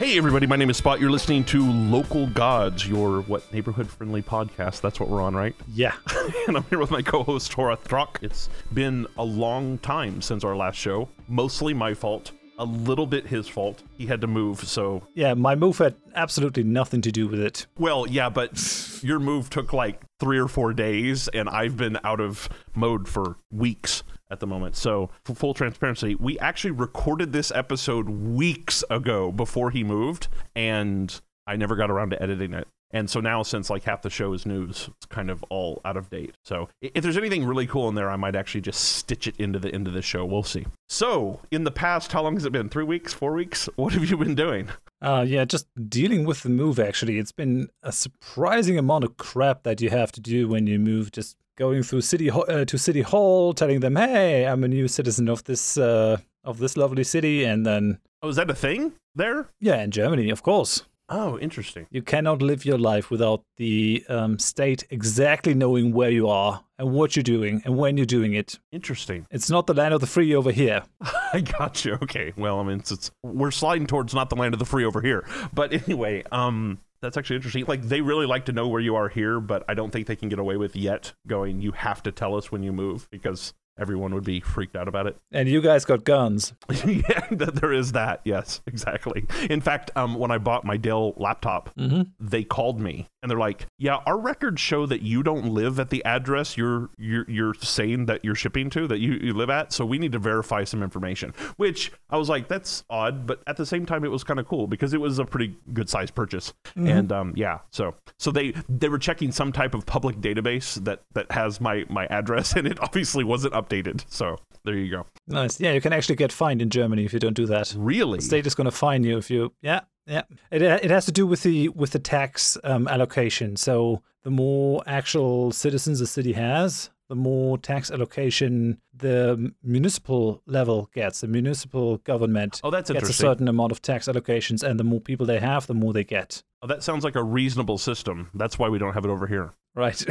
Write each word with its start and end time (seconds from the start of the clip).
Hey, 0.00 0.16
everybody, 0.16 0.46
my 0.46 0.56
name 0.56 0.70
is 0.70 0.78
Spot. 0.78 0.98
You're 0.98 1.10
listening 1.10 1.44
to 1.44 1.70
Local 1.70 2.26
Gods, 2.28 2.88
your 2.88 3.20
what 3.20 3.52
neighborhood 3.52 3.86
friendly 3.86 4.22
podcast. 4.22 4.80
That's 4.80 4.98
what 4.98 5.10
we're 5.10 5.20
on, 5.20 5.34
right? 5.34 5.54
Yeah. 5.74 5.92
and 6.48 6.56
I'm 6.56 6.64
here 6.70 6.78
with 6.78 6.90
my 6.90 7.02
co 7.02 7.22
host, 7.22 7.52
Horath 7.52 7.84
Drak. 7.84 8.22
It's 8.22 8.48
been 8.72 9.06
a 9.18 9.24
long 9.24 9.76
time 9.76 10.22
since 10.22 10.42
our 10.42 10.56
last 10.56 10.76
show. 10.76 11.10
Mostly 11.28 11.74
my 11.74 11.92
fault, 11.92 12.32
a 12.58 12.64
little 12.64 13.04
bit 13.04 13.26
his 13.26 13.46
fault. 13.46 13.82
He 13.98 14.06
had 14.06 14.22
to 14.22 14.26
move, 14.26 14.60
so. 14.60 15.06
Yeah, 15.12 15.34
my 15.34 15.54
move 15.54 15.76
had 15.76 15.96
absolutely 16.14 16.62
nothing 16.62 17.02
to 17.02 17.12
do 17.12 17.28
with 17.28 17.40
it. 17.40 17.66
Well, 17.78 18.06
yeah, 18.08 18.30
but 18.30 19.02
your 19.02 19.20
move 19.20 19.50
took 19.50 19.74
like 19.74 20.00
three 20.18 20.38
or 20.38 20.48
four 20.48 20.72
days, 20.72 21.28
and 21.28 21.46
I've 21.46 21.76
been 21.76 21.98
out 22.04 22.20
of 22.20 22.48
mode 22.74 23.06
for 23.06 23.36
weeks 23.50 24.02
at 24.30 24.40
the 24.40 24.46
moment. 24.46 24.76
So, 24.76 25.10
for 25.24 25.34
full 25.34 25.54
transparency, 25.54 26.14
we 26.14 26.38
actually 26.38 26.72
recorded 26.72 27.32
this 27.32 27.50
episode 27.52 28.08
weeks 28.08 28.84
ago 28.90 29.32
before 29.32 29.70
he 29.70 29.84
moved, 29.84 30.28
and 30.54 31.20
I 31.46 31.56
never 31.56 31.76
got 31.76 31.90
around 31.90 32.10
to 32.10 32.22
editing 32.22 32.54
it. 32.54 32.68
And 32.92 33.08
so 33.08 33.20
now, 33.20 33.42
since 33.42 33.70
like 33.70 33.84
half 33.84 34.02
the 34.02 34.10
show 34.10 34.32
is 34.32 34.44
news, 34.44 34.88
it's 34.96 35.06
kind 35.06 35.30
of 35.30 35.44
all 35.44 35.80
out 35.84 35.96
of 35.96 36.10
date. 36.10 36.34
So 36.44 36.68
if 36.80 37.02
there's 37.02 37.16
anything 37.16 37.44
really 37.44 37.66
cool 37.66 37.88
in 37.88 37.94
there, 37.94 38.10
I 38.10 38.16
might 38.16 38.34
actually 38.34 38.62
just 38.62 38.80
stitch 38.80 39.26
it 39.28 39.36
into 39.36 39.58
the 39.58 39.72
end 39.72 39.86
of 39.86 39.94
the 39.94 40.02
show. 40.02 40.24
We'll 40.24 40.42
see. 40.42 40.66
So 40.88 41.40
in 41.52 41.64
the 41.64 41.70
past, 41.70 42.10
how 42.10 42.22
long 42.22 42.34
has 42.34 42.44
it 42.44 42.52
been? 42.52 42.68
Three 42.68 42.84
weeks? 42.84 43.12
Four 43.12 43.34
weeks? 43.34 43.68
What 43.80 43.94
have 43.94 44.10
you 44.10 44.16
been 44.18 44.34
doing? 44.34 44.68
Uh, 45.00 45.24
yeah, 45.26 45.44
just 45.46 45.66
dealing 45.88 46.24
with 46.24 46.42
the 46.42 46.50
move, 46.50 46.78
actually. 46.78 47.18
It's 47.18 47.32
been 47.32 47.70
a 47.82 47.92
surprising 47.92 48.76
amount 48.76 49.04
of 49.04 49.16
crap 49.16 49.62
that 49.62 49.80
you 49.80 49.88
have 49.88 50.12
to 50.12 50.20
do 50.20 50.48
when 50.48 50.66
you 50.66 50.78
move. 50.78 51.12
Just 51.12 51.36
going 51.56 51.82
through 51.82 52.00
city 52.02 52.30
uh, 52.30 52.64
to 52.64 52.78
city 52.78 53.02
hall, 53.02 53.52
telling 53.54 53.80
them, 53.80 53.96
"Hey, 53.96 54.46
I'm 54.46 54.64
a 54.64 54.68
new 54.68 54.88
citizen 54.88 55.28
of 55.28 55.44
this 55.44 55.76
uh, 55.78 56.18
of 56.44 56.58
this 56.58 56.76
lovely 56.76 57.04
city," 57.04 57.44
and 57.44 57.66
then 57.66 57.98
Oh, 58.22 58.28
is 58.28 58.36
that 58.36 58.50
a 58.50 58.54
thing 58.54 58.92
there? 59.14 59.48
yeah, 59.60 59.82
in 59.82 59.90
Germany, 59.90 60.28
of 60.30 60.42
course, 60.42 60.84
Oh, 61.08 61.38
interesting. 61.38 61.86
you 61.90 62.02
cannot 62.02 62.40
live 62.42 62.64
your 62.66 62.78
life 62.78 63.10
without 63.10 63.42
the 63.56 64.04
um, 64.08 64.38
state 64.38 64.84
exactly 64.90 65.54
knowing 65.54 65.92
where 65.92 66.10
you 66.10 66.28
are 66.28 66.62
and 66.78 66.92
what 66.92 67.16
you're 67.16 67.22
doing 67.22 67.62
and 67.64 67.76
when 67.76 67.96
you're 67.96 68.06
doing 68.06 68.32
it. 68.34 68.58
Interesting. 68.72 69.26
It's 69.30 69.50
not 69.50 69.66
the 69.66 69.74
land 69.74 69.92
of 69.94 70.00
the 70.00 70.06
free 70.06 70.34
over 70.34 70.52
here. 70.52 70.82
I 71.32 71.40
got 71.40 71.84
you. 71.84 71.94
Okay. 71.94 72.32
Well, 72.36 72.60
I 72.60 72.62
mean, 72.62 72.78
it's, 72.78 72.92
it's 72.92 73.10
we're 73.22 73.50
sliding 73.50 73.86
towards 73.86 74.14
not 74.14 74.28
the 74.30 74.36
land 74.36 74.54
of 74.54 74.58
the 74.60 74.66
free 74.66 74.84
over 74.84 75.00
here. 75.00 75.26
But 75.52 75.72
anyway, 75.72 76.22
um, 76.30 76.78
that's 77.02 77.16
actually 77.16 77.36
interesting. 77.36 77.64
Like 77.66 77.82
they 77.82 78.00
really 78.00 78.26
like 78.26 78.46
to 78.46 78.52
know 78.52 78.68
where 78.68 78.80
you 78.80 78.96
are 78.96 79.08
here, 79.08 79.40
but 79.40 79.64
I 79.68 79.74
don't 79.74 79.90
think 79.90 80.06
they 80.06 80.16
can 80.16 80.28
get 80.28 80.38
away 80.38 80.56
with 80.56 80.76
yet 80.76 81.12
going. 81.26 81.60
You 81.60 81.72
have 81.72 82.02
to 82.04 82.12
tell 82.12 82.36
us 82.36 82.52
when 82.52 82.62
you 82.62 82.72
move 82.72 83.08
because 83.10 83.54
everyone 83.80 84.14
would 84.14 84.24
be 84.24 84.40
freaked 84.40 84.76
out 84.76 84.88
about 84.88 85.06
it. 85.06 85.16
And 85.32 85.48
you 85.48 85.60
guys 85.62 85.84
got 85.84 86.04
guns. 86.04 86.52
yeah, 86.84 87.26
there 87.30 87.72
is 87.72 87.92
that. 87.92 88.20
Yes, 88.24 88.60
exactly. 88.66 89.26
In 89.48 89.60
fact, 89.60 89.90
um, 89.96 90.16
when 90.16 90.30
I 90.30 90.38
bought 90.38 90.64
my 90.64 90.76
Dell 90.76 91.14
laptop, 91.16 91.70
they 92.18 92.44
called 92.44 92.80
me 92.80 93.06
and 93.22 93.30
they're 93.30 93.38
like, 93.38 93.66
"Yeah, 93.78 93.96
our 94.06 94.18
records 94.18 94.60
show 94.60 94.86
that 94.86 95.02
you 95.02 95.22
don't 95.22 95.46
live 95.46 95.78
at 95.78 95.90
the 95.90 96.04
address 96.04 96.56
you're 96.56 96.90
you're 96.98 97.24
you're 97.28 97.54
saying 97.54 98.06
that 98.06 98.24
you're 98.24 98.34
shipping 98.34 98.70
to 98.70 98.86
that 98.88 98.98
you, 98.98 99.12
you 99.22 99.34
live 99.34 99.50
at, 99.50 99.72
so 99.72 99.84
we 99.84 99.98
need 99.98 100.12
to 100.12 100.18
verify 100.18 100.64
some 100.64 100.82
information." 100.82 101.32
Which 101.56 101.92
I 102.08 102.16
was 102.16 102.28
like, 102.28 102.48
"That's 102.48 102.84
odd," 102.90 103.26
but 103.26 103.42
at 103.46 103.56
the 103.56 103.66
same 103.66 103.86
time, 103.86 104.04
it 104.04 104.10
was 104.10 104.24
kind 104.24 104.40
of 104.40 104.46
cool 104.46 104.66
because 104.66 104.94
it 104.94 105.00
was 105.00 105.18
a 105.18 105.24
pretty 105.24 105.56
good 105.72 105.88
sized 105.88 106.14
purchase. 106.14 106.52
And 106.76 107.12
um, 107.12 107.34
yeah, 107.36 107.58
so 107.70 107.94
so 108.18 108.30
they 108.30 108.52
they 108.68 108.88
were 108.88 108.98
checking 108.98 109.32
some 109.32 109.52
type 109.52 109.74
of 109.74 109.86
public 109.86 110.16
database 110.20 110.82
that 110.84 111.02
that 111.14 111.30
has 111.32 111.60
my 111.60 111.84
my 111.88 112.06
address, 112.06 112.52
and 112.56 112.66
it 112.66 112.80
obviously 112.80 113.24
wasn't 113.24 113.54
updated. 113.70 114.04
So 114.08 114.38
there 114.64 114.74
you 114.74 114.90
go. 114.90 115.06
Nice. 115.26 115.60
Yeah, 115.60 115.72
you 115.72 115.80
can 115.80 115.92
actually 115.92 116.16
get 116.16 116.32
fined 116.32 116.60
in 116.62 116.70
Germany 116.70 117.04
if 117.04 117.12
you 117.12 117.18
don't 117.20 117.34
do 117.34 117.46
that. 117.46 117.74
Really? 117.76 118.18
The 118.18 118.24
state 118.24 118.46
is 118.46 118.54
going 118.54 118.66
to 118.66 118.70
fine 118.70 119.04
you 119.04 119.18
if 119.18 119.30
you. 119.30 119.52
Yeah, 119.62 119.80
yeah. 120.06 120.22
It 120.50 120.62
it 120.62 120.90
has 120.90 121.06
to 121.06 121.12
do 121.12 121.26
with 121.26 121.42
the 121.42 121.68
with 121.70 121.90
the 121.90 121.98
tax 121.98 122.58
um, 122.64 122.88
allocation. 122.88 123.56
So 123.56 124.02
the 124.22 124.30
more 124.30 124.82
actual 124.86 125.52
citizens 125.52 126.00
a 126.00 126.06
city 126.06 126.32
has, 126.34 126.90
the 127.08 127.14
more 127.16 127.56
tax 127.58 127.90
allocation 127.90 128.78
the 128.94 129.52
municipal 129.62 130.42
level 130.46 130.90
gets. 130.94 131.22
The 131.22 131.28
municipal 131.28 131.96
government 131.98 132.60
Oh, 132.62 132.70
that's 132.70 132.90
gets 132.90 133.08
a 133.08 133.12
certain 133.14 133.48
amount 133.48 133.72
of 133.72 133.80
tax 133.80 134.06
allocations, 134.08 134.62
and 134.62 134.78
the 134.78 134.84
more 134.84 135.00
people 135.00 135.24
they 135.24 135.40
have, 135.40 135.66
the 135.66 135.74
more 135.74 135.92
they 135.92 136.04
get. 136.04 136.42
Oh, 136.62 136.66
that 136.66 136.82
sounds 136.82 137.02
like 137.04 137.16
a 137.16 137.22
reasonable 137.24 137.78
system. 137.78 138.28
That's 138.34 138.58
why 138.58 138.68
we 138.68 138.78
don't 138.78 138.92
have 138.92 139.06
it 139.06 139.10
over 139.10 139.26
here. 139.26 139.54
Right. 139.74 140.04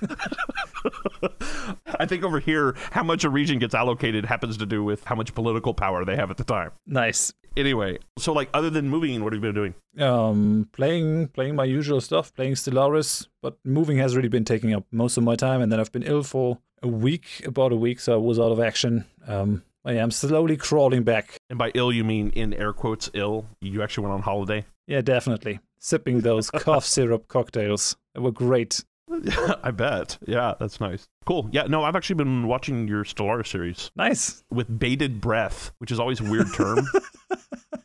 I 1.98 2.06
think 2.06 2.24
over 2.24 2.40
here, 2.40 2.74
how 2.90 3.02
much 3.02 3.24
a 3.24 3.30
region 3.30 3.58
gets 3.58 3.74
allocated 3.74 4.24
happens 4.24 4.56
to 4.58 4.66
do 4.66 4.82
with 4.82 5.04
how 5.04 5.14
much 5.14 5.34
political 5.34 5.74
power 5.74 6.04
they 6.04 6.16
have 6.16 6.30
at 6.30 6.36
the 6.36 6.44
time. 6.44 6.72
nice. 6.86 7.32
Anyway, 7.56 7.98
so 8.16 8.32
like 8.32 8.48
other 8.54 8.70
than 8.70 8.88
moving, 8.88 9.24
what 9.24 9.32
have 9.32 9.42
you 9.42 9.52
been 9.52 9.54
doing? 9.56 9.74
Um, 9.98 10.68
playing 10.72 11.28
playing 11.28 11.56
my 11.56 11.64
usual 11.64 12.00
stuff, 12.00 12.32
playing 12.32 12.54
Stellaris, 12.54 13.26
but 13.42 13.58
moving 13.64 13.98
has 13.98 14.14
really 14.14 14.28
been 14.28 14.44
taking 14.44 14.72
up 14.72 14.84
most 14.92 15.16
of 15.16 15.24
my 15.24 15.34
time, 15.34 15.60
and 15.60 15.72
then 15.72 15.80
I've 15.80 15.90
been 15.90 16.04
ill 16.04 16.22
for 16.22 16.58
a 16.80 16.86
week, 16.86 17.42
about 17.44 17.72
a 17.72 17.76
week, 17.76 17.98
so 17.98 18.14
I 18.14 18.16
was 18.18 18.38
out 18.38 18.52
of 18.52 18.60
action. 18.60 19.04
Um, 19.26 19.64
I 19.84 19.94
am 19.94 20.10
slowly 20.12 20.56
crawling 20.56 21.02
back. 21.02 21.38
And 21.48 21.58
by 21.58 21.72
ill, 21.74 21.92
you 21.92 22.04
mean 22.04 22.30
in 22.30 22.54
air 22.54 22.72
quotes 22.72 23.10
ill. 23.14 23.46
You 23.60 23.82
actually 23.82 24.04
went 24.04 24.14
on 24.14 24.22
holiday. 24.22 24.64
Yeah, 24.86 25.00
definitely 25.00 25.58
sipping 25.78 26.20
those 26.20 26.50
cough 26.54 26.84
syrup 26.84 27.26
cocktails. 27.28 27.96
They 28.14 28.20
were 28.20 28.32
great. 28.32 28.84
I 29.62 29.70
bet. 29.70 30.18
Yeah, 30.26 30.54
that's 30.58 30.80
nice. 30.80 31.08
Cool. 31.26 31.48
Yeah, 31.52 31.64
no, 31.64 31.84
I've 31.84 31.96
actually 31.96 32.16
been 32.16 32.46
watching 32.46 32.86
your 32.88 33.04
Stellaris 33.04 33.48
series 33.48 33.90
Nice. 33.96 34.42
with 34.50 34.78
bated 34.78 35.20
breath, 35.20 35.72
which 35.78 35.90
is 35.90 35.98
always 36.00 36.20
a 36.20 36.24
weird 36.24 36.52
term. 36.54 36.78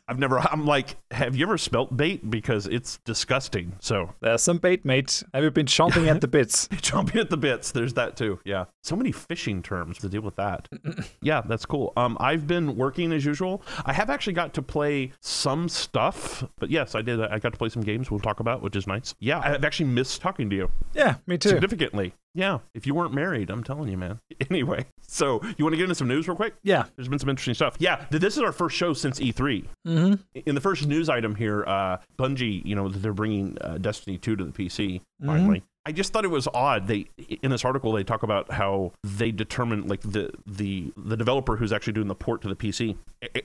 I've 0.08 0.18
never. 0.20 0.38
I'm 0.38 0.64
like, 0.66 0.96
have 1.10 1.34
you 1.34 1.46
ever 1.46 1.58
smelt 1.58 1.96
bait? 1.96 2.30
Because 2.30 2.66
it's 2.66 2.98
disgusting. 2.98 3.72
So 3.80 4.14
There's 4.20 4.42
some 4.42 4.58
bait, 4.58 4.84
mate. 4.84 5.22
Have 5.34 5.42
you 5.42 5.50
been 5.50 5.66
chomping 5.66 6.06
at 6.06 6.20
the 6.20 6.28
bits? 6.28 6.68
Chomping 6.76 7.16
at 7.20 7.28
the 7.30 7.36
bits. 7.36 7.72
There's 7.72 7.94
that 7.94 8.16
too. 8.16 8.38
Yeah. 8.44 8.66
So 8.84 8.94
many 8.94 9.10
fishing 9.10 9.62
terms 9.62 9.98
to 9.98 10.08
deal 10.08 10.22
with 10.22 10.36
that. 10.36 10.68
yeah, 11.22 11.42
that's 11.44 11.66
cool. 11.66 11.92
Um, 11.96 12.16
I've 12.20 12.46
been 12.46 12.76
working 12.76 13.12
as 13.12 13.24
usual. 13.24 13.62
I 13.84 13.92
have 13.92 14.08
actually 14.10 14.34
got 14.34 14.54
to 14.54 14.62
play 14.62 15.12
some 15.20 15.68
stuff, 15.68 16.44
but 16.58 16.70
yes, 16.70 16.94
I 16.94 17.02
did. 17.02 17.20
I 17.20 17.38
got 17.40 17.52
to 17.52 17.58
play 17.58 17.68
some 17.68 17.82
games 17.82 18.08
we'll 18.10 18.20
talk 18.20 18.38
about, 18.38 18.62
which 18.62 18.76
is 18.76 18.86
nice. 18.86 19.14
Yeah, 19.18 19.40
I've 19.40 19.64
actually 19.64 19.86
missed 19.90 20.20
talking 20.20 20.48
to 20.50 20.56
you 20.56 20.70
Yeah, 20.94 21.16
me 21.26 21.36
too. 21.38 21.48
significantly. 21.48 22.14
Yeah. 22.36 22.58
If 22.74 22.86
you 22.86 22.94
weren't 22.94 23.14
married, 23.14 23.50
I'm 23.50 23.64
telling 23.64 23.88
you, 23.88 23.96
man. 23.96 24.20
Anyway, 24.50 24.84
so 25.00 25.40
you 25.56 25.64
want 25.64 25.72
to 25.72 25.76
get 25.76 25.84
into 25.84 25.94
some 25.94 26.06
news 26.08 26.28
real 26.28 26.36
quick? 26.36 26.54
Yeah. 26.62 26.84
There's 26.94 27.08
been 27.08 27.18
some 27.18 27.28
interesting 27.30 27.54
stuff. 27.54 27.74
Yeah, 27.78 28.04
th- 28.10 28.20
this 28.20 28.36
is 28.36 28.42
our 28.42 28.52
first 28.52 28.76
show 28.76 28.92
since 28.92 29.18
E3. 29.18 29.64
Mm-hmm. 29.86 30.14
In 30.46 30.54
the 30.54 30.60
first 30.60 30.86
news 30.86 31.08
item 31.08 31.34
here, 31.34 31.64
uh, 31.66 31.96
Bungie, 32.18 32.64
you 32.64 32.74
know, 32.76 32.88
they're 32.88 33.12
bringing 33.14 33.56
uh, 33.60 33.78
Destiny 33.78 34.18
2 34.18 34.36
to 34.36 34.44
the 34.44 34.52
PC 34.52 35.00
finally. 35.24 35.64
I 35.86 35.92
just 35.92 36.12
thought 36.12 36.24
it 36.24 36.32
was 36.32 36.48
odd. 36.52 36.88
They 36.88 37.06
in 37.42 37.52
this 37.52 37.64
article 37.64 37.92
they 37.92 38.02
talk 38.02 38.24
about 38.24 38.50
how 38.50 38.92
they 39.04 39.30
determine 39.30 39.86
like 39.86 40.00
the 40.00 40.32
the 40.44 40.92
the 40.96 41.16
developer 41.16 41.56
who's 41.56 41.72
actually 41.72 41.92
doing 41.92 42.08
the 42.08 42.14
port 42.16 42.42
to 42.42 42.48
the 42.48 42.56
PC, 42.56 42.96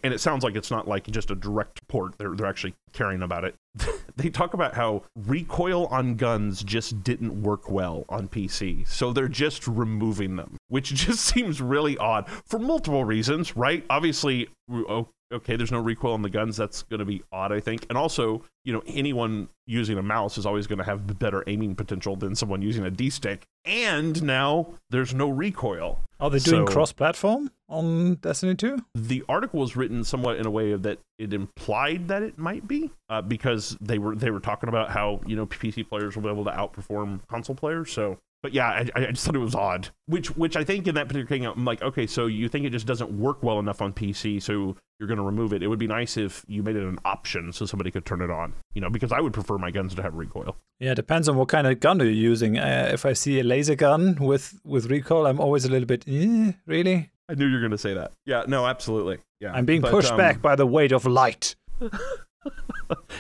and 0.04 0.12
it 0.12 0.20
sounds 0.20 0.44
like 0.44 0.56
it's 0.56 0.72
not 0.72 0.88
like 0.88 1.06
just 1.12 1.30
a 1.30 1.36
direct 1.36 1.88
port. 1.88 2.18
They're 2.18 2.34
they're 2.34 2.48
actually 2.48 2.74
caring 2.94 3.22
about 3.22 3.44
it. 3.44 3.54
they 4.16 4.32
talk 4.32 4.56
about 4.56 4.74
how 4.74 5.04
recoil 5.16 5.86
on 5.88 6.16
guns 6.16 6.64
just 6.64 7.04
didn't 7.04 7.44
work 7.44 7.70
well 7.70 8.06
on 8.10 8.28
PC, 8.28 8.88
so 8.88 9.14
they're 9.14 9.28
just 9.28 9.68
removing 9.68 10.36
them, 10.36 10.58
which 10.68 10.94
just 10.96 11.24
seems 11.24 11.62
really 11.62 11.96
odd 12.00 12.28
for 12.28 12.58
multiple 12.58 13.06
reasons. 13.06 13.56
Right? 13.56 13.86
Obviously, 13.88 14.48
oh, 14.72 15.10
okay, 15.32 15.56
there's 15.56 15.72
no 15.72 15.80
recoil 15.80 16.14
on 16.14 16.22
the 16.22 16.30
guns. 16.30 16.58
That's 16.58 16.84
going 16.84 17.00
to 17.00 17.06
be 17.06 17.24
odd, 17.32 17.52
I 17.52 17.60
think. 17.60 17.86
And 17.90 17.98
also, 17.98 18.44
you 18.64 18.74
know, 18.74 18.84
anyone 18.88 19.50
using 19.66 19.98
a 19.98 20.04
mouse 20.04 20.38
is 20.38 20.46
always 20.46 20.68
going 20.68 20.80
to 20.80 20.84
have 20.86 21.20
better 21.20 21.44
aiming 21.48 21.76
potential 21.76 22.16
than 22.16 22.36
someone 22.36 22.62
using 22.62 22.84
a 22.86 22.92
D 22.92 23.10
stick. 23.10 23.44
And 23.66 24.22
now 24.24 24.74
there's 24.90 25.14
no 25.14 25.30
recoil. 25.30 26.02
Are 26.20 26.30
they 26.30 26.40
doing 26.40 26.68
So- 26.68 26.74
cross 26.74 26.92
platform 26.92 27.52
on 27.70 28.16
Destiny 28.16 28.56
2? 28.56 28.80
The 28.96 29.24
article 29.30 29.60
was 29.60 29.76
written 29.76 30.04
somewhat 30.04 30.38
in 30.38 30.46
a 30.46 30.52
way 30.52 30.76
that 30.76 31.00
it 31.18 31.34
implied 31.34 32.08
that 32.10 32.22
it 32.24 32.38
might 32.38 32.68
be, 32.68 32.92
uh, 33.10 33.22
because 33.22 33.78
they 33.82 33.98
were 34.00 34.16
they 34.16 34.30
were 34.32 34.40
talking 34.40 34.70
about 34.70 34.92
how 34.92 35.22
you 35.26 35.36
know 35.36 35.46
PC 35.46 35.88
players 35.88 36.16
will 36.16 36.24
be 36.24 36.30
able 36.30 36.46
to 36.46 36.52
outperform 36.52 37.22
console 37.28 37.56
players. 37.56 37.92
So, 37.92 38.18
but 38.44 38.54
yeah, 38.54 38.86
I, 38.96 39.08
I 39.08 39.12
just 39.12 39.26
thought 39.26 39.36
it 39.36 39.40
was 39.40 39.56
odd. 39.56 39.90
Which 40.08 40.36
which 40.36 40.56
I 40.56 40.64
think 40.64 40.88
in 40.88 40.96
that 40.96 41.08
particular 41.08 41.28
thing, 41.28 41.46
I'm 41.46 41.66
like, 41.66 41.82
okay, 41.82 42.08
so 42.08 42.26
you 42.26 42.50
think 42.50 42.66
it 42.66 42.72
just 42.72 42.88
doesn't 42.88 43.12
work 43.12 43.44
well 43.44 43.60
enough 43.60 43.82
on 43.82 43.94
PC, 43.94 44.42
so 44.42 44.76
you're 45.00 45.08
going 45.08 45.18
to 45.18 45.24
remove 45.24 45.54
it. 45.54 45.64
It 45.64 45.68
would 45.68 45.80
be 45.80 45.88
nice 45.88 46.18
if 46.18 46.44
you 46.48 46.64
made 46.64 46.76
it 46.76 46.84
an 46.84 47.00
option 47.06 47.54
so 47.54 47.66
somebody 47.66 47.92
could 47.92 48.06
turn 48.06 48.22
it 48.22 48.30
on. 48.30 48.54
You 48.74 48.82
know, 48.82 48.90
because 48.90 49.12
I 49.12 49.20
would 49.20 49.34
prefer 49.34 49.58
my 49.58 49.72
guns 49.72 49.96
to 49.96 50.02
have 50.02 50.16
recoil. 50.16 50.56
Yeah, 50.80 50.94
depends 50.94 51.30
on 51.30 51.38
what 51.38 51.48
kind 51.48 51.68
of 51.68 51.80
gun 51.80 52.00
you're 52.00 52.10
using. 52.10 52.58
Uh, 52.58 52.90
if 52.94 53.06
I 53.06 53.14
see 53.14 53.40
a 53.40 53.44
laser 53.44 53.76
gun 53.76 54.16
with 54.16 54.60
with 54.64 54.90
recoil, 54.90 55.28
I'm 55.28 55.40
always 55.40 55.66
a 55.66 55.70
little 55.70 55.88
bit, 55.88 56.06
eh, 56.08 56.54
really? 56.66 57.12
I 57.30 57.36
knew 57.36 57.48
you 57.48 57.54
were 57.54 57.60
going 57.60 57.72
to 57.72 57.78
say 57.78 57.94
that. 57.94 58.12
Yeah, 58.26 58.44
no, 58.48 58.66
absolutely. 58.66 59.20
Yeah, 59.40 59.54
I'm 59.54 59.66
being 59.66 59.82
But, 59.82 59.92
pushed 59.92 60.12
um, 60.12 60.18
back 60.18 60.42
by 60.42 60.56
the 60.56 60.66
weight 60.66 60.92
of 60.92 61.06
light. 61.06 61.56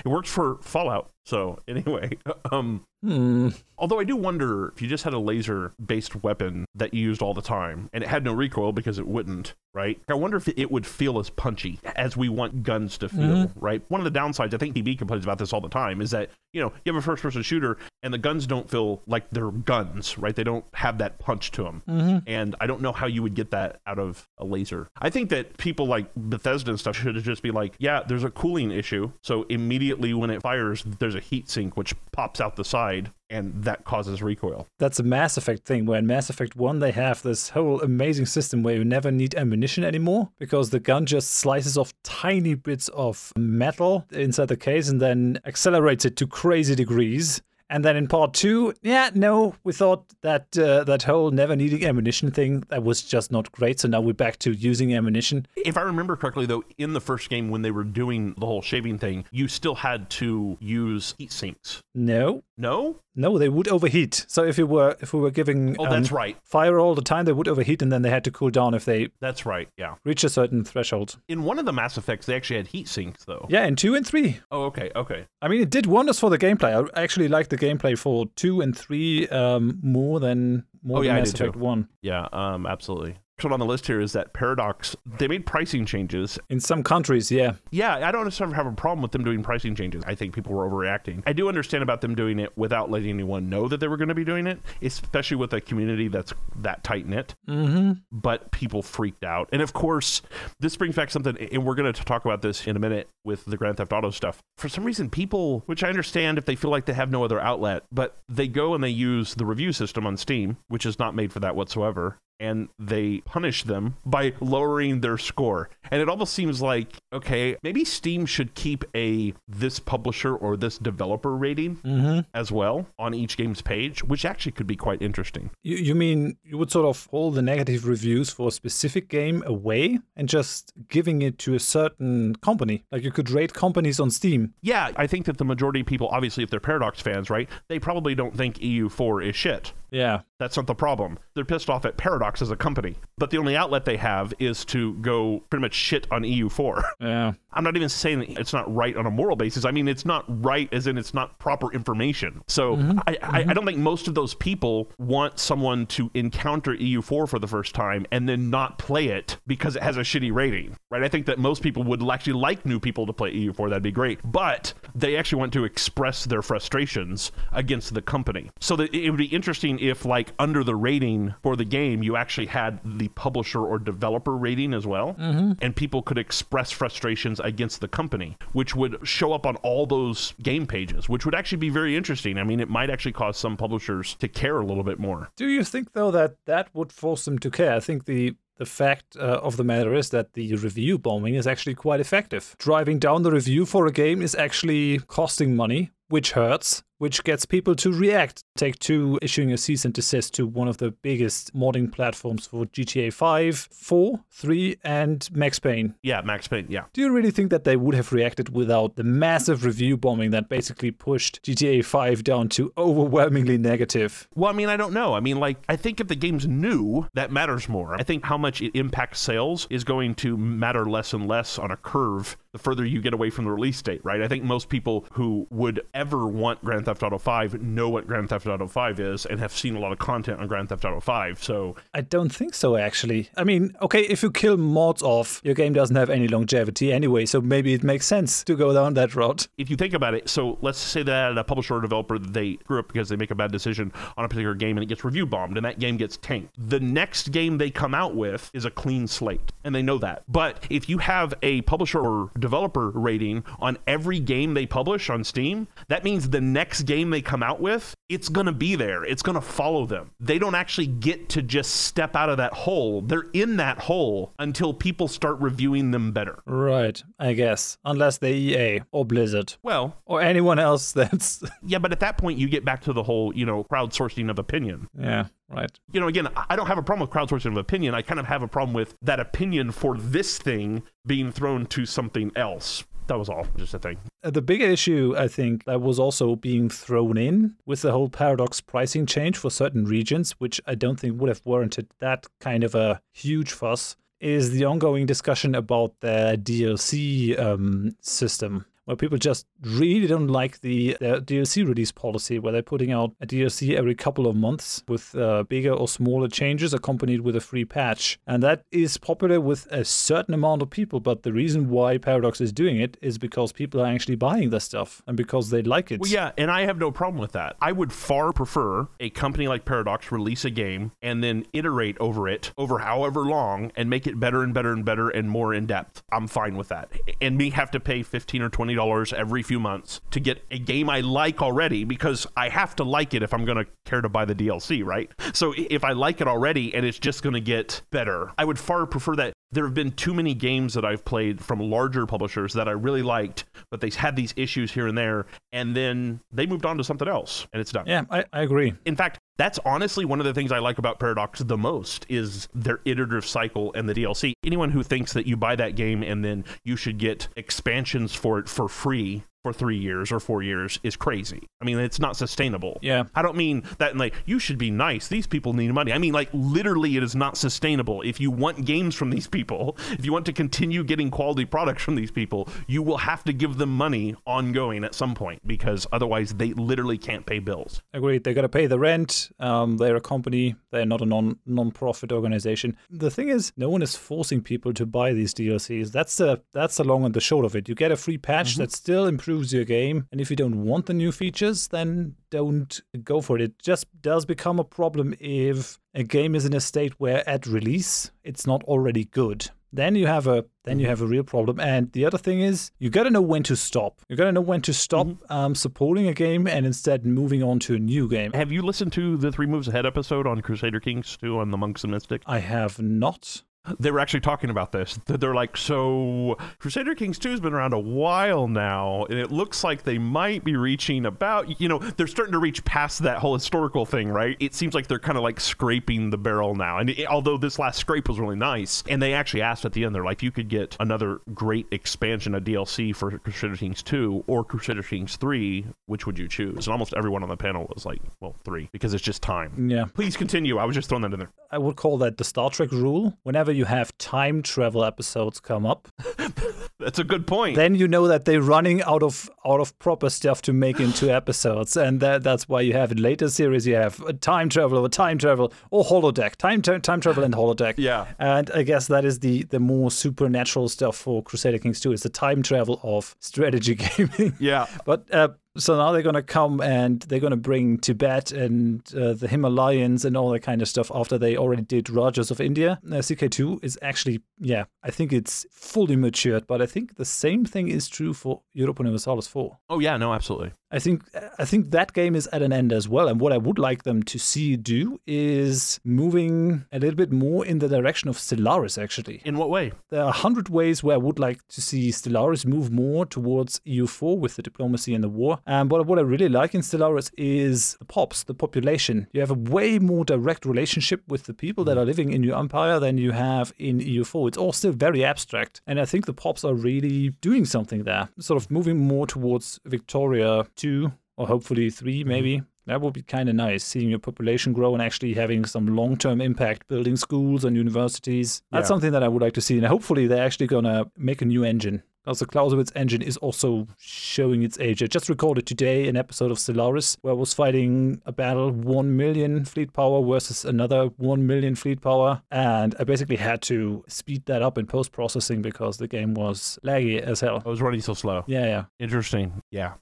It 0.04 0.10
works 0.10 0.30
for 0.30 0.58
Fallout, 0.62 1.12
So 1.31 1.60
anyway, 1.66 2.18
um, 2.51 2.83
Hmm. 3.04 3.50
although 3.80 4.00
I 4.00 4.04
do 4.04 4.16
wonder 4.16 4.68
if 4.75 4.80
you 4.80 4.88
just 4.88 5.04
had 5.04 5.13
a 5.13 5.18
laser-based 5.18 6.22
weapon 6.22 6.66
that 6.75 6.94
you 6.94 7.01
used 7.01 7.24
all 7.24 7.33
the 7.33 7.42
time 7.42 7.89
and 7.94 8.04
it 8.04 8.07
had 8.07 8.24
no 8.24 8.31
recoil 8.31 8.74
because 8.74 9.00
it 9.00 9.07
wouldn't, 9.07 9.56
right? 9.74 10.00
I 10.07 10.13
wonder 10.13 10.38
if 10.38 10.48
it 10.48 10.69
would 10.69 10.86
feel 10.86 11.18
as 11.18 11.31
punchy 11.31 11.80
as 11.95 12.16
we 12.16 12.30
want 12.30 12.62
guns 12.62 13.00
to 13.00 13.10
feel, 13.10 13.51
right? 13.56 13.81
One 13.88 14.00
of 14.06 14.06
the 14.13 14.19
downsides, 14.19 14.54
I 14.54 14.57
think 14.57 14.75
TB 14.75 15.00
complains 15.00 15.24
about 15.25 15.39
this 15.39 15.51
all 15.51 15.62
the 15.62 15.68
time, 15.68 16.00
is 16.00 16.12
that 16.12 16.30
you 16.54 16.62
know 16.62 16.72
you 16.86 16.94
have 16.94 17.01
a 17.01 17.04
first-person 17.04 17.42
shooter 17.42 17.77
and 18.04 18.13
the 18.13 18.19
guns 18.19 18.45
don't 18.45 18.69
feel 18.69 19.01
like 19.07 19.27
they're 19.31 19.50
guns, 19.50 20.19
right? 20.19 20.36
They 20.36 20.44
don't 20.44 20.66
have 20.75 21.00
that 21.00 21.18
punch 21.18 21.50
to 21.54 21.63
them, 21.63 22.22
and 22.27 22.56
I 22.62 22.68
don't 22.68 22.81
know 22.81 22.92
how 22.92 23.07
you 23.07 23.24
would 23.24 23.34
get 23.34 23.50
that 23.50 23.80
out 23.88 23.98
of 23.98 24.27
a 24.38 24.45
laser. 24.45 24.88
I 25.00 25.10
think 25.10 25.31
that 25.31 25.57
people 25.57 25.88
like 25.88 26.06
Bethesda 26.16 26.69
and 26.69 26.80
stuff 26.80 26.98
should 26.98 27.16
just 27.24 27.42
be 27.42 27.50
like, 27.50 27.74
yeah, 27.80 28.04
there's 28.07 28.24
a 28.25 28.30
cooling 28.30 28.69
issue, 28.69 29.12
so 29.24 29.44
immediately 29.50 30.13
when 30.13 30.30
it 30.30 30.44
fires, 30.44 30.84
there's 31.00 31.16
a 31.16 31.21
heat 31.22 31.50
sink 31.50 31.78
which 31.78 31.94
pops 32.12 32.42
out 32.42 32.56
the 32.56 32.66
side, 32.66 33.12
and 33.30 33.64
that 33.64 33.86
causes 33.86 34.22
recoil. 34.22 34.68
That's 34.80 35.00
a 35.00 35.04
Mass 35.04 35.38
Effect 35.38 35.66
thing, 35.66 35.86
where 35.86 36.00
in 36.00 36.06
Mass 36.06 36.30
Effect 36.30 36.56
1 36.56 36.80
they 36.80 36.92
have 36.92 37.22
this 37.22 37.50
whole 37.50 37.82
amazing 37.82 38.26
system 38.26 38.64
where 38.64 38.76
you 38.76 38.84
never 38.84 39.12
need 39.12 39.36
ammunition 39.36 39.84
anymore 39.84 40.30
because 40.38 40.70
the 40.70 40.80
gun 40.80 41.06
just 41.06 41.32
slices 41.32 41.78
off 41.78 41.94
tiny 42.04 42.56
bits 42.56 42.90
of 42.90 43.32
metal 43.38 44.06
inside 44.12 44.50
the 44.50 44.58
case 44.58 44.90
and 44.90 45.02
then 45.02 45.40
accelerates 45.46 46.04
it 46.06 46.18
to 46.18 46.28
crazy 46.28 46.76
degrees. 46.76 47.42
And 47.72 47.86
then 47.86 47.96
in 47.96 48.10
part 48.10 48.34
two, 48.34 48.74
yeah, 48.82 49.12
no, 49.14 49.56
we 49.64 49.72
thought 49.72 50.04
that 50.24 50.58
uh, 50.58 50.84
that 50.84 51.04
whole 51.04 51.32
never 51.32 51.56
needing 51.56 51.86
ammunition 51.86 52.30
thing 52.30 52.66
that 52.68 52.84
was 52.84 53.02
just 53.02 53.32
not 53.32 53.50
great. 53.54 53.80
So 53.80 53.88
now 53.88 54.02
we're 54.02 54.14
back 54.14 54.38
to 54.40 54.52
using 54.52 54.94
ammunition. 54.94 55.48
If 55.56 55.78
I 55.78 55.82
remember 55.84 56.18
correctly, 56.18 56.46
though, 56.46 56.66
in 56.78 56.92
the 56.92 57.00
first 57.00 57.30
game 57.30 57.50
when 57.50 57.62
they 57.62 57.72
were 57.72 57.86
doing 57.86 58.36
the 58.38 58.46
whole 58.46 58.62
shaving 58.62 59.00
thing, 59.00 59.24
you 59.32 59.48
still 59.48 59.76
had 59.76 60.10
to 60.12 60.58
use 60.60 61.16
heat 61.18 61.32
sinks. 61.32 61.82
No, 61.96 62.44
No? 62.62 63.00
no, 63.16 63.38
they 63.38 63.50
would 63.50 63.68
overheat. 63.68 64.25
So 64.30 64.46
if 64.46 64.58
you 64.58 64.66
were 64.66 64.96
if 65.02 65.13
we 65.13 65.19
were 65.19 65.31
giving 65.31 65.75
Oh, 65.80 65.84
um, 65.86 65.90
that's 65.90 66.12
right. 66.12 66.38
fire 66.44 66.80
all 66.80 66.96
the 66.96 67.02
time, 67.02 67.25
they 67.25 67.34
would 67.34 67.48
overheat, 67.48 67.81
and 67.81 67.92
then 67.92 68.04
they 68.04 68.10
had 68.10 68.24
to 68.24 68.31
cool 68.31 68.50
down 68.52 68.74
if 68.74 68.86
they 68.86 69.10
That's 69.19 69.46
right. 69.46 69.68
Yeah. 69.78 69.96
reach 70.06 70.24
a 70.24 70.30
certain 70.30 70.63
threshold. 70.63 71.18
In 71.28 71.44
one 71.44 71.60
of 71.60 71.66
the 71.66 71.74
Mass 71.74 71.98
Effects, 71.98 72.25
they 72.28 72.36
actually 72.36 72.58
had 72.58 72.68
heat 72.68 72.88
sinks, 72.88 73.25
though. 73.25 73.46
Yeah, 73.50 73.66
in 73.66 73.75
two 73.75 73.96
and 73.96 74.08
three. 74.08 74.40
Oh, 74.52 74.63
okay. 74.66 74.92
Okay. 74.96 75.25
I 75.42 75.48
mean, 75.50 75.62
it 75.62 75.69
did 75.69 75.86
wonders 75.88 76.19
for 76.19 76.30
the 76.30 76.38
gameplay. 76.38 76.90
I 76.96 77.02
actually 77.04 77.28
liked 77.28 77.50
the 77.50 77.58
gameplay 77.58 77.98
for 77.98 78.28
two 78.36 78.62
and 78.62 78.78
three 78.78 79.28
um, 79.28 79.80
more 79.81 80.19
than 80.22 80.66
more 80.84 81.00
Oh, 81.00 81.02
than 81.02 81.08
yeah, 81.08 81.19
Mass 81.19 81.34
Effect 81.34 81.54
too. 81.54 81.60
one. 81.60 81.88
Yeah. 82.02 82.28
Um. 82.31 82.66
Absolutely. 82.66 83.18
On 83.44 83.60
the 83.60 83.66
list 83.66 83.88
here 83.88 84.00
is 84.00 84.14
that 84.14 84.34
Paradox. 84.34 84.96
They 85.18 85.28
made 85.28 85.46
pricing 85.46 85.86
changes. 85.86 86.38
In 86.50 86.60
some 86.60 86.84
countries, 86.84 87.32
yeah. 87.32 87.54
Yeah, 87.72 88.08
I 88.08 88.12
don't 88.12 88.24
necessarily 88.26 88.56
have 88.56 88.68
a 88.68 88.72
problem 88.72 89.02
with 89.02 89.12
them 89.12 89.24
doing 89.24 89.42
pricing 89.42 89.76
changes. 89.76 90.04
I 90.06 90.14
think 90.16 90.36
people 90.36 90.54
were 90.54 90.70
overreacting. 90.70 91.24
I 91.26 91.34
do 91.34 91.48
understand 91.48 91.82
about 91.82 92.02
them 92.02 92.14
doing 92.14 92.40
it 92.40 92.56
without 92.56 92.92
letting 92.92 93.10
anyone 93.10 93.50
know 93.50 93.68
that 93.68 93.80
they 93.80 93.88
were 93.88 93.98
going 93.98 94.10
to 94.10 94.16
be 94.16 94.24
doing 94.24 94.46
it, 94.48 94.60
especially 94.82 95.38
with 95.38 95.54
a 95.54 95.62
community 95.62 96.08
that's 96.08 96.34
that 96.58 96.84
tight 96.84 97.08
knit. 97.08 97.34
Mm-hmm. 97.50 97.94
but 98.12 98.52
people 98.52 98.82
freaked 98.82 99.24
out. 99.24 99.50
And 99.52 99.62
of 99.62 99.74
course, 99.74 100.22
this 100.60 100.76
brings 100.78 100.96
back 100.96 101.10
something, 101.10 101.38
and 101.38 101.66
we're 101.66 101.76
going 101.76 101.92
to 101.92 102.04
talk 102.04 102.26
about 102.26 102.42
this 102.42 102.68
in 102.68 102.76
a 102.76 102.80
minute 102.80 103.10
with 103.24 103.46
the 103.46 103.58
Grand 103.58 103.78
Theft 103.78 103.92
Auto 103.94 104.12
stuff. 104.12 104.40
For 104.58 104.70
some 104.70 104.84
reason, 104.84 105.10
people, 105.10 105.64
which 105.66 105.84
I 105.84 105.90
understand 105.90 106.38
if 106.38 106.46
they 106.46 106.56
feel 106.56 106.72
like 106.72 106.86
they 106.86 106.94
have 106.94 107.12
no 107.12 107.24
other 107.24 107.40
outlet, 107.40 107.84
but 107.92 108.18
they 108.30 108.48
go 108.48 108.74
and 108.74 108.84
they 108.84 108.90
use 108.90 109.36
the 109.36 109.46
review 109.46 109.72
system 109.74 110.06
on 110.06 110.18
Steam, 110.18 110.58
which 110.68 110.86
is 110.86 111.00
not 111.00 111.16
made 111.16 111.32
for 111.34 111.40
that 111.40 111.56
whatsoever. 111.56 112.18
And 112.42 112.68
they 112.80 113.20
punish 113.24 113.64
them 113.64 113.96
by 114.06 114.34
lowering 114.42 115.00
their 115.02 115.18
score. 115.18 115.70
And 115.92 116.02
it 116.02 116.10
almost 116.10 116.34
seems 116.34 116.62
like, 116.62 116.98
okay, 117.14 117.56
maybe 117.64 117.86
Steam 117.86 118.26
should 118.26 118.56
keep 118.56 118.84
a 118.96 119.34
this 119.48 119.80
publisher 119.80 120.36
or 120.36 120.58
this 120.58 120.78
developer 120.78 121.36
rating 121.36 121.78
Mm-hmm. 121.86 122.20
as 122.34 122.52
well 122.52 122.88
on 122.98 123.14
each 123.14 123.38
game's 123.38 123.62
page, 123.62 124.04
which 124.04 124.26
actually 124.26 124.54
could 124.54 124.66
be 124.68 124.76
quite 124.76 125.02
interesting. 125.02 125.52
You, 125.64 125.78
you 125.78 125.94
mean 125.96 126.38
you 126.44 126.58
would 126.58 126.72
sort 126.72 126.86
of 126.88 127.08
hold 127.12 127.36
the 127.36 127.42
negative 127.42 127.86
reviews 127.88 128.30
for 128.32 128.48
a 128.48 128.52
specific 128.52 129.08
game 129.08 129.44
away 129.46 130.00
and 130.16 130.28
just 130.28 130.74
giving 130.90 131.22
it 131.22 131.38
to 131.40 131.54
a 131.54 131.60
certain 131.60 132.36
company? 132.38 132.84
Like 132.92 133.04
you 133.04 133.12
could 133.12 133.30
rate 133.30 133.54
companies 133.54 134.00
on 134.00 134.10
Steam. 134.10 134.54
Yeah, 134.62 134.92
I 134.96 135.06
think 135.06 135.26
that 135.28 135.38
the 135.38 135.46
majority 135.46 135.82
of 135.82 135.86
people, 135.86 136.08
obviously, 136.08 136.44
if 136.44 136.50
they're 136.50 136.60
Paradox 136.60 137.02
fans, 137.02 137.30
right, 137.30 137.48
they 137.68 137.78
probably 137.78 138.16
don't 138.16 138.36
think 138.36 138.58
EU4 138.60 139.30
is 139.30 139.36
shit. 139.36 139.74
Yeah. 139.92 140.22
That's 140.40 140.56
not 140.56 140.68
the 140.68 140.74
problem. 140.76 141.20
They're 141.36 141.44
pissed 141.46 141.70
off 141.70 141.84
at 141.86 141.98
Paradox 141.98 142.31
as 142.39 142.51
a 142.51 142.56
company. 142.56 142.98
But 143.22 143.30
the 143.30 143.38
only 143.38 143.56
outlet 143.56 143.86
they 143.86 143.98
have 143.98 144.34
is 144.40 144.66
to 144.66 144.96
go 144.96 145.44
pretty 145.52 145.62
much 145.62 145.76
shit 145.76 146.08
on 146.12 146.24
EU4. 146.24 146.82
Yeah. 147.02 147.34
I'm 147.54 147.64
not 147.64 147.76
even 147.76 147.90
saying 147.90 148.20
that 148.20 148.40
it's 148.40 148.54
not 148.54 148.74
right 148.74 148.96
on 148.96 149.06
a 149.06 149.12
moral 149.12 149.36
basis. 149.36 149.66
I 149.66 149.72
mean, 149.72 149.88
it's 149.88 150.06
not 150.06 150.24
right 150.46 150.70
as 150.72 150.88
in 150.88 150.98
it's 150.98 151.14
not 151.14 151.38
proper 151.40 151.74
information. 151.74 152.42
So 152.48 152.78
mm-hmm. 152.78 153.00
I, 153.00 153.12
I, 153.12 153.12
I 153.12 153.42
mm-hmm. 153.42 153.52
don't 153.52 153.66
think 153.66 153.78
most 153.78 154.08
of 154.08 154.16
those 154.16 154.34
people 154.34 154.90
want 154.98 155.40
someone 155.40 155.86
to 155.88 156.10
encounter 156.14 156.76
EU4 156.76 157.28
for 157.28 157.40
the 157.40 157.48
first 157.48 157.76
time 157.76 158.06
and 158.12 158.30
then 158.30 158.50
not 158.50 158.78
play 158.78 159.08
it 159.08 159.38
because 159.48 159.76
it 159.76 159.84
has 159.84 159.98
a 159.98 160.02
shitty 160.02 160.34
rating, 160.34 160.78
right? 160.90 161.04
I 161.04 161.10
think 161.10 161.26
that 161.26 161.40
most 161.40 161.62
people 161.62 161.84
would 161.84 162.08
actually 162.10 162.34
like 162.34 162.66
new 162.66 162.80
people 162.80 163.06
to 163.06 163.14
play 163.14 163.34
EU4. 163.34 163.70
That'd 163.70 163.84
be 163.84 163.92
great. 163.92 164.20
But 164.24 164.74
they 164.96 165.18
actually 165.18 165.40
want 165.40 165.54
to 165.54 165.66
express 165.66 166.26
their 166.26 166.42
frustrations 166.42 167.32
against 167.52 167.94
the 167.94 168.02
company. 168.02 168.50
So 168.62 168.76
that 168.78 168.94
it 168.94 169.10
would 169.10 169.18
be 169.18 169.26
interesting 169.26 169.80
if, 169.80 170.06
like, 170.06 170.32
under 170.40 170.64
the 170.64 170.76
rating 170.76 171.34
for 171.44 171.58
the 171.58 171.66
game, 171.66 172.02
you 172.02 172.16
actually 172.16 172.48
had 172.48 172.80
the 172.86 173.10
publisher 173.16 173.60
or 173.60 173.80
developer 173.80 174.36
rating 174.36 174.74
as 174.74 174.86
well, 174.88 175.16
and 175.18 175.75
people 175.75 176.02
could 176.02 176.18
express 176.18 176.72
frustrations 176.72 177.40
against 177.40 177.81
the 177.81 177.88
company, 177.88 178.38
which 178.54 178.75
would 178.75 178.98
show 179.08 179.34
up 179.34 179.46
on 179.46 179.56
all 179.58 179.86
those 179.86 180.34
game 180.42 180.66
pages, 180.66 181.08
which 181.10 181.25
would 181.25 181.36
actually 181.36 181.58
be 181.58 181.69
very 181.69 181.96
interesting. 181.96 182.38
I 182.38 182.44
mean, 182.44 182.60
it 182.60 182.69
might 182.69 182.90
actually 182.90 183.13
cause 183.13 183.38
some 183.38 183.58
publishers 183.58 184.16
to 184.16 184.28
care 184.28 184.58
a 184.58 184.66
little 184.66 184.84
bit 184.84 185.00
more. 185.00 185.30
Do 185.36 185.48
you 185.48 185.63
think 185.63 185.94
though 185.94 186.12
that 186.12 186.36
that 186.46 186.69
would 186.74 186.92
force 186.92 187.25
them 187.25 187.40
to 187.40 187.52
care? 187.52 187.75
I 187.75 187.80
think 187.80 188.06
the 188.06 188.36
the 188.58 188.66
fact 188.68 189.18
uh, 189.18 189.40
of 189.42 189.58
the 189.58 189.63
matter 189.63 189.96
is 189.96 190.10
that 190.12 190.34
the 190.34 190.56
review 190.56 191.00
bombing 191.00 191.34
is 191.34 191.48
actually 191.48 191.74
quite 191.74 192.00
effective. 192.00 192.56
Driving 192.60 193.00
down 193.00 193.24
the 193.24 193.31
review 193.31 193.66
for 193.66 193.88
a 193.88 193.92
game 193.92 194.22
is 194.22 194.36
actually 194.36 195.00
costing 195.00 195.56
money, 195.56 195.90
which 196.10 196.34
hurts, 196.34 196.84
which 197.01 197.24
gets 197.24 197.48
people 197.48 197.75
to 197.75 197.92
react. 197.92 198.44
Take 198.56 198.77
two 198.77 199.18
issuing 199.24 199.51
a 199.51 199.57
cease 199.57 199.86
and 199.86 199.94
desist 199.94 200.36
to 200.36 200.45
one 200.45 200.68
of 200.68 200.77
the 200.77 200.92
biggest 200.92 201.51
modding 201.56 201.92
platforms 201.92 202.45
for 202.45 202.65
GTA 202.68 203.12
5, 203.12 203.57
4, 203.71 204.19
3, 204.30 204.77
and 204.83 205.27
Max 205.33 205.57
Payne. 205.57 205.95
Yeah, 206.03 206.21
Max 206.21 206.48
Payne. 206.48 206.68
Yeah. 206.69 206.83
Do 206.94 207.01
you 207.01 207.12
really 207.12 207.31
think 207.31 207.50
that 207.50 207.63
they 207.63 207.75
would 207.75 207.95
have 207.95 208.13
reacted 208.13 208.56
without 208.56 208.98
the 208.98 209.03
massive 209.03 209.65
review 209.65 209.98
bombing 209.98 210.30
that 210.30 210.48
basically 210.48 210.92
pushed 210.92 211.42
GTA 211.42 211.83
5 211.83 212.24
down 212.24 212.50
to 212.50 212.72
overwhelmingly 212.77 213.58
negative? 213.58 214.27
Well, 214.36 214.51
I 214.51 214.53
mean, 214.53 214.70
I 214.70 214.77
don't 214.77 214.93
know. 214.93 215.15
I 215.15 215.22
mean, 215.22 215.39
like, 215.39 215.58
I 215.67 215.77
think 215.77 216.01
if 216.01 216.08
the 216.08 216.15
game's 216.15 216.46
new, 216.46 217.08
that 217.15 217.31
matters 217.31 217.67
more. 217.67 217.96
I 217.96 218.03
think 218.03 218.25
how 218.25 218.38
much 218.38 218.62
it 218.62 218.77
impacts 218.77 219.22
sales 219.22 219.65
is 219.72 219.84
going 219.84 220.13
to 220.15 220.38
matter 220.38 220.86
less 220.86 221.13
and 221.13 221.27
less 221.27 221.58
on 221.58 221.72
a 221.72 221.77
curve 221.77 222.38
the 222.51 222.60
further 222.60 222.86
you 222.86 223.01
get 223.01 223.13
away 223.13 223.29
from 223.29 223.46
the 223.46 223.51
release 223.51 223.81
date, 223.81 224.01
right? 224.03 224.22
I 224.22 224.27
think 224.27 224.43
most 224.43 224.70
people 224.70 225.05
who 225.13 225.48
would 225.50 225.81
ever 225.93 226.27
want 226.27 226.63
Grand 226.63 226.86
Theft 226.86 226.90
Auto 227.00 227.17
5 227.17 227.62
know 227.62 227.89
what 227.89 228.07
Grand 228.07 228.29
Theft 228.29 228.48
Auto 228.48 228.67
5 228.67 229.00
is 229.00 229.25
and 229.25 229.39
have 229.39 229.51
seen 229.51 229.75
a 229.75 229.79
lot 229.79 229.91
of 229.91 230.00
content 230.00 230.39
on 230.39 230.48
Grand 230.48 230.69
Theft 230.69 230.83
Auto 230.86 231.00
5. 231.00 231.43
So, 231.43 231.75
I 231.93 232.01
don't 232.01 232.33
think 232.33 232.53
so, 232.53 232.75
actually. 232.75 233.29
I 233.38 233.43
mean, 233.43 233.75
okay, 233.81 234.01
if 234.01 234.24
you 234.24 234.31
kill 234.31 234.57
mods 234.57 235.01
off, 235.01 235.41
your 235.43 235.55
game 235.55 235.74
doesn't 235.74 235.95
have 235.95 236.10
any 236.10 236.27
longevity 236.27 236.91
anyway, 236.91 237.25
so 237.25 237.41
maybe 237.41 237.74
it 237.74 237.83
makes 237.83 238.05
sense 238.05 238.43
to 238.43 238.55
go 238.55 238.74
down 238.74 238.93
that 238.95 239.15
route. 239.15 239.48
if 239.57 239.69
you 239.69 239.75
think 239.75 239.93
about 239.93 240.13
it, 240.13 240.29
so 240.29 240.57
let's 240.62 240.79
say 240.79 241.03
that 241.03 241.38
a 241.38 241.43
publisher 241.43 241.75
or 241.75 241.81
developer 241.81 242.19
they 242.19 242.57
screw 242.63 242.79
up 242.79 242.88
because 242.88 243.10
they 243.10 243.15
make 243.15 243.31
a 243.31 243.36
bad 243.36 243.51
decision 243.51 243.91
on 244.17 244.25
a 244.25 244.27
particular 244.27 244.55
game 244.55 244.77
and 244.77 244.83
it 244.83 244.88
gets 244.88 245.03
review 245.03 245.25
bombed 245.25 245.57
and 245.57 245.65
that 245.65 245.79
game 245.79 245.98
gets 245.98 246.17
tanked. 246.17 246.53
The 246.57 246.79
next 246.79 247.31
game 247.31 247.57
they 247.57 247.69
come 247.69 247.93
out 247.93 248.15
with 248.15 248.50
is 248.53 248.65
a 248.65 248.71
clean 248.71 249.07
slate, 249.07 249.51
and 249.63 249.74
they 249.74 249.81
know 249.81 249.98
that. 250.00 250.24
But 250.27 250.65
if 250.69 250.89
you 250.89 250.98
have 251.00 251.33
a 251.41 251.62
publisher 251.62 252.00
or 252.00 252.31
developer 252.39 252.89
rating 252.89 253.43
on 253.60 253.77
every 253.88 254.19
game 254.19 254.53
they 254.53 254.65
publish 254.65 255.10
on 255.10 255.24
Steam, 255.24 255.67
that 255.88 256.03
means 256.03 256.29
the 256.29 256.41
next 256.41 256.81
game 256.84 257.10
they 257.10 257.22
come 257.22 257.44
out 257.44 257.60
with, 257.62 257.94
it's 258.10 258.30
going 258.30 258.46
to 258.46 258.52
be 258.52 258.76
there. 258.76 259.04
It's 259.04 259.22
going 259.22 259.36
to 259.36 259.42
follow 259.42 259.86
them. 259.86 260.12
They 260.20 260.40
don't 260.40 260.56
actually 260.56 260.88
get 260.88 261.30
to 261.30 261.42
just 261.42 261.72
step 261.72 262.16
out 262.16 262.30
of 262.30 262.38
that 262.38 262.54
hole. 262.54 263.02
They're 263.02 263.28
in 263.34 263.58
that 263.58 263.80
hole 263.80 264.34
until 264.40 264.74
people 264.74 265.08
start 265.08 265.40
reviewing 265.40 265.92
them 265.92 266.12
better. 266.12 266.40
Right, 266.46 267.02
I 267.20 267.34
guess. 267.34 267.78
Unless 267.86 268.18
they 268.18 268.34
EA 268.34 268.82
or 268.92 269.06
Blizzard 269.06 269.56
Well, 269.64 269.98
or 270.06 270.22
anyone 270.22 270.60
else 270.60 270.92
that's. 271.02 271.44
Yeah, 271.66 271.80
but 271.80 271.92
at 271.92 272.00
that 272.02 272.18
point, 272.18 272.38
you 272.40 272.48
get 272.50 272.66
back 272.66 272.82
to 272.84 272.94
the 272.94 273.04
whole, 273.04 273.36
you 273.36 273.46
know, 273.46 273.64
crowdsourcing 273.66 274.30
of 274.30 274.40
opinion. 274.40 274.88
yeah, 274.98 275.28
right. 275.50 275.72
You 275.92 276.00
know, 276.00 276.08
again, 276.08 276.28
I 276.50 276.56
don't 276.56 276.68
have 276.68 276.78
a 276.78 276.84
problem 276.84 277.08
with 277.08 277.16
crowdsourcing 277.16 277.52
of 277.52 277.58
opinion. 277.58 277.96
I 277.96 278.02
kind 278.02 278.20
of 278.20 278.26
have 278.26 278.42
a 278.44 278.48
problem 278.48 278.74
with 278.74 278.96
that 279.02 279.20
opinion 279.20 279.72
for 279.72 279.98
this 279.98 280.38
thing 280.38 280.84
being 281.06 281.32
thrown 281.32 281.66
to 281.68 281.86
something 281.86 282.32
else. 282.36 282.84
That 283.08 283.17
was 283.20 283.29
all, 283.29 283.46
just 283.58 283.74
a 283.74 283.79
thing. 283.79 283.98
Uh, 284.24 284.31
The 284.31 284.41
bigger 284.41 284.65
issue, 284.65 285.13
I 285.17 285.27
think, 285.27 285.65
that 285.65 285.81
was 285.81 286.00
also 286.00 286.36
being 286.36 286.70
thrown 286.70 287.17
in 287.17 287.55
with 287.65 287.81
the 287.81 287.91
whole 287.91 288.10
paradox 288.10 288.62
pricing 288.62 289.05
change 289.05 289.38
for 289.38 289.50
certain 289.50 289.86
regions, 289.86 290.31
which 290.34 290.62
I 290.65 290.75
don't 290.75 291.00
think 291.00 291.20
would 291.20 291.29
have 291.29 291.41
warranted 291.43 291.88
that 292.00 292.27
kind 292.39 292.63
of 292.63 292.75
a 292.75 293.01
huge 293.12 293.51
fuss, 293.51 293.98
is 294.20 294.51
the 294.51 294.65
ongoing 294.65 295.05
discussion 295.08 295.55
about 295.55 296.00
the 296.01 296.39
DLC 296.41 297.38
um, 297.39 297.96
system. 298.01 298.65
Where 298.91 298.98
people 298.98 299.17
just 299.17 299.45
really 299.62 300.05
don't 300.05 300.27
like 300.27 300.60
the, 300.60 300.98
the 301.00 301.21
DLC 301.21 301.65
release 301.65 301.93
policy, 301.93 302.39
where 302.39 302.51
they're 302.51 302.62
putting 302.62 302.91
out 302.91 303.13
a 303.21 303.25
DLC 303.25 303.74
every 303.74 303.95
couple 303.95 304.27
of 304.27 304.36
months 304.36 304.83
with 304.86 305.15
uh, 305.15 305.43
bigger 305.43 305.71
or 305.71 305.88
smaller 305.88 306.27
changes 306.27 306.74
accompanied 306.74 307.21
with 307.21 307.38
a 307.38 307.39
free 307.39 307.63
patch. 307.63 308.19
And 308.27 308.43
that 308.43 308.65
is 308.69 308.98
popular 308.98 309.39
with 309.39 309.65
a 309.71 309.86
certain 309.86 310.33
amount 310.33 310.62
of 310.62 310.69
people, 310.69 311.00
but 311.00 311.24
the 311.24 311.31
reason 311.31 311.69
why 311.69 312.00
Paradox 312.00 312.41
is 312.41 312.51
doing 312.51 312.81
it 312.81 312.98
is 313.01 313.17
because 313.17 313.53
people 313.53 313.79
are 313.79 313.88
actually 313.88 314.15
buying 314.15 314.50
the 314.50 314.60
stuff 314.60 315.01
and 315.07 315.15
because 315.15 315.51
they 315.51 315.62
like 315.62 315.89
it. 315.89 316.01
Well, 316.01 316.10
yeah, 316.10 316.33
and 316.38 316.51
I 316.51 316.65
have 316.65 316.77
no 316.77 316.91
problem 316.91 317.21
with 317.21 317.31
that. 317.31 317.55
I 317.62 317.71
would 317.71 317.93
far 317.93 318.33
prefer 318.33 318.89
a 319.00 319.10
company 319.12 319.48
like 319.48 319.63
Paradox 319.63 320.12
release 320.12 320.43
a 320.43 320.50
game 320.50 320.91
and 321.01 321.24
then 321.24 321.45
iterate 321.53 321.98
over 322.01 322.27
it 322.27 322.51
over 322.57 322.79
however 322.79 323.21
long 323.21 323.71
and 323.77 323.89
make 323.89 324.05
it 324.05 324.19
better 324.19 324.43
and 324.43 324.53
better 324.53 324.74
and 324.74 324.83
better 324.83 325.07
and 325.07 325.29
more 325.29 325.53
in 325.53 325.65
depth. 325.65 326.03
I'm 326.12 326.27
fine 326.27 326.57
with 326.57 326.67
that. 326.67 326.91
And 327.21 327.38
me 327.38 327.51
have 327.51 327.71
to 327.71 327.79
pay 327.79 328.03
15 328.03 328.41
or 328.41 328.50
20 328.50 328.81
dollars 328.82 329.14
every 329.14 329.44
few 329.44 329.60
months 329.60 330.02
to 330.10 330.20
get 330.20 330.44
a 330.50 330.58
game 330.58 330.90
I 330.90 331.02
like 331.02 331.42
already 331.42 331.84
because 331.84 332.26
I 332.36 332.50
have 332.50 332.76
to 332.78 332.84
like 332.84 333.14
it 333.14 333.22
if 333.22 333.32
I'm 333.34 333.46
going 333.46 333.64
to 333.64 333.68
care 333.86 334.02
to 334.02 334.10
buy 334.10 334.26
the 334.26 334.34
DLC, 334.34 334.84
right? 334.84 335.12
So 335.34 335.54
if 335.56 335.84
I 335.84 335.92
like 335.92 336.20
it 336.20 336.28
already 336.28 336.74
and 336.74 336.84
it's 336.86 336.98
just 336.98 337.22
going 337.22 337.34
to 337.36 337.42
get 337.42 337.82
better, 337.92 338.32
I 338.38 338.46
would 338.46 338.58
far 338.58 338.88
prefer 338.88 339.16
that 339.18 339.34
there 339.52 339.66
have 339.66 339.74
been 339.74 339.92
too 339.92 340.14
many 340.14 340.34
games 340.34 340.74
that 340.74 340.86
I've 340.86 341.04
played 341.06 341.42
from 341.42 341.60
larger 341.60 342.06
publishers 342.06 342.54
that 342.54 342.68
I 342.68 342.72
really 342.72 343.04
liked, 343.04 343.44
but 343.70 343.82
they 343.82 343.90
had 343.90 344.16
these 344.16 344.34
issues 344.38 344.72
here 344.72 344.88
and 344.88 344.98
there, 344.98 345.26
and 345.52 345.76
then 345.76 346.22
they 346.32 346.46
moved 346.46 346.66
on 346.66 346.78
to 346.78 346.84
something 346.84 347.08
else, 347.08 347.48
and 347.52 347.60
it's 347.60 347.72
done. 347.72 347.86
Yeah, 347.86 348.04
I, 348.10 348.24
I 348.32 348.42
agree. 348.42 348.74
In 348.86 348.96
fact, 348.96 349.20
that's 349.38 349.60
honestly 349.66 350.06
one 350.06 350.20
of 350.20 350.26
the 350.26 350.34
things 350.34 350.52
I 350.52 350.60
like 350.60 350.78
about 350.78 351.00
Paradox 351.00 351.40
the 351.40 351.58
most 351.58 352.06
is 352.10 352.48
their 352.54 352.80
iterative 352.86 353.26
cycle 353.26 353.74
and 353.74 353.88
the 353.90 353.94
DLC. 353.94 354.34
Anyone 354.44 354.72
who 354.72 354.84
thinks 354.84 355.14
that 355.14 355.26
you 355.26 355.36
buy 355.38 355.56
that 355.56 355.76
game 355.76 356.04
and 356.04 356.24
then 356.24 356.46
you 356.64 356.76
should 356.76 356.98
get 356.98 357.28
expansions 357.36 358.14
for 358.14 358.40
it 358.40 358.48
for 358.50 358.68
free 358.68 359.24
for 359.43 359.51
three 359.53 359.77
years 359.77 360.12
or 360.12 360.19
four 360.19 360.43
years 360.43 360.79
is 360.83 360.95
crazy. 360.95 361.48
I 361.62 361.65
mean, 361.65 361.79
it's 361.79 362.00
not 362.00 362.15
sustainable. 362.15 362.77
Yeah. 362.81 363.05
I 363.15 363.21
don't 363.21 363.36
mean 363.36 363.63
that 363.79 363.98
like, 363.98 364.13
you 364.25 364.39
should 364.39 364.57
be 364.57 364.71
nice. 364.71 365.07
These 365.07 365.27
people 365.27 365.53
need 365.53 365.74
money. 365.74 365.91
I 365.91 365.98
mean, 365.98 366.13
like, 366.13 366.29
literally, 366.33 366.98
it 366.98 367.03
is 367.03 367.15
not 367.15 367.38
sustainable. 367.38 368.01
If 368.01 368.19
you 368.19 368.29
want 368.31 368.65
games 368.65 368.95
from 368.95 369.10
these 369.10 369.27
people, 369.27 369.77
if 369.91 370.05
you 370.05 370.12
want 370.12 370.25
to 370.27 370.33
continue 370.33 370.83
getting 370.83 371.10
quality 371.10 371.45
products 371.45 371.83
from 371.83 371.95
these 371.95 372.12
people, 372.12 372.48
you 372.67 372.83
will 372.83 372.98
have 372.98 373.24
to 373.24 373.33
give 373.33 373.57
them 373.57 373.75
money 373.75 374.15
ongoing 374.25 374.83
at 374.83 374.93
some 374.93 375.15
point 375.15 375.45
because 375.48 375.88
otherwise 375.91 376.33
they 376.33 376.53
literally 376.53 376.98
can't 376.98 377.25
pay 377.25 377.39
bills. 377.39 377.81
Agreed. 377.93 378.24
They 378.24 378.33
got 378.33 378.41
to 378.41 378.50
pay 378.50 378.67
the 378.67 378.79
rent. 378.79 379.31
Um, 379.39 379.77
they're 379.77 379.95
a 379.95 380.01
company. 380.01 380.55
They're 380.72 380.86
not 380.86 381.01
a 381.01 381.06
non 381.06 381.38
non-profit 381.46 382.12
organization. 382.12 382.78
The 382.90 383.12
thing 383.12 383.30
is, 383.30 383.51
no 383.58 383.70
one 383.70 383.82
is 383.82 383.96
forcing 383.96 384.42
people 384.42 384.74
to 384.74 384.86
buy 384.86 385.13
these 385.13 385.34
DLCs. 385.34 385.92
That's 385.92 386.18
the 386.18 386.42
that's 386.54 386.78
the 386.78 386.84
long 386.84 387.06
and 387.06 387.13
the 387.13 387.20
short 387.22 387.46
of 387.46 387.56
it. 387.56 387.68
You 387.70 387.75
get 387.75 387.92
a 387.92 387.98
free 387.98 388.18
patch 388.18 388.54
Mm-hmm. 388.54 388.62
that 388.62 388.72
still 388.72 389.06
improves 389.06 389.54
your 389.54 389.66
game, 389.66 390.08
and 390.12 390.20
if 390.22 390.30
you 390.30 390.36
don't 390.36 390.63
want 390.63 390.86
the 390.86 390.94
new 390.94 391.12
features, 391.12 391.68
then 391.68 392.16
don't 392.30 392.80
go 393.04 393.22
for 393.22 393.36
it. 393.38 393.42
It 393.42 393.60
just 393.60 393.86
does 394.01 394.25
become 394.25 394.60
a 394.60 394.63
problem 394.63 395.13
if 395.20 395.78
a 395.94 396.04
game 396.04 396.34
is 396.36 396.46
in 396.46 396.54
a 396.54 396.62
state 396.62 396.94
where 397.00 397.28
at 397.30 397.46
release 397.46 398.12
it's 398.24 398.48
not 398.48 398.63
already 398.63 399.04
good. 399.06 399.50
Then 399.74 399.96
you 399.96 400.08
have 400.08 400.28
a 400.28 400.46
then 400.63 400.80
you 400.80 400.88
have 400.88 401.01
a 401.01 401.08
real 401.08 401.24
problem. 401.24 401.60
And 401.60 401.92
the 401.94 402.06
other 402.06 402.18
thing 402.18 402.42
is 402.42 402.72
you 402.78 402.90
got 402.90 403.04
to 403.04 403.10
know 403.10 403.22
when 403.22 403.44
to 403.44 403.56
stop. 403.56 404.01
You 404.10 404.16
got 404.16 404.25
to 404.25 404.32
know 404.32 404.42
when 404.42 404.62
to 404.62 404.74
stop 404.74 405.08
um, 405.30 405.56
supporting 405.56 406.08
a 406.08 406.13
game 406.13 406.48
and 406.48 406.66
instead 406.66 407.06
moving 407.06 407.42
on 407.42 407.60
to 407.60 407.75
a 407.75 407.80
new 407.80 408.08
game. 408.08 408.34
Have 408.34 408.51
you 408.51 408.62
listened 408.62 408.94
to 408.94 409.18
the 409.18 409.32
Three 409.32 409.48
Moves 409.48 409.68
Ahead 409.68 409.86
episode 409.86 410.28
on 410.28 410.42
Crusader 410.42 410.80
Kings 410.80 411.18
2 411.18 411.40
on 411.40 411.51
the 411.51 411.58
Monks 411.58 411.84
and 411.84 411.92
Mystics? 411.92 412.25
I 412.28 412.40
have 412.40 412.80
not. 412.80 413.44
They 413.80 413.91
were 413.91 414.00
actually 414.00 414.22
talking 414.22 414.50
about 414.50 414.72
this. 414.72 414.98
They're 415.06 415.36
like, 415.36 415.56
so 415.56 416.38
Crusader 416.58 416.96
Kings 416.96 417.20
2 417.20 417.30
has 417.30 417.39
been 417.39 417.53
around 417.53 417.74
a 417.74 417.80
while 417.80 418.48
now, 418.48 419.06
and 419.06 419.20
it 419.20 419.32
looks 419.32 419.63
like 419.63 419.84
they 419.84 420.00
might 420.00 420.44
be 420.44 420.56
reaching 420.56 421.06
about, 421.06 421.62
you 421.62 421.70
know, 421.70 421.77
they're 421.77 422.08
starting 422.08 422.32
to 422.32 422.39
reach 422.39 422.65
past 422.65 423.03
that 423.03 423.20
whole 423.20 423.36
historical 423.36 423.86
thing, 423.86 424.10
right? 424.10 424.36
It 424.39 424.56
seems 424.56 424.74
like 424.74 424.88
they're 424.88 425.00
kind 425.00 425.18
of 425.18 425.24
like 425.24 425.39
scraping 425.39 426.10
the 426.10 426.18
barrel 426.18 426.56
now. 426.56 426.80
And 426.80 426.89
it, 426.89 427.06
although 427.08 427.38
this 427.38 427.60
last 427.60 427.77
scrape 427.80 428.10
was 428.10 428.20
really 428.20 428.36
nice, 428.36 428.84
and 428.89 429.00
they 429.00 429.13
actually 429.13 429.44
asked 429.44 429.63
at 429.63 429.74
the 429.74 429.86
end, 429.86 429.94
they're 429.94 430.03
like, 430.03 430.24
you 430.24 430.32
could 430.32 430.50
get 430.50 430.75
another 430.80 431.22
great 431.34 431.68
expansion 431.72 432.34
of 432.34 432.44
DLC 432.44 432.96
for 432.96 433.20
Crusader 433.20 433.58
Kings 433.58 433.84
2 433.84 434.24
or 434.25 434.44
Crusader 434.44 434.82
Kings 434.82 435.18
3, 435.18 435.68
which 435.86 436.08
would 436.08 436.18
you 436.18 436.27
choose? 436.27 436.65
And 436.65 436.72
almost 436.72 436.96
everyone 436.96 437.22
on 437.22 437.30
the 437.30 437.38
panel 437.38 437.72
was 437.74 437.86
like, 437.86 438.01
well, 438.20 438.36
3, 438.44 438.70
because 438.72 438.96
it's 438.96 439.03
just 439.03 439.22
time. 439.22 439.70
Yeah. 439.70 439.86
Please 439.94 440.18
continue. 440.18 440.58
I 440.58 440.65
was 440.65 440.75
just 440.75 440.89
throwing 440.89 441.03
that 441.03 441.13
in 441.13 441.20
there. 441.20 441.32
I 441.51 441.60
would 441.60 441.75
call 441.75 442.00
that 442.00 442.18
the 442.18 442.24
Star 442.24 442.50
Trek 442.50 442.72
rule. 442.72 443.18
Whenever 443.24 443.50
you 443.51 443.65
have 443.65 443.98
time 443.98 444.41
travel 444.41 444.84
episodes 444.84 445.39
come 445.39 445.65
up, 445.65 445.88
That's 446.79 446.98
a 447.00 447.03
good 447.03 447.27
point. 447.27 447.55
then 447.55 447.75
you 447.75 447.88
know 447.88 448.08
that 448.08 448.25
they're 448.25 448.41
running 448.41 448.81
out 448.84 449.03
of 449.03 449.29
out 449.46 449.60
of 449.60 449.77
proper 449.79 450.10
stuff 450.10 450.41
to 450.43 450.53
make 450.53 450.79
into 450.79 451.10
episodes, 451.13 451.77
and 451.77 452.00
that 452.00 452.24
that's 452.24 452.50
why 452.50 452.62
you 452.62 452.74
have 452.74 452.91
in 452.91 453.01
later 453.01 453.29
series 453.29 453.67
you 453.67 453.75
have 453.75 454.00
a 454.01 454.13
time 454.13 454.50
travel 454.50 454.79
or 454.79 454.89
time 454.89 455.17
travel 455.17 455.53
or 455.70 455.84
holodeck, 455.84 456.36
time 456.38 456.62
tra- 456.62 456.79
time 456.79 457.00
travel 457.01 457.24
and 457.24 457.34
holodeck. 457.34 457.75
Yeah. 457.81 458.08
and 458.20 458.50
I 458.51 458.63
guess 458.63 458.88
that 458.88 459.05
is 459.05 459.20
the 459.20 459.43
the 459.43 459.60
more 459.60 459.91
supernatural 459.91 460.70
stuff 460.70 460.96
for 460.96 461.24
Crusader 461.24 461.58
Kings 461.60 461.79
2 461.79 461.91
is 461.93 462.03
the 462.03 462.10
time 462.10 462.41
travel 462.43 462.79
of 462.84 463.15
strategy 463.20 463.75
gaming. 463.98 464.34
yeah. 464.39 464.65
But 464.86 465.12
uh, 465.13 465.29
so 465.58 465.75
now 465.77 465.91
they're 465.91 466.01
gonna 466.01 466.22
come 466.24 466.62
and 466.62 467.01
they're 467.01 467.20
gonna 467.20 467.36
bring 467.36 467.77
Tibet 467.77 468.31
and 468.31 468.81
uh, 468.96 469.13
the 469.13 469.27
Himalayas 469.27 470.05
and 470.05 470.15
all 470.15 470.29
that 470.31 470.41
kind 470.41 470.62
of 470.62 470.67
stuff 470.67 470.91
after 470.93 471.17
they 471.17 471.36
already 471.38 471.62
did 471.63 471.89
Rajas 471.89 472.31
of 472.31 472.39
India. 472.39 472.79
Uh, 472.86 472.96
CK2 472.96 473.63
is 473.63 473.77
actually, 473.81 474.22
yeah, 474.39 474.63
I 474.84 474.91
think 474.91 475.12
it's 475.13 475.46
fully 475.51 475.96
matured, 475.96 476.48
but 476.48 476.62
I 476.62 476.65
think 476.65 476.96
the 476.96 477.05
same 477.05 477.46
thing 477.46 477.67
is 477.67 477.88
true 477.88 478.13
for 478.13 478.41
Europa 478.53 478.84
Universalis 478.84 479.27
4. 479.27 479.58
Oh 479.70 479.79
yeah, 479.79 479.98
no, 479.98 480.13
absolutely. 480.13 480.51
I 480.74 480.79
think 480.79 481.03
I 481.38 481.43
think 481.43 481.72
that 481.72 481.91
game 481.91 482.15
is 482.15 482.27
at 482.31 482.41
an 482.41 482.53
end 482.53 482.72
as 482.72 482.88
well. 482.88 483.10
And 483.10 483.20
what 483.20 483.34
I 483.34 483.38
would 483.38 483.60
like 483.60 483.84
them 483.84 484.03
to 484.03 484.17
see 484.17 484.55
do 484.55 485.01
is 485.05 485.81
moving 485.84 486.63
a 486.72 486.79
little 486.79 486.96
bit 486.96 487.12
more 487.12 487.46
in 487.46 487.60
the 487.60 487.67
direction 487.67 488.08
of 488.08 488.15
Stellaris. 488.17 488.81
Actually, 488.81 489.22
In 489.25 489.38
what 489.38 489.50
way? 489.50 489.74
there 489.89 490.01
are 490.01 490.08
a 490.10 490.13
hundred 490.13 490.48
ways 490.48 490.81
where 490.81 490.96
I 490.96 490.98
would 490.98 491.20
like 491.20 491.46
to 491.50 491.62
see 491.62 491.89
Stellaris 491.89 492.46
move 492.46 492.72
more 492.72 493.05
towards 493.05 493.60
EU4 493.67 494.17
with 494.17 494.38
the 494.38 494.41
diplomacy 494.41 494.93
and 494.96 495.03
the 495.03 495.10
war. 495.10 495.39
Um, 495.48 495.67
but 495.67 495.86
what 495.86 496.00
I 496.00 496.01
really 496.01 496.29
like 496.29 496.53
in 496.55 496.62
Stellaris 496.62 497.12
is 497.17 497.75
the 497.79 497.86
pops, 497.86 498.24
the 498.24 498.33
population. 498.33 499.07
You 499.13 499.21
have 499.21 499.31
a 499.31 499.36
way 499.36 499.79
more 499.79 500.05
direct 500.05 500.45
relationship 500.45 501.01
with 501.07 501.24
the 501.24 501.33
people 501.33 501.63
that 501.65 501.77
are 501.77 501.86
living 501.86 502.12
in 502.12 502.24
your 502.24 502.38
empire 502.38 502.79
than 502.79 502.98
you 502.98 503.12
have 503.12 503.53
in 503.57 503.79
EU4. 503.79 504.27
It's 504.29 504.38
all 504.38 504.53
still 504.53 504.71
very 504.74 505.03
abstract. 505.03 505.62
And 505.67 505.79
I 505.79 505.86
think 505.86 506.05
the 506.05 506.13
pops 506.13 506.43
are 506.43 506.53
really 506.53 507.10
doing 507.21 507.45
something 507.45 507.83
there, 507.83 508.10
sort 508.19 508.41
of 508.41 508.51
moving 508.51 508.77
more 508.79 509.07
towards 509.07 509.60
Victoria 509.65 510.45
2 510.55 510.91
or 511.17 511.27
hopefully 511.27 511.69
3 511.69 512.03
maybe. 512.03 512.43
That 512.67 512.79
would 512.81 512.93
be 512.93 513.01
kind 513.01 513.27
of 513.27 513.36
nice, 513.36 513.63
seeing 513.63 513.89
your 513.89 513.98
population 514.00 514.53
grow 514.53 514.74
and 514.74 514.81
actually 514.83 515.15
having 515.15 515.45
some 515.45 515.75
long 515.75 515.98
term 515.98 516.21
impact, 516.21 516.67
building 516.67 516.95
schools 516.95 517.43
and 517.43 517.57
universities. 517.57 518.43
That's 518.51 518.65
Yeah. 518.65 518.67
something 518.67 518.91
that 518.91 519.01
I 519.03 519.07
would 519.07 519.21
like 519.21 519.33
to 519.33 519.41
see. 519.41 519.57
And 519.57 519.65
hopefully, 519.65 520.05
they're 520.07 520.24
actually 520.24 520.48
going 520.48 520.65
to 520.65 520.89
make 520.95 521.21
a 521.21 521.25
new 521.25 521.43
engine. 521.43 521.81
The 522.03 522.25
Clausewitz 522.25 522.72
engine 522.75 523.03
is 523.03 523.17
also 523.17 523.67
showing 523.77 524.41
its 524.41 524.60
age. 524.60 524.81
I 524.81 524.88
just 524.88 525.08
recorded 525.08 525.46
today 525.46 525.88
an 525.88 525.96
episode 525.96 526.31
of 526.31 526.39
Stellaris 526.39 526.98
where 527.01 527.13
I 527.13 527.15
was 527.15 527.31
fighting 527.31 528.01
a 528.08 528.12
battle 528.12 528.51
1 528.51 528.98
million 528.98 529.46
fleet 529.46 529.72
power 529.72 530.03
versus 530.03 530.43
another 530.43 530.88
1 530.98 531.27
million 531.27 531.53
fleet 531.53 531.79
power. 531.79 532.24
And 532.31 532.75
I 532.79 532.86
basically 532.86 533.17
had 533.17 533.43
to 533.43 533.84
speed 533.88 534.25
that 534.25 534.41
up 534.41 534.58
in 534.58 534.65
post 534.65 534.91
processing 534.91 535.43
because 535.43 535.77
the 535.77 535.88
game 535.88 536.15
was 536.15 536.58
laggy 536.65 537.00
as 537.00 537.20
hell. 537.20 537.43
I 537.46 537.50
was 537.50 537.62
running 537.62 537.81
so 537.81 537.93
slow. 537.93 538.24
Yeah, 538.25 538.46
yeah. 538.46 538.65
Interesting. 538.79 539.43
Yeah. 539.51 539.74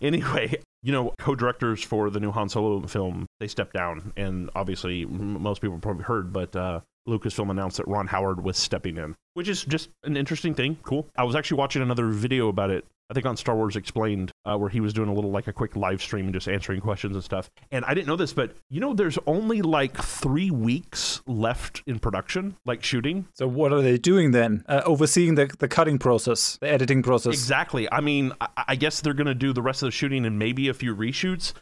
Anyway, 0.00 0.62
you 0.86 0.92
know, 0.92 1.12
co-directors 1.18 1.82
for 1.82 2.10
the 2.10 2.20
new 2.20 2.30
Han 2.30 2.48
Solo 2.48 2.80
film 2.86 3.26
they 3.40 3.48
stepped 3.48 3.74
down, 3.74 4.12
and 4.16 4.48
obviously 4.54 5.04
most 5.04 5.60
people 5.60 5.76
probably 5.78 6.04
heard, 6.04 6.32
but 6.32 6.54
uh, 6.54 6.80
Lucasfilm 7.08 7.50
announced 7.50 7.78
that 7.78 7.88
Ron 7.88 8.06
Howard 8.06 8.44
was 8.44 8.56
stepping 8.56 8.96
in, 8.96 9.16
which 9.34 9.48
is 9.48 9.64
just 9.64 9.88
an 10.04 10.16
interesting 10.16 10.54
thing. 10.54 10.78
Cool. 10.84 11.08
I 11.16 11.24
was 11.24 11.34
actually 11.34 11.58
watching 11.58 11.82
another 11.82 12.06
video 12.10 12.46
about 12.46 12.70
it. 12.70 12.84
I 13.08 13.14
think 13.14 13.26
on 13.26 13.36
Star 13.36 13.54
Wars 13.54 13.76
Explained, 13.76 14.32
uh, 14.44 14.56
where 14.56 14.68
he 14.68 14.80
was 14.80 14.92
doing 14.92 15.08
a 15.08 15.12
little 15.12 15.30
like 15.30 15.46
a 15.46 15.52
quick 15.52 15.76
live 15.76 16.02
stream 16.02 16.26
and 16.26 16.34
just 16.34 16.48
answering 16.48 16.80
questions 16.80 17.14
and 17.14 17.22
stuff. 17.24 17.50
And 17.70 17.84
I 17.84 17.94
didn't 17.94 18.08
know 18.08 18.16
this, 18.16 18.32
but 18.32 18.56
you 18.68 18.80
know, 18.80 18.94
there's 18.94 19.18
only 19.26 19.62
like 19.62 19.96
three 19.96 20.50
weeks 20.50 21.22
left 21.26 21.82
in 21.86 21.98
production, 21.98 22.56
like 22.64 22.82
shooting. 22.82 23.28
So 23.34 23.46
what 23.46 23.72
are 23.72 23.82
they 23.82 23.98
doing 23.98 24.32
then? 24.32 24.64
Uh, 24.68 24.82
overseeing 24.84 25.36
the, 25.36 25.46
the 25.58 25.68
cutting 25.68 25.98
process, 25.98 26.58
the 26.60 26.68
editing 26.68 27.02
process. 27.02 27.32
Exactly. 27.32 27.90
I 27.92 28.00
mean, 28.00 28.32
I, 28.40 28.48
I 28.68 28.76
guess 28.76 29.00
they're 29.00 29.14
going 29.14 29.26
to 29.26 29.34
do 29.34 29.52
the 29.52 29.62
rest 29.62 29.82
of 29.82 29.86
the 29.86 29.92
shooting 29.92 30.24
and 30.24 30.38
maybe 30.38 30.68
a 30.68 30.74
few 30.74 30.94
reshoots. 30.94 31.52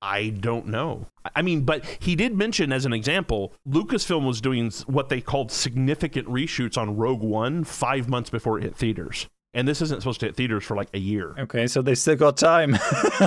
I 0.00 0.28
don't 0.28 0.66
know. 0.66 1.06
I 1.34 1.42
mean, 1.42 1.62
but 1.62 1.84
he 2.00 2.14
did 2.14 2.36
mention 2.36 2.72
as 2.72 2.84
an 2.84 2.92
example, 2.92 3.52
Lucasfilm 3.68 4.26
was 4.26 4.40
doing 4.40 4.70
what 4.86 5.08
they 5.08 5.20
called 5.20 5.50
significant 5.50 6.28
reshoots 6.28 6.78
on 6.78 6.96
Rogue 6.96 7.22
One 7.22 7.64
five 7.64 8.08
months 8.08 8.30
before 8.30 8.58
it 8.58 8.62
hit 8.62 8.76
theaters. 8.76 9.26
And 9.58 9.66
this 9.66 9.82
isn't 9.82 10.00
supposed 10.00 10.20
to 10.20 10.26
hit 10.26 10.36
theaters 10.36 10.62
for 10.62 10.76
like 10.76 10.88
a 10.94 10.98
year. 11.00 11.34
Okay, 11.36 11.66
so 11.66 11.82
they 11.82 11.96
still 11.96 12.14
got 12.14 12.36
time. 12.36 12.78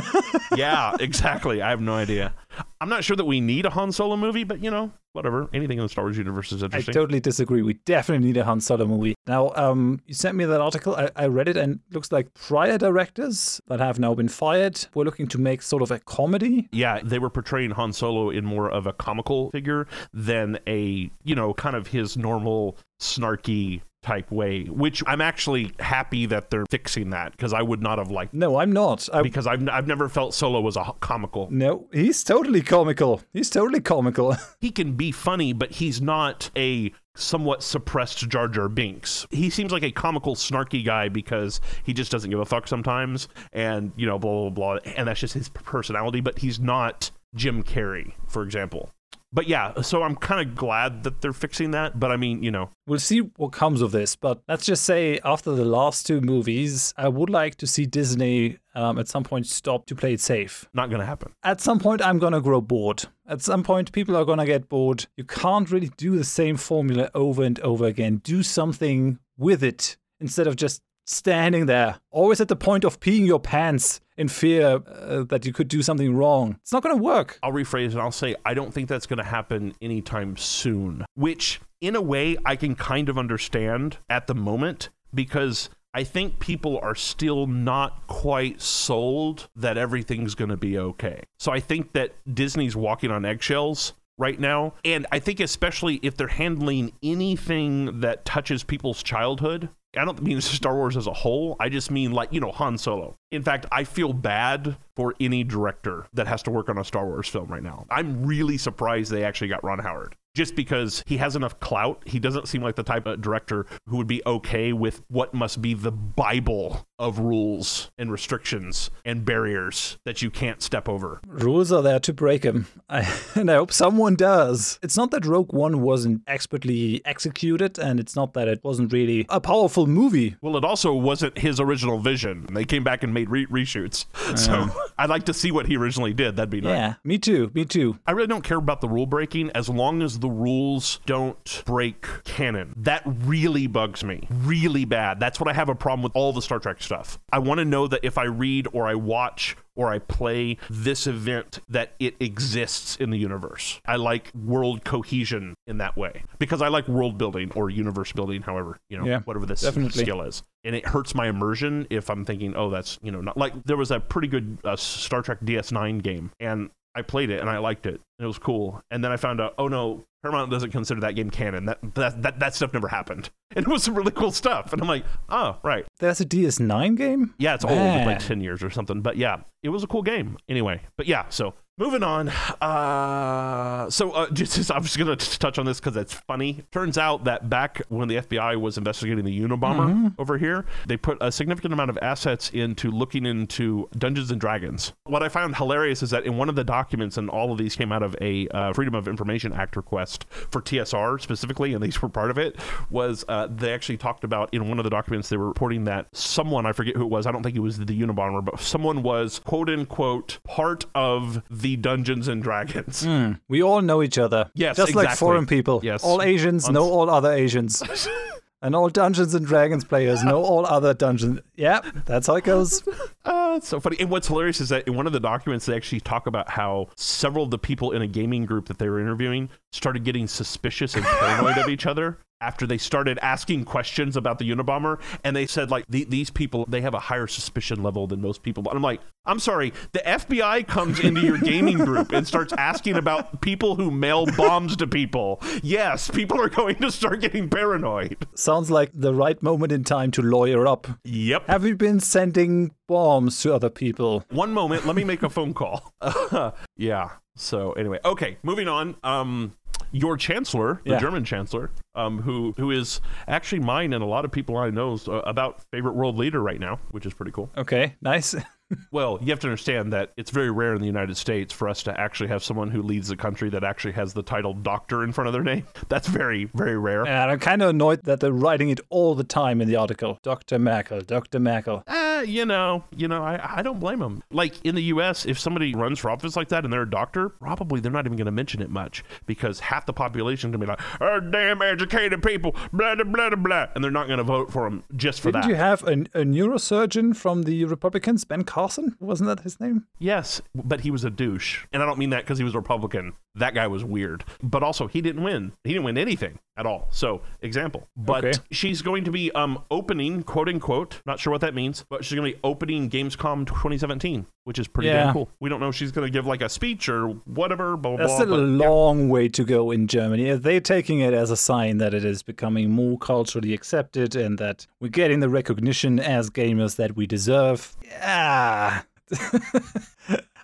yeah, 0.56 0.96
exactly. 0.98 1.62
I 1.62 1.70
have 1.70 1.82
no 1.82 1.94
idea. 1.94 2.34
I'm 2.80 2.88
not 2.88 3.04
sure 3.04 3.18
that 3.18 3.26
we 3.26 3.42
need 3.42 3.66
a 3.66 3.70
Han 3.72 3.92
Solo 3.92 4.16
movie, 4.16 4.46
but 4.46 4.64
you 4.64 4.72
know, 4.72 4.92
whatever. 5.12 5.50
Anything 5.54 5.78
in 5.78 5.84
the 5.84 5.90
Star 5.90 6.06
Wars 6.06 6.18
universe 6.18 6.54
is 6.54 6.64
interesting. 6.64 6.94
I 6.94 6.94
totally 6.94 7.20
disagree. 7.20 7.62
We 7.62 7.74
definitely 7.86 8.26
need 8.26 8.38
a 8.38 8.46
Han 8.46 8.62
Solo 8.62 8.86
movie. 8.86 9.14
Now, 9.28 9.52
um, 9.56 10.00
you 10.06 10.14
sent 10.14 10.38
me 10.38 10.46
that 10.46 10.62
article. 10.62 10.96
I, 10.96 11.10
I 11.18 11.28
read 11.28 11.50
it, 11.50 11.58
and 11.58 11.82
it 11.90 11.94
looks 11.94 12.14
like 12.14 12.34
prior 12.34 12.78
directors 12.78 13.60
that 13.68 13.82
have 13.82 14.00
now 14.00 14.14
been 14.14 14.30
fired 14.30 14.88
were 14.94 15.04
looking 15.04 15.28
to 15.28 15.38
make 15.38 15.62
sort 15.62 15.84
of 15.84 15.92
a 15.92 16.00
comedy. 16.00 16.70
Yeah, 16.72 17.02
they 17.04 17.20
were 17.20 17.30
portraying 17.30 17.72
Han 17.72 17.92
Solo 17.92 18.30
in 18.30 18.46
more 18.46 18.70
of 18.72 18.88
a 18.88 18.94
comical 18.94 19.52
figure 19.52 19.86
than 20.14 20.60
a, 20.66 21.12
you 21.26 21.36
know, 21.36 21.54
kind 21.54 21.76
of 21.76 21.88
his 21.88 22.16
normal 22.16 22.78
snarky 23.02 23.82
type 24.02 24.32
way, 24.32 24.64
which 24.66 25.04
I'm 25.06 25.22
actually 25.22 25.74
happy 25.80 26.26
that 26.28 26.50
they're 26.50 26.66
fixing 26.70 27.12
that 27.12 27.32
because 27.34 27.54
I 27.54 27.62
would 27.62 27.82
not 27.82 27.98
have 27.98 28.10
liked 28.10 28.34
No, 28.34 28.58
I'm 28.58 28.72
not. 28.72 29.08
I, 29.14 29.22
because 29.22 29.48
I've, 29.48 29.68
I've 29.70 29.88
never 29.88 30.10
felt 30.10 30.34
Solo 30.34 30.60
was 30.62 30.76
a 30.76 30.92
comical. 31.00 31.48
no, 31.52 31.88
he's 31.94 32.24
totally 32.24 32.62
comical. 32.62 33.22
He's 33.34 33.50
totally 33.50 33.82
comical. 33.82 34.36
He 34.60 34.70
can 34.72 34.94
be 34.94 35.12
funny, 35.12 35.54
but 35.54 35.72
he's 35.72 36.02
not 36.02 36.52
a 36.56 36.92
somewhat 37.16 37.64
suppressed 37.64 38.30
Jar 38.30 38.48
Jar 38.48 38.70
Binks. 38.70 39.26
He 39.32 39.50
seems 39.50 39.72
like 39.72 39.84
a 39.84 39.92
comical, 39.92 40.36
snarky 40.36 40.86
guy 40.86 41.10
because 41.10 41.60
he 41.84 41.94
just 41.94 42.12
doesn't 42.12 42.30
give 42.30 42.40
a 42.40 42.46
fuck 42.46 42.68
sometimes, 42.68 43.28
and 43.54 43.92
you 43.96 44.06
know, 44.06 44.20
blah 44.20 44.50
blah 44.50 44.50
blah, 44.50 44.94
and 44.96 45.08
that's 45.08 45.20
just 45.20 45.34
his 45.34 45.50
personality. 45.50 46.22
But 46.22 46.40
he's 46.40 46.60
not 46.60 47.10
Jim 47.34 47.64
Carrey, 47.64 48.14
for 48.28 48.44
example. 48.44 48.92
But 49.34 49.48
yeah, 49.48 49.82
so 49.82 50.04
I'm 50.04 50.16
kind 50.16 50.48
of 50.48 50.56
glad 50.56 51.04
that 51.04 51.22
they're 51.22 51.32
fixing 51.34 51.72
that. 51.72 52.00
But 52.00 52.12
I 52.12 52.18
mean, 52.18 52.44
you 52.44 52.52
know, 52.52 52.70
we'll 52.86 53.00
see 53.00 53.20
what 53.20 53.54
comes 53.54 53.82
of 53.82 53.92
this. 53.92 54.16
But 54.16 54.42
let's 54.48 54.66
just 54.66 54.84
say, 54.84 55.20
after 55.24 55.52
the 55.52 55.64
last 55.64 56.06
two 56.06 56.20
movies, 56.20 56.94
I 56.98 57.08
would 57.08 57.30
like 57.30 57.56
to 57.56 57.68
see 57.68 57.86
Disney 57.86 58.58
um, 58.76 59.00
at 59.00 59.08
some 59.08 59.24
point 59.24 59.48
stop 59.48 59.86
to 59.88 59.96
play 59.96 60.14
it 60.14 60.20
safe. 60.20 60.68
not 60.74 60.90
gonna 60.90 61.06
happen. 61.06 61.34
At 61.44 61.62
some 61.62 61.80
point, 61.80 62.02
I'm 62.02 62.20
gonna 62.20 62.42
grow 62.42 62.62
bored. 62.62 63.06
At 63.28 63.42
some 63.42 63.64
point, 63.64 63.92
people 63.92 64.16
are 64.18 64.26
gonna 64.26 64.46
get 64.46 64.68
bored. 64.68 65.08
You 65.16 65.24
can't 65.24 65.72
really 65.72 65.92
do 65.98 66.18
the 66.18 66.24
same 66.24 66.58
formula 66.58 67.10
over 67.14 67.44
and 67.44 67.60
over 67.62 67.86
again. 67.86 68.18
Do 68.18 68.44
something 68.44 69.20
with 69.38 69.64
it 69.64 69.98
instead 70.20 70.48
of 70.48 70.56
just 70.56 70.82
standing 71.06 71.66
there, 71.66 72.00
always 72.10 72.42
at 72.42 72.48
the 72.48 72.56
point 72.56 72.84
of 72.84 73.00
peeing 73.00 73.26
your 73.26 73.40
pants 73.40 74.02
in 74.18 74.28
fear 74.28 74.82
uh, 74.88 75.24
that 75.24 75.46
you 75.46 75.54
could 75.54 75.68
do 75.68 75.82
something 75.82 76.16
wrong. 76.16 76.58
It's 76.62 76.74
not 76.74 76.84
gonna 76.84 76.96
work. 76.96 77.40
I'll 77.44 77.52
rephrase 77.52 77.92
and 77.92 78.00
I'll 78.00 78.12
say 78.12 78.36
I 78.46 78.54
don't 78.54 78.74
think 78.74 78.88
that's 78.88 79.08
going 79.08 79.18
to 79.18 79.24
happen 79.24 79.74
anytime 79.82 80.38
soon, 80.38 81.06
which 81.16 81.60
in 81.80 81.96
a 81.96 82.02
way 82.02 82.38
I 82.46 82.56
can 82.56 82.76
kind 82.76 83.10
of 83.10 83.18
understand 83.18 83.98
at 84.10 84.28
the 84.28 84.36
moment 84.36 84.90
because 85.14 85.70
I 85.94 86.04
think 86.04 86.40
people 86.40 86.80
are 86.82 86.96
still 86.96 87.48
not 87.48 88.08
quite 88.08 88.62
sold 88.62 89.50
that 89.56 89.78
everything's 89.78 90.36
going 90.36 90.50
to 90.50 90.58
be 90.58 90.78
okay. 90.78 91.24
So 91.38 91.52
I 91.52 91.60
think 91.60 91.92
that 91.94 92.14
Disney's 92.34 92.76
walking 92.76 93.12
on 93.12 93.26
eggshells 93.26 93.94
right 94.18 94.40
now. 94.40 94.74
And 94.86 95.06
I 95.12 95.20
think, 95.20 95.40
especially 95.40 96.00
if 96.02 96.16
they're 96.16 96.28
handling 96.28 96.94
anything 97.04 98.00
that 98.02 98.24
touches 98.24 98.64
people's 98.64 99.04
childhood, 99.04 99.70
I 99.96 100.06
don't 100.06 100.22
mean 100.22 100.40
Star 100.42 100.76
Wars 100.76 100.98
as 100.98 101.08
a 101.08 101.14
whole. 101.14 101.56
I 101.60 101.70
just 101.70 101.92
mean 101.92 102.12
like, 102.12 102.32
you 102.32 102.40
know, 102.40 102.52
Han 102.52 102.78
Solo. 102.78 103.18
In 103.32 103.44
fact, 103.44 103.66
I 103.72 103.84
feel 103.84 104.14
bad 104.14 104.78
for 104.96 105.16
any 105.20 105.44
director 105.44 106.08
that 106.14 106.28
has 106.28 106.44
to 106.44 106.52
work 106.52 106.70
on 106.70 106.78
a 106.78 106.84
Star 106.84 107.06
Wars 107.06 107.28
film 107.28 107.48
right 107.48 107.64
now. 107.64 107.86
I'm 107.90 108.26
really 108.26 108.58
surprised 108.58 109.12
they 109.12 109.24
actually 109.24 109.50
got 109.50 109.64
Ron 109.64 109.80
Howard. 109.80 110.16
Just 110.34 110.56
because 110.56 111.04
he 111.06 111.18
has 111.18 111.36
enough 111.36 111.60
clout, 111.60 112.02
he 112.06 112.18
doesn't 112.20 112.48
seem 112.48 112.62
like 112.62 112.76
the 112.76 112.84
type 112.84 113.06
of 113.06 113.22
director 113.22 113.66
who 113.88 113.98
would 113.98 114.08
be 114.08 114.22
okay 114.26 114.72
with 114.72 115.02
what 115.10 115.34
must 115.34 115.62
be 115.62 115.74
the 115.74 115.92
Bible 115.92 116.88
of 116.98 117.20
rules 117.20 117.92
and 117.98 118.12
restrictions 118.12 118.92
and 119.04 119.26
barriers 119.26 119.98
that 120.06 120.22
you 120.22 120.30
can't 120.30 120.62
step 120.62 120.88
over. 120.88 121.20
Rules 121.28 121.72
are 121.72 121.82
there 121.82 122.00
to 122.00 122.14
break 122.14 122.44
them, 122.44 122.68
I, 122.90 123.12
and 123.36 123.52
I 123.52 123.56
hope 123.56 123.74
someone 123.74 124.16
does. 124.16 124.80
It's 124.82 124.96
not 124.96 125.12
that 125.12 125.26
Rogue 125.26 125.52
One 125.52 125.82
wasn't 125.82 126.22
expertly 126.28 127.02
executed, 127.04 127.78
and 127.78 128.00
it's 128.00 128.16
not 128.16 128.34
that 128.36 128.48
it 128.48 128.64
wasn't 128.64 128.94
really 128.94 129.26
a 129.30 129.42
powerful 129.42 129.86
movie. 129.88 130.36
Well, 130.42 130.56
it 130.56 130.64
also 130.64 130.94
wasn't 130.94 131.38
his 131.40 131.60
original 131.60 132.00
vision. 132.00 132.46
They 132.54 132.66
came 132.66 132.84
back 132.86 133.04
and 133.04 133.14
made 133.14 133.30
re- 133.30 133.48
reshoots. 133.48 134.06
So 134.38 134.70
I'd 134.98 135.10
like 135.10 135.26
to 135.26 135.34
see 135.34 135.52
what 135.52 135.66
he 135.68 135.76
originally 135.76 136.14
did. 136.14 136.38
That'd 136.38 136.50
be 136.50 136.62
nice. 136.62 136.72
Yeah, 136.78 136.94
me 137.04 137.18
too, 137.18 137.52
me 137.54 137.66
too. 137.66 138.00
I 138.08 138.12
really 138.14 138.28
don't 138.28 138.44
care 138.44 138.58
about 138.58 138.80
the 138.80 138.88
rule 138.88 139.06
breaking 139.06 139.52
as 139.52 139.68
long 139.68 140.02
as 140.02 140.20
the 140.22 140.30
rules 140.30 141.00
don't 141.06 141.64
break 141.66 142.06
canon. 142.24 142.74
That 142.78 143.02
really 143.06 143.68
bugs 143.68 144.04
me. 144.04 144.28
Really 144.30 144.86
bad. 144.86 145.20
That's 145.20 145.40
what 145.40 145.50
I 145.50 145.54
have 145.54 145.68
a 145.70 145.76
problem 145.76 146.04
with 146.04 146.14
all 146.16 146.32
the 146.32 146.42
Star 146.42 146.60
Trek 146.60 146.82
stuff. 146.82 147.20
I 147.32 147.40
want 147.40 147.58
to 147.60 147.66
know 147.66 147.88
that 147.88 148.00
if 148.04 148.18
I 148.18 148.24
read 148.24 148.68
or 148.72 148.88
I 148.88 148.96
watch 148.96 149.58
or 149.76 149.90
I 149.92 150.00
play 150.00 150.58
this 150.70 151.08
event 151.08 151.60
that 151.70 151.94
it 152.00 152.16
exists 152.20 152.98
in 152.98 153.10
the 153.10 153.18
universe. 153.18 153.80
I 153.86 153.96
like 153.96 154.32
world 154.36 154.84
cohesion 154.84 155.56
in 155.66 155.78
that 155.78 155.96
way 155.98 156.24
because 156.40 156.62
I 156.62 156.68
like 156.68 156.88
world 156.90 157.18
building 157.18 157.52
or 157.56 157.70
universe 157.70 158.12
building, 158.12 158.42
however, 158.42 158.78
you 158.90 158.98
know, 158.98 159.06
Yeah, 159.06 159.20
whatever 159.22 159.46
this 159.46 159.62
definitely. 159.62 160.04
skill 160.04 160.22
is. 160.24 160.44
And 160.66 160.76
it 160.76 160.86
hurts 160.86 161.16
my 161.16 161.28
immersion 161.28 161.88
if 161.90 162.10
I'm 162.10 162.26
thinking, 162.26 162.54
oh, 162.56 162.70
that's, 162.70 163.00
you 163.02 163.12
know, 163.12 163.22
not 163.22 163.38
like 163.38 163.54
there 163.64 163.78
was 163.78 163.92
a 163.92 164.00
pretty 164.00 164.28
good 164.28 164.58
uh, 164.66 164.76
Star 164.76 165.22
Trek 165.22 165.40
DS9 165.42 166.04
game 166.04 166.32
and 166.40 166.70
I 166.94 167.02
played 167.02 167.30
it 167.30 167.40
and 167.40 167.50
I 167.50 167.58
liked 167.60 167.86
it. 167.86 168.02
And 168.20 168.26
it 168.26 168.28
was 168.28 168.38
cool. 168.40 168.82
And 168.92 169.02
then 169.04 169.14
I 169.14 169.18
found 169.18 169.40
out, 169.40 169.54
oh 169.58 169.70
no, 169.70 170.04
Paramount 170.22 170.52
doesn't 170.52 170.72
consider 170.72 171.02
that 171.02 171.16
game 171.16 171.30
canon. 171.30 171.66
That 171.66 171.80
that 171.96 172.22
that, 172.22 172.40
that 172.40 172.56
stuff 172.56 172.74
never 172.74 172.88
happened. 172.88 173.30
And 173.54 173.66
it 173.66 173.70
was 173.70 173.84
some 173.84 173.96
really 173.96 174.14
cool 174.14 174.32
stuff. 174.32 174.72
And 174.72 174.82
I'm 174.82 174.88
like, 174.88 175.04
oh, 175.28 175.58
right. 175.62 175.86
That's 176.00 176.22
a 176.22 176.26
DS9 176.26 176.96
game? 176.96 177.34
Yeah, 177.38 177.54
it's 177.56 177.66
old, 177.66 177.78
like 178.06 178.20
10 178.20 178.40
years 178.40 178.64
or 178.64 178.70
something. 178.70 179.02
But 179.02 179.18
yeah, 179.18 179.42
it 179.62 179.68
was 179.68 179.84
a 179.84 179.88
cool 179.88 180.04
game. 180.04 180.38
Anyway, 180.48 180.84
but 180.96 181.06
yeah, 181.06 181.26
so 181.28 181.54
moving 181.82 182.04
on. 182.04 182.30
Uh, 182.62 183.90
so 183.90 184.12
uh, 184.12 184.30
just, 184.34 184.72
I'm 184.72 184.84
just 184.84 185.00
going 185.00 185.18
to 185.18 185.40
touch 185.40 185.58
on 185.58 185.66
this 185.66 185.80
because 185.80 185.98
it's 185.98 186.14
funny. 186.14 186.64
Turns 186.72 186.98
out 186.98 187.24
that 187.24 187.50
back 187.50 187.82
when 187.90 188.08
the 188.08 188.18
FBI 188.18 188.62
was 188.62 188.78
investigating 188.78 189.26
the 189.26 189.42
Unabomber 189.42 190.14
over 190.20 190.38
here, 190.38 190.66
they 190.86 190.96
put 190.96 191.18
a 191.22 191.32
significant 191.32 191.74
amount 191.74 191.90
of 191.90 191.98
assets 192.02 192.52
into 192.52 192.92
looking 192.92 193.26
into 193.26 193.90
Dungeons 193.98 194.30
and 194.30 194.40
Dragons. 194.40 194.94
What 195.06 195.24
I 195.24 195.30
found 195.30 195.56
hilarious 195.56 196.04
is 196.04 196.12
that 196.12 196.26
in 196.26 196.38
one 196.38 196.50
of 196.50 196.56
the 196.56 196.64
documents, 196.64 197.18
and 197.18 197.30
all 197.30 197.52
of 197.52 197.58
these 197.58 197.76
came 197.76 197.92
out 197.92 198.04
of 198.04 198.16
a 198.22 198.48
uh, 198.50 198.74
Freedom 198.74 198.94
of 198.94 199.08
Information 199.08 199.52
Act 199.52 199.76
request 199.76 200.26
for 200.30 200.62
TSR 200.62 201.20
specifically, 201.20 201.74
and 201.74 201.84
these 201.84 202.00
were 202.00 202.10
part 202.10 202.30
of 202.30 202.38
it, 202.38 202.58
was 202.92 203.26
uh, 203.28 203.48
they 203.50 203.74
actually 203.74 203.98
talked 203.98 204.24
about 204.24 204.54
in 204.54 204.70
one 204.70 204.78
of 204.78 204.84
the 204.84 204.92
documents 204.92 205.30
they 205.30 205.38
were 205.38 205.48
reporting 205.48 205.86
that 205.86 206.06
someone, 206.16 206.68
I 206.68 206.74
forget 206.74 206.96
who 206.96 207.02
it 207.02 207.10
was, 207.10 207.26
I 207.26 207.32
don't 207.32 207.42
think 207.42 207.56
it 207.56 207.62
was 207.62 207.80
the 207.80 207.86
Unabomber, 207.86 208.46
but 208.46 208.60
someone 208.60 209.02
was 209.02 209.40
quote 209.40 209.70
unquote 209.70 210.38
part 210.44 210.86
of 210.94 211.42
the 211.50 211.71
Dungeons 211.76 212.28
and 212.28 212.42
Dragons. 212.42 213.04
Hmm. 213.04 213.34
We 213.48 213.62
all 213.64 213.82
know 213.82 214.02
each 214.04 214.18
other. 214.18 214.50
Yes, 214.54 214.78
Just 214.78 214.96
like 214.96 215.16
foreign 215.18 215.46
people. 215.46 215.82
Yes. 215.84 216.04
All 216.04 216.22
Asians 216.22 216.68
On- 216.68 216.74
know 216.74 216.84
all 216.90 217.10
other 217.10 217.32
Asians. 217.32 217.82
and 218.62 218.76
all 218.76 218.90
Dungeons 218.90 219.34
and 219.34 219.46
Dragons 219.46 219.84
players 219.84 220.24
know 220.24 220.44
all 220.44 220.66
other 220.66 220.94
Dungeons. 220.94 221.40
Yeah, 221.56 221.82
that's 222.06 222.28
how 222.28 222.36
it 222.36 222.44
goes. 222.44 222.84
Uh, 223.24 223.54
it's 223.58 223.68
so 223.68 223.80
funny. 223.80 223.98
And 224.00 224.10
what's 224.10 224.28
hilarious 224.30 224.60
is 224.60 224.70
that 224.70 224.88
in 224.88 224.96
one 224.96 225.06
of 225.06 225.14
the 225.14 225.20
documents, 225.20 225.68
they 225.68 225.76
actually 225.76 226.00
talk 226.00 226.26
about 226.26 226.50
how 226.50 226.88
several 226.96 227.44
of 227.44 227.52
the 227.52 227.60
people 227.60 227.92
in 227.92 228.02
a 228.02 228.08
gaming 228.08 228.46
group 228.46 228.68
that 228.68 228.80
they 228.80 228.90
were 228.90 229.00
interviewing 229.00 229.48
started 229.72 230.04
getting 230.04 230.26
suspicious 230.26 230.96
and 230.96 231.06
paranoid 231.06 231.60
of 231.60 231.70
each 231.70 231.86
other 231.86 232.18
after 232.42 232.68
they 232.68 232.78
started 232.78 233.20
asking 233.22 233.66
questions 233.66 234.18
about 234.18 234.40
the 234.40 234.50
Unabomber. 234.50 235.00
And 235.24 235.36
they 235.36 235.46
said, 235.46 235.72
like, 235.72 235.86
the, 235.88 236.04
these 236.06 236.30
people, 236.30 236.66
they 236.68 236.82
have 236.82 236.94
a 236.94 237.00
higher 237.00 237.28
suspicion 237.28 237.82
level 237.84 238.08
than 238.08 238.22
most 238.22 238.44
people. 238.44 238.64
And 238.68 238.76
I'm 238.76 238.84
like, 238.84 239.02
I'm 239.26 239.40
sorry, 239.40 239.72
the 239.92 240.00
FBI 240.00 240.68
comes 240.68 241.00
into 241.00 241.22
your 241.22 241.38
gaming 241.38 241.78
group 241.78 242.12
and 242.12 242.28
starts 242.28 242.54
asking 242.54 242.96
about 242.96 243.42
people 243.42 243.76
who 243.76 243.92
mail 243.92 244.26
bombs 244.36 244.76
to 244.78 244.88
people. 244.88 245.40
Yes, 245.62 246.10
people 246.10 246.42
are 246.42 246.50
going 246.50 246.78
to 246.78 246.92
start 246.92 247.22
getting 247.22 247.48
paranoid. 247.48 248.26
Sounds 248.36 248.72
like 248.72 248.90
the 248.94 249.14
right 249.14 249.42
moment 249.44 249.72
in 249.72 249.84
time 249.84 250.10
to 250.12 250.22
lawyer 250.24 250.66
up. 250.66 250.88
Yep. 251.04 251.48
Have 251.48 251.66
you 251.66 251.76
been 251.76 252.00
sending 252.00 252.74
bombs 252.88 253.40
to 253.42 253.54
other 253.54 253.70
people? 253.70 254.26
one 254.32 254.52
moment 254.52 254.86
let 254.86 254.96
me 254.96 255.04
make 255.04 255.24
a 255.24 255.30
phone 255.30 255.54
call 255.54 255.94
yeah 256.78 257.10
so 257.36 257.72
anyway 257.74 258.00
okay 258.04 258.38
moving 258.44 258.68
on 258.68 258.96
um 259.04 259.54
your 259.92 260.18
chancellor 260.18 260.82
the 260.86 260.92
Yeah. 260.92 261.00
german 261.00 261.24
chancellor 261.26 261.70
um 261.96 262.22
who 262.22 262.54
who 262.58 262.72
is 262.72 263.02
actually 263.28 263.60
mine 263.60 263.94
and 263.94 264.04
a 264.04 264.08
lot 264.08 264.24
of 264.26 264.32
people 264.32 264.58
i 264.58 264.70
know's 264.70 265.08
uh, 265.08 265.22
about 265.26 265.62
favorite 265.72 265.94
world 265.96 266.18
leader 266.18 266.42
right 266.42 266.60
now 266.60 266.80
which 266.92 267.06
is 267.06 267.14
pretty 267.14 267.32
cool 267.32 267.50
Okay, 267.58 267.96
nice. 268.02 268.36
well 268.92 269.20
you 269.22 269.28
have 269.32 269.40
to 269.42 269.48
understand 269.48 269.92
that 269.92 270.14
it's 270.16 270.32
very 270.32 270.50
rare 270.50 270.74
in 270.76 270.80
the 270.80 270.88
united 270.88 271.18
states 271.18 271.52
for 271.54 271.68
us 271.68 271.84
to 271.84 272.00
actually 272.00 272.30
have 272.30 272.42
someone 272.42 272.70
who 272.72 272.82
leads 272.82 273.10
the 273.10 273.18
country 273.18 273.50
that 273.50 273.66
actually 273.66 273.92
has 273.92 274.14
the 274.14 274.24
title 274.24 274.54
doctor 274.54 275.04
in 275.04 275.12
front 275.12 275.28
of 275.28 275.34
their 275.34 275.44
name 275.44 275.68
that's 275.90 276.08
very 276.08 276.46
very 276.56 276.78
rare 276.78 277.02
And 277.06 277.32
I'm 277.32 277.40
kind 277.40 277.62
of 277.62 277.70
annoyed 277.72 278.04
that 278.04 278.22
they're 278.22 278.32
writing 278.32 278.70
it 278.70 278.80
all 278.90 279.14
the 279.16 279.26
time 279.26 279.60
in 279.62 279.68
the 279.68 279.76
article. 279.76 280.18
Dr. 280.24 280.58
Merkel, 280.60 281.02
Dr. 281.02 281.40
Merkel. 281.40 281.84
Uh, 281.88 282.11
eh, 282.22 282.26
you 282.26 282.46
know, 282.46 282.84
you 282.96 283.08
know, 283.08 283.24
I, 283.24 283.58
I 283.58 283.62
don't 283.62 283.80
blame 283.80 284.00
them. 284.00 284.24
Like 284.32 284.56
in 284.64 284.76
the 284.76 284.84
U.S., 284.84 285.26
if 285.26 285.40
somebody 285.40 285.74
runs 285.76 286.00
for 286.00 286.10
office 286.10 286.36
like 286.36 286.50
that 286.50 286.64
and 286.64 286.72
they're 286.72 286.84
a 286.84 286.90
doctor, 286.90 287.30
probably 287.30 287.80
they're 287.80 287.92
not 287.92 288.06
even 288.06 288.18
going 288.18 288.26
to 288.26 288.32
mention 288.32 288.62
it 288.62 288.70
much 288.70 289.04
because 289.26 289.60
half 289.60 289.86
the 289.86 289.94
population 289.94 290.50
is 290.50 290.58
going 290.58 290.62
to 290.62 290.66
be 290.66 290.70
like, 290.70 290.82
"Oh, 291.02 291.20
damn 291.20 291.62
educated 291.62 292.24
people, 292.24 292.56
blah 292.74 292.96
blah 292.96 293.04
blah 293.06 293.36
blah," 293.36 293.68
and 293.76 293.84
they're 293.84 293.92
not 293.92 294.08
going 294.08 294.18
to 294.20 294.24
vote 294.24 294.52
for 294.52 294.64
them 294.64 294.84
just 294.96 295.22
for 295.22 295.32
that. 295.32 295.42
Didn't 295.44 295.44
that. 295.44 295.50
you 295.50 295.56
have 295.56 295.84
a, 295.84 296.22
a 296.22 296.24
neurosurgeon 296.26 297.16
from 297.16 297.44
the 297.44 297.66
Republicans, 297.66 298.24
Ben 298.26 298.44
Carson? 298.44 298.96
Wasn't 299.00 299.28
that 299.28 299.42
his 299.44 299.60
name? 299.60 299.86
Yes, 300.00 300.42
but 300.56 300.82
he 300.82 300.92
was 300.92 301.04
a 301.04 301.10
douche. 301.10 301.66
And 301.74 301.82
I 301.82 301.86
don't 301.86 301.98
mean 301.98 302.10
that 302.12 302.24
because 302.24 302.38
he 302.38 302.44
was 302.44 302.54
a 302.56 302.60
Republican. 302.60 303.14
That 303.36 303.54
guy 303.54 303.68
was 303.68 303.84
weird. 303.84 304.26
But 304.44 304.62
also, 304.64 304.88
he 304.88 305.02
didn't 305.02 305.24
win. 305.24 305.54
He 305.64 305.72
didn't 305.72 305.86
win 305.86 305.98
anything 305.98 306.40
at 306.58 306.66
all. 306.66 306.88
So, 306.92 307.22
example. 307.42 307.88
But 307.96 308.26
Okay. 308.26 308.38
she's 308.52 308.82
going 308.82 309.06
to 309.06 309.12
be 309.12 309.32
um 309.32 309.64
opening, 309.72 310.24
quote 310.24 310.50
unquote, 310.50 311.02
not 311.06 311.20
sure 311.20 311.32
what 311.32 311.42
that 311.42 311.56
means, 311.56 311.86
but 311.90 312.04
she's 312.12 312.20
going 312.20 312.32
to 312.32 312.38
be 312.38 312.42
opening 312.44 312.90
Gamescom 312.90 313.48
2017, 313.48 314.26
which 314.44 314.60
is 314.60 314.68
pretty 314.68 314.90
Yeah. 314.90 315.06
damn 315.06 315.14
cool. 315.14 315.30
We 315.40 315.50
don't 315.50 315.60
know 315.60 315.70
if 315.70 315.76
she's 315.76 315.92
going 315.92 316.06
to 316.06 316.12
give 316.12 316.26
like 316.26 316.42
a 316.42 316.50
speech 316.50 316.88
or 316.90 317.08
whatever, 317.26 317.78
blah, 317.78 317.92
blah, 317.92 317.98
There's 317.98 318.10
blah. 318.12 318.20
still 318.20 318.34
a 318.34 318.38
but- 318.38 318.68
long 318.68 319.10
way 319.10 319.28
to 319.30 319.44
go 319.44 319.72
in 319.72 319.88
Germany. 319.88 320.30
Are 320.30 320.38
They're 320.38 320.60
taking 320.60 321.00
it 321.00 321.14
as 321.14 321.32
a 321.32 321.38
sign 321.38 321.78
that 321.80 321.94
it 321.94 322.04
is 322.06 322.22
becoming 322.24 322.70
more 322.72 322.98
culturally 322.98 323.54
accepted 323.54 324.16
and 324.16 324.38
that 324.38 324.68
we're 324.80 324.90
getting 324.90 325.20
the 325.22 325.30
recognition 325.30 326.00
as 326.00 326.30
gamers 326.30 326.76
that 326.76 326.96
we 326.96 327.08
deserve. 327.08 327.76
Yeah. 327.84 328.82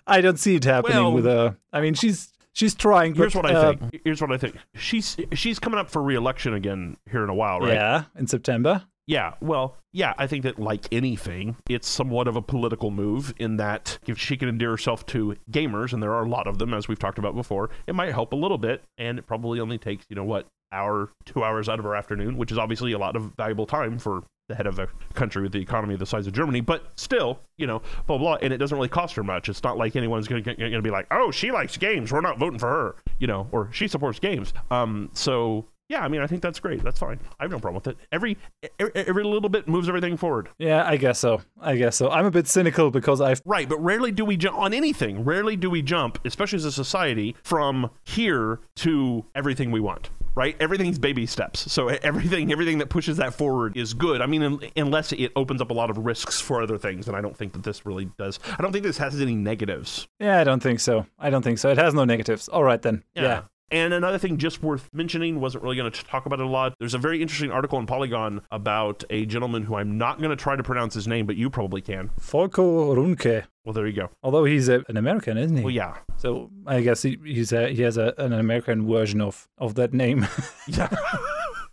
I 0.06 0.20
don't 0.20 0.38
see 0.38 0.54
it 0.56 0.64
happening 0.64 0.96
Well- 0.96 1.12
with 1.12 1.24
her. 1.26 1.56
I 1.72 1.80
mean, 1.80 1.94
she's 1.94 2.32
she's 2.52 2.74
trying. 2.74 3.14
Here's 3.14 3.34
what 3.34 3.46
I 3.46 3.54
uh, 3.54 3.72
think. 3.76 4.00
Here's 4.04 4.20
what 4.20 4.32
I 4.32 4.38
think. 4.38 4.56
She's 4.74 5.16
she's 5.34 5.58
coming 5.58 5.78
up 5.78 5.90
for 5.90 6.02
re-election 6.02 6.54
again 6.54 6.96
here 7.10 7.22
in 7.22 7.28
a 7.30 7.34
while, 7.34 7.60
right? 7.60 7.74
Yeah, 7.74 8.04
in 8.16 8.26
September. 8.26 8.84
Yeah, 9.08 9.32
well, 9.40 9.74
yeah, 9.94 10.12
I 10.18 10.26
think 10.26 10.42
that 10.42 10.58
like 10.58 10.86
anything, 10.92 11.56
it's 11.66 11.88
somewhat 11.88 12.28
of 12.28 12.36
a 12.36 12.42
political 12.42 12.90
move 12.90 13.32
in 13.38 13.56
that 13.56 13.98
if 14.06 14.18
she 14.18 14.36
can 14.36 14.50
endear 14.50 14.72
herself 14.72 15.06
to 15.06 15.34
gamers, 15.50 15.94
and 15.94 16.02
there 16.02 16.12
are 16.12 16.24
a 16.24 16.28
lot 16.28 16.46
of 16.46 16.58
them, 16.58 16.74
as 16.74 16.88
we've 16.88 16.98
talked 16.98 17.18
about 17.18 17.34
before, 17.34 17.70
it 17.86 17.94
might 17.94 18.12
help 18.12 18.34
a 18.34 18.36
little 18.36 18.58
bit, 18.58 18.82
and 18.98 19.18
it 19.18 19.26
probably 19.26 19.60
only 19.60 19.78
takes, 19.78 20.04
you 20.10 20.14
know, 20.14 20.24
what, 20.24 20.46
hour, 20.72 21.10
two 21.24 21.42
hours 21.42 21.70
out 21.70 21.78
of 21.78 21.86
her 21.86 21.96
afternoon, 21.96 22.36
which 22.36 22.52
is 22.52 22.58
obviously 22.58 22.92
a 22.92 22.98
lot 22.98 23.16
of 23.16 23.32
valuable 23.38 23.64
time 23.64 23.98
for 23.98 24.24
the 24.50 24.54
head 24.54 24.66
of 24.66 24.78
a 24.78 24.88
country 25.14 25.42
with 25.42 25.52
the 25.52 25.58
economy 25.58 25.96
the 25.96 26.04
size 26.04 26.26
of 26.26 26.34
Germany, 26.34 26.60
but 26.60 26.84
still, 26.96 27.38
you 27.56 27.66
know, 27.66 27.80
blah 28.06 28.18
blah, 28.18 28.36
and 28.42 28.52
it 28.52 28.58
doesn't 28.58 28.76
really 28.76 28.88
cost 28.88 29.14
her 29.14 29.24
much. 29.24 29.48
It's 29.48 29.62
not 29.62 29.78
like 29.78 29.96
anyone's 29.96 30.28
going 30.28 30.42
to 30.42 30.82
be 30.82 30.90
like, 30.90 31.06
oh, 31.10 31.30
she 31.30 31.50
likes 31.50 31.78
games, 31.78 32.12
we're 32.12 32.20
not 32.20 32.38
voting 32.38 32.58
for 32.58 32.68
her, 32.68 32.96
you 33.18 33.26
know, 33.26 33.48
or 33.52 33.70
she 33.72 33.88
supports 33.88 34.18
games. 34.18 34.52
Um, 34.70 35.08
so 35.14 35.66
yeah, 35.88 36.00
I 36.04 36.08
mean, 36.08 36.20
I 36.20 36.26
think 36.26 36.42
that's 36.42 36.60
great. 36.60 36.82
That's 36.82 36.98
fine. 36.98 37.18
I 37.38 37.44
have 37.44 37.50
no 37.50 37.58
problem 37.58 37.82
with 37.82 37.88
it. 37.88 37.96
Every 38.12 38.36
every, 38.78 39.24
little 39.24 39.48
bit 39.48 39.66
moves 39.68 39.88
everything 39.88 40.16
forward. 40.16 40.48
Yeah, 40.58 40.84
I 40.86 40.96
guess 40.96 41.18
so. 41.18 41.40
I 41.60 41.76
guess 41.76 41.96
so. 41.96 42.10
I'm 42.10 42.26
a 42.26 42.30
bit 42.30 42.46
cynical 42.46 42.90
because 42.90 43.20
I've 43.20 43.40
Right, 43.44 43.68
but 43.68 43.82
rarely 43.82 44.12
do 44.12 44.24
we 44.24 44.36
jump 44.36 44.58
on 44.58 44.72
anything. 44.74 45.24
Rarely 45.24 45.56
do 45.56 45.70
we 45.70 45.82
jump, 45.82 46.18
especially 46.24 46.56
as 46.56 46.64
a 46.64 46.72
society, 46.72 47.36
from 47.42 47.90
here 48.04 48.60
to 48.76 49.24
everything 49.34 49.70
we 49.70 49.80
want. 49.80 50.10
Right, 50.34 50.54
everything's 50.60 51.00
baby 51.00 51.26
steps. 51.26 51.72
So 51.72 51.88
everything, 51.88 52.52
everything 52.52 52.78
that 52.78 52.90
pushes 52.90 53.16
that 53.16 53.34
forward 53.34 53.76
is 53.76 53.92
good. 53.92 54.20
I 54.20 54.26
mean, 54.26 54.42
un- 54.42 54.60
unless 54.76 55.10
it 55.12 55.32
opens 55.34 55.60
up 55.60 55.70
a 55.70 55.74
lot 55.74 55.90
of 55.90 55.98
risks 55.98 56.40
for 56.40 56.62
other 56.62 56.78
things, 56.78 57.08
and 57.08 57.16
I 57.16 57.20
don't 57.20 57.36
think 57.36 57.54
that 57.54 57.64
this 57.64 57.84
really 57.84 58.08
does. 58.18 58.38
I 58.56 58.62
don't 58.62 58.70
think 58.70 58.84
this 58.84 58.98
has 58.98 59.20
any 59.20 59.34
negatives. 59.34 60.06
yeah, 60.20 60.38
I 60.40 60.44
don't 60.44 60.62
think 60.62 60.78
so. 60.78 61.06
I 61.18 61.30
don't 61.30 61.42
think 61.42 61.58
so. 61.58 61.70
It 61.70 61.78
has 61.78 61.92
no 61.92 62.04
negatives. 62.04 62.46
All 62.48 62.62
right 62.62 62.80
then. 62.80 63.02
yeah. 63.16 63.42
And 63.70 63.92
another 63.92 64.18
thing 64.18 64.38
just 64.38 64.62
worth 64.62 64.88
mentioning, 64.92 65.40
wasn't 65.40 65.62
really 65.62 65.76
going 65.76 65.90
to 65.90 66.04
talk 66.04 66.26
about 66.26 66.40
it 66.40 66.46
a 66.46 66.48
lot. 66.48 66.74
There's 66.78 66.94
a 66.94 66.98
very 66.98 67.20
interesting 67.20 67.50
article 67.50 67.78
in 67.78 67.86
Polygon 67.86 68.40
about 68.50 69.04
a 69.10 69.26
gentleman 69.26 69.64
who 69.64 69.74
I'm 69.74 69.98
not 69.98 70.18
going 70.18 70.30
to 70.30 70.36
try 70.36 70.56
to 70.56 70.62
pronounce 70.62 70.94
his 70.94 71.06
name, 71.06 71.26
but 71.26 71.36
you 71.36 71.50
probably 71.50 71.82
can. 71.82 72.10
Volko 72.20 72.96
Ruhnke. 72.96 73.44
Well, 73.64 73.74
there 73.74 73.86
you 73.86 73.92
go. 73.92 74.10
Although 74.22 74.44
he's 74.44 74.68
a, 74.68 74.82
an 74.88 74.96
American, 74.96 75.36
isn't 75.36 75.56
he? 75.56 75.62
Well, 75.62 75.74
yeah. 75.74 75.98
So 76.16 76.50
I 76.66 76.80
guess 76.80 77.02
he, 77.02 77.18
he's 77.22 77.52
a, 77.52 77.68
he 77.68 77.82
has 77.82 77.98
a, 77.98 78.14
an 78.16 78.32
American 78.32 78.88
version 78.88 79.20
of, 79.20 79.48
of 79.58 79.74
that 79.74 79.92
name. 79.92 80.26
Yeah. 80.66 80.94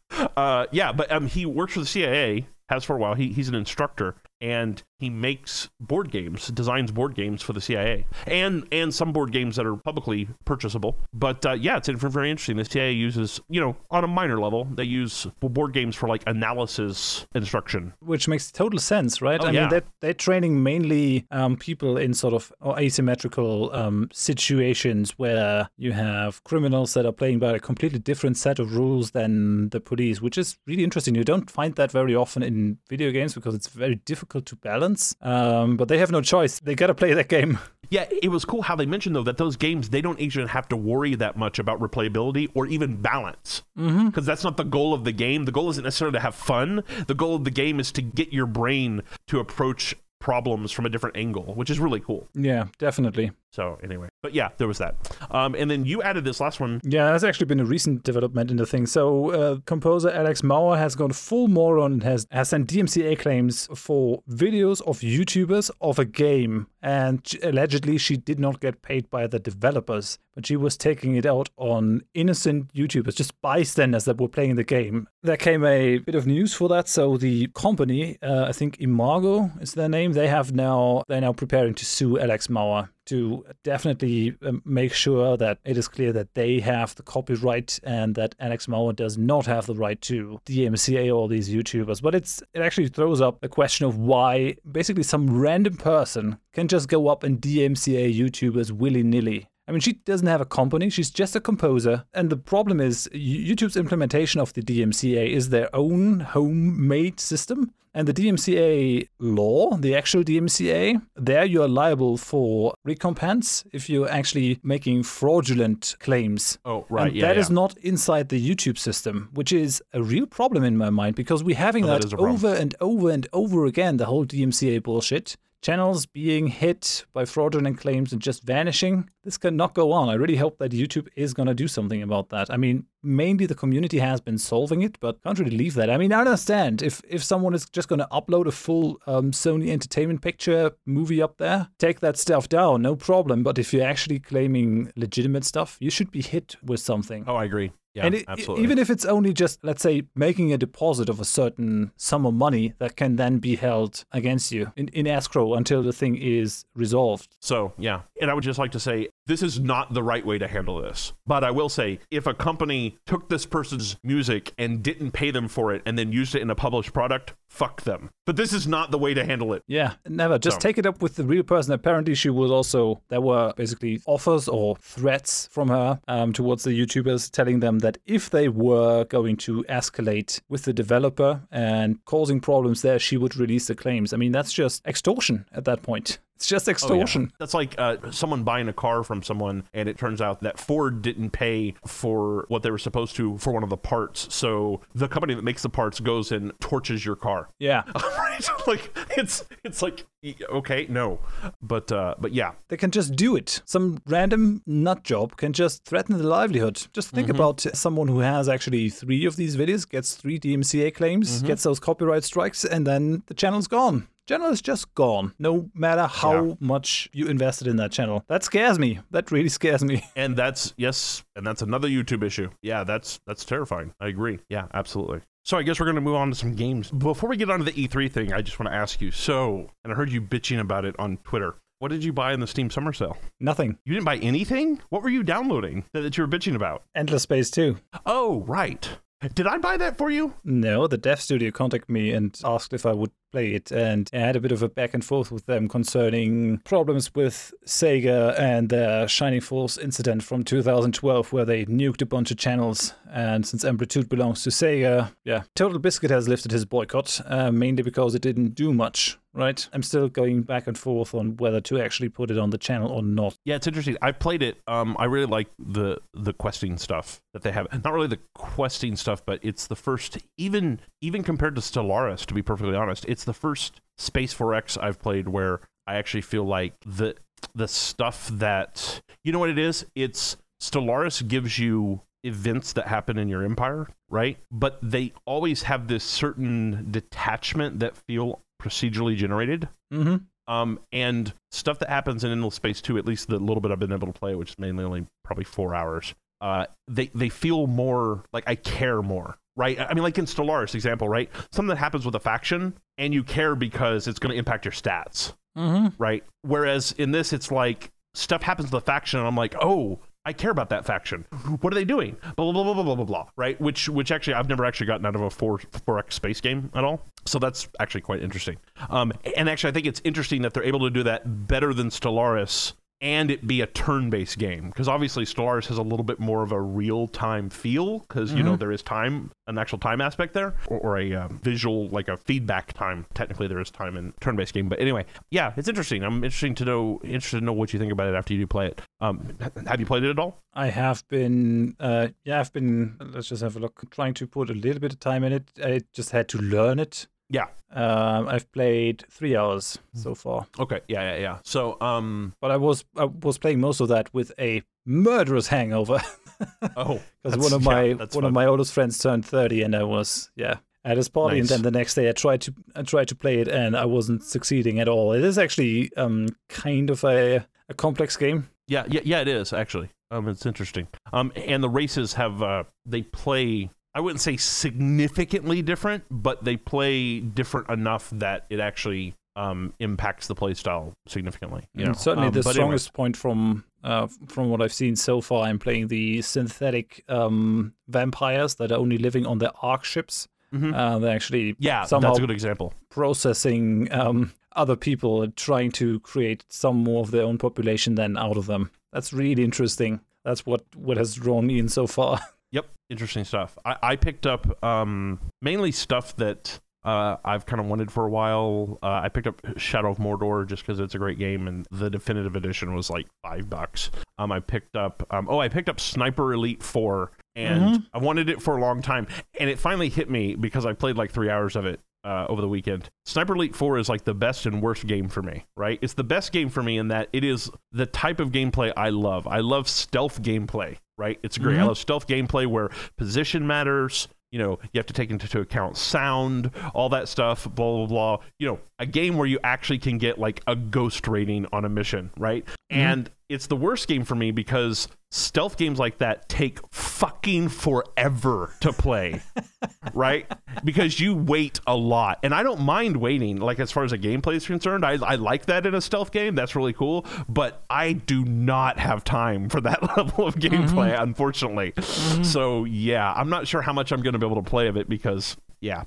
uh, 0.37 0.65
yeah, 0.71 0.91
but 0.91 1.11
um, 1.11 1.27
he 1.27 1.45
works 1.45 1.73
for 1.73 1.81
the 1.81 1.85
CIA, 1.85 2.47
has 2.69 2.83
for 2.83 2.95
a 2.95 2.99
while. 2.99 3.13
He, 3.13 3.29
he's 3.33 3.49
an 3.49 3.55
instructor, 3.55 4.15
and 4.41 4.83
he 4.97 5.09
makes 5.09 5.69
board 5.79 6.11
games, 6.11 6.47
designs 6.47 6.91
board 6.91 7.15
games 7.15 7.41
for 7.41 7.53
the 7.53 7.61
CIA, 7.61 8.05
and 8.27 8.65
and 8.71 8.93
some 8.93 9.11
board 9.11 9.31
games 9.31 9.55
that 9.55 9.65
are 9.65 9.75
publicly 9.75 10.27
purchasable. 10.45 10.97
But 11.13 11.45
uh, 11.45 11.53
yeah, 11.53 11.77
it's 11.77 11.89
very 11.89 12.31
interesting. 12.31 12.57
The 12.57 12.65
CIA 12.65 12.91
uses, 12.91 13.39
you 13.49 13.59
know, 13.59 13.75
on 13.91 14.03
a 14.03 14.07
minor 14.07 14.39
level, 14.39 14.65
they 14.65 14.83
use 14.83 15.27
board 15.39 15.73
games 15.73 15.95
for 15.95 16.07
like 16.07 16.23
analysis 16.27 17.25
instruction. 17.35 17.93
which 17.99 18.27
makes 18.27 18.51
total 18.51 18.79
sense, 18.79 19.21
right? 19.21 19.39
Oh, 19.41 19.47
I 19.47 19.51
yeah. 19.51 19.61
mean, 19.61 19.69
they're, 19.69 19.83
they're 20.01 20.13
training 20.13 20.63
mainly 20.63 21.25
um, 21.31 21.57
people 21.57 21.97
in 21.97 22.13
sort 22.13 22.33
of 22.33 22.53
asymmetrical 22.77 23.73
um, 23.73 24.09
situations 24.13 25.11
where 25.17 25.69
you 25.77 25.91
have 25.91 26.43
criminals 26.43 26.93
that 26.93 27.05
are 27.05 27.11
playing 27.11 27.39
by 27.39 27.51
a 27.51 27.59
completely 27.59 27.99
different 27.99 28.37
set 28.37 28.59
of 28.59 28.75
rules 28.75 29.11
than 29.11 29.69
the 29.69 29.79
police, 29.79 30.21
which 30.21 30.37
is 30.37 30.57
really 30.67 30.83
interesting. 30.83 31.15
You 31.15 31.23
don't 31.23 31.49
find 31.49 31.75
that 31.75 31.91
very 31.91 32.15
often 32.15 32.43
in 32.43 32.77
video 32.89 33.11
games 33.11 33.33
because 33.33 33.53
it's 33.53 33.67
very 33.67 33.95
difficult 33.95 34.24
to 34.29 34.55
balance. 34.55 35.15
Um, 35.21 35.77
but 35.77 35.87
they 35.87 35.97
have 35.97 36.11
no 36.11 36.21
choice; 36.21 36.59
they 36.59 36.75
got 36.75 36.87
to 36.87 36.95
play 36.95 37.13
that 37.13 37.29
game. 37.29 37.59
Yeah, 37.91 38.07
it 38.09 38.29
was 38.29 38.45
cool 38.45 38.63
how 38.63 38.75
they 38.75 38.87
mentioned 38.87 39.15
though 39.15 39.21
that 39.21 39.37
those 39.37 39.55
games 39.57 39.89
they 39.89 40.01
don't 40.01 40.19
even 40.19 40.47
have 40.47 40.67
to 40.69 40.75
worry 40.75 41.13
that 41.13 41.37
much 41.37 41.59
about 41.59 41.79
replayability 41.79 42.49
or 42.55 42.65
even 42.65 42.95
balance 42.99 43.61
because 43.75 44.25
that's 44.25 44.43
not 44.43 44.57
the 44.57 44.63
goal 44.63 44.95
of 44.95 45.03
the 45.03 45.11
game. 45.11 45.45
The 45.45 45.51
goal 45.51 45.69
isn't 45.69 45.83
necessarily 45.83 46.15
to 46.17 46.19
have 46.19 46.33
fun. 46.33 46.83
The 47.05 47.13
goal 47.13 47.35
of 47.35 47.43
the 47.43 47.51
game 47.51 47.79
is 47.79 47.91
to 47.91 48.01
get 48.01 48.33
your 48.33 48.47
brain 48.47 49.03
to 49.27 49.39
approach 49.39 49.93
problems 50.19 50.71
from 50.71 50.87
a 50.87 50.89
different 50.89 51.15
angle, 51.15 51.53
which 51.53 51.69
is 51.69 51.79
really 51.79 51.99
cool. 51.99 52.27
Yeah, 52.33 52.65
definitely. 52.79 53.31
So 53.55 53.79
anyway, 53.81 54.09
but 54.21 54.33
yeah, 54.33 54.49
there 54.57 54.67
was 54.67 54.79
that. 54.79 54.95
Um, 55.31 55.55
and 55.55 55.71
then 55.71 55.85
you 55.85 56.03
added 56.03 56.25
this 56.25 56.41
last 56.41 56.59
one. 56.59 56.81
Yeah, 56.83 57.11
that's 57.11 57.23
actually 57.23 57.45
been 57.45 57.61
a 57.61 57.65
recent 57.65 58.03
development 58.03 58.51
in 58.51 58.57
the 58.57 58.65
thing. 58.65 58.85
So, 58.85 59.31
uh, 59.31 59.57
composer 59.65 60.09
Alex 60.09 60.41
Mauer 60.41 60.77
has 60.77 60.93
gone 60.93 61.13
full 61.13 61.47
moron 61.47 61.93
and 61.93 62.03
has, 62.03 62.27
has 62.31 62.49
sent 62.49 62.67
DMCA 62.67 63.17
claims 63.17 63.69
for 63.73 64.21
videos 64.29 64.81
of 64.81 64.99
YouTubers 64.99 65.71
of 65.79 65.99
a 65.99 66.03
game. 66.03 66.67
And 66.81 67.21
allegedly, 67.43 67.97
she 67.97 68.17
did 68.17 68.37
not 68.37 68.59
get 68.59 68.81
paid 68.81 69.09
by 69.09 69.25
the 69.25 69.39
developers, 69.39 70.19
but 70.35 70.45
she 70.45 70.57
was 70.57 70.75
taking 70.75 71.15
it 71.15 71.25
out 71.25 71.49
on 71.55 72.01
innocent 72.13 72.73
YouTubers, 72.73 73.15
just 73.15 73.39
bystanders 73.41 74.03
that 74.03 74.19
were 74.19 74.27
playing 74.27 74.55
the 74.55 74.65
game. 74.65 75.07
There 75.23 75.37
came 75.37 75.63
a 75.63 75.99
bit 75.99 76.15
of 76.15 76.27
news 76.27 76.53
for 76.53 76.67
that. 76.69 76.89
So, 76.89 77.15
the 77.15 77.47
company, 77.55 78.17
uh, 78.21 78.45
I 78.49 78.51
think 78.51 78.81
Imago 78.81 79.51
is 79.61 79.75
their 79.75 79.87
name, 79.87 80.11
they 80.11 80.27
have 80.27 80.51
now, 80.51 81.03
they're 81.07 81.21
now 81.21 81.31
preparing 81.31 81.73
to 81.75 81.85
sue 81.85 82.19
Alex 82.19 82.47
Mauer 82.47 82.89
to 83.05 83.45
definitely 83.63 84.35
um, 84.41 84.61
make 84.65 84.93
sure 84.93 85.37
that 85.37 85.59
it 85.65 85.77
is 85.77 85.87
clear 85.87 86.11
that 86.13 86.33
they 86.33 86.59
have 86.59 86.95
the 86.95 87.03
copyright 87.03 87.79
and 87.83 88.15
that 88.15 88.35
Alex 88.39 88.67
Mauer 88.67 88.95
does 88.95 89.17
not 89.17 89.45
have 89.45 89.65
the 89.65 89.75
right 89.75 89.99
to 90.01 90.39
DMCA 90.45 91.13
all 91.13 91.27
these 91.27 91.49
YouTubers. 91.49 92.01
But 92.01 92.15
it's 92.15 92.41
it 92.53 92.61
actually 92.61 92.87
throws 92.87 93.21
up 93.21 93.43
a 93.43 93.49
question 93.49 93.85
of 93.85 93.97
why 93.97 94.55
basically 94.69 95.03
some 95.03 95.37
random 95.37 95.77
person 95.77 96.37
can 96.53 96.67
just 96.67 96.87
go 96.87 97.07
up 97.07 97.23
and 97.23 97.41
DMCA 97.41 98.15
YouTubers 98.15 98.71
willy 98.71 99.03
nilly. 99.03 99.47
I 99.67 99.71
mean, 99.71 99.81
she 99.81 99.93
doesn't 99.93 100.27
have 100.27 100.41
a 100.41 100.45
company. 100.45 100.89
She's 100.89 101.09
just 101.09 101.35
a 101.35 101.39
composer. 101.39 102.05
And 102.13 102.29
the 102.29 102.37
problem 102.37 102.79
is, 102.79 103.09
YouTube's 103.13 103.75
implementation 103.75 104.39
of 104.39 104.53
the 104.53 104.61
DMCA 104.61 105.29
is 105.29 105.49
their 105.49 105.75
own 105.75 106.19
homemade 106.19 107.19
system. 107.19 107.71
And 107.97 108.09
the 108.09 108.13
DMCA 108.13 109.07
law, 109.19 109.77
the 109.77 109.95
actual 109.95 110.21
DMCA, 110.21 111.01
there 111.15 111.45
you're 111.45 111.69
liable 111.69 112.17
for 112.17 112.73
recompense 112.83 113.63
if 113.71 113.89
you're 113.89 114.09
actually 114.09 114.59
making 114.63 115.03
fraudulent 115.03 115.95
claims. 115.99 116.57
Oh, 116.65 116.85
right, 116.89 117.07
And 117.07 117.15
yeah, 117.15 117.27
that 117.27 117.35
yeah. 117.37 117.41
is 117.41 117.49
not 117.49 117.77
inside 117.77 118.27
the 118.29 118.49
YouTube 118.49 118.77
system, 118.77 119.29
which 119.33 119.53
is 119.53 119.81
a 119.93 120.03
real 120.03 120.25
problem 120.27 120.63
in 120.65 120.75
my 120.77 120.89
mind 120.89 121.15
because 121.15 121.41
we're 121.41 121.55
having 121.55 121.85
Oh, 121.85 121.87
that 121.87 122.01
that, 122.01 122.05
is 122.07 122.13
a 122.13 122.17
problem. 122.17 122.33
over 122.35 122.53
and 122.53 122.75
over 122.81 123.09
and 123.09 123.27
over 123.31 123.65
again, 123.65 123.95
the 123.97 124.05
whole 124.07 124.25
DMCA 124.25 124.83
bullshit. 124.83 125.37
Channels 125.65 126.05
being 126.05 126.45
hit 126.45 127.05
by 127.11 127.25
fraudulent 127.25 127.79
claims 127.79 128.13
and 128.13 128.21
just 128.21 128.43
vanishing. 128.43 129.09
This 129.23 129.39
cannot 129.39 129.73
go 129.73 129.91
on. 129.93 130.09
I 130.09 130.13
really 130.13 130.35
hope 130.35 130.59
that 130.59 130.73
YouTube 130.73 131.07
is 131.15 131.33
going 131.33 131.47
to 131.47 131.55
do 131.55 131.67
something 131.67 132.03
about 132.03 132.29
that. 132.29 132.51
I 132.51 132.57
mean, 132.57 132.85
mainly 133.01 133.47
the 133.47 133.55
community 133.55 133.97
has 133.97 134.21
been 134.21 134.37
solving 134.37 134.83
it, 134.83 134.99
but 134.99 135.23
can't 135.23 135.39
really 135.39 135.57
leave 135.57 135.73
that. 135.73 135.89
I 135.89 135.97
mean, 135.97 136.13
I 136.13 136.19
understand 136.19 136.83
if 136.83 137.01
if 137.09 137.23
someone 137.23 137.55
is 137.55 137.67
just 137.67 137.87
going 137.87 137.97
to 137.97 138.07
upload 138.11 138.45
a 138.45 138.51
full 138.51 138.99
um, 139.07 139.31
Sony 139.31 139.69
Entertainment 139.69 140.21
Picture 140.21 140.69
movie 140.85 141.19
up 141.19 141.37
there, 141.39 141.69
take 141.79 141.99
that 141.99 142.17
stuff 142.17 142.47
down, 142.47 142.83
no 142.83 142.95
problem. 142.95 143.41
But 143.41 143.57
if 143.57 143.73
you're 143.73 143.87
actually 143.87 144.19
claiming 144.19 144.91
legitimate 144.95 145.45
stuff, 145.45 145.77
you 145.79 145.89
should 145.89 146.11
be 146.11 146.21
hit 146.21 146.57
with 146.61 146.79
something. 146.79 147.23
Oh, 147.25 147.37
I 147.37 147.45
agree. 147.45 147.71
Yeah, 147.95 148.05
and 148.05 148.15
it, 148.15 148.25
absolutely. 148.27 148.63
even 148.65 148.77
if 148.77 148.89
it's 148.89 149.05
only 149.05 149.31
just, 149.31 149.63
let's 149.63 149.81
say, 149.81 150.03
making 150.15 150.51
a 150.51 150.57
deposit 150.57 151.07
of 151.07 151.21
a 151.21 151.25
certain 151.25 151.91
sum 151.95 152.25
of 152.25 152.33
money 152.33 152.73
that 152.77 152.97
can 152.97 153.15
then 153.15 153.39
be 153.39 153.55
held 153.55 154.03
against 154.11 154.51
you 154.51 154.73
in, 154.75 154.89
in 154.89 155.07
escrow 155.07 155.53
until 155.53 155.81
the 155.81 155.93
thing 155.93 156.17
is 156.17 156.65
resolved. 156.75 157.37
So, 157.39 157.73
yeah. 157.77 158.01
And 158.21 158.29
I 158.29 158.33
would 158.33 158.43
just 158.43 158.59
like 158.59 158.71
to 158.73 158.81
say 158.81 159.07
this 159.27 159.41
is 159.41 159.59
not 159.59 159.93
the 159.93 160.03
right 160.03 160.25
way 160.25 160.37
to 160.37 160.47
handle 160.47 160.81
this. 160.81 161.13
But 161.25 161.43
I 161.43 161.51
will 161.51 161.69
say, 161.69 161.99
if 162.11 162.27
a 162.27 162.33
company 162.33 162.97
took 163.05 163.29
this 163.29 163.45
person's 163.45 163.97
music 164.03 164.53
and 164.57 164.83
didn't 164.83 165.11
pay 165.11 165.31
them 165.31 165.47
for 165.47 165.73
it 165.73 165.81
and 165.85 165.97
then 165.97 166.11
used 166.11 166.35
it 166.35 166.41
in 166.41 166.49
a 166.49 166.55
published 166.55 166.93
product, 166.93 167.33
fuck 167.47 167.81
them. 167.83 168.09
But 168.25 168.35
this 168.35 168.53
is 168.53 168.67
not 168.67 168.91
the 168.91 168.97
way 168.97 169.13
to 169.13 169.25
handle 169.25 169.53
it. 169.53 169.63
Yeah, 169.67 169.93
never. 170.07 170.37
Just 170.37 170.61
So- 170.61 170.67
take 170.67 170.77
it 170.77 170.85
up 170.85 171.01
with 171.01 171.15
the 171.15 171.23
real 171.23 171.43
person. 171.43 171.73
Apparently, 171.73 172.13
she 172.15 172.29
was 172.29 172.51
also, 172.51 173.01
there 173.09 173.21
were 173.21 173.53
basically 173.55 174.01
offers 174.05 174.47
or 174.47 174.75
threats 174.77 175.47
from 175.51 175.69
her 175.69 175.99
um, 176.07 176.33
towards 176.33 176.63
the 176.63 176.71
YouTubers 176.71 177.31
telling 177.31 177.59
them 177.61 177.79
that 177.79 177.97
if 178.05 178.29
they 178.29 178.47
were 178.49 179.05
going 179.05 179.37
to 179.37 179.63
escalate 179.63 180.41
with 180.49 180.63
the 180.63 180.73
developer 180.73 181.41
and 181.51 182.03
causing 182.05 182.39
problems 182.39 182.81
there, 182.81 182.99
she 182.99 183.17
would 183.17 183.35
release 183.35 183.67
the 183.67 183.75
claims. 183.75 184.13
I 184.13 184.17
mean, 184.17 184.31
that's 184.31 184.53
just 184.53 184.85
extortion 184.85 185.45
at 185.51 185.65
that 185.65 185.81
point. 185.81 186.19
It's 186.35 186.47
just 186.47 186.67
Oh, 186.67 186.71
yeah. 186.71 186.73
extortion. 186.73 187.31
That's 187.39 187.53
like 187.53 187.75
uh, 187.77 188.11
someone 188.11 188.43
buying 188.43 188.67
a 188.67 188.73
car 188.73 189.03
from 189.03 189.23
someone, 189.23 189.63
and 189.73 189.87
it 189.87 189.97
turns 189.97 190.21
out 190.21 190.41
that 190.41 190.59
Ford 190.59 191.01
didn't 191.01 191.31
pay 191.31 191.73
for 191.87 192.45
what 192.49 192.61
they 192.63 192.71
were 192.71 192.77
supposed 192.77 193.15
to 193.17 193.37
for 193.37 193.53
one 193.53 193.63
of 193.63 193.69
the 193.69 193.77
parts. 193.77 194.33
So 194.33 194.81
the 194.93 195.07
company 195.07 195.33
that 195.33 195.43
makes 195.43 195.61
the 195.63 195.69
parts 195.69 195.99
goes 195.99 196.31
and 196.31 196.51
torches 196.59 197.05
your 197.05 197.15
car. 197.15 197.49
Yeah. 197.59 197.83
right? 198.17 198.49
Like 198.67 198.97
it's 199.17 199.45
it's 199.63 199.81
like 199.81 200.05
okay, 200.49 200.87
no, 200.89 201.19
but 201.61 201.91
uh, 201.91 202.15
but 202.19 202.33
yeah, 202.33 202.51
They 202.69 202.77
can 202.77 202.91
just 202.91 203.15
do 203.15 203.35
it. 203.35 203.61
Some 203.65 203.99
random 204.07 204.61
nut 204.65 205.03
job 205.03 205.37
can 205.37 205.53
just 205.53 205.85
threaten 205.85 206.17
the 206.17 206.23
livelihood. 206.27 206.87
Just 206.93 207.09
think 207.11 207.29
about 207.29 207.61
someone 207.61 208.07
who 208.07 208.19
has 208.19 208.49
actually 208.49 208.89
three 208.89 209.25
of 209.25 209.35
these 209.35 209.55
videos, 209.55 209.87
gets 209.87 210.15
three 210.15 210.39
DMCA 210.39 210.93
claims, 210.93 211.41
gets 211.43 211.63
those 211.63 211.79
copyright 211.79 212.23
strikes, 212.23 212.65
and 212.65 212.85
then 212.85 213.23
the 213.27 213.33
channel's 213.33 213.67
gone. 213.67 214.07
Channel 214.27 214.49
is 214.49 214.61
just 214.61 214.93
gone, 214.95 215.33
no 215.37 215.69
matter 215.75 216.07
how 216.07 216.45
Yeah. 216.45 216.53
much 216.59 217.09
you 217.13 217.27
invested 217.27 217.67
in 217.67 217.75
that 217.75 217.91
channel. 217.91 218.23
That 218.27 218.43
scares 218.43 218.79
me. 218.79 218.99
That 219.11 219.31
really 219.31 219.49
scares 219.49 219.83
me. 219.83 220.03
and 220.15 220.35
that's 220.35 220.73
yes, 220.77 221.23
and 221.35 221.45
that's 221.45 221.61
another 221.61 221.87
YouTube 221.87 222.23
issue. 222.23 222.49
Yeah, 222.63 222.83
that's 222.83 223.19
that's 223.27 223.45
terrifying. 223.45 223.93
I 223.99 224.07
agree. 224.07 224.39
Yeah, 224.49 224.65
absolutely. 224.73 225.21
So 225.43 225.57
I 225.57 225.61
guess 225.63 225.79
we're 225.79 225.85
going 225.85 225.95
to 225.95 226.01
move 226.01 226.15
on 226.15 226.29
to 226.31 226.35
some 226.35 226.55
games. 226.55 226.89
Before 226.89 227.29
we 227.29 227.37
get 227.37 227.51
on 227.51 227.59
to 227.59 227.65
the 227.65 227.71
E3 227.87 228.11
thing, 228.11 228.33
I 228.33 228.41
just 228.41 228.59
want 228.59 228.71
to 228.71 228.75
ask 228.75 228.99
you. 228.99 229.11
So, 229.11 229.69
and 229.83 229.93
I 229.93 229.95
heard 229.95 230.11
you 230.11 230.19
bitching 230.19 230.59
about 230.59 230.85
it 230.85 230.95
on 230.97 231.17
Twitter. 231.17 231.53
What 231.77 231.89
did 231.89 232.03
you 232.03 232.11
buy 232.11 232.33
in 232.33 232.39
the 232.39 232.47
Steam 232.47 232.71
Summer 232.71 232.93
Sale? 232.93 233.15
Nothing. 233.39 233.77
You 233.85 233.93
didn't 233.93 234.05
buy 234.05 234.17
anything? 234.17 234.81
What 234.89 235.03
were 235.03 235.09
you 235.09 235.21
downloading 235.21 235.85
that, 235.93 236.01
that 236.01 236.17
you 236.17 236.23
were 236.23 236.27
bitching 236.27 236.55
about? 236.55 236.81
Endless 236.95 237.23
Space 237.23 237.51
2. 237.51 237.77
Oh, 238.07 238.41
right. 238.47 238.89
Did 239.35 239.45
I 239.45 239.57
buy 239.59 239.77
that 239.77 239.97
for 239.97 240.09
you? 240.09 240.33
No, 240.43 240.87
the 240.87 240.97
dev 240.97 241.21
studio 241.21 241.51
contacted 241.51 241.89
me 241.89 242.11
and 242.11 242.39
asked 242.43 242.73
if 242.73 242.85
I 242.85 242.93
would 242.93 243.11
play 243.35 243.53
it, 243.53 243.69
and 243.69 244.09
I 244.13 244.19
had 244.19 244.37
a 244.37 244.39
bit 244.39 244.53
of 244.53 244.63
a 244.63 244.69
back 244.69 244.93
and 244.93 245.03
forth 245.03 245.29
with 245.29 245.45
them 245.45 245.67
concerning 245.67 246.59
problems 246.59 247.13
with 247.13 247.53
Sega 247.65 248.39
and 248.39 248.69
the 248.69 249.07
Shining 249.07 249.41
Force 249.41 249.77
incident 249.77 250.23
from 250.23 250.45
2012, 250.45 251.33
where 251.33 251.43
they 251.43 251.65
nuked 251.65 252.01
a 252.01 252.05
bunch 252.05 252.31
of 252.31 252.37
channels. 252.37 252.93
And 253.11 253.45
since 253.45 253.65
Amplitude 253.65 254.07
belongs 254.07 254.43
to 254.43 254.51
Sega, 254.51 255.11
yeah, 255.25 255.43
Total 255.53 255.79
Biscuit 255.79 256.11
has 256.11 256.29
lifted 256.29 256.51
his 256.51 256.63
boycott, 256.63 257.19
uh, 257.25 257.51
mainly 257.51 257.83
because 257.83 258.15
it 258.15 258.21
didn't 258.21 258.55
do 258.55 258.73
much. 258.73 259.17
Right, 259.33 259.67
I'm 259.73 259.83
still 259.83 260.07
going 260.07 260.43
back 260.43 260.65
and 260.65 260.77
forth 260.77 261.13
on 261.13 261.35
whether 261.35 261.59
to 261.59 261.81
actually 261.81 262.07
put 262.07 262.31
it 262.31 262.37
on 262.37 262.51
the 262.51 262.57
channel 262.57 262.89
or 262.89 263.03
not. 263.03 263.35
Yeah, 263.43 263.55
it's 263.55 263.67
interesting. 263.67 263.97
I 264.01 264.13
played 264.13 264.41
it. 264.41 264.61
Um, 264.65 264.95
I 264.97 265.05
really 265.05 265.25
like 265.25 265.49
the 265.59 265.97
the 266.13 266.31
questing 266.31 266.77
stuff 266.77 267.19
that 267.33 267.43
they 267.43 267.51
have. 267.51 267.67
Not 267.83 267.91
really 267.91 268.07
the 268.07 268.19
questing 268.33 268.95
stuff, 268.95 269.25
but 269.25 269.39
it's 269.41 269.67
the 269.67 269.75
first, 269.75 270.19
even 270.37 270.79
even 271.01 271.21
compared 271.21 271.55
to 271.55 271.61
Stellaris, 271.61 272.25
to 272.27 272.33
be 272.33 272.41
perfectly 272.41 272.77
honest, 272.77 273.03
it's 273.09 273.24
the 273.25 273.33
first 273.33 273.81
Space 273.97 274.33
4X 274.33 274.81
I've 274.81 274.99
played 274.99 275.27
where 275.27 275.61
I 275.87 275.95
actually 275.95 276.21
feel 276.21 276.43
like 276.43 276.73
the 276.85 277.15
the 277.53 277.67
stuff 277.67 278.29
that 278.29 279.01
you 279.23 279.31
know 279.31 279.39
what 279.39 279.49
it 279.49 279.59
is. 279.59 279.85
It's 279.95 280.37
Stellaris 280.61 281.27
gives 281.27 281.59
you 281.59 282.01
events 282.23 282.73
that 282.73 282.87
happen 282.87 283.17
in 283.17 283.29
your 283.29 283.43
empire, 283.43 283.87
right? 284.09 284.37
But 284.51 284.79
they 284.81 285.13
always 285.25 285.63
have 285.63 285.87
this 285.87 286.03
certain 286.03 286.87
detachment 286.91 287.79
that 287.79 287.95
feel 287.95 288.41
procedurally 288.61 289.15
generated. 289.15 289.69
Mm-hmm. 289.93 290.17
Um, 290.47 290.79
and 290.91 291.33
stuff 291.51 291.79
that 291.79 291.89
happens 291.89 292.23
in 292.23 292.31
Endless 292.31 292.55
Space 292.55 292.81
2, 292.81 292.97
at 292.97 293.05
least 293.05 293.27
the 293.27 293.39
little 293.39 293.61
bit 293.61 293.71
I've 293.71 293.79
been 293.79 293.91
able 293.91 294.07
to 294.07 294.19
play, 294.19 294.35
which 294.35 294.51
is 294.51 294.59
mainly 294.59 294.83
only 294.83 295.05
probably 295.23 295.43
four 295.43 295.73
hours, 295.73 296.13
uh, 296.41 296.65
they, 296.87 297.09
they 297.15 297.29
feel 297.29 297.67
more 297.67 298.23
like 298.31 298.43
I 298.47 298.55
care 298.55 299.01
more, 299.01 299.37
right? 299.55 299.79
I 299.79 299.93
mean, 299.93 300.03
like 300.03 300.17
in 300.17 300.25
Stellaris 300.25 300.75
example, 300.75 301.07
right? 301.09 301.29
Something 301.51 301.69
that 301.69 301.77
happens 301.77 302.05
with 302.05 302.15
a 302.15 302.19
faction 302.19 302.73
and 302.97 303.13
you 303.13 303.23
care 303.23 303.55
because 303.55 304.07
it's 304.07 304.19
going 304.19 304.31
to 304.31 304.37
impact 304.37 304.65
your 304.65 304.71
stats, 304.71 305.33
Mm-hmm. 305.57 305.87
right? 305.97 306.23
Whereas 306.41 306.91
in 306.97 307.11
this, 307.11 307.31
it's 307.31 307.49
like 307.51 307.89
stuff 308.13 308.43
happens 308.43 308.67
to 308.67 308.71
the 308.71 308.81
faction 308.81 309.19
and 309.19 309.27
I'm 309.27 309.37
like, 309.37 309.55
oh, 309.61 309.99
I 310.25 310.33
care 310.33 310.49
about 310.51 310.69
that 310.71 310.85
faction. 310.85 311.25
What 311.61 311.71
are 311.71 311.75
they 311.75 311.85
doing? 311.85 312.17
Blah 312.35 312.51
blah 312.51 312.63
blah 312.63 312.73
blah 312.73 312.83
blah 312.83 312.95
blah 312.95 313.05
blah. 313.05 313.27
Right? 313.37 313.61
Which 313.61 313.87
which 313.87 314.11
actually 314.11 314.33
I've 314.33 314.49
never 314.49 314.65
actually 314.65 314.87
gotten 314.87 315.05
out 315.05 315.15
of 315.15 315.21
a 315.21 315.29
four 315.29 315.59
four 315.85 315.99
X 315.99 316.15
space 316.15 316.41
game 316.41 316.71
at 316.73 316.83
all. 316.83 317.01
So 317.25 317.37
that's 317.39 317.69
actually 317.79 318.01
quite 318.01 318.21
interesting. 318.23 318.57
Um, 318.89 319.13
and 319.37 319.47
actually 319.47 319.69
I 319.69 319.73
think 319.73 319.85
it's 319.85 320.01
interesting 320.03 320.41
that 320.41 320.53
they're 320.53 320.63
able 320.63 320.79
to 320.81 320.89
do 320.89 321.03
that 321.03 321.47
better 321.47 321.73
than 321.75 321.89
Stellaris 321.89 322.73
and 323.01 323.29
it 323.29 323.45
be 323.45 323.61
a 323.61 323.67
turn-based 323.67 324.37
game 324.37 324.69
because 324.69 324.87
obviously 324.87 325.25
Stellaris 325.25 325.67
has 325.67 325.77
a 325.77 325.81
little 325.81 326.03
bit 326.03 326.19
more 326.19 326.43
of 326.43 326.51
a 326.51 326.61
real-time 326.61 327.49
feel 327.49 327.99
because 327.99 328.33
you 328.33 328.41
know 328.41 328.55
there 328.55 328.71
is 328.71 328.81
time 328.81 329.31
an 329.47 329.57
actual 329.57 329.77
time 329.77 330.01
aspect 330.01 330.33
there 330.33 330.55
or, 330.67 330.79
or 330.79 330.97
a 330.97 331.13
um, 331.13 331.39
visual 331.43 331.89
like 331.89 332.07
a 332.07 332.17
feedback 332.17 332.73
time. 332.73 333.05
Technically 333.13 333.47
there 333.47 333.59
is 333.59 333.69
time 333.69 333.97
in 333.97 334.13
turn-based 334.21 334.53
game 334.53 334.69
but 334.69 334.79
anyway 334.79 335.05
yeah 335.29 335.53
it's 335.57 335.67
interesting. 335.67 336.03
I'm 336.03 336.23
interesting 336.23 336.55
to 336.55 336.65
know 336.65 336.99
interested 337.03 337.39
to 337.39 337.45
know 337.45 337.53
what 337.53 337.73
you 337.73 337.79
think 337.79 337.91
about 337.91 338.07
it 338.07 338.15
after 338.15 338.33
you 338.33 338.39
do 338.39 338.47
play 338.47 338.67
it. 338.67 338.81
Um 339.01 339.37
have 339.67 339.79
you 339.79 339.85
played 339.85 340.03
it 340.03 340.09
at 340.09 340.19
all? 340.19 340.39
I 340.55 340.67
have 340.67 341.05
been, 341.09 341.75
uh, 341.81 342.07
yeah, 342.23 342.39
I've 342.39 342.53
been, 342.53 342.95
let's 342.99 343.27
just 343.27 343.43
have 343.43 343.57
a 343.57 343.59
look, 343.59 343.83
trying 343.91 344.13
to 344.15 344.25
put 344.25 344.49
a 344.49 344.53
little 344.53 344.79
bit 344.79 344.93
of 344.93 345.01
time 345.01 345.25
in 345.25 345.33
it. 345.33 345.51
I 345.61 345.81
just 345.91 346.11
had 346.11 346.29
to 346.29 346.37
learn 346.37 346.79
it. 346.79 347.07
Yeah 347.29 347.47
Um, 347.71 348.27
I've 348.27 348.49
played 348.51 349.03
three 349.09 349.35
hours 349.35 349.77
so 349.93 350.15
far, 350.15 350.45
okay 350.59 350.81
yeah 350.87 351.13
yeah 351.13 351.19
yeah 351.21 351.37
so 351.43 351.77
um 351.81 352.33
but 352.41 352.51
I 352.51 352.57
was 352.57 352.85
I 352.95 353.05
was 353.05 353.37
playing 353.37 353.59
most 353.59 353.79
of 353.81 353.87
that 353.89 354.13
with 354.13 354.31
a 354.39 354.61
murderous 354.85 355.47
hangover 355.47 355.99
oh 356.77 357.01
because 357.23 357.37
one 357.37 357.53
of 357.53 357.63
my 357.73 357.93
that's 357.93 358.15
one 358.15 358.23
fun. 358.23 358.29
of 358.29 358.33
my 358.33 358.45
oldest 358.45 358.73
friends 358.73 358.99
turned 358.99 359.25
thirty, 359.25 359.61
and 359.63 359.75
I 359.75 359.83
was 359.83 360.31
yeah 360.35 360.57
at 360.83 360.97
his 360.97 361.09
party, 361.09 361.39
and 361.39 361.49
then 361.49 361.63
the 361.63 361.71
next 361.71 361.95
day 361.95 362.07
I 362.09 362.11
tried 362.11 362.41
to 362.41 362.53
I 362.75 362.83
tried 362.83 363.07
to 363.07 363.15
play 363.15 363.39
it, 363.39 363.47
and 363.47 363.75
I 363.75 363.85
wasn't 363.85 364.23
succeeding 364.23 364.79
at 364.79 364.87
all. 364.87 365.13
It 365.13 365.23
is 365.23 365.37
actually 365.37 365.91
um 365.97 366.27
kind 366.49 366.89
of 366.89 367.03
a 367.03 367.45
a 367.69 367.73
complex 367.73 368.15
game. 368.17 368.49
Yeah, 368.67 368.83
yeah, 368.87 369.01
yeah. 369.03 369.21
It 369.21 369.27
is 369.27 369.51
actually. 369.53 369.89
Um, 370.11 370.27
it's 370.27 370.45
interesting. 370.45 370.87
Um, 371.13 371.31
and 371.35 371.63
the 371.63 371.69
races 371.69 372.13
have 372.13 372.41
uh, 372.43 372.63
they 372.85 373.01
play. 373.01 373.71
I 373.95 374.01
wouldn't 374.01 374.21
say 374.21 374.35
significantly 374.37 375.61
different, 375.61 376.03
but 376.11 376.43
they 376.43 376.57
play 376.57 377.19
different 377.21 377.69
enough 377.69 378.09
that 378.11 378.45
it 378.49 378.59
actually 378.59 379.15
um 379.37 379.73
impacts 379.79 380.27
the 380.27 380.35
play 380.35 380.53
style 380.53 380.93
significantly. 381.07 381.63
You 381.73 381.85
know? 381.85 381.93
Certainly 381.93 382.27
Um, 382.27 382.33
the 382.33 382.39
but 382.41 382.49
anyway. 382.51 382.53
strongest 382.53 382.93
point 382.93 383.17
from 383.17 383.63
uh, 383.83 384.07
from 384.27 384.49
what 384.49 384.61
I've 384.61 384.73
seen 384.73 384.95
so 384.95 385.21
far 385.21 385.47
in 385.49 385.59
playing 385.59 385.87
the 385.89 386.21
synthetic 386.21 387.03
um, 387.07 387.73
vampires 387.87 388.55
that 388.55 388.71
are 388.71 388.79
only 388.79 388.97
living 388.97 389.25
on 389.27 389.37
their 389.39 389.51
arc 389.61 389.83
ships. 389.83 390.27
Mhm. 390.53 390.73
Uh, 390.73 390.99
they're 390.99 391.15
actually 391.15 391.55
Yeah, 391.59 391.83
somehow 391.85 392.09
that's 392.09 392.17
a 392.19 392.21
good 392.21 392.31
example. 392.31 392.73
processing 392.89 393.91
um, 393.91 394.31
other 394.55 394.75
people 394.75 395.21
and 395.21 395.35
trying 395.35 395.71
to 395.73 395.99
create 395.99 396.43
some 396.49 396.77
more 396.77 397.01
of 397.01 397.11
their 397.11 397.23
own 397.23 397.37
population 397.37 397.95
than 397.95 398.17
out 398.17 398.37
of 398.37 398.45
them. 398.47 398.71
That's 398.91 399.11
really 399.13 399.43
interesting. 399.43 399.99
That's 400.23 400.45
what 400.45 400.63
what 400.75 400.97
has 400.97 401.13
drawn 401.15 401.45
me 401.45 401.59
in 401.59 401.67
so 401.69 401.85
far. 401.87 402.19
Yep, 402.55 402.69
interesting 402.89 403.25
stuff. 403.25 403.57
I, 403.65 403.75
I 403.83 403.95
picked 403.97 404.25
up 404.25 404.63
um, 404.63 405.19
mainly 405.41 405.73
stuff 405.73 406.15
that 406.15 406.57
uh, 406.85 407.17
I've 407.25 407.45
kind 407.45 407.59
of 407.59 407.65
wanted 407.65 407.91
for 407.91 408.05
a 408.05 408.09
while. 408.09 408.79
Uh, 408.81 409.01
I 409.03 409.09
picked 409.09 409.27
up 409.27 409.41
Shadow 409.57 409.91
of 409.91 409.97
Mordor 409.97 410.47
just 410.47 410.65
because 410.65 410.79
it's 410.79 410.95
a 410.95 410.97
great 410.97 411.19
game, 411.19 411.49
and 411.49 411.67
the 411.69 411.89
definitive 411.89 412.37
edition 412.37 412.73
was 412.73 412.89
like 412.89 413.07
five 413.23 413.49
bucks. 413.49 413.91
Um, 414.17 414.31
I 414.31 414.39
picked 414.39 414.77
up 414.77 415.05
um, 415.09 415.27
oh, 415.29 415.39
I 415.39 415.49
picked 415.49 415.67
up 415.67 415.81
Sniper 415.81 416.31
Elite 416.31 416.63
Four, 416.63 417.11
and 417.35 417.83
I 417.93 417.97
wanted 417.97 418.29
it 418.29 418.41
for 418.41 418.55
a 418.55 418.61
long 418.61 418.81
time, 418.81 419.07
and 419.37 419.49
it 419.49 419.59
finally 419.59 419.89
hit 419.89 420.09
me 420.09 420.35
because 420.35 420.65
I 420.65 420.71
played 420.71 420.95
like 420.95 421.11
three 421.11 421.29
hours 421.29 421.57
of 421.57 421.65
it. 421.65 421.81
Uh, 422.05 422.27
over 422.29 422.39
the 422.39 422.47
weekend, 422.47 422.87
Sniper 423.05 423.33
Elite 423.33 423.55
4 423.55 423.79
is 423.79 423.89
like 423.89 424.03
the 424.03 424.13
best 424.13 424.45
and 424.45 424.61
worst 424.61 424.85
game 424.85 425.09
for 425.09 425.23
me, 425.23 425.43
right? 425.57 425.79
It's 425.81 425.93
the 425.93 426.03
best 426.03 426.31
game 426.31 426.49
for 426.49 426.61
me 426.61 426.77
in 426.77 426.89
that 426.89 427.09
it 427.13 427.23
is 427.23 427.49
the 427.71 427.87
type 427.87 428.19
of 428.19 428.29
gameplay 428.31 428.71
I 428.77 428.89
love. 428.89 429.25
I 429.25 429.39
love 429.39 429.67
stealth 429.67 430.21
gameplay, 430.21 430.77
right? 430.99 431.17
It's 431.23 431.39
great. 431.39 431.57
I 431.57 431.63
love 431.63 431.79
stealth 431.79 432.05
gameplay 432.05 432.45
where 432.45 432.69
position 432.95 433.47
matters. 433.47 434.07
You 434.31 434.37
know, 434.37 434.59
you 434.71 434.77
have 434.77 434.85
to 434.85 434.93
take 434.93 435.09
into 435.09 435.39
account 435.39 435.77
sound, 435.77 436.51
all 436.75 436.89
that 436.89 437.07
stuff, 437.07 437.45
blah, 437.45 437.77
blah, 437.77 437.87
blah. 437.87 438.17
You 438.37 438.49
know, 438.49 438.59
a 438.77 438.85
game 438.85 439.17
where 439.17 439.27
you 439.27 439.39
actually 439.43 439.79
can 439.79 439.97
get 439.97 440.19
like 440.19 440.41
a 440.45 440.55
ghost 440.55 441.07
rating 441.07 441.47
on 441.53 441.65
a 441.65 441.69
mission, 441.69 442.11
right? 442.17 442.45
And 442.75 443.09
it's 443.27 443.47
the 443.47 443.55
worst 443.55 443.87
game 443.87 444.03
for 444.03 444.15
me 444.15 444.31
because 444.31 444.87
stealth 445.09 445.57
games 445.57 445.79
like 445.79 445.97
that 445.99 446.29
take 446.29 446.59
fucking 446.71 447.49
forever 447.49 448.53
to 448.59 448.71
play. 448.73 449.21
right? 449.93 450.31
Because 450.63 450.99
you 450.99 451.15
wait 451.15 451.59
a 451.65 451.75
lot. 451.75 452.19
And 452.21 452.33
I 452.33 452.43
don't 452.43 452.61
mind 452.61 452.97
waiting, 452.97 453.37
like 453.37 453.59
as 453.59 453.71
far 453.71 453.83
as 453.83 453.93
a 453.93 453.97
gameplay 453.97 454.35
is 454.35 454.45
concerned. 454.45 454.85
I, 454.85 454.93
I 455.03 455.15
like 455.15 455.47
that 455.47 455.65
in 455.65 455.73
a 455.73 455.81
stealth 455.81 456.11
game. 456.11 456.35
That's 456.35 456.55
really 456.55 456.73
cool. 456.73 457.05
But 457.27 457.63
I 457.69 457.93
do 457.93 458.23
not 458.25 458.77
have 458.77 459.03
time 459.03 459.49
for 459.49 459.61
that 459.61 459.81
level 459.97 460.27
of 460.27 460.35
gameplay, 460.35 460.93
mm-hmm. 460.93 461.03
unfortunately. 461.03 461.71
Mm-hmm. 461.71 462.23
So 462.23 462.65
yeah, 462.65 463.11
I'm 463.13 463.29
not 463.29 463.47
sure 463.47 463.61
how 463.61 463.73
much 463.73 463.91
I'm 463.91 464.01
gonna 464.01 464.19
be 464.19 464.25
able 464.25 464.41
to 464.41 464.49
play 464.49 464.67
of 464.67 464.77
it 464.77 464.87
because 464.87 465.37
yeah 465.65 465.83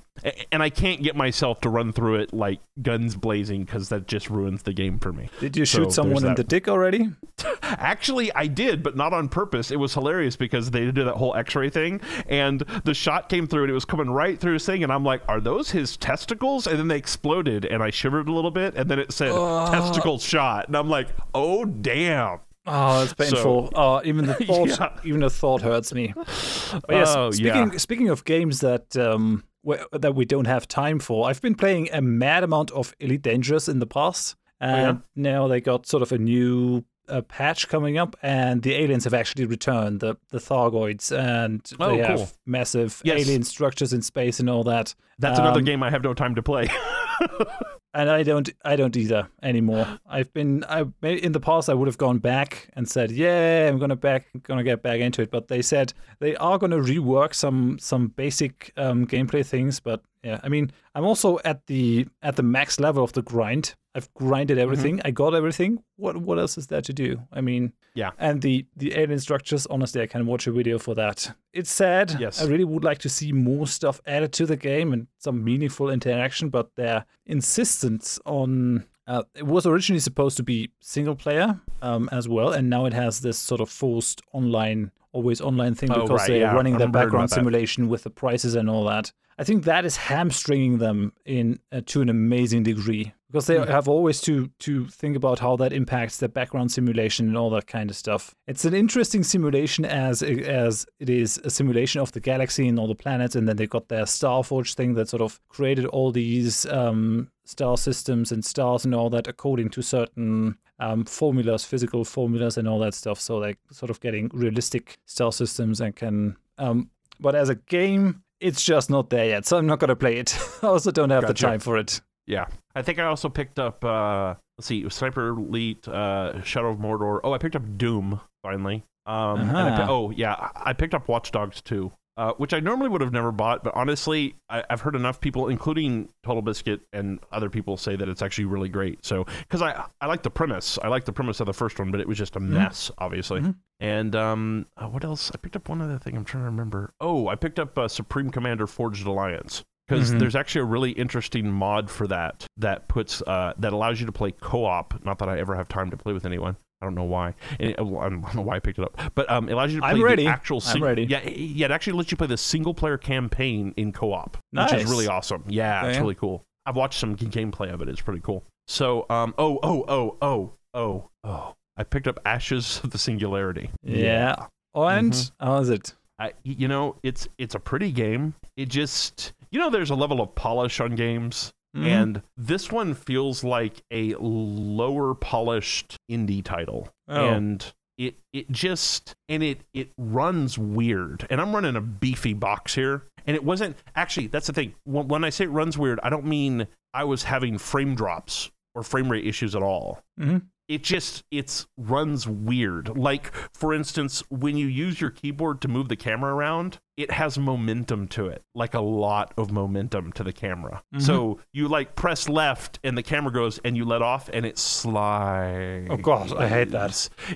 and 0.51 0.61
i 0.61 0.69
can't 0.69 1.05
get 1.05 1.15
myself 1.15 1.61
to 1.61 1.69
run 1.69 1.93
through 1.93 2.17
it 2.17 2.33
like 2.33 2.59
guns 2.83 3.15
blazing 3.15 3.63
because 3.65 3.89
that 3.91 4.09
just 4.09 4.29
ruins 4.29 4.65
the 4.65 4.73
game 4.73 4.99
for 4.99 5.13
me 5.13 5.31
did 5.39 5.57
you 5.57 5.65
shoot 5.65 5.93
someone 5.93 6.27
in 6.27 6.35
the 6.35 6.43
dick 6.43 6.67
already 6.69 7.09
actually 7.63 8.33
i 8.33 8.45
did 8.45 8.83
but 8.83 8.97
not 8.97 9.13
on 9.13 9.29
purpose 9.29 9.71
it 9.71 9.77
was 9.77 9.95
hilarious 9.95 10.35
because 10.35 10.73
they 10.73 10.81
did 10.81 10.97
that 10.97 11.15
whole 11.15 11.35
x-ray 11.37 11.71
thing 11.71 12.01
and 12.29 12.65
the 12.83 12.93
shot 12.93 13.29
came 13.29 13.47
through 13.47 13.63
and 13.63 13.71
it 13.71 13.75
was 13.75 13.85
coming 13.85 14.11
right 14.11 14.41
through 14.41 14.55
his 14.55 14.67
thing 14.67 14.83
and 14.83 14.93
i'm 14.93 15.05
like 15.05 15.23
are 15.29 15.41
those 15.41 15.71
his 15.71 15.97
testicles 15.97 16.67
and 16.67 16.77
then 16.77 16.89
they 16.89 16.97
exploded 16.97 17.65
and 17.65 17.81
i 17.81 17.89
shivered 17.89 18.29
a 18.29 18.33
little 18.33 18.51
bit 18.51 18.75
and 18.75 18.91
then 18.91 18.99
it 18.99 19.13
said 19.13 19.31
uh, 19.31 19.71
testicle 19.71 20.19
shot 20.19 20.67
and 20.67 20.77
i'm 20.77 20.89
like 20.89 21.09
oh 21.35 21.65
damn 21.65 22.41
Oh, 22.71 23.03
it's 23.03 23.15
painful. 23.15 23.69
So, 23.69 23.71
oh, 23.75 24.03
even 24.05 24.27
the 24.27 24.35
thought, 24.35 24.69
yeah. 24.69 24.91
even 25.03 25.21
the 25.21 25.31
thought 25.31 25.63
hurts 25.63 25.95
me. 25.95 26.13
But 26.15 26.85
yes, 26.91 27.15
oh, 27.17 27.31
speaking 27.31 27.73
yeah. 27.73 27.79
speaking 27.79 28.09
of 28.11 28.25
games 28.27 28.61
that 28.61 28.95
um, 28.97 29.43
that 29.93 30.15
we 30.15 30.25
don't 30.25 30.47
have 30.47 30.69
time 30.69 30.99
for. 30.99 31.29
I've 31.29 31.43
been 31.43 31.55
playing 31.55 31.89
a 31.93 32.01
mad 32.01 32.45
amount 32.45 32.71
of 32.71 32.95
Elite 33.01 33.23
Dangerous 33.23 33.69
in 33.69 33.79
the 33.79 33.87
past, 33.87 34.37
and 34.61 34.81
oh, 34.81 34.91
yeah? 34.91 34.99
now 35.15 35.49
they 35.49 35.61
got 35.61 35.87
sort 35.87 36.03
of 36.03 36.13
a 36.13 36.19
new 36.19 36.85
uh, 37.09 37.23
patch 37.23 37.69
coming 37.69 37.99
up, 37.99 38.17
and 38.23 38.63
the 38.63 38.75
aliens 38.75 39.05
have 39.05 39.15
actually 39.15 39.47
returned 39.47 40.01
the 40.01 40.17
the 40.31 40.39
Thargoids, 40.39 41.17
and 41.17 41.61
oh, 41.81 41.97
they 41.97 42.03
cool. 42.03 42.19
have 42.19 42.35
massive 42.47 43.01
yes. 43.05 43.21
alien 43.21 43.43
structures 43.43 43.93
in 43.93 44.03
space 44.03 44.41
and 44.41 44.49
all 44.49 44.65
that. 44.65 44.95
That's 45.19 45.39
um, 45.39 45.47
another 45.47 45.63
game 45.63 45.83
I 45.83 45.91
have 45.91 46.03
no 46.03 46.15
time 46.15 46.35
to 46.35 46.43
play. 46.43 46.69
and 47.99 48.09
I 48.09 48.23
don't 48.23 48.49
I 48.65 48.77
don't 48.77 48.97
either 48.97 49.29
anymore. 49.43 49.99
I've 50.09 50.33
been 50.33 50.65
I 50.69 50.85
in 51.03 51.33
the 51.33 51.41
past 51.41 51.69
I 51.69 51.75
would 51.75 51.89
have 51.89 51.99
gone 51.99 52.19
back 52.19 52.71
and 52.75 52.89
said, 52.89 53.11
"Yeah, 53.11 53.69
I'm 53.69 53.79
going 53.79 53.91
to 53.91 53.97
back 53.97 54.29
going 54.45 54.59
to 54.59 54.65
get 54.65 54.83
back 54.83 55.01
into 55.01 55.21
it." 55.23 55.33
But 55.33 55.49
they 55.49 55.63
said 55.63 55.93
they 56.21 56.37
are 56.37 56.59
going 56.59 56.71
to 56.71 56.79
rework 56.79 57.35
some 57.35 57.79
some 57.81 58.09
basic 58.09 58.73
um, 58.77 59.07
gameplay 59.07 59.45
things, 59.45 59.81
but 59.81 60.03
yeah, 60.23 60.41
I 60.43 60.49
mean, 60.49 60.73
I'm 60.95 61.05
also 61.05 61.39
at 61.45 61.67
the 61.67 62.07
at 62.23 62.37
the 62.37 62.43
max 62.43 62.81
level 62.81 63.05
of 63.05 63.13
the 63.13 63.23
grind. 63.23 63.75
I've 63.95 64.13
grinded 64.15 64.59
everything. 64.59 64.99
Mm-hmm. 64.99 65.07
I 65.07 65.11
got 65.11 65.35
everything. 65.35 65.83
What 65.97 66.17
what 66.17 66.39
else 66.39 66.59
is 66.59 66.67
there 66.67 66.83
to 66.83 66.93
do? 66.93 67.21
I 67.33 67.41
mean, 67.41 67.73
yeah. 67.95 68.11
And 68.19 68.43
the 68.43 68.67
the 68.77 68.97
alien 68.97 69.19
structures. 69.21 69.67
Honestly, 69.67 70.03
I 70.03 70.07
can 70.07 70.27
watch 70.27 70.47
a 70.47 70.53
video 70.53 70.79
for 70.79 70.95
that. 70.95 71.35
It's 71.53 71.71
sad. 71.71 72.17
Yes. 72.21 72.43
I 72.43 72.47
really 72.47 72.65
would 72.65 72.85
like 72.85 72.99
to 72.99 73.09
see 73.09 73.33
more 73.33 73.67
stuff 73.67 74.01
added 74.07 74.33
to 74.35 74.47
the 74.47 74.57
game 74.57 74.93
and 74.93 75.07
some 75.19 75.43
meaningful 75.43 75.91
interaction. 75.91 76.49
But 76.49 76.75
their 76.77 77.05
insistence 77.27 78.19
on 78.25 78.87
uh, 79.09 79.23
it 79.35 79.47
was 79.47 79.67
originally 79.67 80.01
supposed 80.01 80.37
to 80.37 80.43
be 80.43 80.71
single 80.81 81.17
player 81.17 81.59
um, 81.81 82.09
as 82.13 82.29
well, 82.29 82.53
and 82.53 82.69
now 82.69 82.85
it 82.85 82.93
has 82.93 83.21
this 83.21 83.39
sort 83.39 83.61
of 83.61 83.71
forced 83.71 84.21
online, 84.33 84.93
always 85.13 85.41
online 85.41 85.75
thing 85.75 85.91
oh, 85.91 86.03
because 86.03 86.21
right, 86.21 86.29
they're 86.29 86.41
yeah. 86.41 86.53
running 86.53 86.77
the 86.77 86.87
background 86.87 87.31
simulation 87.31 87.89
with 87.89 88.05
the 88.05 88.11
prices 88.11 88.55
and 88.55 88.69
all 88.69 88.85
that. 88.85 89.11
I 89.39 89.45
think 89.45 89.65
that 89.65 89.87
is 89.87 89.97
hamstringing 89.97 90.79
them 90.79 91.15
in 91.25 91.59
uh, 91.73 91.81
to 91.87 92.03
an 92.03 92.11
amazing 92.11 92.65
degree 92.65 93.15
because 93.31 93.47
they 93.47 93.57
mm. 93.57 93.69
have 93.69 93.89
always 93.89 94.21
to 94.23 94.51
to 94.59 94.87
think 94.89 95.17
about 95.17 95.39
how 95.39 95.57
that 95.57 95.73
impacts 95.73 96.17
the 96.19 96.29
background 96.29 96.73
simulation 96.73 97.29
and 97.29 97.37
all 97.37 97.51
that 97.51 97.67
kind 97.67 97.91
of 97.91 97.97
stuff. 97.97 98.35
It's 98.47 98.65
an 98.65 98.75
interesting 98.75 99.23
simulation 99.23 99.85
as 99.85 100.23
as 100.23 100.87
it 100.99 101.11
is 101.11 101.39
a 101.45 101.51
simulation 101.51 102.01
of 102.01 102.13
the 102.13 102.21
galaxy 102.21 102.67
and 102.69 102.79
all 102.79 102.87
the 102.87 102.95
planets, 102.95 103.37
and 103.37 103.49
then 103.49 103.57
they 103.57 103.67
got 103.67 103.89
their 103.89 104.05
Starforge 104.05 104.75
thing 104.75 104.95
that 104.95 105.09
sort 105.09 105.23
of 105.23 105.41
created 105.49 105.87
all 105.87 106.11
these 106.11 106.65
um, 106.67 107.31
star 107.45 107.77
systems 107.77 108.33
and 108.33 108.45
stars 108.45 108.85
and 108.85 108.95
all 108.95 109.11
that 109.11 109.27
according 109.27 109.71
to 109.71 109.83
certain 109.83 110.57
um, 110.79 111.05
formulas, 111.05 111.65
physical 111.65 112.05
formulas, 112.05 112.57
and 112.57 112.67
all 112.67 112.79
that 112.79 112.95
stuff. 112.95 113.21
So 113.21 113.37
like 113.37 113.59
sort 113.71 113.91
of 113.91 114.01
getting 114.01 114.31
realistic 114.33 114.99
star 115.07 115.33
systems 115.33 115.81
and 115.81 115.95
can. 115.95 116.37
Um, 116.57 116.91
but 117.21 117.35
as 117.35 117.49
a 117.49 117.57
game, 117.57 118.23
it's 118.41 118.65
just 118.65 118.89
not 118.89 119.11
there 119.11 119.27
yet, 119.27 119.45
so 119.45 119.59
I'm 119.59 119.67
not 119.67 119.81
gonna 119.81 119.97
play 119.97 120.17
it. 120.17 120.39
I 120.63 120.69
also 120.69 120.91
don't 120.91 121.11
have 121.11 121.23
gotcha. 121.23 121.33
the 121.33 121.51
time 121.51 121.61
for 121.61 121.77
it. 121.77 122.01
Yeah, 122.27 122.47
I 122.79 122.83
think 122.83 122.99
I 122.99 123.05
also 123.05 123.29
picked 123.29 123.59
up. 123.59 123.85
Uh, 123.85 124.35
let's 124.57 124.67
see, 124.67 124.89
Sniper 124.89 125.29
Elite, 125.31 125.87
uh, 125.89 126.43
Shadow 126.43 126.71
of 126.71 126.79
Mordor. 126.79 127.21
Oh, 127.25 127.33
I 127.33 127.39
picked 127.39 127.57
up 127.57 127.77
Doom 127.77 128.21
finally. 128.43 128.85
Um, 129.07 129.41
uh-huh. 129.41 129.87
oh 129.89 130.11
yeah, 130.11 130.51
I 130.55 130.75
picked 130.75 130.95
up 130.95 131.09
Watch 131.09 131.33
Dogs 131.33 131.61
too 131.63 131.93
uh, 132.19 132.33
which 132.33 132.53
I 132.53 132.59
normally 132.59 132.89
would 132.89 133.01
have 133.01 133.13
never 133.13 133.31
bought, 133.31 133.63
but 133.63 133.73
honestly, 133.77 134.35
I, 134.51 134.65
have 134.69 134.81
heard 134.81 134.97
enough 134.97 135.21
people, 135.21 135.47
including 135.47 136.09
Total 136.25 136.43
Biscuit 136.43 136.81
and 136.93 137.21
other 137.31 137.49
people, 137.49 137.77
say 137.77 137.95
that 137.95 138.09
it's 138.09 138.23
actually 138.23 138.47
really 138.47 138.69
great. 138.69 139.07
So, 139.07 139.25
because 139.43 139.63
I 139.63 139.85
I 140.01 140.07
like 140.07 140.25
the 140.25 140.31
premise, 140.31 140.81
I 140.83 140.89
like 140.89 141.05
the 141.05 141.13
premise 141.13 141.39
of 141.39 141.47
the 141.47 141.55
first 141.55 141.79
one, 141.79 141.93
but 141.93 142.01
it 142.01 142.09
was 142.09 142.19
just 142.19 142.35
a 142.35 142.41
mm-hmm. 142.41 142.55
mess, 142.55 142.91
mm-hmm. 142.91 143.05
obviously. 143.05 143.41
Mm-hmm. 143.41 143.51
And 143.79 144.17
um, 144.17 144.67
uh, 144.77 144.89
what 144.89 145.05
else? 145.05 145.31
I 145.33 145.37
picked 145.37 145.55
up 145.55 145.69
one 145.69 145.81
other 145.81 145.97
thing. 145.97 146.17
I'm 146.17 146.25
trying 146.25 146.43
to 146.43 146.51
remember. 146.51 146.93
Oh, 147.01 147.29
I 147.29 147.37
picked 147.37 147.61
up 147.61 147.79
uh, 147.79 147.87
Supreme 147.87 148.31
Commander 148.31 148.67
Forged 148.67 149.07
Alliance 149.07 149.63
because 149.89 150.11
mm-hmm. 150.11 150.19
there's 150.19 150.37
actually 150.37 150.63
a 150.63 150.67
really 150.67 150.91
interesting 150.93 151.51
mod 151.51 151.91
for 151.91 152.07
that 152.07 152.47
that 152.57 152.89
puts 152.89 153.23
uh, 153.23 153.55
that 153.59 153.73
allows 153.73 154.01
you 154.01 154.07
to 154.07 154.13
play 154.13 154.33
co-op. 154.33 155.05
Not 155.05 155.19
that 155.19 155.29
I 155.29 155.39
ever 155.39 155.55
have 155.55 155.69
time 155.69 155.91
to 155.91 155.97
play 155.97 156.13
with 156.13 156.27
anyone, 156.27 156.57
I 156.81 156.87
don't 156.87 156.95
know 156.95 157.05
why. 157.05 157.35
It, 157.59 157.75
I 157.79 157.83
don't 157.83 158.03
know 158.35 158.43
why 158.43 158.57
I 158.57 158.59
picked 158.61 158.79
it 158.79 158.85
up, 158.85 159.13
but 159.15 159.31
um, 159.31 159.49
it 159.49 159.53
allows 159.53 159.73
you 159.73 159.81
to 159.81 159.83
play 159.83 159.91
I'm 159.91 160.03
ready. 160.03 160.25
the 160.25 160.31
actual. 160.31 160.61
Sing- 160.61 160.77
I'm 160.77 160.85
ready. 160.85 161.05
Yeah, 161.05 161.29
yeah. 161.29 161.67
It 161.67 161.71
actually 161.73 161.95
lets 161.95 162.11
you 162.11 162.17
play 162.17 162.27
the 162.27 162.37
single 162.37 162.75
player 162.75 162.99
campaign 162.99 163.75
in 163.77 163.93
co-op, 163.93 164.37
nice. 164.53 164.73
which 164.73 164.83
is 164.83 164.91
really 164.91 165.09
awesome. 165.09 165.45
Yeah, 165.49 165.87
it's 165.87 165.99
really 165.99 166.15
cool. 166.15 166.45
I've 166.67 166.77
watched 166.77 167.01
some 167.01 167.17
gameplay 167.17 167.73
of 167.73 167.81
it. 167.81 167.89
It's 167.89 168.01
pretty 168.01 168.21
cool. 168.21 168.45
So, 168.69 169.07
um, 169.09 169.35
oh, 169.39 169.59
oh, 169.63 169.85
oh, 169.89 170.17
oh, 170.21 170.53
oh, 170.75 171.09
oh. 171.25 171.55
I 171.77 171.85
picked 171.85 172.07
up 172.07 172.21
Ashes 172.25 172.81
of 172.85 172.91
the 172.91 172.99
Singularity. 172.99 173.71
Yeah. 173.83 174.47
Oh, 174.75 174.85
and 174.85 175.13
mm-hmm. 175.13 175.47
how 175.47 175.59
is 175.59 175.71
it? 175.71 175.95
I, 176.21 176.33
you 176.43 176.69
know, 176.69 176.97
it's 177.03 177.29
it's 177.39 177.55
a 177.55 177.61
pretty 177.61 177.93
game. 177.93 178.35
It 178.57 178.69
just, 178.69 179.33
you 179.51 179.59
know, 179.59 179.71
there's 179.71 179.91
a 179.91 179.95
level 179.95 180.21
of 180.21 180.35
polish 180.35 180.81
on 180.81 180.95
games 180.95 181.53
Mm-hmm. 181.77 181.87
And 181.87 182.23
this 182.37 182.73
one 182.73 182.95
feels 182.95 183.45
like 183.45 183.83
a 183.91 184.15
lower 184.19 185.15
polished 185.15 185.97
indie 186.11 186.43
title. 186.43 186.89
Oh. 187.09 187.29
And 187.29 187.73
it 187.97 188.15
it 188.33 188.51
just 188.51 189.15
and 189.29 189.43
it 189.43 189.61
it 189.75 189.91
runs 189.99 190.57
weird. 190.59 191.27
And 191.31 191.41
I'm 191.41 191.55
running 191.55 191.77
a 191.77 191.81
beefy 191.81 192.33
box 192.33 192.75
here. 192.75 193.05
And 193.27 193.37
it 193.37 193.45
wasn't 193.45 193.77
actually 193.95 194.29
that's 194.29 194.47
the 194.47 194.53
thing. 194.53 194.75
When 194.85 195.25
I 195.25 195.31
say 195.31 195.45
it 195.45 195.51
runs 195.51 195.77
weird, 195.77 196.01
I 196.03 196.09
don't 196.09 196.27
mean 196.27 196.67
I 196.95 197.05
was 197.05 197.25
having 197.25 197.59
frame 197.59 197.95
drops 197.95 198.51
or 198.75 198.83
frame 198.83 199.11
rate 199.11 199.27
issues 199.27 199.55
at 199.55 199.63
all. 199.63 200.03
Mm-hmm 200.19 200.39
it 200.69 200.83
just 200.83 201.25
it's 201.31 201.67
runs 201.77 202.27
weird. 202.27 202.97
Like 202.97 203.33
for 203.53 203.73
instance 203.73 204.23
when 204.31 204.57
you 204.57 204.67
use 204.67 205.01
your 205.01 205.11
keyboard 205.11 205.61
to 205.63 205.69
move 205.69 205.89
the 205.89 205.97
camera 205.97 206.35
around 206.35 206.79
it 206.97 207.11
has 207.13 207.39
momentum 207.39 208.09
to 208.09 208.27
it 208.27 208.43
like 208.55 208.75
a 208.75 208.81
lot 208.81 209.33
of 209.37 209.51
momentum 209.51 210.13
to 210.13 210.25
the 210.25 210.33
camera. 210.33 210.83
Mm-hmm. 210.95 211.05
so 211.05 211.41
you 211.53 211.69
like 211.69 211.95
press 211.95 212.29
left 212.29 212.79
and 212.85 212.97
the 212.99 213.03
camera 213.03 213.33
goes 213.33 213.59
and 213.65 213.77
you 213.77 213.85
let 213.85 214.03
off 214.03 214.29
and 214.33 214.45
it 214.45 214.59
slides. 214.59 215.89
Oh 215.91 215.97
gosh 215.97 216.33
i 216.33 216.49
hate 216.49 216.71
that. 216.71 216.91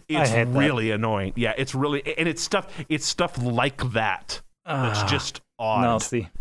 It's 0.08 0.30
hate 0.30 0.48
really 0.48 0.88
that. 0.88 0.94
annoying. 0.94 1.32
Yeah 1.36 1.54
it's 1.56 1.74
really 1.74 2.02
and 2.16 2.28
it's 2.28 2.42
stuff 2.42 2.72
it's 2.88 3.06
stuff 3.06 3.42
like 3.42 3.92
that. 3.92 4.42
It's 4.64 5.00
ah, 5.00 5.06
just 5.08 5.40
odd. 5.62 5.84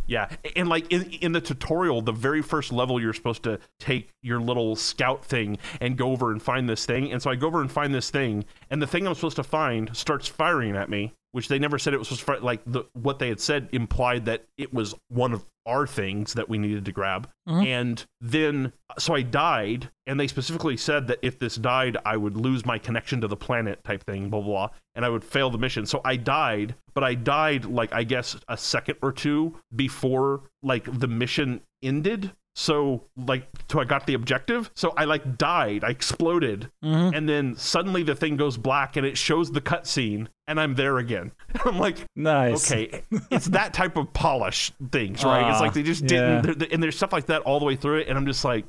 Yeah, 0.08 0.30
and 0.56 0.68
like 0.68 0.92
in 0.92 1.04
in 1.12 1.32
the 1.32 1.42
tutorial, 1.42 2.02
the 2.02 2.12
very 2.12 2.42
first 2.42 2.74
level, 2.74 3.00
you're 3.00 3.14
supposed 3.14 3.44
to 3.44 3.60
take 3.80 4.10
your 4.22 4.40
little 4.42 4.76
scout 4.76 5.24
thing 5.24 5.58
and 5.80 5.98
go 5.98 6.12
over 6.12 6.32
and 6.32 6.42
find 6.42 6.68
this 6.68 6.86
thing. 6.86 7.12
And 7.12 7.22
so 7.22 7.30
I 7.30 7.36
go 7.36 7.48
over 7.48 7.62
and 7.62 7.72
find 7.72 7.94
this 7.94 8.10
thing, 8.10 8.46
and 8.70 8.82
the 8.82 8.88
thing 8.88 9.08
I'm 9.08 9.16
supposed 9.16 9.38
to 9.38 9.44
find 9.44 9.96
starts 9.96 10.28
firing 10.28 10.76
at 10.76 10.90
me, 10.90 11.14
which 11.32 11.48
they 11.48 11.60
never 11.60 11.80
said 11.80 11.94
it 11.94 11.98
was 11.98 12.08
supposed 12.08 12.40
to. 12.40 12.46
Like 12.46 12.62
the 12.66 12.84
what 12.94 13.20
they 13.20 13.30
had 13.30 13.40
said 13.40 13.70
implied 13.72 14.26
that 14.26 14.46
it 14.58 14.74
was 14.74 14.96
one 15.10 15.34
of 15.34 15.46
our 15.66 15.86
things 15.86 16.34
that 16.34 16.50
we 16.50 16.58
needed 16.58 16.86
to 16.86 16.92
grab. 16.92 17.30
Mm-hmm. 17.48 17.66
And 17.66 18.06
then, 18.20 18.74
so 18.98 19.14
I 19.14 19.22
died, 19.22 19.90
and 20.08 20.20
they 20.20 20.28
specifically 20.28 20.78
said 20.78 21.08
that 21.08 21.20
if 21.22 21.40
this 21.40 21.56
died, 21.56 21.98
I 22.06 22.18
would 22.18 22.36
lose 22.36 22.66
my 22.66 22.78
connection 22.78 23.22
to 23.22 23.28
the 23.28 23.36
planet 23.36 23.84
type 23.84 24.04
thing, 24.04 24.30
blah, 24.30 24.42
blah, 24.42 24.68
blah, 24.68 24.70
and 24.96 25.06
I 25.06 25.10
would 25.10 25.24
fail 25.24 25.50
the 25.50 25.58
mission. 25.58 25.86
So 25.86 26.02
I 26.04 26.16
died, 26.16 26.76
but 26.94 27.04
I 27.04 27.14
died 27.14 27.66
like, 27.66 27.94
I 27.94 28.04
guess, 28.04 28.36
a 28.48 28.58
second 28.58 28.98
or 29.02 29.12
two 29.12 29.56
before 29.76 30.42
like 30.64 31.00
the 31.00 31.08
mission 31.08 31.62
ended 31.84 32.32
so 32.56 33.04
like 33.18 33.48
so 33.70 33.80
i 33.80 33.84
got 33.86 34.06
the 34.08 34.14
objective. 34.14 34.70
So 34.76 34.94
i 34.98 35.06
like 35.06 35.38
died. 35.38 35.84
I 35.84 35.90
exploded. 35.90 36.70
Mm-hmm. 36.84 37.16
and 37.16 37.28
then 37.30 37.56
suddenly 37.56 38.04
the 38.04 38.16
thing 38.16 38.38
goes 38.38 38.58
black 38.58 38.96
and 38.98 39.06
it 39.06 39.18
shows 39.18 39.52
the 39.52 39.62
cutscene 39.62 40.28
and 40.48 40.60
i'm 40.60 40.76
there 40.76 40.98
again. 40.98 41.32
I'm 41.66 41.80
like 41.80 41.98
nice. 42.16 42.72
okay 42.72 43.04
it's 43.30 43.48
that 43.48 43.74
type 43.74 43.98
of 43.98 44.12
polish 44.14 44.72
things 44.92 45.24
right? 45.24 45.44
Uh, 45.44 45.52
it's 45.52 45.62
like 45.62 45.74
they 45.74 45.84
just 45.84 46.06
didn't 46.06 46.62
yeah. 46.62 46.68
and 46.72 46.82
there's 46.82 46.98
stuff 46.98 47.14
like 47.14 47.28
that 47.28 47.42
all 47.44 47.60
the 47.60 47.66
way 47.66 47.76
through 47.76 48.00
it 48.00 48.08
and 48.08 48.18
i'm 48.18 48.26
just 48.26 48.44
like 48.44 48.66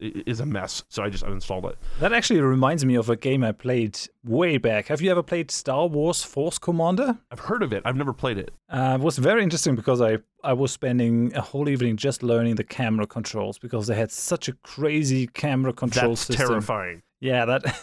is 0.00 0.40
a 0.40 0.46
mess. 0.46 0.82
So 0.88 1.02
I 1.02 1.08
just 1.08 1.24
uninstalled 1.24 1.70
it. 1.70 1.78
That 2.00 2.12
actually 2.12 2.40
reminds 2.40 2.84
me 2.84 2.94
of 2.94 3.08
a 3.08 3.16
game 3.16 3.44
I 3.44 3.52
played 3.52 3.98
way 4.24 4.58
back. 4.58 4.88
Have 4.88 5.00
you 5.00 5.10
ever 5.10 5.22
played 5.22 5.50
Star 5.50 5.86
Wars 5.86 6.22
Force 6.22 6.58
Commander? 6.58 7.18
I've 7.30 7.40
heard 7.40 7.62
of 7.62 7.72
it. 7.72 7.82
I've 7.84 7.96
never 7.96 8.12
played 8.12 8.38
it. 8.38 8.52
Uh, 8.68 8.98
it 9.00 9.02
was 9.02 9.18
very 9.18 9.42
interesting 9.42 9.76
because 9.76 10.00
I, 10.00 10.18
I 10.42 10.52
was 10.52 10.72
spending 10.72 11.34
a 11.34 11.40
whole 11.40 11.68
evening 11.68 11.96
just 11.96 12.22
learning 12.22 12.56
the 12.56 12.64
camera 12.64 13.06
controls 13.06 13.58
because 13.58 13.86
they 13.86 13.94
had 13.94 14.10
such 14.10 14.48
a 14.48 14.52
crazy 14.64 15.26
camera 15.28 15.72
control 15.72 16.10
That's 16.10 16.22
system. 16.22 16.48
terrifying. 16.48 17.02
Yeah, 17.20 17.44
that 17.46 17.80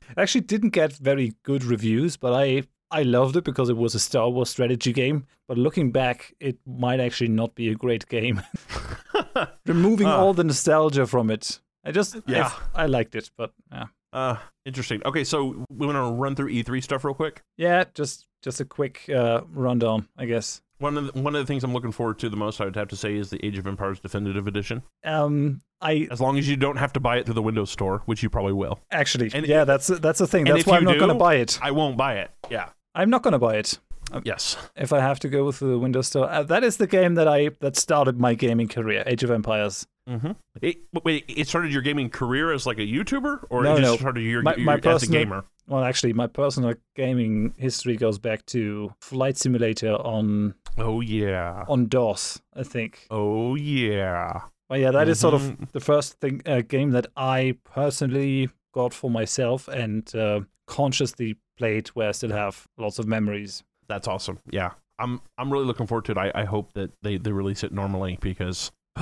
actually 0.16 0.42
didn't 0.42 0.70
get 0.70 0.92
very 0.94 1.34
good 1.42 1.64
reviews, 1.64 2.16
but 2.16 2.32
I 2.32 2.62
I 2.90 3.02
loved 3.04 3.36
it 3.36 3.44
because 3.44 3.68
it 3.68 3.76
was 3.76 3.94
a 3.94 4.00
Star 4.00 4.28
Wars 4.30 4.50
strategy 4.50 4.92
game. 4.92 5.26
But 5.48 5.58
looking 5.58 5.90
back, 5.92 6.34
it 6.40 6.58
might 6.66 7.00
actually 7.00 7.28
not 7.30 7.54
be 7.54 7.68
a 7.70 7.74
great 7.74 8.06
game. 8.08 8.42
Removing 9.66 10.06
Ah. 10.06 10.18
all 10.18 10.32
the 10.34 10.44
nostalgia 10.44 11.06
from 11.06 11.30
it, 11.30 11.60
I 11.84 11.92
just 11.92 12.16
Yeah. 12.26 12.50
I, 12.74 12.84
I 12.84 12.86
liked 12.86 13.14
it, 13.14 13.30
but 13.36 13.52
yeah, 13.72 13.86
Uh, 14.12 14.36
interesting. 14.64 15.00
Okay, 15.04 15.24
so 15.24 15.64
we 15.70 15.86
want 15.86 15.96
to 15.96 16.12
run 16.20 16.34
through 16.34 16.50
E3 16.52 16.82
stuff 16.82 17.04
real 17.04 17.14
quick. 17.14 17.42
yeah, 17.56 17.84
just 17.94 18.26
just 18.42 18.60
a 18.60 18.64
quick 18.64 19.08
uh, 19.08 19.42
rundown, 19.52 20.08
I 20.16 20.24
guess. 20.26 20.62
One 20.78 20.96
of 20.96 21.12
the, 21.12 21.20
one 21.20 21.34
of 21.36 21.42
the 21.42 21.46
things 21.46 21.62
I'm 21.62 21.74
looking 21.74 21.92
forward 21.92 22.18
to 22.20 22.30
the 22.30 22.38
most, 22.38 22.58
I 22.58 22.64
would 22.64 22.74
have 22.76 22.88
to 22.88 22.96
say, 22.96 23.14
is 23.14 23.28
the 23.28 23.44
Age 23.44 23.58
of 23.58 23.66
Empires 23.66 24.00
Definitive 24.00 24.46
Edition. 24.46 24.82
Um, 25.04 25.60
I 25.82 26.08
As 26.10 26.22
long 26.22 26.38
as 26.38 26.48
you 26.48 26.56
don't 26.56 26.76
have 26.78 26.92
to 26.94 27.00
buy 27.00 27.18
it 27.18 27.26
through 27.26 27.34
the 27.34 27.42
Windows 27.42 27.70
Store, 27.70 28.00
which 28.06 28.22
you 28.22 28.30
probably 28.30 28.54
will. 28.54 28.80
actually, 28.90 29.30
And- 29.34 29.46
yeah, 29.46 29.64
that's 29.64 29.88
that's 29.88 30.18
the 30.20 30.26
thing. 30.26 30.44
That's 30.44 30.64
why 30.66 30.78
I'm 30.78 30.84
not 30.84 30.98
gonna 30.98 31.14
buy 31.14 31.34
it. 31.36 31.58
I 31.62 31.70
won't 31.72 31.96
buy 31.98 32.14
it. 32.16 32.30
Yeah. 32.50 32.70
I'm 32.94 33.10
not 33.10 33.22
gonna 33.22 33.38
buy 33.38 33.56
it. 33.56 33.78
Yes. 34.24 34.56
if 34.74 34.92
I 34.92 34.98
have 34.98 35.20
to 35.20 35.28
go 35.28 35.52
through 35.52 35.70
the 35.70 35.78
Windows 35.78 36.08
Store. 36.08 36.28
Uh, 36.28 36.42
that 36.42 36.64
is 36.64 36.78
the 36.78 36.88
game 36.88 37.14
that 37.14 37.28
I 37.28 37.50
that 37.60 37.76
started 37.76 38.18
my 38.18 38.34
gaming 38.34 38.66
career, 38.66 39.04
Age 39.06 39.22
of 39.22 39.30
Empires. 39.30 39.86
Mm-hmm. 40.08 40.32
It, 40.60 40.78
wait, 41.04 41.24
it 41.28 41.46
started 41.46 41.72
your 41.72 41.82
gaming 41.82 42.10
career 42.10 42.52
as 42.52 42.66
like 42.66 42.78
a 42.78 42.86
YouTuber, 42.86 43.44
or 43.50 43.62
No, 43.62 43.76
it 43.76 43.80
just 43.82 43.92
no. 43.92 43.96
started 43.98 44.22
your, 44.22 44.42
My- 44.42 44.56
your 44.56 44.64
my 44.66 44.74
as 44.74 44.78
a 44.80 44.82
personal- 44.82 45.20
gamer? 45.20 45.44
Well, 45.68 45.84
actually, 45.84 46.12
my 46.14 46.26
personal 46.26 46.74
gaming 46.96 47.54
history 47.56 47.96
goes 47.96 48.18
back 48.18 48.44
to 48.46 48.92
Flight 49.00 49.36
Simulator 49.36 49.92
on 49.94 50.54
Oh 50.76 51.00
yeah. 51.00 51.64
on 51.68 51.86
DOS, 51.86 52.40
I 52.56 52.64
think. 52.64 53.06
Oh 53.12 53.54
yeah. 53.54 54.40
But 54.68 54.80
yeah, 54.80 54.90
that 54.90 55.08
is 55.08 55.20
sort 55.20 55.34
of 55.34 55.42
Mhm. 55.42 55.70
the 55.70 55.78
first 55.80 56.14
thing 56.20 56.42
uh, 56.44 56.62
game 56.62 56.90
that 56.90 57.06
I 57.16 57.56
personally 57.62 58.48
got 58.74 58.92
for 58.92 59.08
myself 59.10 59.68
and 59.68 60.12
uh, 60.16 60.40
consciously 60.66 61.36
played, 61.60 61.88
where 61.88 62.08
I 62.08 62.12
still 62.12 62.32
have 62.32 62.66
lots 62.78 62.98
of 62.98 63.06
memories. 63.06 63.62
That's 63.88 64.08
awesome. 64.08 64.38
Yeah. 64.50 64.70
I'm 64.98 65.20
I'm 65.38 65.52
really 65.52 65.64
looking 65.66 65.86
forward 65.86 66.04
to 66.06 66.12
it. 66.12 66.18
I, 66.18 66.30
I 66.34 66.44
hope 66.44 66.72
that 66.74 66.90
they, 67.02 67.16
they 67.18 67.32
release 67.32 67.62
it 67.64 67.72
normally 67.72 68.18
because 68.20 68.70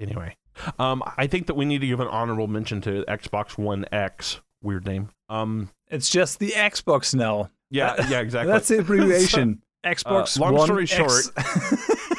anyway. 0.00 0.36
Um 0.78 1.02
I 1.16 1.26
think 1.26 1.46
that 1.46 1.54
we 1.54 1.64
need 1.64 1.80
to 1.80 1.86
give 1.86 2.00
an 2.00 2.08
honorable 2.08 2.46
mention 2.46 2.80
to 2.82 3.04
Xbox 3.08 3.56
One 3.58 3.84
X. 3.92 4.40
Weird 4.62 4.86
name. 4.86 5.08
Um 5.28 5.70
It's 5.88 6.10
just 6.10 6.38
the 6.38 6.50
Xbox 6.50 7.14
now. 7.14 7.50
yeah, 7.70 7.94
yeah, 8.10 8.20
exactly. 8.20 8.52
That's 8.52 8.68
the 8.68 8.78
abbreviation. 8.80 9.62
Xbox. 9.84 10.38
long 10.38 10.54
One 10.54 10.66
story 10.66 10.82
X. 10.82 10.90
short, 10.92 11.24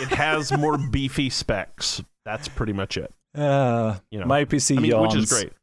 it 0.01 0.07
has 0.09 0.51
more 0.57 0.79
beefy 0.79 1.29
specs. 1.29 2.01
That's 2.25 2.47
pretty 2.47 2.73
much 2.73 2.97
it. 2.97 3.13
Uh, 3.35 3.97
You 4.11 4.19
know. 4.19 4.25
my 4.25 4.45
PC 4.45 4.77
I 4.77 4.81
mean, 4.81 4.91
yawns. 4.91 5.13
which 5.15 5.23
is 5.23 5.29
great. 5.31 5.53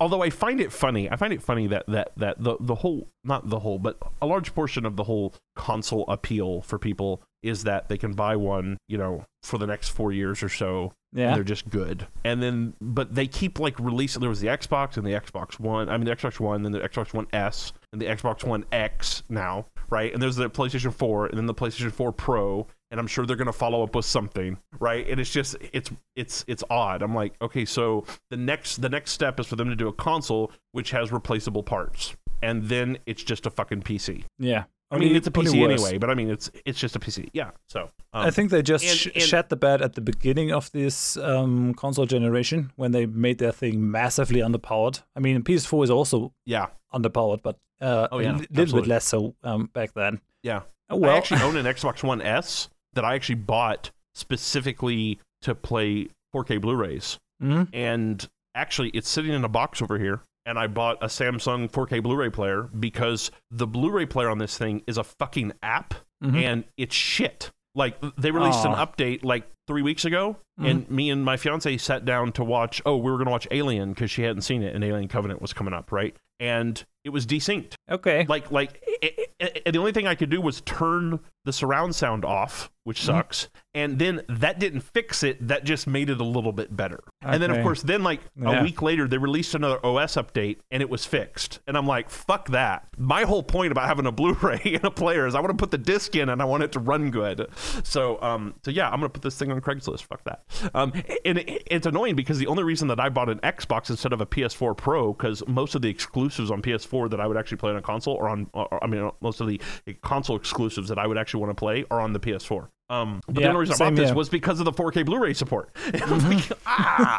Although 0.00 0.22
I 0.22 0.30
find 0.30 0.60
it 0.60 0.72
funny, 0.72 1.10
I 1.10 1.16
find 1.16 1.32
it 1.32 1.42
funny 1.42 1.66
that 1.68 1.84
that 1.88 2.12
that 2.16 2.42
the 2.42 2.56
the 2.58 2.74
whole 2.76 3.08
not 3.22 3.48
the 3.50 3.58
whole, 3.60 3.78
but 3.78 3.98
a 4.22 4.26
large 4.26 4.54
portion 4.54 4.86
of 4.86 4.96
the 4.96 5.04
whole 5.04 5.34
console 5.54 6.04
appeal 6.08 6.62
for 6.62 6.78
people 6.78 7.22
is 7.42 7.64
that 7.64 7.88
they 7.88 7.98
can 7.98 8.12
buy 8.12 8.36
one, 8.36 8.78
you 8.88 8.96
know, 8.96 9.24
for 9.42 9.58
the 9.58 9.66
next 9.66 9.88
four 9.88 10.12
years 10.12 10.42
or 10.42 10.48
so. 10.48 10.92
and 11.12 11.20
Yeah. 11.20 11.34
they're 11.34 11.44
just 11.44 11.68
good. 11.68 12.06
And 12.24 12.40
then, 12.42 12.74
but 12.80 13.14
they 13.14 13.26
keep 13.26 13.58
like 13.58 13.78
releasing. 13.78 14.20
There 14.20 14.30
was 14.30 14.40
the 14.40 14.46
Xbox 14.46 14.96
and 14.96 15.04
the 15.06 15.10
Xbox 15.10 15.58
One. 15.60 15.88
I 15.88 15.96
mean, 15.98 16.06
the 16.06 16.16
Xbox 16.16 16.40
One, 16.40 16.62
then 16.62 16.72
the 16.72 16.80
Xbox 16.80 17.12
One 17.12 17.26
S, 17.32 17.72
and 17.92 18.00
the 18.00 18.06
Xbox 18.06 18.44
One 18.44 18.64
X 18.72 19.22
now, 19.28 19.66
right? 19.90 20.12
And 20.12 20.22
there's 20.22 20.36
the 20.36 20.48
PlayStation 20.48 20.94
4, 20.94 21.26
and 21.26 21.36
then 21.36 21.46
the 21.46 21.54
PlayStation 21.54 21.92
4 21.92 22.12
Pro. 22.12 22.66
And 22.92 23.00
I'm 23.00 23.06
sure 23.08 23.24
they're 23.26 23.36
gonna 23.36 23.52
follow 23.52 23.82
up 23.82 23.96
with 23.96 24.04
something, 24.04 24.58
right? 24.78 25.08
And 25.08 25.18
it's 25.18 25.32
just 25.32 25.56
it's 25.72 25.90
it's 26.14 26.44
it's 26.46 26.62
odd. 26.70 27.02
I'm 27.02 27.14
like, 27.14 27.32
okay, 27.40 27.64
so 27.64 28.04
the 28.30 28.36
next 28.36 28.76
the 28.82 28.88
next 28.90 29.12
step 29.12 29.40
is 29.40 29.46
for 29.46 29.56
them 29.56 29.68
to 29.70 29.74
do 29.76 29.88
a 29.88 29.92
console 29.94 30.52
which 30.72 30.90
has 30.90 31.10
replaceable 31.10 31.62
parts, 31.62 32.14
and 32.42 32.64
then 32.64 32.98
it's 33.06 33.22
just 33.24 33.46
a 33.46 33.50
fucking 33.50 33.82
PC. 33.82 34.24
Yeah. 34.38 34.64
I 34.90 34.98
mean, 34.98 35.16
it's 35.16 35.26
a 35.26 35.30
PC 35.30 35.54
anyway, 35.64 35.96
but 35.96 36.10
I 36.10 36.14
mean, 36.14 36.28
it's 36.28 36.50
it's 36.66 36.78
just 36.78 36.94
a 36.94 36.98
PC. 36.98 37.30
Yeah. 37.32 37.52
So 37.66 37.84
um, 38.12 38.26
I 38.26 38.30
think 38.30 38.50
they 38.50 38.60
just 38.60 38.84
and- 38.84 38.94
sh- 38.98 39.08
and- 39.14 39.22
shat 39.24 39.48
the 39.48 39.56
bed 39.56 39.80
at 39.80 39.94
the 39.94 40.02
beginning 40.02 40.52
of 40.52 40.70
this 40.72 41.16
um, 41.16 41.72
console 41.72 42.04
generation 42.04 42.72
when 42.76 42.92
they 42.92 43.06
made 43.06 43.38
their 43.38 43.52
thing 43.52 43.90
massively 43.90 44.40
underpowered. 44.40 45.02
I 45.16 45.20
mean, 45.20 45.42
PS4 45.42 45.84
is 45.84 45.90
also 45.90 46.34
yeah, 46.44 46.66
underpowered, 46.92 47.40
but 47.42 47.56
uh, 47.80 48.08
Oh, 48.12 48.18
yeah, 48.18 48.32
a 48.32 48.36
little 48.36 48.46
absolutely. 48.50 48.80
bit 48.82 48.88
less 48.88 49.06
so 49.06 49.34
um, 49.42 49.70
back 49.72 49.94
then. 49.94 50.20
yeah. 50.42 50.60
Oh, 50.90 50.96
well, 50.96 51.14
I 51.14 51.16
actually 51.16 51.40
own 51.40 51.56
an 51.56 51.64
Xbox 51.64 52.02
One 52.04 52.20
S 52.20 52.68
that 52.94 53.04
I 53.04 53.14
actually 53.14 53.36
bought 53.36 53.90
specifically 54.14 55.18
to 55.42 55.54
play 55.54 56.08
4K 56.32 56.58
Blu-rays, 56.58 57.18
Mhm. 57.42 57.68
and 57.72 58.28
actually 58.54 58.90
it's 58.90 59.08
sitting 59.08 59.32
in 59.32 59.44
a 59.44 59.48
box 59.48 59.82
over 59.82 59.98
here. 59.98 60.20
And 60.44 60.58
I 60.58 60.66
bought 60.66 60.98
a 61.00 61.06
Samsung 61.06 61.70
4K 61.70 62.00
Blu-ray 62.00 62.30
player 62.30 62.62
because 62.78 63.30
the 63.50 63.66
Blu-ray 63.66 64.06
player 64.06 64.28
on 64.28 64.38
this 64.38 64.58
thing 64.58 64.82
is 64.86 64.98
a 64.98 65.04
fucking 65.04 65.52
app, 65.62 65.94
Mhm. 66.22 66.42
and 66.42 66.64
it's 66.76 66.94
shit. 66.94 67.50
Like 67.74 67.98
they 68.16 68.30
released 68.30 68.64
an 68.64 68.72
update 68.74 69.24
like 69.24 69.48
three 69.72 69.82
weeks 69.82 70.04
ago, 70.04 70.36
and 70.58 70.88
me 70.90 71.08
and 71.08 71.24
my 71.24 71.36
fiance 71.38 71.76
sat 71.78 72.04
down 72.04 72.30
to 72.32 72.44
watch. 72.44 72.82
Oh, 72.84 72.96
we 72.98 73.10
were 73.10 73.16
gonna 73.18 73.30
watch 73.30 73.48
Alien 73.50 73.94
because 73.94 74.10
she 74.10 74.22
hadn't 74.22 74.42
seen 74.42 74.62
it, 74.62 74.74
and 74.74 74.84
Alien 74.84 75.08
Covenant 75.08 75.40
was 75.40 75.52
coming 75.54 75.72
up, 75.72 75.90
right? 75.90 76.14
And 76.38 76.84
it 77.04 77.10
was 77.10 77.26
desynced 77.26 77.74
okay. 77.90 78.24
like 78.28 78.50
like 78.52 78.80
i 79.02 79.10
i 79.42 79.50
i- 79.66 79.70
the 79.72 79.78
only 79.78 79.90
thing 79.92 80.06
I 80.06 80.14
could 80.14 80.30
do 80.30 80.40
was 80.40 80.60
turn 80.60 81.18
the 81.44 81.52
surround 81.52 81.94
sound 81.96 82.24
off, 82.24 82.70
which 82.84 82.98
Mm-hmm. 83.00 83.06
sucks. 83.18 83.48
And 83.74 83.98
then 83.98 84.22
that 84.28 84.60
didn't 84.60 84.82
fix 84.82 85.22
it. 85.24 85.48
That 85.48 85.64
just 85.64 85.86
made 85.88 86.10
it 86.10 86.20
a 86.20 86.24
little 86.24 86.52
bit 86.52 86.76
better. 86.76 87.00
And 87.22 87.42
then 87.42 87.50
of 87.50 87.60
course, 87.62 87.82
then 87.82 88.02
like 88.04 88.20
Yeah. 88.36 88.60
a 88.60 88.62
week 88.62 88.82
later, 88.82 89.08
they 89.08 89.18
released 89.18 89.54
another 89.56 89.84
OS 89.84 90.14
update, 90.16 90.58
and 90.70 90.80
it 90.82 90.88
was 90.90 91.04
fixed. 91.06 91.58
And 91.66 91.76
I'm 91.76 91.86
like, 91.86 92.08
fuck 92.10 92.48
that. 92.50 92.86
My 92.98 93.22
whole 93.24 93.42
point 93.42 93.72
about 93.72 93.88
having 93.88 94.06
a 94.06 94.12
Blu-ray 94.12 94.60
and 94.64 94.84
a 94.84 94.90
player 94.90 95.26
is 95.26 95.34
I 95.34 95.40
want 95.40 95.50
to 95.50 95.56
put 95.60 95.70
the 95.72 95.78
disc 95.78 96.14
in 96.14 96.28
and 96.28 96.40
I 96.40 96.44
want 96.44 96.62
it 96.62 96.70
to 96.72 96.78
run 96.80 97.10
good. 97.10 97.46
So 97.82 98.20
um 98.22 98.54
so 98.64 98.70
yeah, 98.70 98.86
I'm 98.88 98.96
gonna 99.00 99.08
put 99.08 99.22
this 99.22 99.36
thing 99.38 99.50
on 99.50 99.60
Craigslist. 99.62 100.02
Fuck 100.02 100.24
that. 100.24 100.42
Um 100.74 100.92
and 101.24 101.38
it, 101.38 101.62
it's 101.66 101.86
annoying 101.86 102.16
because 102.16 102.38
the 102.38 102.46
only 102.46 102.64
reason 102.64 102.88
that 102.88 103.00
I 103.00 103.08
bought 103.08 103.28
an 103.28 103.38
Xbox 103.38 103.90
instead 103.90 104.12
of 104.12 104.20
a 104.20 104.26
PS4 104.26 104.76
Pro 104.76 105.12
because 105.12 105.46
most 105.46 105.74
of 105.74 105.82
the 105.82 105.88
exclusives 105.88 106.50
on 106.50 106.62
PS4 106.62 107.10
that 107.10 107.20
I 107.20 107.26
would 107.26 107.36
actually 107.36 107.58
play 107.58 107.70
on 107.70 107.76
a 107.76 107.82
console 107.82 108.14
or 108.14 108.28
on 108.28 108.48
or, 108.52 108.82
I 108.82 108.86
mean 108.86 109.10
most 109.20 109.40
of 109.40 109.46
the 109.46 109.60
console 110.02 110.36
exclusives 110.36 110.88
that 110.88 110.98
I 110.98 111.06
would 111.06 111.18
actually 111.18 111.40
want 111.40 111.50
to 111.50 111.60
play 111.60 111.84
are 111.90 112.00
on 112.00 112.12
the 112.12 112.20
PS4. 112.20 112.68
Um, 112.90 113.22
but 113.26 113.36
the 113.36 113.46
only 113.46 113.60
reason 113.60 113.74
I 113.74 113.90
bought 113.90 113.96
this 113.96 114.12
was 114.12 114.28
because 114.28 114.58
of 114.60 114.66
the 114.66 114.72
4K 114.72 115.06
Blu-ray 115.06 115.32
support. 115.32 115.70
I'm 115.94 116.28
like, 116.28 116.52
ah, 116.66 117.16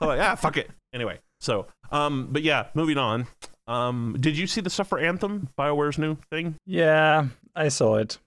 I'm 0.00 0.08
like, 0.08 0.20
ah, 0.20 0.36
fuck 0.36 0.56
it. 0.56 0.70
Anyway, 0.94 1.18
so 1.40 1.66
um, 1.90 2.28
but 2.30 2.42
yeah, 2.42 2.66
moving 2.74 2.96
on. 2.96 3.26
Um, 3.66 4.16
did 4.18 4.36
you 4.38 4.46
see 4.46 4.60
the 4.60 4.70
stuff 4.70 4.88
for 4.88 4.98
Anthem, 4.98 5.48
Bioware's 5.56 5.98
new 5.98 6.16
thing? 6.30 6.56
yeah, 6.66 7.26
I 7.54 7.68
saw 7.68 7.96
it. 7.96 8.18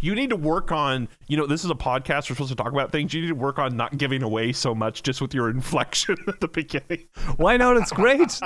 You 0.00 0.14
need 0.14 0.30
to 0.30 0.36
work 0.36 0.72
on, 0.72 1.08
you 1.28 1.36
know, 1.36 1.46
this 1.46 1.64
is 1.64 1.70
a 1.70 1.74
podcast. 1.74 2.28
We're 2.28 2.36
supposed 2.36 2.50
to 2.50 2.56
talk 2.56 2.72
about 2.72 2.92
things. 2.92 3.14
You 3.14 3.20
need 3.22 3.28
to 3.28 3.34
work 3.34 3.58
on 3.58 3.76
not 3.76 3.96
giving 3.98 4.22
away 4.22 4.52
so 4.52 4.74
much 4.74 5.02
just 5.02 5.20
with 5.20 5.34
your 5.34 5.50
inflection 5.56 6.16
at 6.28 6.40
the 6.40 6.48
beginning. 6.48 7.06
Why 7.36 7.56
not? 7.56 7.76
It's 7.76 7.92
great. 7.92 8.40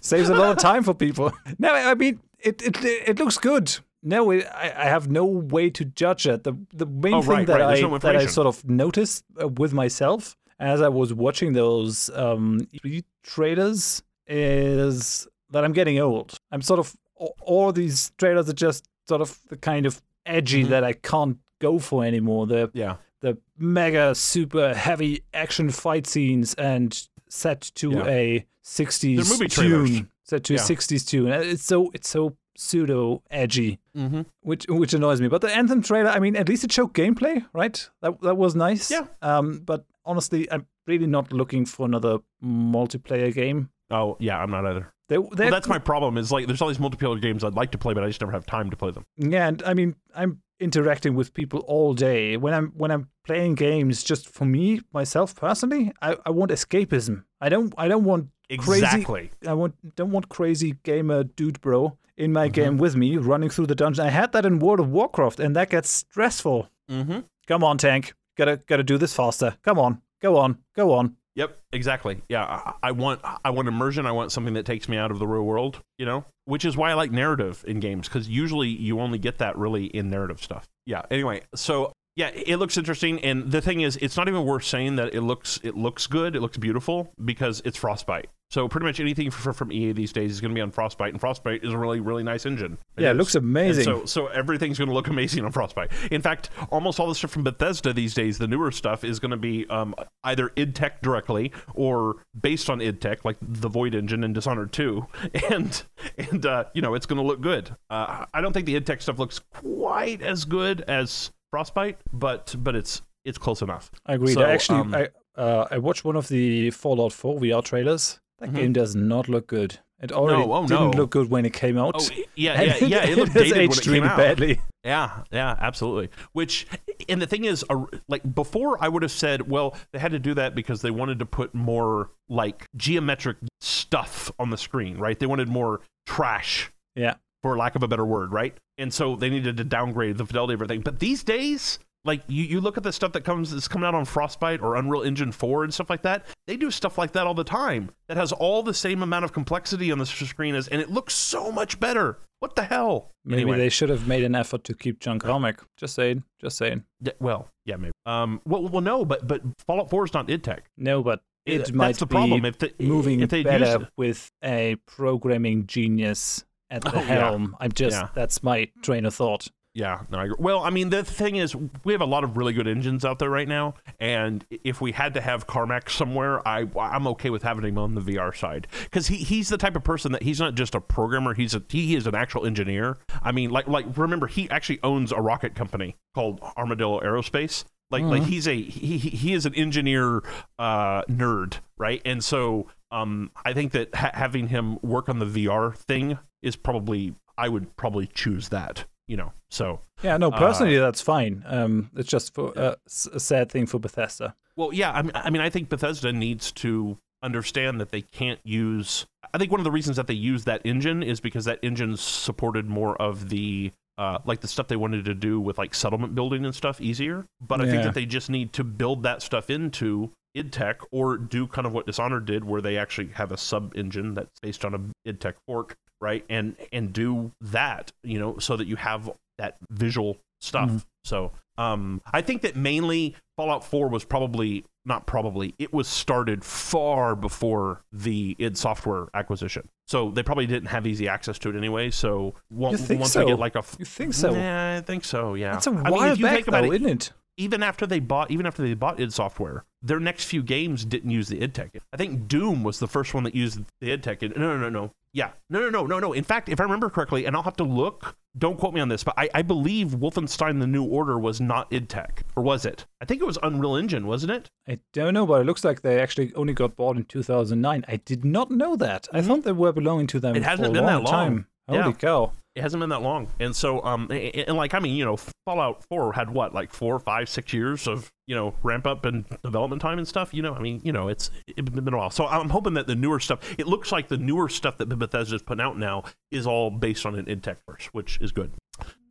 Saves 0.00 0.28
a 0.28 0.34
lot 0.34 0.50
of 0.52 0.58
time 0.58 0.82
for 0.82 0.94
people. 0.94 1.32
No, 1.58 1.72
I 1.72 1.94
mean 1.94 2.20
it. 2.38 2.62
It, 2.62 2.84
it 2.84 3.18
looks 3.18 3.38
good. 3.38 3.76
No, 4.02 4.30
it, 4.30 4.46
I, 4.54 4.72
I 4.76 4.84
have 4.84 5.08
no 5.10 5.24
way 5.24 5.70
to 5.70 5.84
judge 5.84 6.26
it. 6.26 6.44
The 6.44 6.54
the 6.72 6.86
main 6.86 7.14
Oh, 7.14 7.22
thing 7.22 7.46
that 7.46 7.60
right. 7.60 7.78
I 7.78 7.80
no 7.80 7.98
that 7.98 8.16
I 8.16 8.26
sort 8.26 8.46
of 8.46 8.64
noticed 8.68 9.24
uh, 9.40 9.48
with 9.48 9.72
myself 9.72 10.36
as 10.58 10.80
I 10.80 10.88
was 10.88 11.12
watching 11.12 11.52
those 11.52 12.08
um, 12.10 12.60
E3 12.84 14.02
is 14.28 15.28
that 15.50 15.64
I'm 15.64 15.72
getting 15.72 15.98
old. 15.98 16.38
I'm 16.50 16.62
sort 16.62 16.80
of 16.80 16.94
all- 17.40 17.72
these 17.72 18.12
trailers 18.18 18.48
are 18.48 18.52
just 18.54 18.88
sort 19.08 19.20
of 19.20 19.38
the 19.48 19.56
kind 19.56 19.86
of 19.86 20.02
edgy 20.24 20.64
Mhm. 20.64 20.68
that 20.68 20.84
I 20.84 20.92
can't 20.92 21.38
go 21.60 21.78
for 21.78 22.04
anymore. 22.04 22.46
The 22.46 22.70
Yeah. 22.74 22.96
the 23.22 23.38
mega 23.58 24.14
super 24.14 24.74
heavy 24.74 25.22
action 25.32 25.70
fight 25.70 26.06
scenes 26.06 26.54
and 26.54 27.08
set 27.28 27.60
to 27.76 27.90
Yeah. 27.90 28.06
a 28.06 28.46
60s 28.62 29.30
movie 29.30 29.48
tune 29.48 30.10
set 30.24 30.44
to 30.44 30.54
Yeah. 30.54 30.60
a 30.60 30.62
60s 30.62 31.04
tune 31.06 31.28
it's 31.28 31.62
so 31.64 31.90
it's 31.94 32.08
so 32.08 32.36
pseudo 32.56 33.22
edgy 33.30 33.78
Mm-hmm. 33.96 34.22
which 34.42 34.66
which 34.68 34.92
annoys 34.94 35.20
me 35.20 35.28
but 35.28 35.40
the 35.40 35.52
anthem 35.54 35.82
trailer 35.82 36.10
i 36.10 36.18
mean 36.18 36.34
at 36.36 36.48
least 36.48 36.64
it 36.64 36.72
showed 36.72 36.92
gameplay 36.94 37.44
right 37.52 37.88
that 38.02 38.20
that 38.22 38.36
was 38.36 38.54
nice 38.54 38.90
Yeah. 38.90 39.06
um 39.22 39.60
but 39.64 39.84
honestly 40.04 40.50
i'm 40.52 40.66
really 40.86 41.06
not 41.06 41.32
looking 41.32 41.64
for 41.66 41.86
another 41.86 42.18
multiplayer 42.44 43.32
game 43.32 43.70
Oh, 43.88 44.16
yeah, 44.18 44.42
I'm 44.42 44.50
not 44.50 44.66
either. 44.66 44.92
They, 45.08 45.18
Well, 45.18 45.30
that's 45.34 45.68
my 45.68 45.78
problem. 45.78 46.16
Is 46.18 46.32
like 46.32 46.46
there's 46.46 46.60
all 46.62 46.68
these 46.68 46.78
multiplayer 46.78 47.20
games 47.20 47.44
I'd 47.44 47.54
like 47.54 47.70
to 47.72 47.78
play, 47.78 47.94
but 47.94 48.02
I 48.04 48.08
just 48.08 48.20
never 48.20 48.32
have 48.32 48.46
time 48.46 48.70
to 48.70 48.76
play 48.76 48.90
them. 48.90 49.06
Yeah, 49.16 49.48
and 49.48 49.62
I 49.64 49.74
mean, 49.74 49.94
I'm 50.14 50.40
interacting 50.58 51.14
with 51.14 51.34
people 51.34 51.60
all 51.60 51.94
day. 51.94 52.36
When 52.36 52.52
I'm 52.54 52.68
when 52.76 52.90
I'm 52.90 53.08
playing 53.24 53.54
games, 53.56 54.02
just 54.02 54.28
for 54.28 54.44
me 54.44 54.80
myself 54.92 55.34
personally, 55.34 55.92
I, 56.02 56.16
I 56.24 56.30
want 56.30 56.50
escapism. 56.50 57.24
I 57.40 57.48
don't 57.48 57.72
I 57.78 57.88
don't 57.88 58.04
want 58.04 58.28
Exactly. 58.48 59.04
crazy. 59.04 59.30
I 59.48 59.54
want 59.54 59.74
don't 59.96 60.10
want 60.12 60.28
crazy 60.28 60.76
gamer 60.82 61.24
dude 61.24 61.60
bro 61.60 61.98
in 62.16 62.26
Mm-hmm. 62.26 62.32
my 62.32 62.48
game 62.48 62.78
with 62.78 62.96
me 62.96 63.16
running 63.16 63.50
through 63.50 63.66
the 63.66 63.74
dungeon. 63.74 64.06
I 64.06 64.10
had 64.10 64.32
that 64.32 64.46
in 64.46 64.58
World 64.58 64.80
of 64.80 64.88
Warcraft, 64.88 65.38
and 65.40 65.54
that 65.56 65.68
gets 65.70 65.90
stressful. 65.90 66.68
Mm-hmm. 66.90 67.20
Come 67.46 67.62
on, 67.64 67.76
tank. 67.78 68.14
Gotta 68.36 68.58
gotta 68.66 68.82
do 68.84 68.98
this 68.98 69.14
faster. 69.14 69.56
Come 69.62 69.78
on. 69.78 70.00
Go 70.22 70.38
on. 70.38 70.58
Go 70.74 70.92
on. 70.94 71.16
Yep, 71.36 71.58
exactly. 71.72 72.22
Yeah, 72.28 72.44
I, 72.44 72.72
I 72.82 72.92
want 72.92 73.20
I 73.44 73.50
want 73.50 73.68
immersion. 73.68 74.06
I 74.06 74.12
want 74.12 74.32
something 74.32 74.54
that 74.54 74.64
takes 74.64 74.88
me 74.88 74.96
out 74.96 75.10
of 75.10 75.18
the 75.18 75.26
real 75.26 75.42
world. 75.42 75.80
You 75.98 76.06
know, 76.06 76.24
which 76.46 76.64
is 76.64 76.76
why 76.76 76.90
I 76.90 76.94
like 76.94 77.12
narrative 77.12 77.64
in 77.68 77.78
games 77.78 78.08
because 78.08 78.28
usually 78.28 78.68
you 78.68 79.00
only 79.00 79.18
get 79.18 79.38
that 79.38 79.56
really 79.56 79.84
in 79.84 80.08
narrative 80.10 80.42
stuff. 80.42 80.66
Yeah. 80.86 81.02
Anyway, 81.10 81.42
so 81.54 81.92
yeah, 82.16 82.30
it 82.34 82.56
looks 82.56 82.78
interesting, 82.78 83.20
and 83.20 83.52
the 83.52 83.60
thing 83.60 83.82
is, 83.82 83.98
it's 83.98 84.16
not 84.16 84.26
even 84.26 84.44
worth 84.44 84.64
saying 84.64 84.96
that 84.96 85.14
it 85.14 85.20
looks 85.20 85.60
it 85.62 85.76
looks 85.76 86.06
good. 86.06 86.34
It 86.34 86.40
looks 86.40 86.56
beautiful 86.56 87.12
because 87.22 87.60
it's 87.66 87.76
Frostbite. 87.76 88.30
So 88.50 88.68
pretty 88.68 88.86
much 88.86 89.00
anything 89.00 89.30
from, 89.30 89.54
from 89.54 89.72
EA 89.72 89.92
these 89.92 90.12
days 90.12 90.30
is 90.30 90.40
going 90.40 90.50
to 90.50 90.54
be 90.54 90.60
on 90.60 90.70
Frostbite, 90.70 91.12
and 91.12 91.20
Frostbite 91.20 91.64
is 91.64 91.72
a 91.72 91.78
really 91.78 92.00
really 92.00 92.22
nice 92.22 92.46
engine. 92.46 92.78
Yeah, 92.96 93.08
it 93.08 93.12
is. 93.12 93.18
looks 93.18 93.34
And 93.34 93.44
amazing. 93.44 93.84
so 93.84 94.04
so 94.04 94.26
everything's 94.28 94.78
going 94.78 94.88
to 94.88 94.94
look 94.94 95.08
amazing 95.08 95.44
on 95.44 95.52
Frostbite. 95.52 95.90
In 96.10 96.22
fact, 96.22 96.50
almost 96.70 97.00
all 97.00 97.08
the 97.08 97.14
stuff 97.14 97.30
from 97.32 97.42
Bethesda 97.44 97.92
these 97.92 98.14
days, 98.14 98.38
the 98.38 98.46
newer 98.46 98.70
stuff, 98.70 99.02
is 99.02 99.18
going 99.18 99.32
to 99.32 99.36
be 99.36 99.66
um, 99.68 99.94
either 100.24 100.52
id 100.56 100.74
Tech 100.74 101.02
directly 101.02 101.52
or 101.74 102.24
based 102.40 102.70
on 102.70 102.80
id 102.80 103.00
Tech, 103.00 103.24
like 103.24 103.36
the 103.42 103.68
Void 103.68 103.94
engine 103.94 104.22
and 104.22 104.34
Dishonored 104.34 104.72
2, 104.72 105.06
and 105.50 105.82
and 106.16 106.46
uh, 106.46 106.64
you 106.72 106.82
know 106.82 106.94
it's 106.94 107.06
going 107.06 107.20
to 107.20 107.26
look 107.26 107.40
good. 107.40 107.74
Uh, 107.90 108.26
I 108.32 108.40
don't 108.40 108.52
think 108.52 108.66
the 108.66 108.76
id 108.76 108.86
Tech 108.86 109.02
stuff 109.02 109.18
looks 109.18 109.40
quite 109.54 110.22
as 110.22 110.44
good 110.44 110.82
as 110.82 111.30
Frostbite, 111.50 111.98
but 112.12 112.54
but 112.58 112.76
it's 112.76 113.02
it's 113.24 113.38
close 113.38 113.60
enough. 113.60 113.90
I 114.06 114.14
agree. 114.14 114.34
So, 114.34 114.42
I 114.42 114.50
actually, 114.50 114.78
um, 114.80 114.94
I 114.94 115.08
uh, 115.36 115.66
I 115.70 115.78
watched 115.78 116.04
one 116.04 116.16
of 116.16 116.28
the 116.28 116.70
Fallout 116.70 117.12
4 117.12 117.40
VR 117.40 117.62
trailers. 117.64 118.20
That 118.38 118.52
game 118.54 118.72
does 118.72 118.94
not 118.94 119.28
look 119.28 119.46
good. 119.46 119.78
It 119.98 120.12
already 120.12 120.42
Mm-hmm. 120.42 120.52
oh, 120.52 120.66
didn't 120.66 120.90
no. 120.90 120.96
look 120.98 121.10
good 121.10 121.30
when 121.30 121.46
it 121.46 121.54
came 121.54 121.78
out. 121.78 121.94
Oh 121.98 122.08
yeah, 122.34 122.60
yeah, 122.62 122.76
yeah. 122.84 123.04
It 123.06 123.16
looked 123.16 123.32
dated 123.34 123.56
when 123.70 123.78
it 123.78 123.82
came 123.82 123.92
really 123.94 124.08
out. 124.08 124.16
badly. 124.18 124.60
Yeah, 124.84 125.22
yeah, 125.32 125.56
absolutely. 125.58 126.10
Which, 126.32 126.66
and 127.08 127.20
the 127.20 127.26
thing 127.26 127.44
is, 127.46 127.64
like 128.08 128.34
before, 128.34 128.76
I 128.82 128.88
would 128.88 129.02
have 129.02 129.10
said, 129.10 129.48
well, 129.50 129.74
they 129.92 129.98
had 129.98 130.12
to 130.12 130.18
do 130.18 130.34
that 130.34 130.54
because 130.54 130.82
they 130.82 130.90
wanted 130.90 131.18
to 131.20 131.26
put 131.26 131.54
more 131.54 132.10
like 132.28 132.66
geometric 132.76 133.38
stuff 133.60 134.30
on 134.38 134.50
the 134.50 134.58
screen, 134.58 134.98
right? 134.98 135.18
They 135.18 135.26
wanted 135.26 135.48
more 135.48 135.80
trash, 136.06 136.70
Yeah. 136.94 137.14
for 137.42 137.56
lack 137.56 137.74
of 137.74 137.82
a 137.82 137.88
better 137.88 138.04
word, 138.04 138.32
right? 138.32 138.56
And 138.78 138.92
so 138.92 139.16
they 139.16 139.30
needed 139.30 139.56
to 139.56 139.64
downgrade 139.64 140.18
the 140.18 140.26
fidelity 140.26 140.54
of 140.54 140.60
everything. 140.62 140.82
But 140.82 141.00
these 141.00 141.24
days, 141.24 141.78
like 142.06 142.22
you, 142.28 142.44
you 142.44 142.60
look 142.60 142.76
at 142.76 142.82
the 142.82 142.92
stuff 142.92 143.12
that 143.12 143.22
comes 143.24 143.50
that's 143.50 143.68
coming 143.68 143.86
out 143.86 143.94
on 143.94 144.04
Frostbite 144.04 144.60
or 144.60 144.76
Unreal 144.76 145.02
Engine 145.02 145.32
4 145.32 145.64
and 145.64 145.74
stuff 145.74 145.90
like 145.90 146.02
that, 146.02 146.24
they 146.46 146.56
do 146.56 146.70
stuff 146.70 146.96
like 146.98 147.12
that 147.12 147.26
all 147.26 147.34
the 147.34 147.44
time 147.44 147.90
that 148.08 148.16
has 148.16 148.32
all 148.32 148.62
the 148.62 148.74
same 148.74 149.02
amount 149.02 149.24
of 149.24 149.32
complexity 149.32 149.90
on 149.92 149.98
the 149.98 150.06
screen 150.06 150.54
as 150.54 150.68
and 150.68 150.80
it 150.80 150.90
looks 150.90 151.14
so 151.14 151.50
much 151.52 151.78
better. 151.80 152.18
What 152.40 152.54
the 152.54 152.64
hell? 152.64 153.12
Maybe 153.24 153.42
Anyway. 153.42 153.58
they 153.58 153.68
should 153.70 153.88
have 153.88 154.06
made 154.06 154.22
an 154.22 154.34
effort 154.34 154.62
to 154.64 154.74
keep 154.74 155.00
John 155.00 155.18
Carmack. 155.18 155.60
Just 155.78 155.94
saying. 155.94 156.22
Just 156.40 156.58
saying. 156.58 156.84
Yeah, 157.00 157.12
well, 157.18 157.48
yeah, 157.64 157.76
maybe. 157.76 157.92
Um, 158.04 158.40
well, 158.44 158.68
well, 158.68 158.82
no, 158.82 159.04
but 159.06 159.26
but 159.26 159.40
Fallout 159.66 159.88
Four 159.88 160.04
is 160.04 160.12
not 160.12 160.28
id 160.30 160.44
Tech. 160.44 160.64
No, 160.76 161.02
but 161.02 161.22
it 161.46 161.58
That's 161.58 161.72
might 161.72 161.96
the 161.96 162.06
be 162.06 162.12
problem. 162.14 162.44
If 162.44 162.58
the, 162.58 162.74
moving 162.78 163.20
if 163.20 163.30
better 163.30 163.88
with 163.96 164.30
a 164.44 164.76
programming 164.86 165.66
genius 165.66 166.44
at 166.70 166.82
the 166.82 166.90
Oh, 166.94 166.98
yeah. 167.00 167.04
helm. 167.04 167.56
I'm 167.60 167.72
just 167.72 167.96
Yeah. 167.96 168.08
that's 168.14 168.42
my 168.42 168.68
train 168.82 169.06
of 169.06 169.14
thought. 169.14 169.48
Yeah, 169.76 170.00
no, 170.10 170.18
I 170.18 170.24
agree. 170.24 170.36
Well, 170.38 170.60
I 170.64 170.70
mean, 170.70 170.88
the 170.88 171.04
thing 171.04 171.36
is, 171.36 171.54
we 171.84 171.92
have 171.92 172.00
a 172.00 172.06
lot 172.06 172.24
of 172.24 172.36
really 172.36 172.54
good 172.54 172.66
engines 172.66 173.04
out 173.04 173.18
there 173.18 173.28
right 173.28 173.46
now, 173.46 173.74
and 174.00 174.44
if 174.50 174.80
we 174.80 174.92
had 174.92 175.12
to 175.14 175.20
have 175.20 175.46
Carmack 175.46 175.90
somewhere, 175.90 176.46
I 176.48 176.66
I'm 176.80 177.06
okay 177.08 177.28
with 177.30 177.42
having 177.42 177.64
him 177.64 177.76
on 177.78 177.94
the 177.94 178.00
VR 178.00 178.34
side 178.34 178.66
because 178.84 179.08
he 179.08 179.16
he's 179.16 179.50
the 179.50 179.58
type 179.58 179.76
of 179.76 179.84
person 179.84 180.12
that 180.12 180.22
he's 180.22 180.40
not 180.40 180.54
just 180.54 180.74
a 180.74 180.80
programmer. 180.80 181.34
He's 181.34 181.54
a 181.54 181.62
he 181.68 181.94
is 181.94 182.06
an 182.06 182.14
actual 182.14 182.46
engineer. 182.46 182.96
I 183.22 183.32
mean, 183.32 183.50
like 183.50 183.68
like 183.68 183.84
remember 183.98 184.26
he 184.26 184.48
actually 184.50 184.80
owns 184.82 185.12
a 185.12 185.20
rocket 185.20 185.54
company 185.54 185.96
called 186.14 186.40
Armadillo 186.56 187.00
Aerospace. 187.00 187.64
Like 187.90 188.02
like 188.04 188.22
he's 188.24 188.48
a 188.48 188.54
he 188.60 188.96
he- 188.98 189.10
he 189.10 189.32
is 189.34 189.46
an 189.46 189.54
engineer 189.54 190.22
uh, 190.58 191.02
nerd, 191.02 191.58
right? 191.78 192.00
And 192.04 192.24
so 192.24 192.66
um, 192.90 193.30
I 193.44 193.52
think 193.52 193.72
that 193.72 193.94
ha- 193.94 194.10
having 194.14 194.48
him 194.48 194.78
work 194.82 195.08
on 195.08 195.18
the 195.18 195.26
VR 195.26 195.76
thing 195.76 196.18
is 196.42 196.56
probably 196.56 197.14
I 197.38 197.48
would 197.48 197.76
probably 197.76 198.06
choose 198.06 198.48
that. 198.48 198.86
You 199.08 199.16
know, 199.16 199.32
so 199.50 199.80
Yeah, 200.02 200.16
no, 200.16 200.30
Uh, 200.30 200.38
personally 200.38 200.76
that's 200.78 201.00
fine. 201.00 201.42
Um, 201.46 201.90
it's 201.96 202.08
just 202.08 202.34
for 202.34 202.52
uh, 202.58 202.74
s- 202.86 203.08
a 203.12 203.20
sad 203.20 203.50
thing 203.50 203.66
for 203.66 203.78
Bethesda. 203.78 204.34
Well, 204.56 204.72
yeah, 204.72 204.90
I 204.92 205.02
mean, 205.02 205.12
I 205.14 205.30
mean, 205.30 205.42
I 205.42 205.50
think 205.50 205.68
Bethesda 205.68 206.12
needs 206.12 206.50
to 206.52 206.98
understand 207.22 207.80
that 207.80 207.90
they 207.92 208.02
can't 208.02 208.40
use. 208.44 209.06
I 209.32 209.38
think 209.38 209.50
one 209.50 209.60
of 209.60 209.64
the 209.64 209.70
reasons 209.70 209.96
that 209.96 210.06
they 210.06 210.14
use 210.14 210.44
that 210.44 210.60
engine 210.64 211.02
is 211.02 211.20
because 211.20 211.44
that 211.44 211.58
engine 211.62 211.96
supported 211.96 212.66
more 212.66 213.00
of 213.00 213.28
the 213.28 213.72
uh, 213.98 214.18
like 214.26 214.40
the 214.40 214.48
stuff 214.48 214.68
they 214.68 214.76
wanted 214.76 215.04
to 215.06 215.14
do 215.14 215.40
with 215.40 215.56
like 215.56 215.74
settlement 215.74 216.14
building 216.14 216.44
and 216.44 216.54
stuff 216.54 216.80
easier. 216.82 217.24
But 217.40 217.60
I 217.62 217.64
think 217.70 217.82
that 217.84 217.94
they 217.94 218.04
just 218.06 218.28
need 218.28 218.52
to 218.54 218.64
build 218.64 219.02
that 219.04 219.22
stuff 219.22 219.48
into 219.48 220.10
id 220.34 220.52
tech 220.52 220.80
or 220.90 221.16
do 221.16 221.46
kind 221.46 221.66
of 221.66 221.72
what 221.72 221.86
Dishonored 221.86 222.26
did, 222.26 222.44
where 222.44 222.60
they 222.60 222.76
actually 222.76 223.08
have 223.14 223.32
a 223.32 223.38
sub 223.38 223.72
engine 223.74 224.12
that's 224.14 224.38
based 224.40 224.64
on 224.66 224.74
a 224.74 225.08
id 225.08 225.20
tech 225.20 225.36
fork, 225.46 225.76
right? 226.00 226.24
And 226.28 226.56
and 226.72 226.92
do 226.92 227.32
that, 227.40 227.92
you 228.02 228.18
know, 228.18 228.38
so 228.38 228.56
that 228.56 228.66
you 228.66 228.76
have 228.76 229.10
that 229.38 229.56
visual 229.70 230.18
stuff. 230.40 230.86
So 231.04 231.32
um, 231.58 232.00
I 232.12 232.20
think 232.20 232.42
that 232.42 232.56
mainly 232.56 233.14
Fallout 233.36 233.64
4 233.64 233.88
was 233.88 234.04
probably 234.04 234.64
not 234.84 235.06
probably 235.06 235.54
it 235.58 235.72
was 235.72 235.88
started 235.88 236.44
far 236.44 237.16
before 237.16 237.82
the 237.92 238.36
id 238.38 238.56
Software 238.56 239.08
acquisition. 239.14 239.68
So 239.88 240.10
they 240.10 240.22
probably 240.22 240.46
didn't 240.46 240.68
have 240.68 240.86
easy 240.86 241.08
access 241.08 241.38
to 241.40 241.50
it 241.50 241.56
anyway. 241.56 241.90
So 241.90 242.34
on- 242.60 242.72
You 242.72 242.76
think 242.78 243.00
once 243.00 243.12
so? 243.12 243.20
they 243.20 243.26
get 243.26 243.38
like 243.38 243.56
a 243.56 243.64
You 243.78 243.84
think 243.84 244.14
so? 244.14 244.32
Yeah, 244.32 244.76
I 244.78 244.80
think 244.80 245.04
so. 245.04 245.34
Yeah, 245.34 245.52
That's 245.52 245.66
a 245.66 245.70
I 245.70 245.74
mean, 245.74 245.84
while 245.92 246.12
if 246.12 246.18
you 246.18 246.24
back, 246.24 246.44
though, 246.44 246.64
it, 246.72 246.82
isn't 246.82 246.88
it? 246.88 247.12
Even 247.36 247.62
after 247.62 247.86
they 247.86 248.00
bought 248.00 248.30
even 248.30 248.46
after 248.46 248.62
they 248.62 248.74
bought 248.74 248.98
id 249.00 249.12
software 249.12 249.64
their 249.82 250.00
next 250.00 250.24
few 250.24 250.42
games 250.42 250.84
didn't 250.84 251.10
use 251.10 251.28
the 251.28 251.40
id 251.42 251.52
tech 251.54 251.70
i 251.92 251.96
think 251.96 252.26
doom 252.28 252.62
was 252.64 252.78
the 252.78 252.88
first 252.88 253.14
one 253.14 253.24
that 253.24 253.34
used 253.34 253.60
the 253.80 253.92
id 253.92 254.02
tech 254.02 254.22
no 254.22 254.28
no 254.36 254.56
no 254.56 254.68
no 254.68 254.90
yeah 255.12 255.30
no 255.48 255.60
no 255.60 255.70
no 255.70 255.86
no 255.86 255.98
no 255.98 256.12
in 256.12 256.24
fact 256.24 256.48
if 256.48 256.60
i 256.60 256.62
remember 256.62 256.90
correctly 256.90 257.24
and 257.26 257.34
i'll 257.36 257.42
have 257.42 257.56
to 257.56 257.64
look 257.64 258.16
don't 258.36 258.58
quote 258.58 258.74
me 258.74 258.80
on 258.80 258.88
this 258.88 259.02
but 259.04 259.14
i, 259.16 259.28
I 259.34 259.42
believe 259.42 259.88
wolfenstein 259.88 260.60
the 260.60 260.66
new 260.66 260.84
order 260.84 261.18
was 261.18 261.40
not 261.40 261.72
id 261.72 261.88
tech 261.88 262.24
or 262.36 262.42
was 262.42 262.64
it 262.66 262.84
i 263.00 263.04
think 263.04 263.22
it 263.22 263.26
was 263.26 263.38
unreal 263.42 263.76
engine 263.76 264.06
wasn't 264.06 264.32
it 264.32 264.50
I 264.68 264.80
don't 264.92 265.14
know, 265.14 265.26
but 265.26 265.40
it 265.40 265.44
looks 265.44 265.62
like 265.62 265.82
they 265.82 266.00
actually 266.00 266.34
only 266.34 266.52
got 266.52 266.74
bought 266.74 266.96
in 266.96 267.04
2009. 267.04 267.84
I 267.86 267.96
did 267.98 268.24
not 268.24 268.50
know 268.50 268.74
that. 268.74 269.06
I 269.12 269.22
thought 269.22 269.44
they 269.44 269.52
were 269.52 269.70
belonging 269.70 270.08
to 270.08 270.18
them 270.18 270.34
Mm-hmm. 270.34 270.42
It 270.42 270.44
hasn't 270.44 270.66
for 270.66 270.70
a 270.70 270.74
been 270.74 270.86
that 270.86 271.02
long. 271.02 271.06
time. 271.06 271.46
Holy 271.68 271.80
Yeah. 271.80 271.92
cow! 271.92 272.32
it 272.54 272.62
hasn't 272.62 272.80
been 272.80 272.88
that 272.88 273.02
long. 273.02 273.28
And 273.38 273.54
so 273.54 273.84
um 273.84 274.08
and, 274.10 274.56
like 274.56 274.72
i 274.72 274.78
mean 274.78 274.96
you 274.96 275.04
know 275.04 275.18
fallout 275.46 275.84
4 275.90 276.14
had 276.14 276.30
what 276.30 276.54
like 276.54 276.72
four 276.72 276.98
five 276.98 277.28
six 277.28 277.52
years 277.52 277.86
of 277.86 278.10
you 278.26 278.34
know 278.34 278.54
ramp 278.62 278.86
up 278.86 279.04
and 279.04 279.24
development 279.44 279.82
time 279.82 279.98
and 279.98 280.08
stuff? 280.08 280.32
You 280.32 280.40
know 280.42 280.54
i 280.54 280.60
mean 280.60 280.80
you 280.82 280.92
know 280.92 281.08
it's 281.08 281.30
it's 281.46 281.68
been 281.68 281.92
a 281.92 281.96
while. 281.98 282.10
So 282.10 282.26
i'm 282.26 282.48
hoping 282.50 282.74
that 282.74 282.86
the 282.86 282.94
newer 282.94 283.20
stuff 283.20 283.40
it 283.58 283.66
looks 283.66 283.92
like 283.92 284.08
the 284.08 284.16
newer 284.16 284.48
stuff 284.48 284.78
that 284.78 284.88
bethesda's 284.88 285.42
putting 285.42 285.62
out 285.62 285.76
now 285.78 286.04
is 286.30 286.46
all 286.46 286.70
based 286.70 287.04
on 287.04 287.14
an 287.14 287.28
id 287.28 287.42
Tech 287.42 287.58
first 287.68 287.88
which 287.92 288.18
is 288.22 288.32
good. 288.32 288.52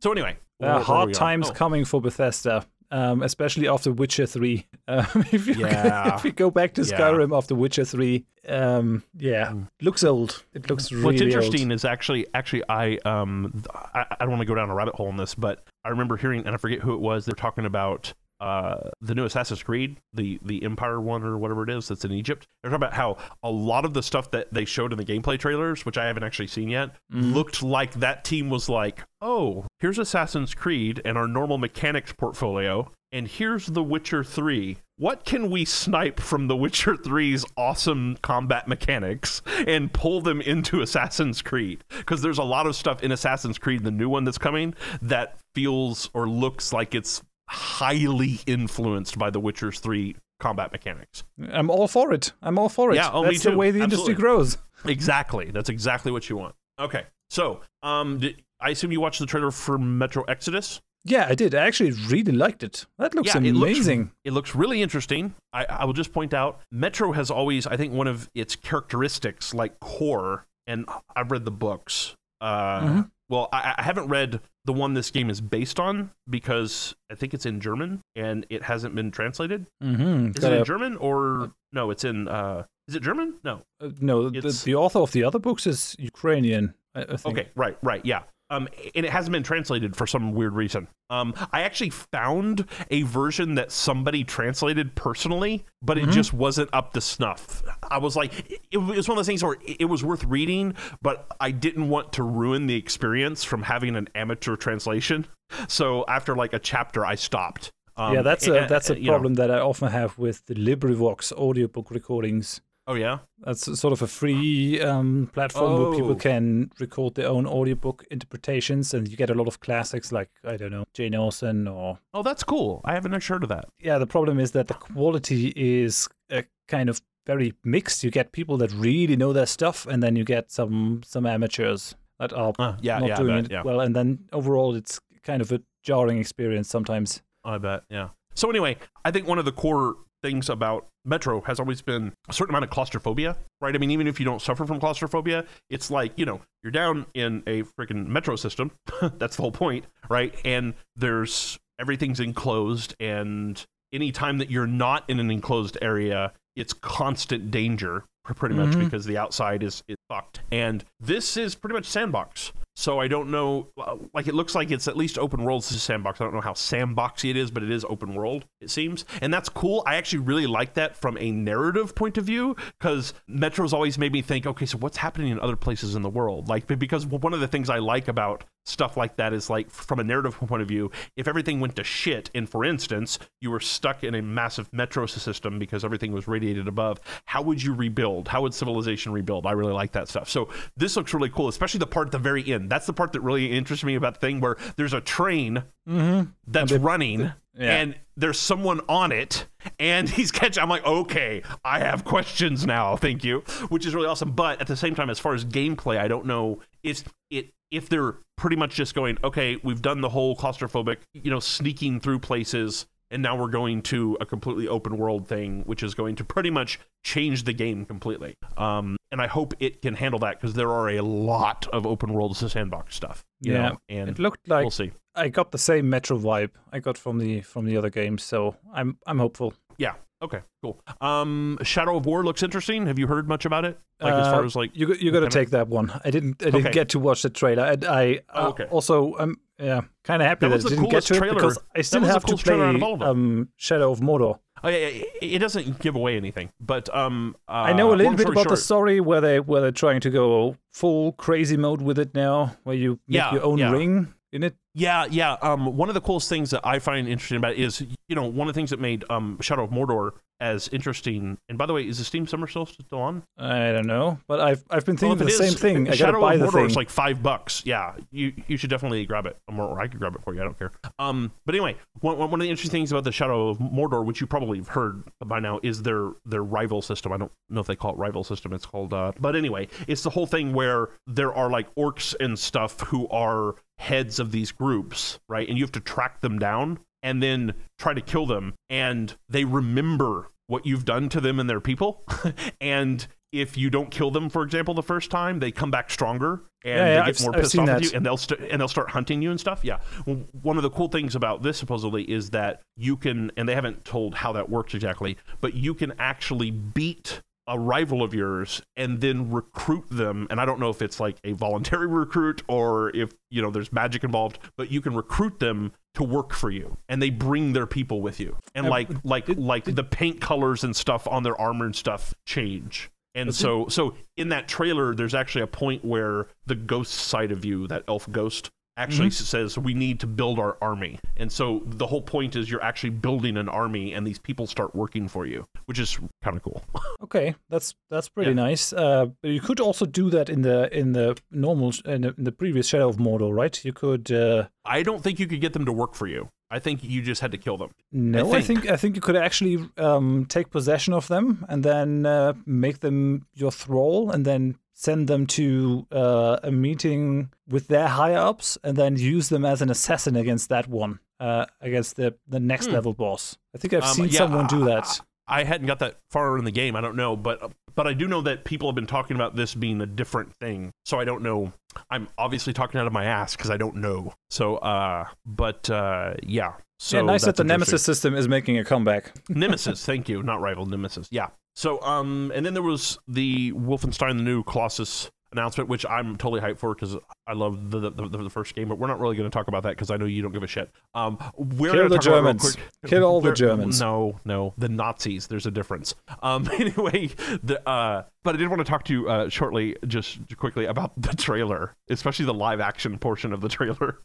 So 0.02 0.10
anyway 0.12 0.36
There 0.60 0.68
where- 0.68 0.74
are 0.74 0.78
where 0.78 0.84
hard 0.84 1.14
times 1.14 1.50
Oh, 1.50 1.52
coming 1.54 1.84
for 1.84 2.00
Bethesda, 2.00 2.66
um, 2.90 3.22
especially 3.22 3.68
after 3.68 3.92
Witcher 3.92 4.26
3. 4.26 4.66
Um, 4.88 5.04
if, 5.32 5.48
you, 5.48 5.54
Yeah. 5.54 6.14
if 6.16 6.24
you 6.24 6.30
go 6.30 6.48
back 6.48 6.74
to 6.74 6.82
Yeah. 6.82 6.96
Skyrim 7.00 7.36
after 7.36 7.56
Witcher 7.56 7.84
3, 7.84 8.24
um, 8.48 9.02
yeah, 9.18 9.52
looks 9.82 10.04
old. 10.04 10.44
It 10.54 10.70
looks 10.70 10.92
really 10.92 11.04
What's 11.04 11.20
old. 11.22 11.30
interesting 11.32 11.70
is 11.72 11.84
actually, 11.84 12.26
actually, 12.34 12.62
I 12.68 12.98
um, 13.04 13.64
I, 13.74 14.06
I 14.12 14.16
don't 14.20 14.30
want 14.30 14.42
to 14.42 14.46
go 14.46 14.54
down 14.54 14.70
a 14.70 14.74
rabbit 14.76 14.94
hole 14.94 15.08
in 15.08 15.16
this, 15.16 15.34
but 15.34 15.64
I 15.84 15.88
remember 15.88 16.16
hearing, 16.16 16.46
and 16.46 16.54
I 16.54 16.56
forget 16.58 16.78
who 16.80 16.94
it 16.94 17.00
was. 17.00 17.24
They're 17.24 17.34
talking 17.34 17.64
about 17.64 18.12
uh, 18.40 18.90
the 19.00 19.14
new 19.14 19.24
Assassin's 19.24 19.62
Creed, 19.62 19.98
the 20.12 20.38
the 20.42 20.62
Empire 20.62 21.00
one 21.00 21.22
or 21.22 21.38
whatever 21.38 21.62
it 21.62 21.70
is 21.70 21.88
that's 21.88 22.04
in 22.04 22.12
Egypt. 22.12 22.46
They're 22.62 22.70
talking 22.70 22.82
about 22.82 22.94
how 22.94 23.16
a 23.42 23.50
lot 23.50 23.84
of 23.84 23.94
the 23.94 24.02
stuff 24.02 24.30
that 24.32 24.52
they 24.52 24.64
showed 24.64 24.92
in 24.92 24.98
the 24.98 25.04
gameplay 25.04 25.38
trailers, 25.38 25.86
which 25.86 25.98
I 25.98 26.06
haven't 26.06 26.24
actually 26.24 26.48
seen 26.48 26.68
yet, 26.68 26.96
looked 27.10 27.62
like 27.62 27.94
that 27.94 28.24
team 28.24 28.50
was 28.50 28.68
like, 28.68 29.04
oh, 29.20 29.66
here's 29.80 29.98
Assassin's 29.98 30.54
Creed 30.54 31.00
and 31.04 31.16
our 31.16 31.28
normal 31.28 31.58
mechanics 31.58 32.12
portfolio. 32.12 32.90
And 33.12 33.28
here's 33.28 33.66
The 33.66 33.84
Witcher 33.84 34.24
3. 34.24 34.78
What 34.98 35.24
can 35.24 35.48
we 35.50 35.64
snipe 35.64 36.18
from 36.20 36.48
The 36.48 36.56
Witcher 36.56 36.94
3's 36.96 37.44
awesome 37.56 38.16
combat 38.20 38.66
mechanics 38.66 39.42
and 39.66 39.92
pull 39.92 40.20
them 40.20 40.40
into 40.40 40.82
Assassin's 40.82 41.40
Creed? 41.40 41.84
Because 41.96 42.20
there's 42.20 42.38
a 42.38 42.44
lot 42.44 42.66
of 42.66 42.74
stuff 42.74 43.02
in 43.02 43.12
Assassin's 43.12 43.58
Creed, 43.58 43.84
the 43.84 43.90
new 43.90 44.08
one 44.08 44.24
that's 44.24 44.38
coming, 44.38 44.74
that 45.00 45.38
feels 45.54 46.10
or 46.14 46.28
looks 46.28 46.72
like 46.72 46.94
it's 46.94 47.22
highly 47.48 48.40
influenced 48.46 49.18
by 49.18 49.30
The 49.30 49.40
Witcher's 49.40 49.78
3 49.80 50.16
combat 50.40 50.72
mechanics. 50.72 51.24
I'm 51.50 51.70
all 51.70 51.88
for 51.88 52.12
it. 52.12 52.32
I'm 52.42 52.58
all 52.58 52.68
for 52.68 52.92
it. 52.92 52.96
Yeah, 52.96 53.10
oh, 53.12 53.24
That's 53.24 53.42
the 53.42 53.56
way 53.56 53.70
the 53.70 53.80
industry 53.82 54.14
grows. 54.14 54.58
Exactly. 54.84 55.50
That's 55.50 55.68
exactly 55.70 56.12
what 56.12 56.28
you 56.28 56.36
want. 56.36 56.54
Okay. 56.78 57.04
So, 57.30 57.62
um, 57.82 58.18
did, 58.18 58.42
I 58.60 58.70
assume 58.70 58.92
you 58.92 59.00
watched 59.00 59.18
the 59.18 59.26
trailer 59.26 59.50
for 59.50 59.78
Metro 59.78 60.22
Exodus? 60.24 60.80
Yeah, 61.04 61.26
I 61.28 61.34
did. 61.34 61.54
I 61.54 61.66
actually 61.66 61.92
really 62.08 62.30
liked 62.32 62.62
it. 62.62 62.84
That 62.98 63.14
looks 63.14 63.34
Yeah, 63.34 63.40
it 63.40 63.54
looks- 63.54 63.72
amazing. 63.72 64.10
It 64.24 64.32
looks 64.32 64.54
really 64.54 64.82
interesting. 64.82 65.34
I, 65.52 65.64
I 65.64 65.84
will 65.86 65.92
just 65.94 66.12
point 66.12 66.34
out 66.34 66.60
Metro 66.70 67.12
has 67.12 67.30
always, 67.30 67.66
I 67.66 67.76
think, 67.76 67.94
one 67.94 68.06
of 68.06 68.28
its 68.34 68.54
characteristics, 68.54 69.54
like 69.54 69.80
core, 69.80 70.46
and 70.66 70.84
I've 71.16 71.32
read 71.32 71.44
the 71.46 71.50
books. 71.50 72.14
Uh, 72.40 72.80
Mhm. 72.80 73.10
Well, 73.28 73.48
I, 73.52 73.74
I 73.78 73.82
haven't 73.82 74.08
read 74.08 74.40
the 74.64 74.72
one 74.72 74.94
this 74.94 75.10
game 75.10 75.30
is 75.30 75.40
based 75.40 75.80
on 75.80 76.10
because 76.28 76.94
I 77.10 77.14
think 77.14 77.34
it's 77.34 77.46
in 77.46 77.60
German 77.60 78.02
and 78.14 78.46
it 78.50 78.62
hasn't 78.62 78.94
been 78.94 79.10
translated. 79.10 79.66
Mm-hmm. 79.82 80.32
Is 80.36 80.44
it 80.44 80.52
in 80.52 80.64
German 80.64 80.96
or 80.96 81.52
no? 81.72 81.90
It's 81.90 82.04
in. 82.04 82.28
Uh, 82.28 82.64
is 82.88 82.94
it 82.94 83.02
German? 83.02 83.34
No. 83.42 83.62
Uh, 83.80 83.90
no, 84.00 84.28
the, 84.30 84.62
the 84.64 84.74
author 84.76 85.00
of 85.00 85.10
the 85.10 85.24
other 85.24 85.40
books 85.40 85.66
is 85.66 85.96
Ukrainian. 85.98 86.74
I, 86.94 87.02
I 87.02 87.16
think. 87.16 87.38
Okay, 87.38 87.48
right, 87.56 87.76
right, 87.82 88.04
yeah. 88.04 88.22
Um, 88.48 88.68
and 88.94 89.04
it 89.04 89.10
hasn't 89.10 89.32
been 89.32 89.42
translated 89.42 89.96
for 89.96 90.06
some 90.06 90.32
weird 90.32 90.54
reason. 90.54 90.86
Um, 91.10 91.34
I 91.52 91.62
actually 91.62 91.90
found 91.90 92.66
a 92.90 93.02
version 93.02 93.56
that 93.56 93.72
somebody 93.72 94.22
translated 94.22 94.94
personally, 94.94 95.64
but 95.82 95.98
it 95.98 96.10
just 96.10 96.32
wasn't 96.32 96.70
up 96.72 96.92
to 96.92 97.00
snuff. 97.00 97.64
I 97.82 97.98
was 97.98 98.14
like, 98.14 98.50
it, 98.50 98.60
it 98.70 98.78
was 98.78 99.08
one 99.08 99.16
of 99.16 99.18
those 99.18 99.26
things 99.26 99.42
where 99.42 99.56
it, 99.64 99.86
was 99.86 100.04
worth 100.04 100.24
reading, 100.24 100.74
but 101.02 101.26
I 101.40 101.50
didn't 101.50 101.88
want 101.88 102.12
to 102.14 102.22
ruin 102.22 102.66
the 102.66 102.76
experience 102.76 103.42
from 103.42 103.62
having 103.64 103.96
an 103.96 104.08
amateur 104.14 104.54
translation. 104.54 105.26
So 105.66 106.04
after 106.06 106.36
like 106.36 106.52
a 106.52 106.58
chapter, 106.58 107.04
I 107.04 107.16
stopped. 107.16 107.70
Um, 107.96 108.14
yeah, 108.14 108.22
that's 108.22 108.46
a 108.46 108.66
that's 108.68 108.90
a 108.90 108.98
you 108.98 109.06
know- 109.06 109.12
problem 109.12 109.34
that 109.34 109.50
I 109.50 109.58
often 109.58 109.88
have 109.88 110.18
with 110.18 110.44
the 110.46 110.54
LibriVox 110.54 111.32
audiobook 111.32 111.90
recordings. 111.90 112.60
Oh 112.86 112.94
yeah. 112.94 113.18
That's 113.44 113.78
sort 113.80 113.92
of 113.92 114.02
a 114.02 114.06
free 114.06 114.80
um, 114.80 115.30
platform 115.32 115.80
where 115.82 115.92
people 115.92 116.12
Oh. 116.12 116.14
can 116.16 116.70
record 116.80 117.14
their 117.14 117.28
own 117.28 117.46
audiobook 117.46 118.04
interpretations, 118.10 118.94
and 118.94 119.08
you 119.08 119.16
get 119.16 119.30
a 119.30 119.34
lot 119.34 119.48
of 119.48 119.60
classics 119.60 120.12
like 120.12 120.30
I 120.44 120.56
don't 120.56 120.70
know 120.70 120.84
Jane 120.94 121.14
Austen 121.14 121.68
or 121.68 121.98
Oh, 122.14 122.22
that's 122.22 122.44
cool. 122.44 122.80
I 122.84 122.94
haven't 122.94 123.12
heard 123.24 123.42
of 123.42 123.48
that. 123.48 123.66
yeah. 123.80 123.98
The 123.98 124.06
problem 124.06 124.38
is 124.40 124.50
that 124.52 124.68
the 124.68 124.74
quality 124.74 125.52
is 125.56 126.08
uh, 126.30 126.42
kind 126.68 126.88
of 126.88 127.00
very 127.26 127.54
mixed. 127.64 128.04
You 128.04 128.10
get 128.10 128.32
people 128.32 128.56
that 128.58 128.70
really 128.72 129.16
know 129.16 129.32
their 129.32 129.46
stuff, 129.46 129.86
and 129.86 130.02
then 130.02 130.16
you 130.16 130.24
get 130.24 130.50
some 130.50 131.02
some 131.04 131.26
amateurs 131.26 131.94
that 132.18 132.32
are 132.32 132.52
Uh, 132.58 132.76
yeah, 132.80 132.98
not 132.98 133.08
yeah, 133.08 133.16
doing 133.16 133.36
bet, 133.42 133.44
it 133.46 133.50
yeah. 133.52 133.62
well, 133.62 133.80
and 133.80 133.94
then 133.94 134.18
overall 134.32 134.74
it's 134.74 135.00
kind 135.22 135.42
of 135.42 135.52
a 135.52 135.60
jarring 135.82 136.18
experience 136.18 136.68
sometimes. 136.68 137.22
I 137.44 137.58
bet, 137.58 137.82
yeah. 137.90 138.08
So 138.34 138.48
anyway, 138.50 138.76
I 139.04 139.10
think 139.10 139.26
one 139.28 139.38
of 139.38 139.44
the 139.44 139.52
core 139.52 139.96
things 140.26 140.48
about 140.48 140.86
Metro 141.04 141.40
has 141.42 141.60
always 141.60 141.82
been 141.82 142.12
a 142.28 142.32
certain 142.32 142.50
amount 142.52 142.64
of 142.64 142.70
claustrophobia, 142.70 143.36
right? 143.60 143.74
I 143.74 143.78
mean, 143.78 143.92
even 143.92 144.08
if 144.08 144.18
you 144.18 144.26
don't 144.26 144.42
suffer 144.42 144.66
from 144.66 144.80
claustrophobia, 144.80 145.44
it's 145.70 145.88
like, 145.88 146.12
you 146.16 146.26
know, 146.26 146.40
you're 146.64 146.72
down 146.72 147.06
in 147.14 147.44
a 147.46 147.62
freaking 147.62 148.08
metro 148.08 148.34
system. 148.34 148.72
That's 149.00 149.36
the 149.36 149.42
whole 149.42 149.52
point, 149.52 149.84
right? 150.10 150.34
And 150.44 150.74
there's 150.96 151.58
everything's 151.78 152.18
enclosed 152.18 152.94
and 152.98 153.64
anytime 153.92 154.38
that 154.38 154.50
you're 154.50 154.66
not 154.66 155.04
in 155.08 155.20
an 155.20 155.30
enclosed 155.30 155.78
area, 155.80 156.32
it's 156.56 156.72
constant 156.72 157.50
danger 157.52 158.02
pretty 158.24 158.56
much 158.56 158.70
Mhm. 158.74 158.84
because 158.84 159.04
the 159.04 159.16
outside 159.16 159.62
is, 159.62 159.84
is 159.86 159.96
fucked. 160.08 160.40
And 160.50 160.84
this 160.98 161.36
is 161.36 161.54
pretty 161.54 161.74
much 161.74 161.84
sandbox. 161.86 162.52
So 162.78 163.00
I 163.00 163.08
don't 163.08 163.30
know, 163.30 163.68
uh, 163.78 163.96
like 164.12 164.28
it 164.28 164.34
looks 164.34 164.54
like 164.54 164.70
it's 164.70 164.86
at 164.86 164.98
least 164.98 165.18
open 165.18 165.42
world. 165.42 165.64
Sandbox. 165.64 166.20
I 166.20 166.24
don't 166.24 166.34
know 166.34 166.42
how 166.42 166.52
sandboxy 166.52 167.30
it 167.30 167.36
is, 167.36 167.50
but 167.50 167.62
it 167.62 167.70
is 167.70 167.86
open 167.88 168.14
world. 168.14 168.44
It 168.60 168.70
seems, 168.70 169.06
and 169.22 169.32
that's 169.32 169.48
cool. 169.48 169.82
I 169.86 169.96
actually 169.96 170.18
really 170.20 170.46
like 170.46 170.74
that 170.74 170.94
from 170.94 171.16
a 171.18 171.30
narrative 171.30 171.94
point 171.94 172.18
of 172.18 172.24
view 172.24 172.54
because 172.78 173.14
Metro's 173.26 173.72
always 173.72 173.96
made 173.96 174.12
me 174.12 174.20
think, 174.20 174.46
okay, 174.46 174.66
so 174.66 174.76
what's 174.76 174.98
happening 174.98 175.32
in 175.32 175.40
other 175.40 175.56
places 175.56 175.94
in 175.94 176.02
the 176.02 176.10
world? 176.10 176.48
Like 176.48 176.66
because 176.66 177.06
one 177.06 177.32
of 177.32 177.40
the 177.40 177.48
things 177.48 177.70
I 177.70 177.78
like 177.78 178.08
about 178.08 178.44
stuff 178.66 178.96
like 178.96 179.16
that 179.16 179.32
is 179.32 179.48
like 179.48 179.70
from 179.70 180.00
a 180.00 180.04
narrative 180.04 180.36
point 180.36 180.60
of 180.60 180.68
view, 180.68 180.90
if 181.16 181.28
everything 181.28 181.60
went 181.60 181.76
to 181.76 181.84
shit, 181.84 182.30
and 182.34 182.48
for 182.48 182.64
instance, 182.64 183.18
you 183.40 183.50
were 183.50 183.60
stuck 183.60 184.04
in 184.04 184.14
a 184.14 184.22
massive 184.22 184.70
metro 184.72 185.06
system 185.06 185.58
because 185.58 185.84
everything 185.84 186.12
was 186.12 186.28
radiated 186.28 186.68
above, 186.68 187.00
how 187.24 187.42
would 187.42 187.62
you 187.62 187.72
rebuild? 187.72 188.28
How 188.28 188.42
would 188.42 188.52
civilization 188.52 189.12
rebuild? 189.12 189.46
I 189.46 189.52
really 189.52 189.72
like 189.72 189.92
that 189.92 190.08
stuff. 190.08 190.28
So 190.28 190.48
this 190.76 190.96
looks 190.96 191.14
really 191.14 191.30
cool, 191.30 191.48
especially 191.48 191.78
the 191.78 191.86
part 191.86 192.08
at 192.08 192.12
the 192.12 192.18
very 192.18 192.44
end. 192.52 192.65
That's 192.68 192.86
the 192.86 192.92
part 192.92 193.12
that 193.12 193.20
really 193.20 193.52
interests 193.52 193.84
me 193.84 193.94
about 193.94 194.14
the 194.14 194.20
thing 194.20 194.40
where 194.40 194.56
there's 194.76 194.92
a 194.92 195.00
train 195.00 195.62
Mm-hmm. 195.88 196.30
that's 196.48 196.72
running 196.72 197.20
yeah. 197.56 197.76
and 197.76 197.94
there's 198.16 198.40
someone 198.40 198.80
on 198.88 199.12
it 199.12 199.46
and 199.78 200.08
he's 200.08 200.32
catching 200.32 200.60
i'm 200.60 200.68
like 200.68 200.84
okay 200.84 201.44
i 201.64 201.78
have 201.78 202.04
questions 202.04 202.66
now 202.66 202.96
thank 202.96 203.22
you 203.22 203.44
which 203.68 203.86
is 203.86 203.94
really 203.94 204.08
awesome 204.08 204.32
but 204.32 204.60
at 204.60 204.66
the 204.66 204.74
same 204.74 204.96
time 204.96 205.10
as 205.10 205.20
far 205.20 205.32
as 205.32 205.44
gameplay 205.44 205.96
i 205.96 206.08
don't 206.08 206.26
know 206.26 206.60
if 206.82 207.04
it 207.30 207.50
if 207.70 207.88
they're 207.88 208.16
pretty 208.36 208.56
much 208.56 208.74
just 208.74 208.96
going 208.96 209.16
okay 209.22 209.60
we've 209.62 209.80
done 209.80 210.00
the 210.00 210.08
whole 210.08 210.34
claustrophobic 210.34 210.96
you 211.14 211.30
know 211.30 211.38
sneaking 211.38 212.00
through 212.00 212.18
places 212.18 212.86
and 213.12 213.22
now 213.22 213.36
we're 213.36 213.46
going 213.46 213.80
to 213.80 214.18
a 214.20 214.26
completely 214.26 214.66
open 214.66 214.98
world 214.98 215.28
thing 215.28 215.62
which 215.66 215.84
is 215.84 215.94
going 215.94 216.16
to 216.16 216.24
pretty 216.24 216.50
much 216.50 216.80
change 217.04 217.44
the 217.44 217.52
game 217.52 217.84
completely 217.84 218.34
um, 218.56 218.96
and 219.12 219.20
i 219.22 219.26
hope 219.26 219.54
it 219.60 219.82
can 219.82 219.94
handle 219.94 220.18
that 220.18 220.40
because 220.40 220.54
there 220.54 220.70
are 220.70 220.88
a 220.90 221.00
lot 221.00 221.66
of 221.72 221.86
open 221.86 222.12
world 222.12 222.36
sandbox 222.36 222.94
stuff 222.94 223.24
you 223.40 223.52
Yeah, 223.52 223.68
know, 223.70 223.76
and 223.88 224.08
it 224.10 224.18
looked 224.18 224.48
like 224.48 224.62
we'll 224.62 224.70
see 224.70 224.92
I 225.14 225.28
got 225.28 225.50
the 225.50 225.58
same 225.58 225.88
Metro 225.88 226.18
vibe 226.18 226.50
I 226.72 226.78
got 226.78 226.98
from 226.98 227.18
the 227.18 227.40
from 227.40 227.64
the 227.64 227.76
other 227.78 227.88
games, 227.88 228.22
so 228.22 228.56
I'm 228.74 228.98
I'm 229.06 229.18
hopeful. 229.18 229.54
Yeah. 229.78 229.94
Okay. 230.22 230.40
Cool. 230.62 230.78
Um, 231.00 231.56
Shadow 231.62 231.96
of 231.96 232.04
War 232.04 232.22
looks 232.22 232.42
interesting. 232.42 232.86
Have 232.86 232.98
you 232.98 233.06
heard 233.06 233.26
much 233.26 233.46
about 233.46 233.64
it? 233.64 233.78
Like 234.00 234.14
as 234.14 234.26
Uh, 234.26 234.30
far 234.30 234.44
as 234.44 234.54
like 234.56 234.72
you 234.74 234.92
you 234.94 235.10
got 235.12 235.20
to 235.20 235.28
take 235.28 235.50
that 235.50 235.68
one. 235.68 235.90
I 236.04 236.10
didn't 236.10 236.42
I 236.42 236.46
didn't 236.50 236.66
Okay. 236.66 236.70
get 236.70 236.90
to 236.90 236.98
watch 236.98 237.22
the 237.22 237.30
trailer. 237.30 237.62
I, 237.64 237.76
I 238.02 238.20
Oh, 238.34 238.44
uh, 238.44 238.48
okay. 238.50 238.64
also 238.64 239.14
I'm 239.18 239.40
yeah 239.58 239.80
kind 240.04 240.20
of 240.20 240.28
happy 240.28 240.48
That 240.48 240.60
that, 240.60 240.66
I 240.66 240.68
didn't 240.68 240.90
get 240.90 241.04
to 241.04 241.14
it 241.14 241.18
trailer- 241.18 241.34
because 241.34 241.58
I 241.74 241.80
still 241.80 242.04
have 242.04 242.24
to 242.26 242.36
play 242.36 242.74
of 242.74 242.82
all 242.82 242.92
of 242.94 243.00
them. 243.00 243.08
um, 243.08 243.48
Shadow 243.56 243.90
of 243.92 244.00
Mordor. 244.00 244.38
Oh 244.66 245.02
it 245.22 245.38
doesn't 245.38 245.78
give 245.78 245.96
away 245.96 246.16
anything, 246.16 246.50
but 246.60 246.94
um, 246.94 247.36
uh, 247.48 247.52
I 247.52 247.72
know 247.72 247.92
a 247.92 247.96
little 247.96 248.14
bit 248.14 248.28
about 248.28 248.48
the 248.48 248.56
story 248.56 249.00
where 249.00 249.20
they 249.20 249.40
where 249.40 249.60
they're 249.60 249.70
trying 249.70 250.00
to 250.00 250.10
go 250.10 250.56
full 250.72 251.12
crazy 251.12 251.56
mode 251.56 251.80
with 251.82 251.98
it 251.98 252.14
now, 252.14 252.56
where 252.64 252.76
you 252.76 252.98
make 253.08 253.16
Yeah, 253.16 253.32
your 253.32 253.44
own 253.44 253.58
yeah. 253.58 253.70
ring 253.70 254.14
in 254.32 254.42
it. 254.42 254.56
Yeah, 254.74 255.06
yeah. 255.10 255.36
Um, 255.40 255.76
one 255.76 255.88
of 255.88 255.94
the 255.94 256.00
coolest 256.00 256.28
things 256.28 256.50
that 256.50 256.60
I 256.64 256.78
find 256.78 257.08
interesting 257.08 257.38
about 257.38 257.52
it 257.52 257.60
is, 257.60 257.80
you 258.08 258.14
know, 258.16 258.26
one 258.26 258.48
of 258.48 258.54
the 258.54 258.58
things 258.58 258.70
that 258.70 258.80
made 258.80 259.04
um 259.08 259.38
Shadow 259.40 259.64
of 259.64 259.70
Mordor 259.70 260.12
as 260.40 260.68
interesting. 260.68 261.38
And 261.48 261.56
by 261.56 261.66
the 261.66 261.72
way, 261.72 261.86
is 261.86 261.98
the 261.98 262.04
Steam 262.04 262.26
Summer 262.26 262.46
Sale 262.46 262.66
still 262.66 262.98
on? 262.98 263.22
I 263.38 263.72
don't 263.72 263.86
know, 263.86 264.18
but 264.28 264.40
I've 264.40 264.64
I've 264.70 264.84
been 264.84 264.96
Well, 265.00 265.16
thinking 265.16 265.28
if 265.28 265.32
the 265.38 265.44
same 265.44 265.54
is, 265.54 265.60
thing. 265.60 265.76
I 265.88 265.90
gotta 265.92 265.96
Shadow 265.96 266.20
buy 266.20 266.34
of 266.34 266.40
the 266.40 266.46
Mordor 266.46 266.52
thing. 266.52 266.66
is 266.66 266.76
like 266.76 266.90
five 266.90 267.22
bucks. 267.22 267.62
Yeah, 267.64 267.94
you 268.10 268.32
you 268.46 268.56
should 268.56 268.70
definitely 268.70 269.04
grab 269.06 269.26
it, 269.26 269.36
or 269.48 269.62
or 269.64 269.80
I 269.80 269.88
could 269.88 269.98
grab 269.98 270.14
it 270.14 270.22
for 270.22 270.34
you. 270.34 270.40
I 270.40 270.44
don't 270.44 270.58
care. 270.58 270.72
Um, 270.98 271.32
but 271.44 271.54
anyway, 271.54 271.76
one, 272.00 272.18
one 272.18 272.32
of 272.34 272.40
the 272.40 272.50
interesting 272.50 272.70
things 272.80 272.92
about 272.92 273.04
the 273.04 273.12
Shadow 273.12 273.48
of 273.48 273.58
Mordor, 273.58 274.04
which 274.04 274.20
you 274.20 274.26
probably 274.26 274.58
have 274.58 274.68
heard 274.68 275.04
by 275.24 275.40
now, 275.40 275.60
is 275.62 275.82
their 275.82 276.10
their 276.24 276.42
rival 276.44 276.82
system. 276.82 277.12
I 277.12 277.16
don't 277.16 277.32
know 277.48 277.60
if 277.60 277.66
they 277.66 277.76
call 277.76 277.92
it 277.92 277.98
rival 277.98 278.24
system. 278.24 278.52
It's 278.52 278.66
called. 278.66 278.92
Uh, 278.92 279.12
but 279.20 279.36
anyway, 279.36 279.68
it's 279.86 280.02
the 280.02 280.10
whole 280.10 280.26
thing 280.26 280.52
where 280.52 280.90
there 281.06 281.32
are 281.34 281.48
like 281.50 281.74
orcs 281.76 282.14
and 282.20 282.38
stuff 282.38 282.80
who 282.80 283.08
are 283.08 283.54
heads 283.78 284.18
of 284.18 284.32
these 284.32 284.52
groups, 284.52 285.18
right? 285.28 285.48
And 285.48 285.58
you 285.58 285.64
have 285.64 285.72
to 285.72 285.80
track 285.80 286.20
them 286.20 286.38
down 286.38 286.78
and 287.06 287.22
then 287.22 287.54
try 287.78 287.94
to 287.94 288.00
kill 288.02 288.26
them, 288.26 288.52
and 288.68 289.14
they 289.28 289.44
remember 289.44 290.28
what 290.48 290.66
you've 290.66 290.84
done 290.84 291.08
to 291.10 291.20
them 291.20 291.40
and 291.40 291.48
their 291.48 291.60
people, 291.60 292.04
and 292.60 293.06
if 293.32 293.56
you 293.58 293.68
don't 293.70 293.90
kill 293.90 294.10
them, 294.10 294.28
for 294.28 294.42
example, 294.42 294.72
the 294.74 294.82
first 294.82 295.10
time, 295.10 295.40
they 295.40 295.50
come 295.50 295.70
back 295.70 295.90
stronger 295.90 296.42
and 296.64 296.74
Yeah, 296.74 296.76
yeah, 296.76 296.84
they 296.84 296.94
get 296.96 297.06
I've- 297.08 297.22
more 297.24 297.32
pissed 297.32 297.58
off 297.58 297.66
that. 297.66 297.80
with 297.80 297.92
you, 297.92 297.96
and 297.96 298.06
they'll 298.06 298.16
st- 298.16 298.40
and 298.50 298.60
they'll 298.60 298.68
start 298.68 298.90
hunting 298.90 299.20
you 299.22 299.30
and 299.30 299.38
stuff. 299.40 299.64
Yeah, 299.64 299.78
well, 300.06 300.24
one 300.42 300.56
of 300.56 300.62
the 300.62 300.70
cool 300.70 300.88
things 300.88 301.14
about 301.14 301.42
this 301.42 301.58
supposedly 301.58 302.02
is 302.10 302.30
that 302.30 302.60
you 302.76 302.96
can, 302.96 303.30
and 303.36 303.48
they 303.48 303.54
haven't 303.54 303.84
told 303.84 304.14
how 304.16 304.32
that 304.32 304.48
works 304.48 304.74
exactly, 304.74 305.16
but 305.40 305.54
you 305.54 305.74
can 305.74 305.92
actually 305.98 306.50
beat 306.50 307.20
a 307.48 307.56
rival 307.58 308.02
of 308.02 308.12
yours 308.14 308.60
and 308.76 309.00
then 309.00 309.30
recruit 309.30 309.84
them 309.88 310.26
and 310.30 310.40
i 310.40 310.44
don't 310.44 310.58
know 310.58 310.68
if 310.68 310.82
it's 310.82 310.98
like 310.98 311.14
a 311.22 311.30
voluntary 311.30 311.86
recruit 312.02 312.42
or 312.48 312.90
if 312.96 313.12
you 313.30 313.40
know 313.40 313.52
there's 313.52 313.72
magic 313.72 314.02
involved 314.02 314.40
but 314.56 314.68
you 314.72 314.80
can 314.80 314.92
recruit 314.96 315.38
them 315.38 315.70
to 315.96 316.04
work 316.04 316.32
for 316.32 316.50
you 316.50 316.76
and 316.88 317.02
they 317.02 317.10
bring 317.10 317.52
their 317.52 317.66
people 317.66 318.00
with 318.00 318.20
you. 318.20 318.36
And 318.54 318.68
like 318.68 318.88
like 319.02 319.24
like 319.28 319.64
the 319.64 319.84
paint 319.84 320.20
colors 320.20 320.62
and 320.62 320.76
stuff 320.76 321.08
on 321.08 321.22
their 321.22 321.38
armor 321.40 321.64
and 321.64 321.74
stuff 321.74 322.14
change. 322.24 322.90
And 323.14 323.34
so 323.34 323.66
so 323.68 323.94
in 324.16 324.28
that 324.28 324.46
trailer 324.46 324.94
there's 324.94 325.14
actually 325.14 325.42
a 325.42 325.46
point 325.46 325.84
where 325.84 326.28
the 326.44 326.54
ghost 326.54 326.92
side 326.92 327.32
of 327.32 327.44
you 327.44 327.66
that 327.68 327.82
elf 327.88 328.10
ghost 328.12 328.50
actually 328.76 329.08
Mm-hmm. 329.08 329.24
says 329.24 329.58
we 329.58 329.72
need 329.74 330.00
to 330.00 330.06
build 330.06 330.38
our 330.38 330.56
army 330.60 330.98
and 331.16 331.30
so 331.32 331.62
the 331.64 331.86
whole 331.86 332.02
point 332.02 332.36
is 332.36 332.50
you're 332.50 332.62
actually 332.62 332.90
building 332.90 333.36
an 333.36 333.48
army 333.48 333.92
and 333.94 334.06
these 334.06 334.18
people 334.18 334.46
start 334.46 334.74
working 334.74 335.08
for 335.08 335.24
you 335.26 335.46
which 335.66 335.78
is 335.78 335.98
kind 336.22 336.36
of 336.36 336.42
cool 336.42 336.62
Okay, 337.02 337.36
that's 337.48 337.74
that's 337.88 338.08
pretty 338.08 338.30
Yeah. 338.30 338.34
nice. 338.48 338.72
Uh, 338.72 339.06
but 339.22 339.30
you 339.30 339.40
could 339.40 339.60
also 339.60 339.86
do 339.86 340.10
that 340.10 340.28
in 340.28 340.42
the 340.42 340.58
in 340.76 340.92
the 340.92 341.16
normal 341.30 341.72
in 341.84 342.00
the, 342.02 342.14
in 342.18 342.24
the 342.24 342.32
previous 342.32 342.66
Shadow 342.68 342.88
of 342.88 342.96
Mordor, 342.96 343.32
right? 343.32 343.64
You 343.64 343.72
could. 343.72 344.10
Uh, 344.10 344.48
I 344.64 344.82
don't 344.82 345.02
think 345.04 345.20
you 345.20 345.26
could 345.28 345.40
get 345.40 345.52
them 345.52 345.64
to 345.66 345.72
work 345.72 345.94
for 345.94 346.08
you. 346.08 346.30
I 346.50 346.58
think 346.58 346.82
you 346.82 347.02
just 347.02 347.20
had 347.20 347.30
to 347.32 347.38
kill 347.38 347.56
them. 347.58 347.70
no, 347.92 348.32
I 348.32 348.40
think- 348.42 348.62
think 348.62 348.72
I 348.72 348.76
think 348.76 348.96
you 348.96 349.02
could 349.02 349.14
actually 349.16 349.58
um, 349.76 350.26
take 350.28 350.50
possession 350.50 350.94
of 350.94 351.06
them 351.06 351.44
and 351.48 351.62
then 351.62 352.06
uh, 352.06 352.32
make 352.44 352.80
them 352.80 353.26
your 353.34 353.52
thrall, 353.52 354.10
and 354.10 354.24
then 354.24 354.56
send 354.78 355.08
them 355.08 355.26
to 355.26 355.86
uh, 355.90 356.38
a 356.42 356.50
meeting 356.52 357.30
with 357.48 357.68
their 357.68 357.88
higher 357.88 358.18
ups, 358.18 358.58
and 358.62 358.76
then 358.76 358.96
use 358.96 359.30
them 359.30 359.44
as 359.44 359.62
an 359.62 359.70
assassin 359.70 360.16
against 360.16 360.50
that 360.50 360.68
one, 360.68 361.00
uh, 361.18 361.46
against 361.62 361.96
the 361.96 362.14
the 362.28 362.38
next 362.38 362.66
Hmm. 362.66 362.74
level 362.74 362.92
boss. 362.92 363.38
I 363.54 363.58
think 363.58 363.72
I've 363.72 363.82
Um, 363.84 363.94
seen 363.94 364.08
yeah, 364.08 364.18
someone 364.18 364.46
do 364.46 364.64
that. 364.66 365.00
I 365.26 365.42
hadn't 365.44 365.66
got 365.66 365.78
that 365.80 365.98
far 366.10 366.38
in 366.38 366.44
the 366.44 366.52
game. 366.52 366.76
I 366.76 366.80
don't 366.82 366.94
know, 366.94 367.16
but 367.16 367.50
but 367.74 367.86
I 367.86 367.94
do 367.94 368.06
know 368.06 368.20
that 368.22 368.44
people 368.44 368.68
have 368.68 368.74
been 368.76 368.86
talking 368.86 369.16
about 369.16 369.34
this 369.34 369.54
being 369.54 369.80
a 369.80 369.86
different 369.86 370.34
thing. 370.34 370.72
So 370.84 371.00
I 371.00 371.04
don't 371.04 371.22
know. 371.22 371.52
I'm 371.90 372.08
obviously 372.16 372.52
talking 372.52 372.78
out 372.78 372.86
of 372.86 372.92
my 372.92 373.04
ass 373.06 373.34
because 373.34 373.50
I 373.50 373.56
don't 373.56 373.76
know. 373.76 374.12
So 374.30 374.56
uh, 374.58 375.06
but 375.24 375.68
uh, 375.70 376.14
yeah. 376.22 376.52
So 376.78 376.98
yeah, 376.98 377.02
nice 377.04 377.24
that 377.24 377.36
the. 377.36 377.44
Nemesis 377.44 377.82
system 377.82 378.14
is 378.14 378.28
making 378.28 378.58
a 378.58 378.64
comeback. 378.64 379.12
Nemesis, 379.30 379.84
thank 379.86 380.08
you, 380.10 380.22
not 380.22 380.40
rival 380.42 380.66
Nemesis. 380.66 381.08
Yeah. 381.10 381.28
So 381.56 381.80
um, 381.80 382.30
and 382.34 382.44
then 382.44 382.52
there 382.54 382.62
was 382.62 382.98
the 383.08 383.52
Wolfenstein: 383.52 384.18
The 384.18 384.22
New 384.22 384.44
Colossus 384.44 385.10
announcement, 385.36 385.68
which 385.68 385.84
I'm 385.86 386.16
totally 386.16 386.40
hyped 386.40 386.58
for 386.58 386.74
because 386.74 386.96
I 387.26 387.32
love 387.32 387.70
the, 387.70 387.80
the 387.80 387.90
the 387.90 388.18
the 388.18 388.30
first 388.30 388.54
game. 388.54 388.68
But 388.68 388.78
we're 388.78 388.86
not 388.86 389.00
really 389.00 389.16
going 389.16 389.28
to 389.28 389.34
talk 389.34 389.48
about 389.48 389.62
that 389.64 389.70
because 389.70 389.90
I 389.90 389.96
know 389.96 390.06
you 390.06 390.22
don't 390.22 390.32
give 390.32 390.42
a 390.42 390.46
shit. 390.46 390.70
Um, 390.94 391.18
we're 391.36 391.72
Kill 391.72 391.88
the 391.88 391.96
talk 391.96 392.06
about 392.06 392.22
real 392.22 392.32
Germans. 392.32 392.56
Kill 392.86 393.04
all 393.04 393.20
the 393.20 393.32
Germans. 393.32 393.80
No, 393.80 394.18
no, 394.24 394.54
the 394.56 394.68
Nazis. 394.68 395.26
There's 395.26 395.46
a 395.46 395.50
difference. 395.50 395.94
Um, 396.22 396.48
anyway, 396.58 397.10
the 397.42 397.66
uh, 397.68 398.04
but 398.24 398.34
I 398.34 398.38
did 398.38 398.48
want 398.48 398.60
to 398.60 398.64
talk 398.64 398.84
to 398.86 398.92
you 398.92 399.08
uh, 399.08 399.28
shortly, 399.28 399.76
just 399.86 400.18
quickly 400.36 400.64
about 400.64 401.00
the 401.00 401.14
trailer, 401.16 401.74
especially 401.88 402.26
the 402.26 402.34
live 402.34 402.60
action 402.60 402.98
portion 402.98 403.32
of 403.32 403.40
the 403.40 403.48
trailer. 403.48 404.00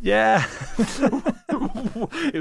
Yeah, 0.00 0.46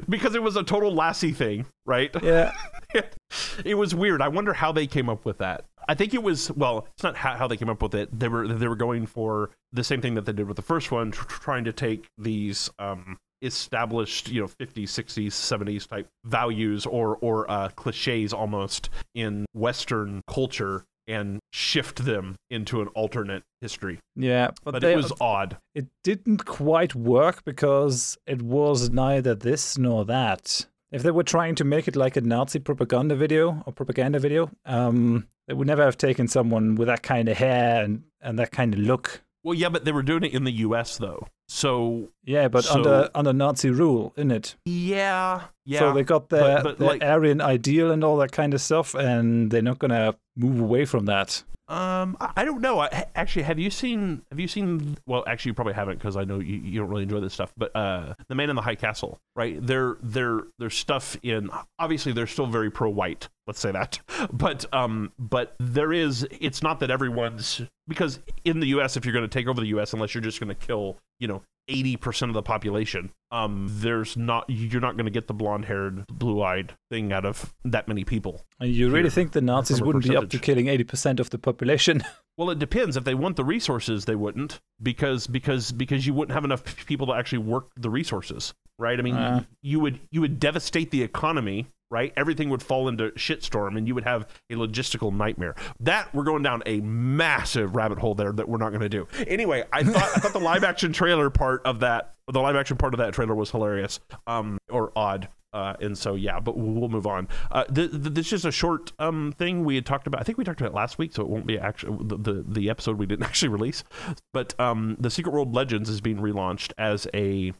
because 0.10 0.36
it 0.36 0.42
was 0.42 0.56
a 0.56 0.64
total 0.64 0.94
Lassie 0.94 1.34
thing, 1.34 1.66
right? 1.86 2.16
yeah. 2.24 2.54
it 3.66 3.76
was 3.76 3.94
weird. 3.94 4.22
I 4.22 4.28
wonder 4.28 4.54
how 4.54 4.72
they 4.72 4.88
came 4.88 5.10
up 5.10 5.26
with 5.26 5.40
that. 5.40 5.66
I 5.88 5.96
think 5.96 6.14
it 6.14 6.24
was 6.24 6.52
well, 6.52 6.88
it's 6.94 7.04
not 7.04 7.16
how, 7.16 7.36
how 7.36 7.48
they 7.48 7.58
came 7.58 7.70
up 7.70 7.82
with 7.82 7.96
it. 7.96 8.18
They 8.18 8.28
were 8.28 8.48
they 8.48 8.68
were 8.68 8.76
going 8.76 9.06
for 9.06 9.52
the 9.72 9.84
same 9.84 10.02
thing 10.02 10.16
that 10.16 10.26
they 10.26 10.34
did 10.34 10.48
with 10.48 10.56
the 10.58 10.64
first 10.64 10.92
one, 10.92 11.12
tr- 11.12 11.26
trying 11.28 11.64
to 11.66 11.74
take 11.74 12.08
these 12.18 12.70
um, 12.80 13.18
established, 13.42 14.30
you 14.30 14.42
know, 14.42 14.48
50s, 14.48 14.84
60s, 14.84 15.28
70s 15.28 15.88
type 15.88 16.08
values 16.24 16.86
or 16.86 17.18
or 17.22 17.50
uh, 17.50 17.70
cliches 17.70 18.34
almost 18.34 18.90
in 19.14 19.46
Western 19.54 20.22
culture 20.28 20.84
and 21.08 21.40
shift 21.54 22.04
them 22.04 22.36
into 22.50 22.82
an 22.82 22.88
alternate 22.90 23.44
history. 23.62 24.00
Yeah, 24.16 24.50
but, 24.64 24.72
But 24.72 24.82
they, 24.82 24.94
it 24.94 24.98
was 24.98 25.14
odd. 25.22 25.58
it 25.76 25.86
didn't 26.04 26.46
quite 26.46 26.96
work 26.96 27.44
because 27.46 28.18
it 28.26 28.42
was 28.42 28.90
neither 28.90 29.36
this 29.36 29.78
nor 29.78 30.04
that. 30.06 30.66
If 30.92 31.04
they 31.04 31.12
were 31.12 31.24
trying 31.24 31.56
to 31.56 31.64
make 31.64 31.88
it 31.88 31.96
like 31.96 32.16
a 32.16 32.22
Nazi 32.22 32.58
propaganda 32.58 33.16
video 33.16 33.62
or 33.68 33.74
propaganda 33.74 34.18
video, 34.18 34.50
um, 34.66 35.28
they 35.48 35.54
would 35.54 35.68
never 35.68 35.84
have 35.84 35.98
taken 35.98 36.28
someone 36.28 36.76
with 36.76 36.88
that 36.88 37.04
kind 37.04 37.30
of 37.30 37.38
hair 37.38 37.84
and, 37.84 38.04
and 38.22 38.40
that 38.40 38.52
kind 38.52 38.74
of 38.74 38.80
look. 38.80 39.22
Well, 39.44 39.54
yeah, 39.54 39.70
but 39.70 39.86
they 39.86 39.92
were 39.92 40.02
doing 40.04 40.24
it 40.24 40.34
in 40.34 40.44
the 40.44 40.52
U.S. 40.52 40.98
though, 40.98 41.28
so 41.48 42.10
Yeah, 42.24 42.48
but 42.48 42.64
So- 42.64 42.74
under 42.76 43.10
under 43.14 43.32
Nazi 43.34 43.70
rule, 43.70 44.12
in 44.18 44.32
it. 44.32 44.56
yeah, 44.66 45.42
yeah. 45.66 45.80
So 45.80 45.94
they 45.94 46.04
got 46.04 46.30
their, 46.30 46.42
But- 46.56 46.64
but, 46.64 46.78
their 46.80 46.88
like- 46.88 47.04
Aryan 47.04 47.42
ideal 47.42 47.92
and 47.92 48.04
all 48.04 48.18
that 48.18 48.32
kind 48.32 48.54
of 48.56 48.62
stuff, 48.62 48.96
and 48.96 49.52
they're 49.52 49.62
not 49.62 49.78
gonna 49.78 50.16
move 50.36 50.60
away 50.60 50.86
from 50.86 51.06
that. 51.06 51.44
Um, 51.68 52.16
I, 52.20 52.46
don't 52.46 52.62
know. 52.62 52.80
I, 52.80 53.06
actually, 53.16 53.44
have 53.44 53.58
you 53.58 53.72
seen? 53.72 54.22
Have 54.30 54.40
you 54.40 54.48
seen? 54.48 54.98
Well, 55.08 55.24
actually, 55.28 55.50
you 55.50 55.54
probably 55.56 55.74
haven't 55.74 55.98
because 55.98 56.16
I 56.16 56.24
know 56.24 56.40
you, 56.40 56.58
you 56.58 56.80
don't 56.80 56.90
really 56.90 57.04
enjoy 57.04 57.20
this 57.22 57.34
stuff. 57.34 57.54
But 57.58 57.76
uh, 57.76 58.14
the 58.28 58.36
Man 58.36 58.52
in 58.52 58.56
the 58.56 58.62
High 58.62 58.76
Castle, 58.76 59.20
right? 59.36 59.66
Their 59.66 59.98
their 60.04 60.44
their 60.60 60.70
stuff 60.70 61.18
in 61.24 61.50
obviously 61.80 62.12
they're 62.12 62.28
still 62.28 62.46
very 62.46 62.70
pro 62.70 62.90
white. 62.90 63.30
Let's 63.48 63.60
say 63.60 63.72
that. 63.72 64.00
But 64.32 64.66
um, 64.74 65.12
but 65.18 65.56
there 65.60 65.94
is. 65.94 66.28
It's 66.40 66.62
not 66.62 66.80
that 66.82 66.92
everyone's 66.92 67.62
because 67.88 68.20
in 68.44 68.60
the 68.60 68.68
U.S. 68.68 68.98
if 68.98 69.06
you're 69.06 69.14
going 69.14 69.28
to 69.28 69.34
take 69.34 69.48
over 69.48 69.62
the 69.62 69.68
U.S. 69.68 69.94
unless 69.94 70.14
you're 70.14 70.22
just 70.22 70.40
going 70.40 70.50
to 70.50 70.56
kill 70.56 70.98
you 71.20 71.28
know 71.28 71.42
80% 71.70 72.28
of 72.28 72.34
the 72.34 72.44
population 72.44 73.12
um 73.32 73.68
there's 73.70 74.16
not 74.16 74.46
you're 74.48 74.80
not 74.82 74.96
going 74.98 75.06
to 75.06 75.12
get 75.12 75.28
the 75.28 75.34
blonde-haired 75.34 76.06
blue-eyed 76.12 76.74
thing 76.92 77.12
out 77.12 77.26
of 77.26 77.54
that 77.64 77.88
many 77.88 78.04
people 78.04 78.46
And 78.60 78.70
you 78.72 78.90
really 78.90 79.10
think 79.10 79.32
the 79.32 79.42
Nazis 79.42 79.82
wouldn't 79.82 80.08
be 80.08 80.16
up 80.16 80.30
to 80.30 80.38
killing 80.40 80.68
eighty 80.68 80.84
percent 80.84 81.20
of 81.20 81.30
the 81.32 81.38
population? 81.40 82.04
Well, 82.38 82.50
it 82.50 82.60
depends. 82.60 82.98
If 82.98 83.06
they 83.06 83.14
want 83.16 83.38
the 83.38 83.46
resources, 83.46 84.04
they 84.04 84.16
wouldn't 84.16 84.60
because 84.84 85.26
because 85.26 85.72
because 85.72 86.06
you 86.06 86.14
wouldn't 86.14 86.34
have 86.34 86.44
enough 86.44 86.86
people 86.86 87.08
to 87.08 87.14
actually 87.14 87.38
work 87.38 87.70
the 87.78 87.90
resources, 87.90 88.54
right? 88.78 89.00
I 89.00 89.02
mean, 89.02 89.16
Uh. 89.16 89.44
you 89.62 89.80
would 89.80 90.02
you 90.12 90.20
would 90.20 90.38
devastate 90.38 90.92
the 90.92 91.02
economy, 91.02 91.68
right? 91.92 92.14
Everything 92.18 92.50
would 92.50 92.64
fall 92.64 92.88
into 92.88 93.12
shitstorm, 93.12 93.78
and 93.78 93.88
you 93.88 93.96
would 93.96 94.04
have 94.04 94.28
a 94.50 94.56
logistical 94.56 95.14
nightmare. 95.14 95.56
That 95.80 96.14
we're 96.14 96.24
going 96.24 96.44
down 96.44 96.64
a 96.66 96.82
massive 96.82 97.76
rabbit 97.76 98.00
hole 98.00 98.16
there 98.16 98.32
that 98.32 98.48
we're 98.50 98.58
not 98.58 98.70
going 98.70 98.82
to 98.82 98.90
do. 98.90 99.08
Anyway, 99.28 99.64
I 99.72 99.84
thought 99.86 100.10
I 100.16 100.20
thought 100.20 100.34
the 100.34 100.40
live 100.40 100.64
action 100.64 100.94
trailer 100.94 101.30
part 101.30 101.62
of 101.66 101.80
that 101.82 102.14
the 102.32 102.42
live 102.42 102.56
action 102.56 102.78
part 102.78 102.94
of 102.94 102.98
that 103.00 103.14
trailer 103.14 103.36
was 103.36 103.52
hilarious, 103.52 104.00
um, 104.28 104.58
or 104.70 104.92
odd. 104.96 105.30
Uh, 105.54 105.74
and 105.80 105.98
so 105.98 106.16
yeah, 106.16 106.38
but 106.38 106.58
we'll 106.58 106.90
move 106.90 107.08
on. 107.08 107.30
Uh, 107.50 107.64
th- 107.66 107.90
th- 107.90 108.04
this 108.04 108.26
is 108.26 108.30
just 108.30 108.46
a 108.46 108.52
short 108.52 108.92
um 109.00 109.34
thing 109.38 109.64
we 109.64 109.76
had 109.76 109.86
talked 109.86 110.06
about. 110.06 110.20
I 110.20 110.24
think 110.24 110.38
we 110.38 110.44
talked 110.44 110.60
about 110.60 110.74
it 110.74 110.76
last 110.76 110.98
week, 110.98 111.14
so 111.14 111.22
it 111.22 111.30
won't 111.30 111.46
be 111.46 111.58
actually 111.58 111.98
the, 112.02 112.18
the 112.18 112.46
the 112.46 112.70
episode 112.70 112.98
we 112.98 113.06
didn't 113.06 113.24
actually 113.30 113.50
release. 113.50 113.86
But 114.34 114.60
um, 114.60 114.98
the 115.00 115.10
Secret 115.10 115.32
World 115.32 115.56
Legends 115.56 115.90
is 115.90 116.02
being 116.02 116.18
relaunched 116.18 116.74
as 116.78 117.08
a 117.14 117.54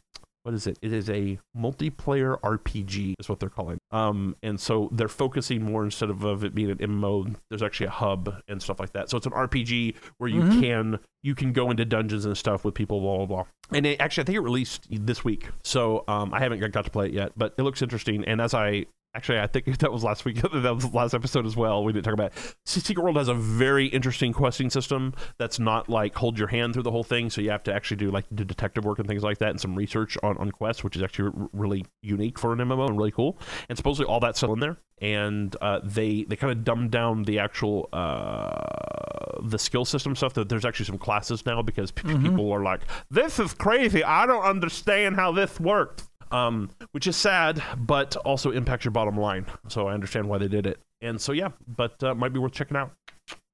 what 0.46 0.54
is 0.54 0.68
it? 0.68 0.78
It 0.80 0.92
is 0.92 1.10
a 1.10 1.40
multiplayer 1.58 2.40
RPG, 2.40 3.14
is 3.18 3.28
what 3.28 3.40
they're 3.40 3.48
calling. 3.50 3.78
Um, 3.90 4.36
and 4.44 4.60
so 4.60 4.88
they're 4.92 5.08
focusing 5.08 5.60
more 5.64 5.84
instead 5.84 6.08
of, 6.08 6.22
of 6.22 6.44
it 6.44 6.54
being 6.54 6.70
an 6.70 6.78
MMO. 6.78 7.34
There's 7.50 7.64
actually 7.64 7.86
a 7.86 7.90
hub 7.90 8.32
and 8.46 8.62
stuff 8.62 8.78
like 8.78 8.92
that. 8.92 9.10
So 9.10 9.16
it's 9.16 9.26
an 9.26 9.32
RPG 9.32 9.96
where 10.18 10.30
you 10.30 10.42
Mhm. 10.42 10.60
can 10.60 10.98
you 11.24 11.34
can 11.34 11.52
go 11.52 11.68
into 11.72 11.84
dungeons 11.84 12.24
and 12.24 12.38
stuff 12.38 12.64
with 12.64 12.74
people, 12.74 13.00
blah 13.00 13.16
blah 13.16 13.26
blah. 13.26 13.44
And 13.72 13.84
it, 13.84 14.00
actually, 14.00 14.22
I 14.22 14.24
think 14.26 14.36
it 14.36 14.40
released 14.42 14.86
this 14.88 15.24
week, 15.24 15.48
so 15.64 16.04
um, 16.06 16.32
I 16.32 16.38
haven't 16.38 16.60
got 16.70 16.84
to 16.84 16.90
play 16.92 17.06
it 17.06 17.12
yet, 17.12 17.32
but 17.36 17.54
it 17.58 17.62
looks 17.62 17.82
interesting. 17.82 18.24
And 18.24 18.40
as 18.40 18.54
I 18.54 18.86
Actually, 19.16 19.40
I 19.40 19.46
think 19.46 19.78
that 19.78 19.90
was 19.90 20.04
last 20.04 20.26
week. 20.26 20.36
that 20.52 20.74
was 20.74 20.84
the 20.84 20.94
last 20.94 21.14
episode 21.14 21.46
as 21.46 21.56
well. 21.56 21.82
We 21.82 21.92
didn't 21.94 22.04
talk 22.04 22.12
about 22.12 22.32
it. 22.36 22.54
Secret 22.66 23.02
World 23.02 23.16
has 23.16 23.28
a 23.28 23.34
very 23.34 23.86
interesting 23.86 24.34
questing 24.34 24.68
system 24.68 25.14
that's 25.38 25.58
not 25.58 25.88
like 25.88 26.14
hold 26.14 26.38
your 26.38 26.48
hand 26.48 26.74
through 26.74 26.82
the 26.82 26.90
whole 26.90 27.02
thing. 27.02 27.30
So 27.30 27.40
you 27.40 27.50
have 27.50 27.62
to 27.62 27.72
actually 27.74 27.96
do 27.96 28.10
like 28.10 28.26
do 28.34 28.44
detective 28.44 28.84
work 28.84 28.98
and 28.98 29.08
things 29.08 29.22
like 29.22 29.38
that 29.38 29.48
and 29.48 29.60
some 29.60 29.74
research 29.74 30.18
on, 30.22 30.36
on 30.36 30.50
quests, 30.50 30.84
which 30.84 30.96
is 30.96 31.02
actually 31.02 31.30
r- 31.34 31.48
really 31.54 31.86
unique 32.02 32.38
for 32.38 32.52
an 32.52 32.58
MMO 32.58 32.88
and 32.88 32.98
really 32.98 33.10
cool. 33.10 33.38
And 33.70 33.78
supposedly 33.78 34.06
all 34.06 34.20
that's 34.20 34.38
still 34.38 34.52
in 34.52 34.60
there. 34.60 34.76
And 35.00 35.56
uh, 35.62 35.80
they 35.82 36.24
they 36.24 36.36
kind 36.36 36.52
of 36.52 36.62
dumbed 36.62 36.90
down 36.90 37.22
the 37.22 37.38
actual 37.38 37.88
uh, 37.94 39.40
the 39.42 39.58
skill 39.58 39.86
system 39.86 40.14
stuff. 40.14 40.34
That 40.34 40.50
there's 40.50 40.64
actually 40.66 40.86
some 40.86 40.98
classes 40.98 41.44
now 41.46 41.62
because 41.62 41.90
p- 41.90 42.08
people 42.16 42.50
are 42.52 42.62
like, 42.62 42.80
this 43.10 43.38
is 43.38 43.54
crazy. 43.54 44.04
I 44.04 44.26
don't 44.26 44.44
understand 44.44 45.16
how 45.16 45.32
this 45.32 45.58
works 45.60 46.08
um, 46.30 46.70
which 46.92 47.06
is 47.06 47.16
sad, 47.16 47.62
but 47.76 48.16
also 48.16 48.50
impacts 48.50 48.84
your 48.84 48.92
bottom 48.92 49.16
line. 49.18 49.46
So 49.68 49.88
I 49.88 49.94
understand 49.94 50.28
why 50.28 50.38
they 50.38 50.48
did 50.48 50.66
it. 50.66 50.80
And 51.02 51.20
so 51.20 51.32
yeah, 51.32 51.50
but 51.66 52.02
uh, 52.02 52.14
might 52.14 52.32
be 52.32 52.38
worth 52.38 52.52
checking 52.52 52.76
out. 52.76 52.92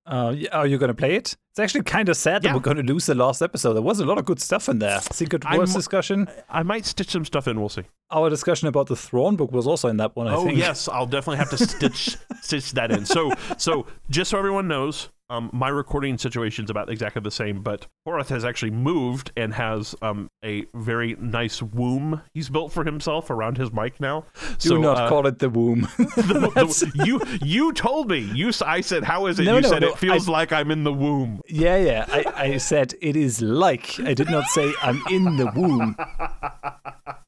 Uh, 0.04 0.34
y- 0.36 0.48
are 0.50 0.66
you 0.66 0.78
going 0.78 0.88
to 0.88 0.94
play 0.94 1.14
it? 1.14 1.36
It's 1.52 1.60
actually 1.60 1.84
kind 1.84 2.08
of 2.08 2.16
sad 2.16 2.42
Yeah. 2.42 2.50
that 2.50 2.56
we're 2.56 2.62
going 2.62 2.76
to 2.78 2.82
lose 2.92 3.06
the 3.06 3.14
last 3.14 3.40
episode. 3.40 3.74
There 3.74 3.82
was 3.82 4.00
a 4.00 4.04
lot 4.04 4.18
of 4.18 4.24
good 4.24 4.40
stuff 4.40 4.68
in 4.68 4.80
there. 4.80 5.00
Secret 5.00 5.46
I'm- 5.46 5.58
Wars 5.58 5.72
discussion. 5.74 6.28
I 6.50 6.64
might 6.64 6.86
stitch 6.86 7.10
some 7.10 7.24
stuff 7.24 7.46
in. 7.46 7.60
We'll 7.60 7.68
see. 7.68 7.84
Our 8.10 8.28
discussion 8.28 8.66
about 8.68 8.88
the 8.88 8.96
Thrawn 8.96 9.36
book 9.36 9.52
was 9.52 9.66
also 9.66 9.88
in 9.88 9.98
that 9.98 10.16
one, 10.16 10.26
I 10.26 10.34
oh 10.34 10.44
think. 10.46 10.58
yes, 10.58 10.88
I'll 10.88 11.06
definitely 11.06 11.36
have 11.38 11.50
to 11.50 11.58
stitch 11.58 12.16
stitch 12.42 12.72
that 12.72 12.90
in. 12.90 13.06
So 13.06 13.32
so 13.58 13.86
just 14.10 14.30
so 14.30 14.38
everyone 14.38 14.66
knows, 14.66 15.08
um, 15.32 15.50
my 15.52 15.68
recording 15.68 16.18
situation 16.18 16.64
is 16.64 16.70
about 16.70 16.90
exactly 16.90 17.22
the 17.22 17.30
same. 17.30 17.62
But 17.62 17.86
Horath 18.06 18.28
has 18.28 18.44
actually 18.44 18.70
moved 18.72 19.32
and 19.36 19.54
has 19.54 19.94
um, 20.02 20.28
a 20.44 20.66
very 20.74 21.16
nice 21.18 21.62
womb 21.62 22.20
he's 22.34 22.48
built 22.50 22.72
for 22.72 22.84
himself 22.84 23.30
around 23.30 23.56
his 23.56 23.72
mic 23.72 23.98
now. 24.00 24.24
Do 24.58 24.68
so, 24.68 24.76
not 24.76 24.96
uh, 24.98 25.08
call 25.08 25.26
it 25.26 25.38
the 25.38 25.48
womb. 25.50 25.82
the- 25.96 26.52
the- 26.54 27.04
you 27.06 27.20
you 27.42 27.72
told 27.72 28.10
me 28.10 28.18
you 28.18 28.52
I 28.66 28.80
said 28.82 29.04
how 29.04 29.26
is 29.26 29.38
it 29.40 29.44
No, 29.44 29.56
you 29.56 29.62
no, 29.62 29.68
said 29.68 29.82
no, 29.82 29.88
it 29.88 29.98
feels 29.98 30.28
I- 30.28 30.32
like 30.32 30.52
I'm 30.52 30.70
in 30.70 30.84
the 30.84 30.92
womb 30.92 31.40
yeah, 31.48 31.76
yeah. 31.76 32.04
I, 32.08 32.24
I 32.36 32.56
said 32.58 32.94
it 33.00 33.16
is 33.16 33.40
like. 33.40 33.98
I 34.00 34.14
did 34.14 34.30
not 34.30 34.44
say 34.48 34.72
I'm 34.82 35.00
in 35.10 35.36
the 35.36 35.50
womb. 35.56 35.96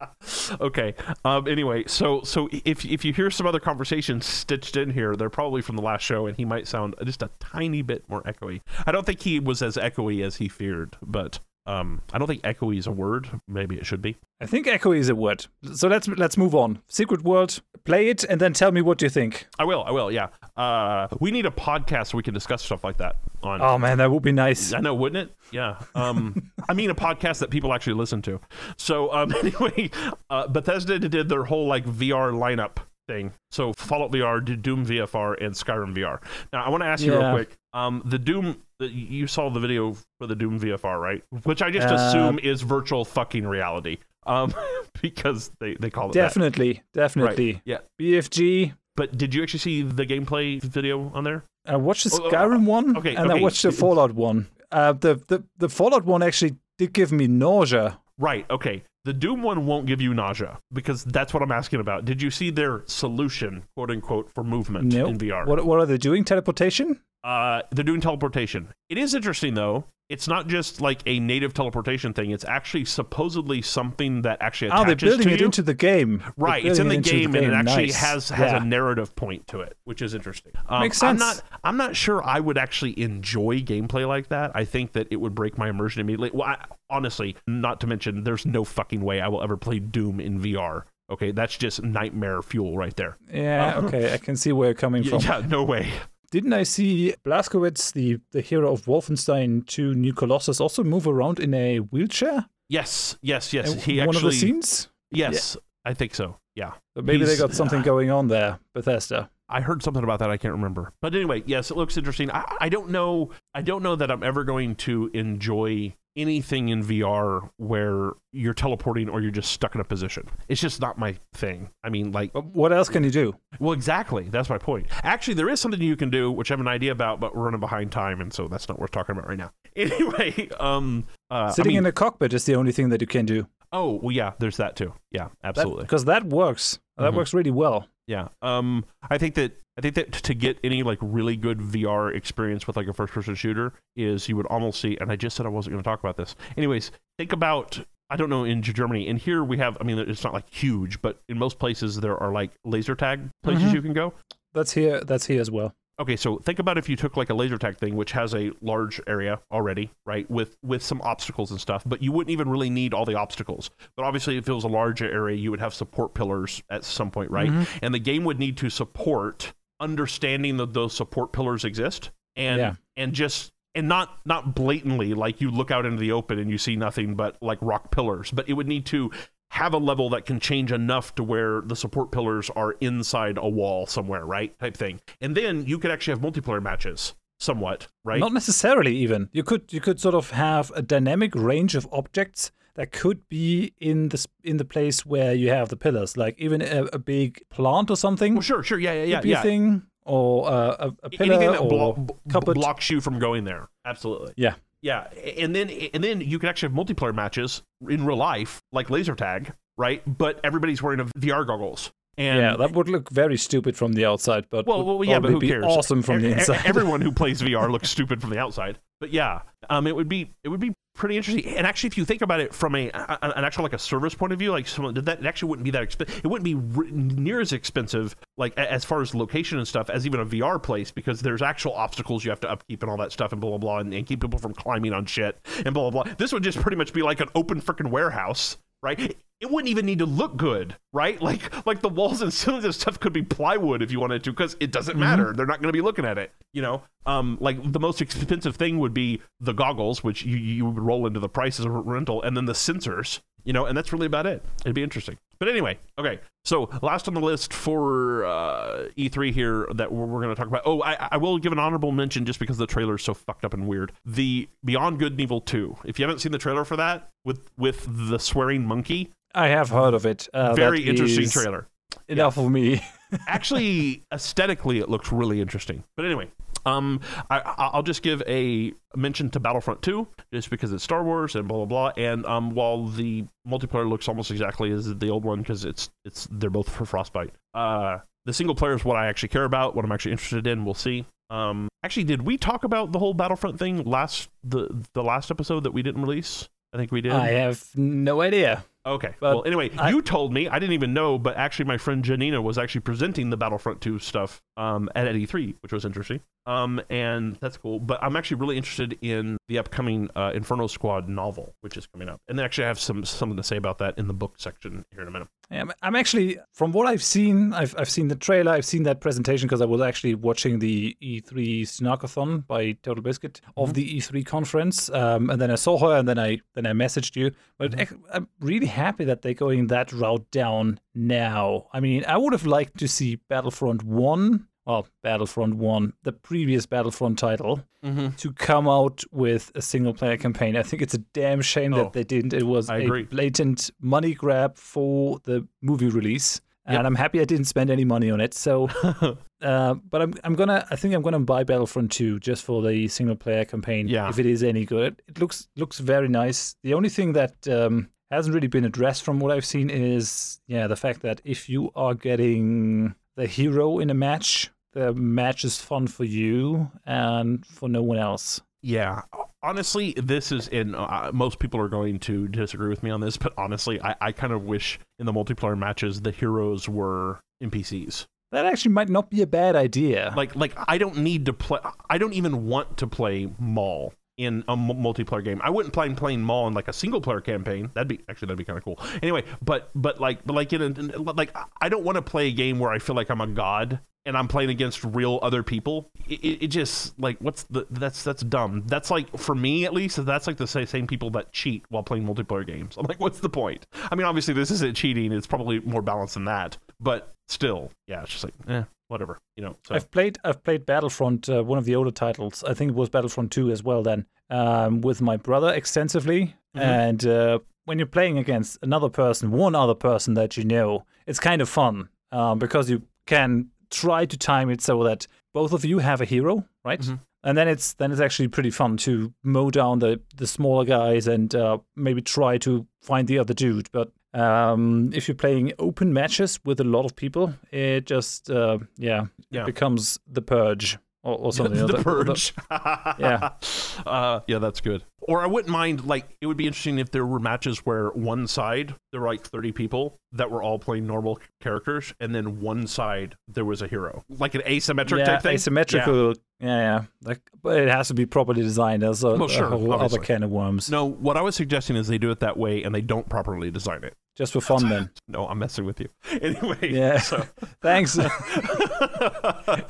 okay 0.60 0.94
um 1.24 1.46
anyway 1.48 1.84
so 1.86 2.22
so 2.22 2.48
if 2.64 2.84
if 2.84 3.04
you 3.04 3.12
hear 3.12 3.30
some 3.30 3.46
other 3.46 3.60
conversations 3.60 4.24
stitched 4.26 4.76
in 4.76 4.90
here 4.90 5.16
they're 5.16 5.30
probably 5.30 5.62
from 5.62 5.76
the 5.76 5.82
last 5.82 6.02
show 6.02 6.26
and 6.26 6.36
he 6.36 6.44
might 6.44 6.66
sound 6.66 6.94
just 7.04 7.22
a 7.22 7.30
tiny 7.40 7.82
bit 7.82 8.08
more 8.08 8.22
echoey. 8.22 8.60
I 8.86 8.92
don't 8.92 9.06
think 9.06 9.22
he 9.22 9.40
was 9.40 9.62
as 9.62 9.76
echoey 9.76 10.24
as 10.24 10.36
he 10.36 10.48
feared 10.48 10.96
but 11.02 11.38
um 11.66 12.00
i 12.12 12.18
don't 12.18 12.26
think 12.28 12.42
echoey 12.42 12.76
is 12.78 12.86
a 12.86 12.92
word 12.92 13.28
maybe 13.48 13.76
it 13.76 13.86
should 13.86 14.02
be 14.02 14.16
I 14.40 14.46
think 14.46 14.66
echo 14.66 14.92
is 14.92 15.08
a 15.08 15.14
word. 15.14 15.46
So 15.74 15.88
let's 15.88 16.06
let's 16.06 16.36
move 16.36 16.54
on. 16.54 16.80
Secret 16.86 17.22
World, 17.24 17.62
play 17.84 18.08
it 18.08 18.24
and 18.24 18.38
then 18.40 18.52
tell 18.52 18.72
me 18.72 18.82
what 18.82 19.00
you 19.00 19.08
think. 19.08 19.46
i 19.58 19.64
will 19.64 19.82
i 19.84 19.90
will 19.90 20.10
yeah 20.12 20.28
uh 20.56 21.08
we 21.18 21.30
need 21.30 21.46
a 21.46 21.50
podcast 21.50 22.08
so 22.08 22.18
we 22.18 22.22
can 22.22 22.34
discuss 22.34 22.62
stuff 22.62 22.84
like 22.84 22.98
that 22.98 23.16
on 23.42 23.62
Oh 23.62 23.78
man, 23.78 23.98
that 23.98 24.10
would 24.10 24.22
be 24.22 24.32
nice. 24.32 24.72
I 24.74 24.80
know, 24.80 24.94
wouldn't 24.94 25.28
it? 25.30 25.36
Yeah. 25.50 25.78
Um, 25.94 26.50
I 26.68 26.74
mean, 26.74 26.90
a 26.90 26.94
podcast 26.94 27.38
that 27.38 27.50
people 27.50 27.72
actually 27.72 27.94
listen 27.94 28.20
to. 28.22 28.40
So 28.76 29.12
um, 29.12 29.32
anyway, 29.42 29.90
uh, 30.28 30.48
Bethesda 30.48 30.98
did 30.98 31.28
their 31.28 31.44
whole 31.44 31.66
like 31.66 31.84
VR 31.86 32.32
lineup 32.32 32.78
thing. 33.06 33.32
So 33.50 33.72
Fallout 33.74 34.12
VR, 34.12 34.40
Doom 34.62 34.86
VFR, 34.86 35.44
and 35.44 35.54
Skyrim 35.54 35.94
VR. 35.94 36.20
Now 36.52 36.64
I 36.64 36.68
want 36.68 36.82
to 36.82 36.86
ask 36.86 37.04
you 37.04 37.12
real 37.18 37.32
quick. 37.32 37.56
Um, 37.72 38.02
the 38.04 38.18
Doom, 38.18 38.62
you 38.80 39.26
saw 39.26 39.50
the 39.50 39.60
video 39.60 39.96
for 40.18 40.26
the 40.26 40.34
Doom 40.36 40.60
VFR, 40.60 41.00
right? 41.00 41.22
Which 41.44 41.62
I 41.62 41.70
just 41.70 41.88
Uh, 41.88 41.94
assume 41.94 42.38
is 42.38 42.62
virtual 42.62 43.04
fucking 43.04 43.46
reality. 43.46 43.98
Um, 44.26 44.54
because 45.02 45.50
they 45.60 45.74
they 45.74 45.90
call 45.90 46.10
it 46.10 46.14
that. 46.14 46.22
Definitely, 46.22 46.82
definitely. 46.92 47.60
Yeah. 47.64 47.78
BFG. 48.00 48.74
But 48.96 49.18
did 49.18 49.34
you 49.34 49.42
actually 49.42 49.58
see 49.58 49.82
the 49.82 50.06
gameplay 50.06 50.62
video 50.62 51.10
on 51.14 51.24
there? 51.24 51.42
I 51.66 51.76
watched 51.76 52.04
the 52.04 52.10
Oh, 52.14 52.26
oh, 52.26 52.30
Skyrim 52.30 52.64
one, 52.64 52.96
okay, 52.96 53.16
and 53.16 53.30
I 53.30 53.34
okay. 53.34 53.42
watched 53.42 53.62
the 53.62 53.72
Fallout 53.72 54.12
one. 54.14 54.46
Uh, 54.70 54.92
the, 54.92 55.16
the 55.26 55.42
the 55.58 55.68
Fallout 55.68 56.04
one 56.04 56.22
actually 56.22 56.56
did 56.78 56.92
give 56.92 57.10
me 57.10 57.26
nausea. 57.26 57.98
Right. 58.18 58.46
Okay. 58.48 58.84
The 59.04 59.12
Doom 59.12 59.42
one 59.42 59.66
won't 59.66 59.84
give 59.86 60.00
you 60.00 60.14
nausea 60.14 60.60
because 60.72 61.04
that's 61.04 61.34
what 61.34 61.42
I'm 61.42 61.52
asking 61.52 61.80
about. 61.80 62.06
Did 62.06 62.22
you 62.22 62.30
see 62.30 62.48
their 62.50 62.82
solution, 62.86 63.64
quote 63.76 63.90
unquote, 63.90 64.30
for 64.34 64.42
movement 64.42 64.92
No. 64.94 65.06
in 65.06 65.18
VR? 65.18 65.46
What 65.46 65.64
what 65.66 65.78
are 65.78 65.84
they 65.86 65.98
doing? 65.98 66.24
Teleportation? 66.24 67.00
Uh, 67.24 67.62
they're 67.70 67.84
doing 67.84 68.00
teleportation. 68.02 68.68
It 68.90 68.98
is 68.98 69.14
interesting 69.14 69.54
though. 69.54 69.84
It's 70.10 70.28
not 70.28 70.46
just 70.48 70.82
like 70.82 71.00
a 71.06 71.18
native 71.18 71.54
teleportation 71.54 72.12
thing. 72.12 72.30
It's 72.30 72.44
actually 72.44 72.84
supposedly 72.84 73.62
something 73.62 74.20
that 74.22 74.36
actually 74.42 74.70
Oh, 74.70 74.82
attaches 74.82 75.00
they're 75.00 75.08
building 75.12 75.28
to 75.28 75.34
it 75.34 75.40
you. 75.40 75.46
into 75.46 75.62
the 75.62 75.72
game. 75.72 76.22
Right, 76.36 76.62
it's 76.64 76.78
in 76.78 76.88
the 76.88 76.94
it 76.94 76.96
into 76.98 77.10
game, 77.10 77.34
and 77.34 77.46
it 77.46 77.52
actually 77.54 77.86
Nice. 77.86 77.96
has 77.96 78.28
has 78.28 78.52
Yeah. 78.52 78.62
a 78.62 78.64
narrative 78.66 79.16
point 79.16 79.46
to 79.48 79.60
it, 79.60 79.78
which 79.84 80.02
is 80.02 80.12
interesting. 80.14 80.52
Um, 80.68 80.80
Makes 80.82 81.02
I'm 81.02 81.16
not 81.16 81.40
I'm 81.64 81.78
not 81.78 81.96
sure 81.96 82.22
I 82.22 82.38
would 82.38 82.58
actually 82.58 83.00
enjoy 83.00 83.62
gameplay 83.62 84.06
like 84.06 84.28
that. 84.28 84.52
I 84.54 84.66
think 84.66 84.92
that 84.92 85.08
it 85.10 85.16
would 85.16 85.34
break 85.34 85.56
my 85.56 85.70
immersion 85.70 86.02
immediately. 86.02 86.30
Well, 86.34 86.48
I, 86.48 86.58
honestly, 86.90 87.36
not 87.46 87.80
to 87.80 87.86
mention, 87.86 88.24
there's 88.24 88.44
no 88.44 88.62
fucking 88.64 89.00
way 89.00 89.22
I 89.22 89.28
will 89.28 89.42
ever 89.42 89.56
play 89.56 89.78
Doom 89.78 90.20
in 90.20 90.38
VR. 90.38 90.82
Okay, 91.10 91.30
that's 91.32 91.56
just 91.56 91.82
nightmare 91.82 92.42
fuel 92.42 92.76
right 92.76 92.94
there. 92.96 93.16
Yeah, 93.32 93.76
okay, 93.84 94.12
I 94.12 94.18
can 94.18 94.36
see 94.36 94.52
where 94.52 94.68
you're 94.68 94.74
coming 94.74 95.02
Y- 95.02 95.08
from. 95.08 95.20
Yeah, 95.20 95.42
no 95.48 95.64
way. 95.64 95.88
Didn't 96.34 96.52
I 96.52 96.64
see 96.64 97.14
Blazkowicz, 97.24 97.92
the, 97.92 98.18
the 98.32 98.40
hero 98.40 98.72
of 98.72 98.86
Wolfenstein 98.86 99.64
2 99.68 99.94
New 99.94 100.12
Colossus, 100.12 100.60
also 100.60 100.82
move 100.82 101.06
around 101.06 101.38
in 101.38 101.54
a 101.54 101.78
wheelchair? 101.78 102.46
Yes, 102.68 103.16
yes, 103.22 103.52
yes. 103.52 103.72
in 103.72 103.78
He 103.78 103.98
one 104.00 104.08
actually 104.08 104.26
of 104.26 104.32
the 104.32 104.38
scenes? 104.40 104.88
Yes, 105.12 105.56
I 105.84 105.94
think 105.94 106.12
so. 106.12 106.38
Yeah. 106.56 106.72
So 106.96 107.02
maybe 107.02 107.24
they 107.24 107.36
got 107.36 107.54
something 107.54 107.78
uh, 107.78 107.84
going 107.84 108.10
on 108.10 108.26
there, 108.26 108.58
Bethesda. 108.74 109.30
I 109.48 109.60
heard 109.60 109.84
something 109.84 110.02
about 110.02 110.18
that. 110.18 110.30
I 110.32 110.36
can't 110.36 110.54
remember. 110.54 110.92
But 111.00 111.14
anyway, 111.14 111.44
yes, 111.46 111.70
it 111.70 111.76
looks 111.76 111.96
interesting. 111.96 112.32
I, 112.32 112.56
I 112.62 112.68
don't 112.68 112.90
know. 112.90 113.30
I 113.54 113.62
don't 113.62 113.84
know 113.84 113.94
that 113.94 114.10
I'm 114.10 114.24
ever 114.24 114.42
going 114.42 114.74
to 114.74 115.12
enjoy 115.14 115.94
anything 116.16 116.68
in 116.68 116.82
VR 116.84 117.48
where 117.56 118.12
you're 118.32 118.54
teleporting 118.54 119.08
or 119.08 119.20
you're 119.20 119.30
just 119.30 119.52
stuck 119.52 119.74
in 119.74 119.80
a 119.80 119.84
position. 119.84 120.28
It's 120.48 120.60
just 120.60 120.80
not 120.80 120.98
my 120.98 121.16
thing. 121.32 121.70
I 121.82 121.88
mean, 121.88 122.12
like, 122.12 122.30
what 122.32 122.72
else 122.72 122.88
can 122.88 123.02
you 123.04 123.10
do? 123.10 123.34
well, 123.58 123.72
exactly. 123.72 124.28
That's 124.28 124.48
my 124.48 124.58
point. 124.58 124.86
Actually, 125.02 125.34
there 125.34 125.48
is 125.48 125.60
something 125.60 125.80
you 125.80 125.96
can 125.96 126.10
do, 126.10 126.30
which 126.30 126.50
I 126.50 126.54
have 126.54 126.60
an 126.60 126.68
idea 126.68 126.92
about, 126.92 127.20
but 127.20 127.34
we're 127.36 127.44
running 127.44 127.60
behind 127.60 127.90
time, 127.92 128.20
and 128.20 128.32
so 128.32 128.48
that's 128.48 128.68
not 128.68 128.78
worth 128.78 128.90
talking 128.92 129.16
about 129.16 129.28
right 129.28 129.38
now. 129.38 129.50
Anyway, 129.76 130.48
um, 130.60 131.04
uh, 131.30 131.50
Sitting 131.50 131.70
I 131.70 131.74
mean, 131.74 131.78
in 131.78 131.86
a 131.86 131.92
cockpit 131.92 132.32
is 132.32 132.44
the 132.44 132.54
only 132.54 132.70
thing 132.70 132.90
that 132.90 133.00
you 133.00 133.08
can 133.08 133.26
do. 133.26 133.48
oh, 133.72 133.94
well, 134.00 134.12
yeah, 134.12 134.34
there's 134.38 134.56
that 134.58 134.76
too. 134.76 134.94
Yeah, 135.10 135.28
absolutely. 135.42 135.82
Because 135.82 136.04
that 136.04 136.22
works. 136.24 136.78
That 136.96 137.12
Mhm. 137.12 137.16
works 137.16 137.34
really 137.34 137.50
well. 137.50 137.88
Yeah. 138.06 138.28
Um 138.42 138.84
I 139.10 139.18
think 139.18 139.34
that 139.36 139.52
I 139.76 139.80
think 139.80 139.94
that 139.96 140.12
to 140.12 140.34
get 140.34 140.58
any 140.62 140.82
like 140.82 140.98
really 141.00 141.36
good 141.36 141.58
VR 141.58 142.14
experience 142.14 142.66
with 142.66 142.76
like 142.76 142.86
a 142.86 142.92
first 142.92 143.12
person 143.12 143.34
shooter 143.34 143.72
is 143.96 144.28
you 144.28 144.36
would 144.36 144.46
almost 144.46 144.80
see 144.80 144.96
and 145.00 145.10
I 145.10 145.16
just 145.16 145.36
said 145.36 145.46
I 145.46 145.48
wasn't 145.48 145.72
going 145.72 145.82
to 145.82 145.88
talk 145.88 146.00
about 146.00 146.16
this. 146.16 146.36
Anyways, 146.56 146.90
think 147.18 147.32
about 147.32 147.80
I 148.10 148.16
don't 148.16 148.30
know 148.30 148.44
in 148.44 148.62
Germany. 148.62 149.08
And 149.08 149.18
here 149.18 149.42
we 149.42 149.56
have 149.58 149.76
I 149.80 149.84
mean 149.84 149.98
it's 149.98 150.22
not 150.22 150.32
like 150.34 150.48
huge, 150.50 151.00
but 151.02 151.18
in 151.28 151.38
most 151.38 151.58
places 151.58 151.96
there 152.00 152.16
are 152.16 152.30
like 152.32 152.50
laser 152.64 152.94
tag 152.94 153.28
places 153.42 153.64
Mhm. 153.64 153.74
you 153.74 153.82
can 153.82 153.92
go. 153.94 154.12
That's 154.52 154.72
here. 154.72 155.00
That's 155.00 155.26
here 155.26 155.40
as 155.40 155.50
well. 155.50 155.74
Okay, 156.00 156.16
so 156.16 156.38
think 156.38 156.58
about 156.58 156.76
if 156.76 156.88
you 156.88 156.96
took 156.96 157.16
like 157.16 157.30
a 157.30 157.34
laser 157.34 157.56
tag 157.56 157.78
thing, 157.78 157.94
which 157.94 158.10
has 158.12 158.34
a 158.34 158.50
large 158.60 159.00
area 159.06 159.38
already, 159.52 159.90
right, 160.04 160.28
with 160.28 160.56
with 160.62 160.82
some 160.82 161.00
obstacles 161.02 161.52
and 161.52 161.60
stuff, 161.60 161.84
but 161.86 162.02
you 162.02 162.10
wouldn't 162.10 162.32
even 162.32 162.48
really 162.48 162.70
need 162.70 162.92
all 162.92 163.04
the 163.04 163.14
obstacles. 163.14 163.70
But 163.96 164.04
obviously, 164.04 164.36
if 164.36 164.48
it 164.48 164.52
was 164.52 164.64
a 164.64 164.68
larger 164.68 165.08
area, 165.10 165.36
you 165.36 165.52
would 165.52 165.60
have 165.60 165.72
support 165.72 166.12
pillars 166.14 166.62
at 166.68 166.82
some 166.84 167.12
point, 167.12 167.30
right? 167.30 167.48
Mm-hmm. 167.48 167.78
And 167.82 167.94
the 167.94 168.00
game 168.00 168.24
would 168.24 168.40
need 168.40 168.56
to 168.58 168.70
support 168.70 169.52
understanding 169.78 170.56
that 170.56 170.72
those 170.72 170.94
support 170.94 171.32
pillars 171.32 171.64
exist, 171.64 172.10
and 172.34 172.58
Yeah. 172.58 172.74
and 172.96 173.12
just 173.12 173.52
and 173.76 173.88
not 173.88 174.18
not 174.24 174.54
blatantly 174.54 175.14
like 175.14 175.40
you 175.40 175.50
look 175.50 175.70
out 175.70 175.86
into 175.86 175.98
the 175.98 176.10
open 176.12 176.38
and 176.40 176.50
you 176.50 176.58
see 176.58 176.74
nothing 176.74 177.14
but 177.14 177.36
like 177.40 177.58
rock 177.60 177.92
pillars, 177.92 178.32
but 178.32 178.48
it 178.48 178.54
would 178.54 178.66
need 178.68 178.86
to 178.86 179.12
have 179.54 179.72
a 179.72 179.78
level 179.78 180.10
that 180.10 180.26
can 180.26 180.40
change 180.40 180.72
enough 180.72 181.14
to 181.14 181.22
where 181.22 181.60
the 181.60 181.76
support 181.76 182.10
pillars 182.10 182.50
are 182.56 182.72
inside 182.80 183.38
a 183.38 183.48
wall 183.48 183.86
somewhere, 183.86 184.26
right? 184.26 184.58
Type 184.58 184.76
thing. 184.76 185.00
And 185.20 185.36
then 185.36 185.64
you 185.64 185.78
could 185.78 185.92
actually 185.92 186.10
have 186.14 186.20
multiplayer 186.20 186.60
matches 186.60 187.14
somewhat, 187.38 187.86
right? 188.02 188.18
Not 188.18 188.32
necessarily 188.32 188.96
even. 188.96 189.28
You 189.32 189.44
could 189.44 189.72
you 189.72 189.80
could 189.80 190.00
sort 190.00 190.16
of 190.16 190.30
have 190.30 190.72
a 190.74 190.82
dynamic 190.82 191.36
range 191.36 191.76
of 191.76 191.86
objects 191.92 192.50
that 192.74 192.90
could 192.90 193.28
be 193.28 193.72
in 193.78 194.08
the 194.08 194.26
in 194.42 194.56
the 194.56 194.64
place 194.64 195.06
where 195.06 195.32
you 195.32 195.50
have 195.50 195.68
the 195.68 195.76
pillars, 195.76 196.16
like 196.16 196.34
even 196.36 196.60
a, 196.60 196.86
a 196.92 196.98
big 196.98 197.40
plant 197.48 197.92
or 197.92 197.96
something. 197.96 198.34
well, 198.34 198.42
sure, 198.42 198.64
sure. 198.64 198.80
Yeah, 198.80 198.94
yeah, 198.94 199.04
yeah. 199.04 199.20
yeah. 199.24 199.42
thing, 199.42 199.82
or 200.04 200.48
uh, 200.48 200.76
a, 200.80 200.92
a 201.04 201.10
pillar, 201.10 201.32
Anything 201.32 201.52
that 201.52 201.60
or 201.60 201.68
blo- 201.68 201.92
b- 201.92 202.52
blocks 202.54 202.90
you 202.90 203.00
from 203.00 203.20
going 203.20 203.44
there. 203.44 203.68
Absolutely. 203.84 204.34
Yeah. 204.36 204.54
Yeah, 204.84 205.06
and 205.38 205.56
then 205.56 205.70
and 205.70 206.04
then 206.04 206.20
you 206.20 206.38
can 206.38 206.50
actually 206.50 206.74
have 206.74 206.76
multiplayer 206.86 207.14
matches 207.14 207.62
in 207.88 208.04
real 208.04 208.18
life, 208.18 208.60
like 208.70 208.90
laser 208.90 209.14
tag, 209.14 209.54
right? 209.78 210.02
But 210.06 210.40
everybody's 210.44 210.82
wearing 210.82 211.00
a 211.00 211.06
VR 211.18 211.46
goggles. 211.46 211.90
And 212.18 212.38
yeah, 212.38 212.56
that 212.58 212.72
would 212.72 212.90
look 212.90 213.10
very 213.10 213.38
stupid 213.38 213.78
from 213.78 213.94
the 213.94 214.04
outside, 214.04 214.44
but 214.50 214.66
well, 214.66 214.84
well, 214.84 215.02
yeah, 215.02 215.20
but 215.20 215.30
who 215.30 215.38
be 215.40 215.48
cares? 215.48 215.64
Awesome 215.66 216.02
from 216.02 216.20
the 216.20 216.28
E- 216.28 216.30
e- 216.32 216.34
inside. 216.34 216.60
Everyone 216.66 217.00
who 217.00 217.12
plays 217.20 217.40
VR 217.40 217.70
looks 217.70 217.88
stupid 217.88 218.20
from 218.20 218.28
the 218.28 218.38
outside. 218.38 218.78
But 219.00 219.10
yeah, 219.10 219.40
um, 219.70 219.86
it 219.86 219.96
would 219.96 220.08
be 220.08 220.30
it 220.44 220.50
would 220.50 220.60
be 220.60 220.73
pretty 220.94 221.16
interesting. 221.16 221.46
And 221.56 221.66
actually, 221.66 221.88
if 221.88 221.98
you 221.98 222.04
think 222.04 222.22
about 222.22 222.40
it 222.40 222.54
from 222.54 222.74
a, 222.74 222.90
an 223.22 223.44
actual 223.44 223.62
like 223.64 223.72
a 223.72 223.78
service 223.78 224.14
point 224.14 224.32
of 224.32 224.38
view, 224.38 224.50
like 224.52 224.66
someone 224.66 224.94
did 224.94 225.04
that, 225.06 225.20
it 225.20 225.26
actually 225.26 225.50
wouldn't 225.50 225.64
be 225.64 225.70
that 225.72 225.82
expensive. 225.82 226.20
It 226.24 226.28
wouldn't 226.28 226.44
be 226.44 226.54
re- 226.54 226.90
near 226.90 227.40
as 227.40 227.52
expensive, 227.52 228.16
like 228.36 228.56
as 228.56 228.84
far 228.84 229.02
as 229.02 229.14
location 229.14 229.58
and 229.58 229.66
stuff, 229.66 229.90
as 229.90 230.06
even 230.06 230.20
a 230.20 230.26
VR 230.26 230.62
place 230.62 230.90
because 230.90 231.20
there's 231.20 231.42
actual 231.42 231.72
obstacles 231.74 232.24
you 232.24 232.30
have 232.30 232.40
to 232.40 232.50
upkeep 232.50 232.82
and 232.82 232.90
all 232.90 232.96
that 232.96 233.12
stuff 233.12 233.32
and 233.32 233.40
blah 233.40 233.50
blah 233.50 233.58
blah, 233.58 233.78
and, 233.78 233.92
and 233.92 234.06
keep 234.06 234.20
people 234.20 234.38
from 234.38 234.54
climbing 234.54 234.92
on 234.92 235.04
shit 235.06 235.38
and 235.64 235.74
blah 235.74 235.90
blah 235.90 236.04
blah. 236.04 236.14
This 236.14 236.32
would 236.32 236.42
just 236.42 236.58
pretty 236.58 236.76
much 236.76 236.92
be 236.92 237.02
like 237.02 237.20
an 237.20 237.28
open 237.34 237.60
freaking 237.60 237.90
warehouse. 237.90 238.56
Right, 238.84 239.16
it 239.40 239.50
wouldn't 239.50 239.70
even 239.70 239.86
need 239.86 240.00
to 240.00 240.06
look 240.06 240.36
good, 240.36 240.76
right? 240.92 241.18
Like, 241.24 241.66
like 241.66 241.80
the 241.80 241.88
walls 241.88 242.20
and 242.20 242.30
ceilings 242.30 242.66
and 242.66 242.74
stuff 242.74 243.00
could 243.00 243.14
be 243.14 243.22
plywood 243.22 243.80
if 243.80 243.90
you 243.90 243.98
wanted 243.98 244.22
to, 244.24 244.30
because 244.30 244.58
it 244.60 244.70
doesn't 244.70 244.98
matter. 244.98 245.32
They're 245.32 245.46
not 245.46 245.62
going 245.62 245.70
to 245.70 245.72
be 245.72 245.80
looking 245.80 246.04
at 246.04 246.18
it, 246.18 246.32
you 246.52 246.60
know. 246.60 246.82
Um, 247.06 247.38
like 247.40 247.72
the 247.72 247.80
most 247.80 248.02
expensive 248.02 248.56
thing 248.56 248.78
would 248.78 248.92
be 248.92 249.22
the 249.40 249.54
goggles, 249.54 250.04
which 250.04 250.22
you 250.22 250.36
you 250.36 250.66
would 250.66 250.78
roll 250.78 251.06
into 251.06 251.20
the 251.20 251.30
price 251.30 251.58
as 251.58 251.64
a 251.64 251.70
rental, 251.70 252.22
and 252.22 252.36
then 252.36 252.44
the 252.44 252.52
sensors, 252.52 253.20
you 253.44 253.54
know, 253.54 253.64
and 253.64 253.76
that's 253.76 253.90
really 253.90 254.06
about 254.06 254.26
it. 254.26 254.44
It'd 254.60 254.74
be 254.74 254.82
interesting. 254.82 255.16
But 255.38 255.48
anyway, 255.48 255.78
okay. 255.98 256.20
So 256.44 256.68
last 256.82 257.08
on 257.08 257.14
the 257.14 257.20
list 257.20 257.52
for 257.52 258.26
uh, 258.26 258.88
E3 258.98 259.32
here 259.32 259.66
that 259.74 259.90
we're, 259.90 260.04
we're 260.04 260.20
going 260.20 260.34
to 260.34 260.38
talk 260.38 260.46
about. 260.46 260.62
Oh, 260.66 260.82
I, 260.82 261.08
I 261.12 261.16
will 261.16 261.38
give 261.38 261.52
an 261.52 261.58
honorable 261.58 261.92
mention 261.92 262.26
just 262.26 262.38
because 262.38 262.58
the 262.58 262.66
trailer 262.66 262.96
is 262.96 263.02
so 263.02 263.14
fucked 263.14 263.44
up 263.44 263.54
and 263.54 263.66
weird. 263.66 263.92
The 264.04 264.48
Beyond 264.62 264.98
Good 264.98 265.12
and 265.12 265.20
Evil 265.20 265.40
2. 265.40 265.78
If 265.84 265.98
you 265.98 266.04
haven't 266.04 266.20
seen 266.20 266.32
the 266.32 266.38
trailer 266.38 266.64
for 266.64 266.76
that 266.76 267.10
with 267.24 267.40
with 267.58 267.86
the 268.08 268.18
swearing 268.18 268.66
monkey, 268.66 269.10
I 269.34 269.48
have 269.48 269.70
heard 269.70 269.94
of 269.94 270.06
it. 270.06 270.28
Uh, 270.32 270.54
very 270.54 270.82
interesting 270.86 271.28
trailer. 271.28 271.66
Enough 272.08 272.36
of 272.38 272.50
me. 272.50 272.82
actually 273.28 274.02
aesthetically 274.12 274.78
it 274.78 274.88
looks 274.88 275.12
really 275.12 275.40
interesting. 275.40 275.84
But 275.96 276.06
anyway 276.06 276.28
um 276.66 277.00
I, 277.30 277.40
I- 277.40 277.70
i'll 277.74 277.82
just 277.82 278.02
give 278.02 278.22
a 278.26 278.72
mention 278.96 279.28
to 279.30 279.40
battlefront 279.40 279.82
2 279.82 280.06
just 280.32 280.48
because 280.50 280.72
it's 280.72 280.82
star 280.82 281.04
wars 281.04 281.34
and 281.36 281.46
blah 281.46 281.64
blah 281.64 281.92
blah. 281.92 282.02
And 282.02 282.24
um 282.26 282.50
while 282.54 282.86
the 282.86 283.24
multiplayer 283.46 283.88
looks 283.88 284.08
almost 284.08 284.30
exactly 284.30 284.70
as 284.72 284.92
the 284.96 285.08
old 285.10 285.24
one 285.24 285.40
because 285.40 285.64
it's 285.64 285.90
it's 286.04 286.26
they're 286.30 286.50
both 286.50 286.68
for 286.68 286.84
frostbite. 286.84 287.32
Uh 287.52 287.98
the 288.24 288.32
single 288.32 288.54
player 288.54 288.72
is 288.74 288.84
what 288.84 288.96
i 288.96 289.06
actually 289.06 289.28
care 289.28 289.44
about 289.44 289.76
what 289.76 289.84
i'm 289.84 289.92
actually 289.92 290.12
interested 290.12 290.46
in. 290.46 290.64
We'll 290.64 290.74
see. 290.74 291.04
Um 291.30 291.68
actually 291.84 292.04
did 292.04 292.22
we 292.22 292.36
talk 292.38 292.64
about 292.64 292.92
the 292.92 292.98
whole 292.98 293.14
battlefront 293.14 293.58
thing 293.58 293.84
last 293.84 294.28
the 294.42 294.68
the 294.94 295.02
last 295.04 295.30
episode 295.30 295.64
that 295.64 295.72
we 295.72 295.82
didn't 295.82 296.02
release 296.02 296.48
i 296.74 296.76
think 296.76 296.92
we 296.92 297.00
did 297.00 297.12
I 297.12 297.30
have 297.30 297.64
no 297.76 298.20
idea. 298.20 298.64
Okay. 298.86 299.14
But 299.18 299.34
well, 299.34 299.44
anyway, 299.46 299.70
I- 299.78 299.88
you 299.90 300.02
told 300.02 300.32
me 300.32 300.46
I 300.48 300.58
didn't 300.58 300.74
even 300.74 300.92
know, 300.92 301.18
but 301.18 301.36
actually, 301.36 301.64
my 301.64 301.78
friend 301.78 302.04
Janina 302.04 302.42
was 302.42 302.58
actually 302.58 302.82
presenting 302.82 303.30
the 303.30 303.36
Battlefront 303.38 303.80
2 303.80 303.98
stuff 303.98 304.42
um, 304.58 304.90
at 304.94 305.06
E3, 305.06 305.54
which 305.60 305.72
was 305.72 305.86
interesting. 305.86 306.20
Um, 306.46 306.80
and 306.90 307.36
that's 307.36 307.56
cool. 307.56 307.80
But 307.80 308.02
I'm 308.02 308.16
actually 308.16 308.36
really 308.38 308.56
interested 308.56 308.98
in 309.00 309.38
the 309.48 309.58
upcoming 309.58 310.10
uh, 310.14 310.32
Inferno 310.34 310.66
Squad 310.66 311.08
novel, 311.08 311.54
which 311.62 311.76
is 311.76 311.86
coming 311.86 312.08
up. 312.08 312.20
And 312.28 312.38
actually 312.40 312.64
I 312.64 312.68
have 312.68 312.78
some 312.80 313.04
something 313.04 313.36
to 313.36 313.42
say 313.42 313.56
about 313.56 313.78
that 313.78 313.98
in 313.98 314.08
the 314.08 314.14
book 314.14 314.34
section 314.38 314.84
here 314.92 315.02
in 315.02 315.08
a 315.08 315.10
minute. 315.10 315.28
Yeah, 315.50 315.64
I'm 315.82 315.94
actually, 315.94 316.38
from 316.52 316.72
what 316.72 316.86
I've 316.86 317.02
seen, 317.02 317.52
I've, 317.52 317.74
I've 317.78 317.90
seen 317.90 318.08
the 318.08 318.16
trailer, 318.16 318.52
I've 318.52 318.64
seen 318.64 318.82
that 318.84 319.00
presentation 319.00 319.46
because 319.46 319.60
I 319.60 319.66
was 319.66 319.80
actually 319.82 320.14
watching 320.14 320.58
the 320.58 320.96
E3 321.02 321.62
Snarkathon 321.62 322.46
by 322.46 322.72
Total 322.82 323.02
Biscuit 323.02 323.40
of 323.56 323.70
Mhm. 323.70 323.74
the 323.74 323.96
E3 323.98 324.24
conference, 324.24 324.88
um, 324.90 325.28
and 325.30 325.40
then 325.40 325.50
I 325.50 325.56
saw 325.56 325.78
her, 325.78 325.96
and 325.98 326.08
then 326.08 326.18
I 326.18 326.40
then 326.54 326.66
I 326.66 326.72
messaged 326.72 327.14
you. 327.16 327.30
But 327.58 327.72
Mhm. 327.72 328.00
I'm 328.12 328.28
really 328.40 328.66
happy 328.66 329.04
that 329.04 329.20
they're 329.22 329.34
going 329.34 329.66
that 329.68 329.92
route 329.92 330.30
down 330.30 330.80
now. 330.94 331.66
I 331.72 331.80
mean, 331.80 332.04
I 332.06 332.16
would 332.16 332.32
have 332.32 332.46
liked 332.46 332.78
to 332.78 332.88
see 332.88 333.16
Battlefront 333.28 333.82
One, 333.82 334.46
well, 334.66 334.86
Battlefront 335.02 335.56
One, 335.56 335.92
the 336.04 336.12
previous 336.12 336.66
Battlefront 336.66 337.18
title, 337.18 337.62
Mm-hmm. 337.84 338.16
to 338.16 338.32
come 338.32 338.66
out 338.66 339.04
with 339.12 339.52
a 339.54 339.60
single 339.60 339.92
player 339.92 340.16
campaign. 340.16 340.56
I 340.56 340.62
think 340.62 340.80
it's 340.80 340.94
a 340.94 340.98
damn 341.12 341.42
shame 341.42 341.74
Oh, 341.74 341.82
that 341.84 341.92
they 341.92 342.02
didn't. 342.02 342.32
It 342.32 342.44
was 342.44 342.70
I 342.70 342.78
a 342.78 342.84
agree. 342.84 343.02
blatant 343.02 343.70
money 343.78 344.14
grab 344.14 344.56
for 344.56 345.18
the 345.24 345.46
movie 345.60 345.88
release. 345.88 346.40
Yep. 346.66 346.78
And 346.78 346.86
I'm 346.86 346.94
happy 346.94 347.20
I 347.20 347.26
didn't 347.26 347.44
spend 347.44 347.68
any 347.68 347.84
money 347.84 348.10
on 348.10 348.22
it. 348.22 348.32
So, 348.32 348.70
uh, 349.42 349.74
but 349.74 350.00
I'm 350.00 350.14
I'm 350.24 350.34
gonna 350.34 350.66
I 350.70 350.76
think 350.76 350.94
I'm 350.94 351.02
gonna 351.02 351.20
buy 351.20 351.44
Battlefront 351.44 351.92
2 351.92 352.20
just 352.20 352.42
for 352.42 352.62
the 352.62 352.88
single 352.88 353.16
player 353.16 353.44
campaign. 353.44 353.86
Yeah. 353.86 354.08
If 354.08 354.18
it 354.18 354.24
is 354.24 354.42
any 354.42 354.64
good, 354.64 355.02
it 355.06 355.18
looks 355.20 355.46
looks 355.56 355.78
very 355.78 356.08
nice. 356.08 356.56
The 356.62 356.72
only 356.72 356.88
thing 356.88 357.12
that 357.12 357.46
um, 357.48 357.90
hasn't 358.10 358.34
really 358.34 358.46
been 358.48 358.64
addressed 358.64 359.02
from 359.02 359.20
what 359.20 359.30
I've 359.30 359.44
seen 359.44 359.68
is 359.68 360.40
yeah 360.46 360.66
the 360.68 360.76
fact 360.76 361.02
that 361.02 361.20
if 361.22 361.50
you 361.50 361.70
are 361.76 361.92
getting 361.92 362.94
the 363.16 363.26
hero 363.26 363.78
in 363.78 363.90
a 363.90 363.94
match, 363.94 364.50
the 364.74 364.92
match 364.92 365.44
is 365.44 365.58
fun 365.58 365.86
for 365.86 366.04
you 366.04 366.70
and 366.84 367.44
for 367.46 367.68
no 367.68 367.82
one 367.82 367.98
else. 367.98 368.40
Yeah. 368.60 369.02
Honestly, 369.42 369.94
this 369.96 370.32
is 370.32 370.48
in. 370.48 370.74
Uh, 370.74 371.10
most 371.12 371.38
people 371.38 371.60
are 371.60 371.68
going 371.68 371.98
to 372.00 372.28
disagree 372.28 372.68
with 372.68 372.82
me 372.82 372.90
on 372.90 373.00
this, 373.00 373.16
but 373.16 373.32
honestly, 373.36 373.80
I, 373.82 373.94
I 374.00 374.12
kind 374.12 374.32
of 374.32 374.44
wish 374.44 374.78
in 374.98 375.06
the 375.06 375.12
multiplayer 375.12 375.56
matches 375.56 376.00
the 376.00 376.10
heroes 376.10 376.68
were 376.68 377.20
NPCs. 377.42 378.06
That 378.32 378.46
actually 378.46 378.72
might 378.72 378.88
not 378.88 379.10
be 379.10 379.22
a 379.22 379.26
bad 379.26 379.54
idea. 379.54 380.12
Like, 380.16 380.34
like 380.34 380.54
I 380.66 380.78
don't 380.78 380.98
need 380.98 381.26
to 381.26 381.32
play. 381.32 381.60
I 381.88 381.98
don't 381.98 382.14
even 382.14 382.46
want 382.46 382.78
to 382.78 382.86
play 382.86 383.30
Maul 383.38 383.92
in 384.16 384.44
a 384.48 384.52
m- 384.52 384.68
multiplayer 384.68 385.22
game. 385.22 385.40
I 385.44 385.50
wouldn't 385.50 385.74
play 385.74 385.92
playing 385.94 386.22
Maul 386.22 386.48
in 386.48 386.54
like 386.54 386.68
a 386.68 386.72
single 386.72 387.00
player 387.00 387.20
campaign. 387.20 387.70
That'd 387.74 387.88
be 387.88 388.00
actually 388.08 388.26
that'd 388.26 388.38
be 388.38 388.44
kind 388.44 388.56
of 388.56 388.64
cool. 388.64 388.80
Anyway, 389.02 389.24
but 389.42 389.70
but 389.74 390.00
like 390.00 390.24
but 390.24 390.34
like 390.34 390.52
in, 390.52 390.62
a, 390.62 390.66
in 390.66 391.04
like 391.04 391.36
I 391.60 391.68
don't 391.68 391.84
want 391.84 391.96
to 391.96 392.02
play 392.02 392.28
a 392.28 392.32
game 392.32 392.58
where 392.58 392.72
I 392.72 392.78
feel 392.78 392.96
like 392.96 393.10
I'm 393.10 393.20
a 393.20 393.26
god 393.26 393.80
and 394.06 394.16
I'm 394.16 394.28
playing 394.28 394.50
against 394.50 394.84
real 394.84 395.18
other 395.22 395.42
people. 395.42 395.90
It, 396.08 396.42
it, 396.42 396.46
just 396.48 396.98
like 396.98 397.16
what's 397.20 397.44
the 397.44 397.66
that's 397.70 398.02
that's 398.04 398.22
dumb. 398.22 398.64
That's 398.66 398.90
like 398.90 399.16
for 399.18 399.34
me 399.34 399.64
at 399.64 399.72
least. 399.72 400.04
That's 400.04 400.26
like 400.26 400.36
the 400.36 400.46
same 400.46 400.86
people 400.86 401.10
that 401.10 401.32
cheat 401.32 401.64
while 401.70 401.82
playing 401.82 402.06
multiplayer 402.06 402.46
games. 402.46 402.76
I'm 402.76 402.86
like, 402.86 403.00
what's 403.00 403.20
the 403.20 403.28
point? 403.30 403.66
I 403.90 403.94
mean, 403.94 404.06
obviously 404.06 404.34
this 404.34 404.50
isn't 404.50 404.74
cheating. 404.76 405.12
It's 405.12 405.26
probably 405.26 405.60
more 405.60 405.82
balanced 405.82 406.14
than 406.14 406.26
that. 406.26 406.56
But 406.80 407.12
still, 407.28 407.70
yeah, 407.86 408.02
it's 408.02 408.12
just 408.12 408.24
like 408.24 408.34
eh, 408.48 408.64
whatever. 408.88 409.18
You 409.36 409.44
know. 409.44 409.56
So 409.66 409.74
I've 409.74 409.90
played 409.90 410.18
I've 410.24 410.42
played 410.44 410.66
Battlefront, 410.66 411.28
uh, 411.28 411.42
one 411.42 411.58
of 411.58 411.64
the 411.64 411.74
older 411.74 411.90
titles. 411.90 412.44
I 412.44 412.54
think 412.54 412.70
it 412.70 412.74
was 412.76 412.88
Battlefront 412.90 413.32
2 413.32 413.50
as 413.50 413.62
well. 413.62 413.82
Then 413.82 414.06
um, 414.30 414.80
with 414.82 415.00
my 415.00 415.16
brother 415.16 415.52
extensively, 415.52 416.34
Mhm. 416.56 416.60
and 416.60 417.06
uh, 417.06 417.38
when 417.64 417.78
you're 417.78 417.86
playing 417.86 418.18
against 418.18 418.58
another 418.62 418.88
person, 418.90 419.30
one 419.30 419.54
other 419.54 419.74
person 419.74 420.14
that 420.14 420.36
you 420.36 420.44
know, 420.44 420.84
it's 421.06 421.18
kind 421.20 421.40
of 421.40 421.48
fun 421.48 421.88
um, 422.12 422.38
because 422.38 422.68
you 422.70 422.82
can 423.06 423.48
try 423.74 424.06
to 424.06 424.16
time 424.16 424.50
it 424.50 424.60
so 424.62 424.84
that 424.84 425.06
both 425.32 425.52
of 425.52 425.64
you 425.64 425.78
have 425.80 426.00
a 426.00 426.04
hero, 426.04 426.44
right? 426.64 426.80
Mhm. 426.80 426.98
And 427.26 427.36
then 427.38 427.48
it's 427.48 427.74
then 427.74 427.90
it's 427.92 428.00
actually 428.00 428.28
pretty 428.28 428.50
fun 428.50 428.76
to 428.78 429.12
mow 429.22 429.50
down 429.50 429.78
the 429.78 430.00
the 430.16 430.26
smaller 430.26 430.64
guys 430.66 431.08
and 431.08 431.34
uh, 431.34 431.58
maybe 431.74 432.02
try 432.02 432.38
to 432.38 432.66
find 432.82 433.08
the 433.08 433.18
other 433.18 433.34
dude. 433.34 433.68
But 433.72 433.90
um, 434.12 434.90
if 434.94 435.08
you're 435.08 435.14
playing 435.16 435.52
open 435.58 435.92
matches 435.92 436.38
with 436.44 436.60
a 436.60 436.64
lot 436.64 436.84
of 436.84 436.94
people, 436.94 437.32
it 437.50 437.86
just 437.86 438.30
uh, 438.30 438.58
yeah, 438.76 439.06
Yeah. 439.30 439.42
it 439.42 439.46
becomes 439.46 439.98
the 440.06 440.22
purge 440.22 440.78
or, 441.02 441.16
or 441.18 441.32
something. 441.36 441.66
the 441.66 441.78
or 441.78 441.82
purge. 441.82 442.34
Yeah. 442.98 443.30
Uh, 443.86 444.20
yeah, 444.28 444.38
that's 444.38 444.60
good. 444.60 444.84
Or 445.06 445.22
I 445.22 445.26
wouldn't 445.26 445.52
mind. 445.52 445.84
Like, 445.84 446.16
it 446.20 446.26
would 446.26 446.36
be 446.36 446.46
interesting 446.46 446.78
if 446.78 446.90
there 446.90 447.04
were 447.04 447.20
matches 447.20 447.58
where 447.58 447.88
one 447.90 448.26
side 448.26 448.74
there 448.90 449.00
were 449.00 449.08
like 449.08 449.22
thirty 449.22 449.52
people 449.52 449.98
that 450.12 450.30
were 450.30 450.42
all 450.42 450.58
playing 450.58 450.86
normal 450.86 451.20
characters, 451.40 451.92
and 452.00 452.14
then 452.14 452.40
one 452.40 452.66
side 452.66 453.16
there 453.28 453.44
was 453.44 453.60
a 453.60 453.66
hero, 453.66 454.02
like 454.08 454.34
an 454.34 454.42
asymmetric 454.42 454.98
yeah, 454.98 455.04
type 455.04 455.22
thing. 455.22 455.34
asymmetrical. 455.34 456.08
Yeah, 456.08 456.14
yeah. 456.48 456.82
Like, 457.02 457.20
but 457.42 457.58
it 457.60 457.68
has 457.68 457.88
to 457.88 457.94
be 457.94 458.06
properly 458.06 458.42
designed. 458.42 458.82
There's 458.82 459.02
a, 459.04 459.16
Well, 459.16 459.28
sure, 459.28 459.46
a 459.46 459.50
whole 459.50 459.72
obviously. 459.72 459.98
other 459.98 460.06
can 460.06 460.22
of 460.22 460.30
worms. 460.30 460.70
No, 460.70 460.84
what 460.84 461.16
I 461.16 461.22
was 461.22 461.34
suggesting 461.36 461.76
is 461.76 461.88
they 461.88 461.98
do 461.98 462.10
it 462.10 462.20
that 462.20 462.36
way, 462.36 462.62
and 462.62 462.74
they 462.74 462.80
don't 462.80 463.08
properly 463.08 463.50
design 463.50 463.84
it. 463.84 463.94
Just 464.16 464.32
for 464.32 464.40
fun, 464.40 464.68
then. 464.68 464.90
No, 465.08 465.26
I'm 465.26 465.38
messing 465.38 465.64
with 465.64 465.80
you. 465.80 465.88
Anyway, 466.22 466.70
Yeah. 466.70 466.98
So, 467.00 467.26
Thanks. 467.60 467.98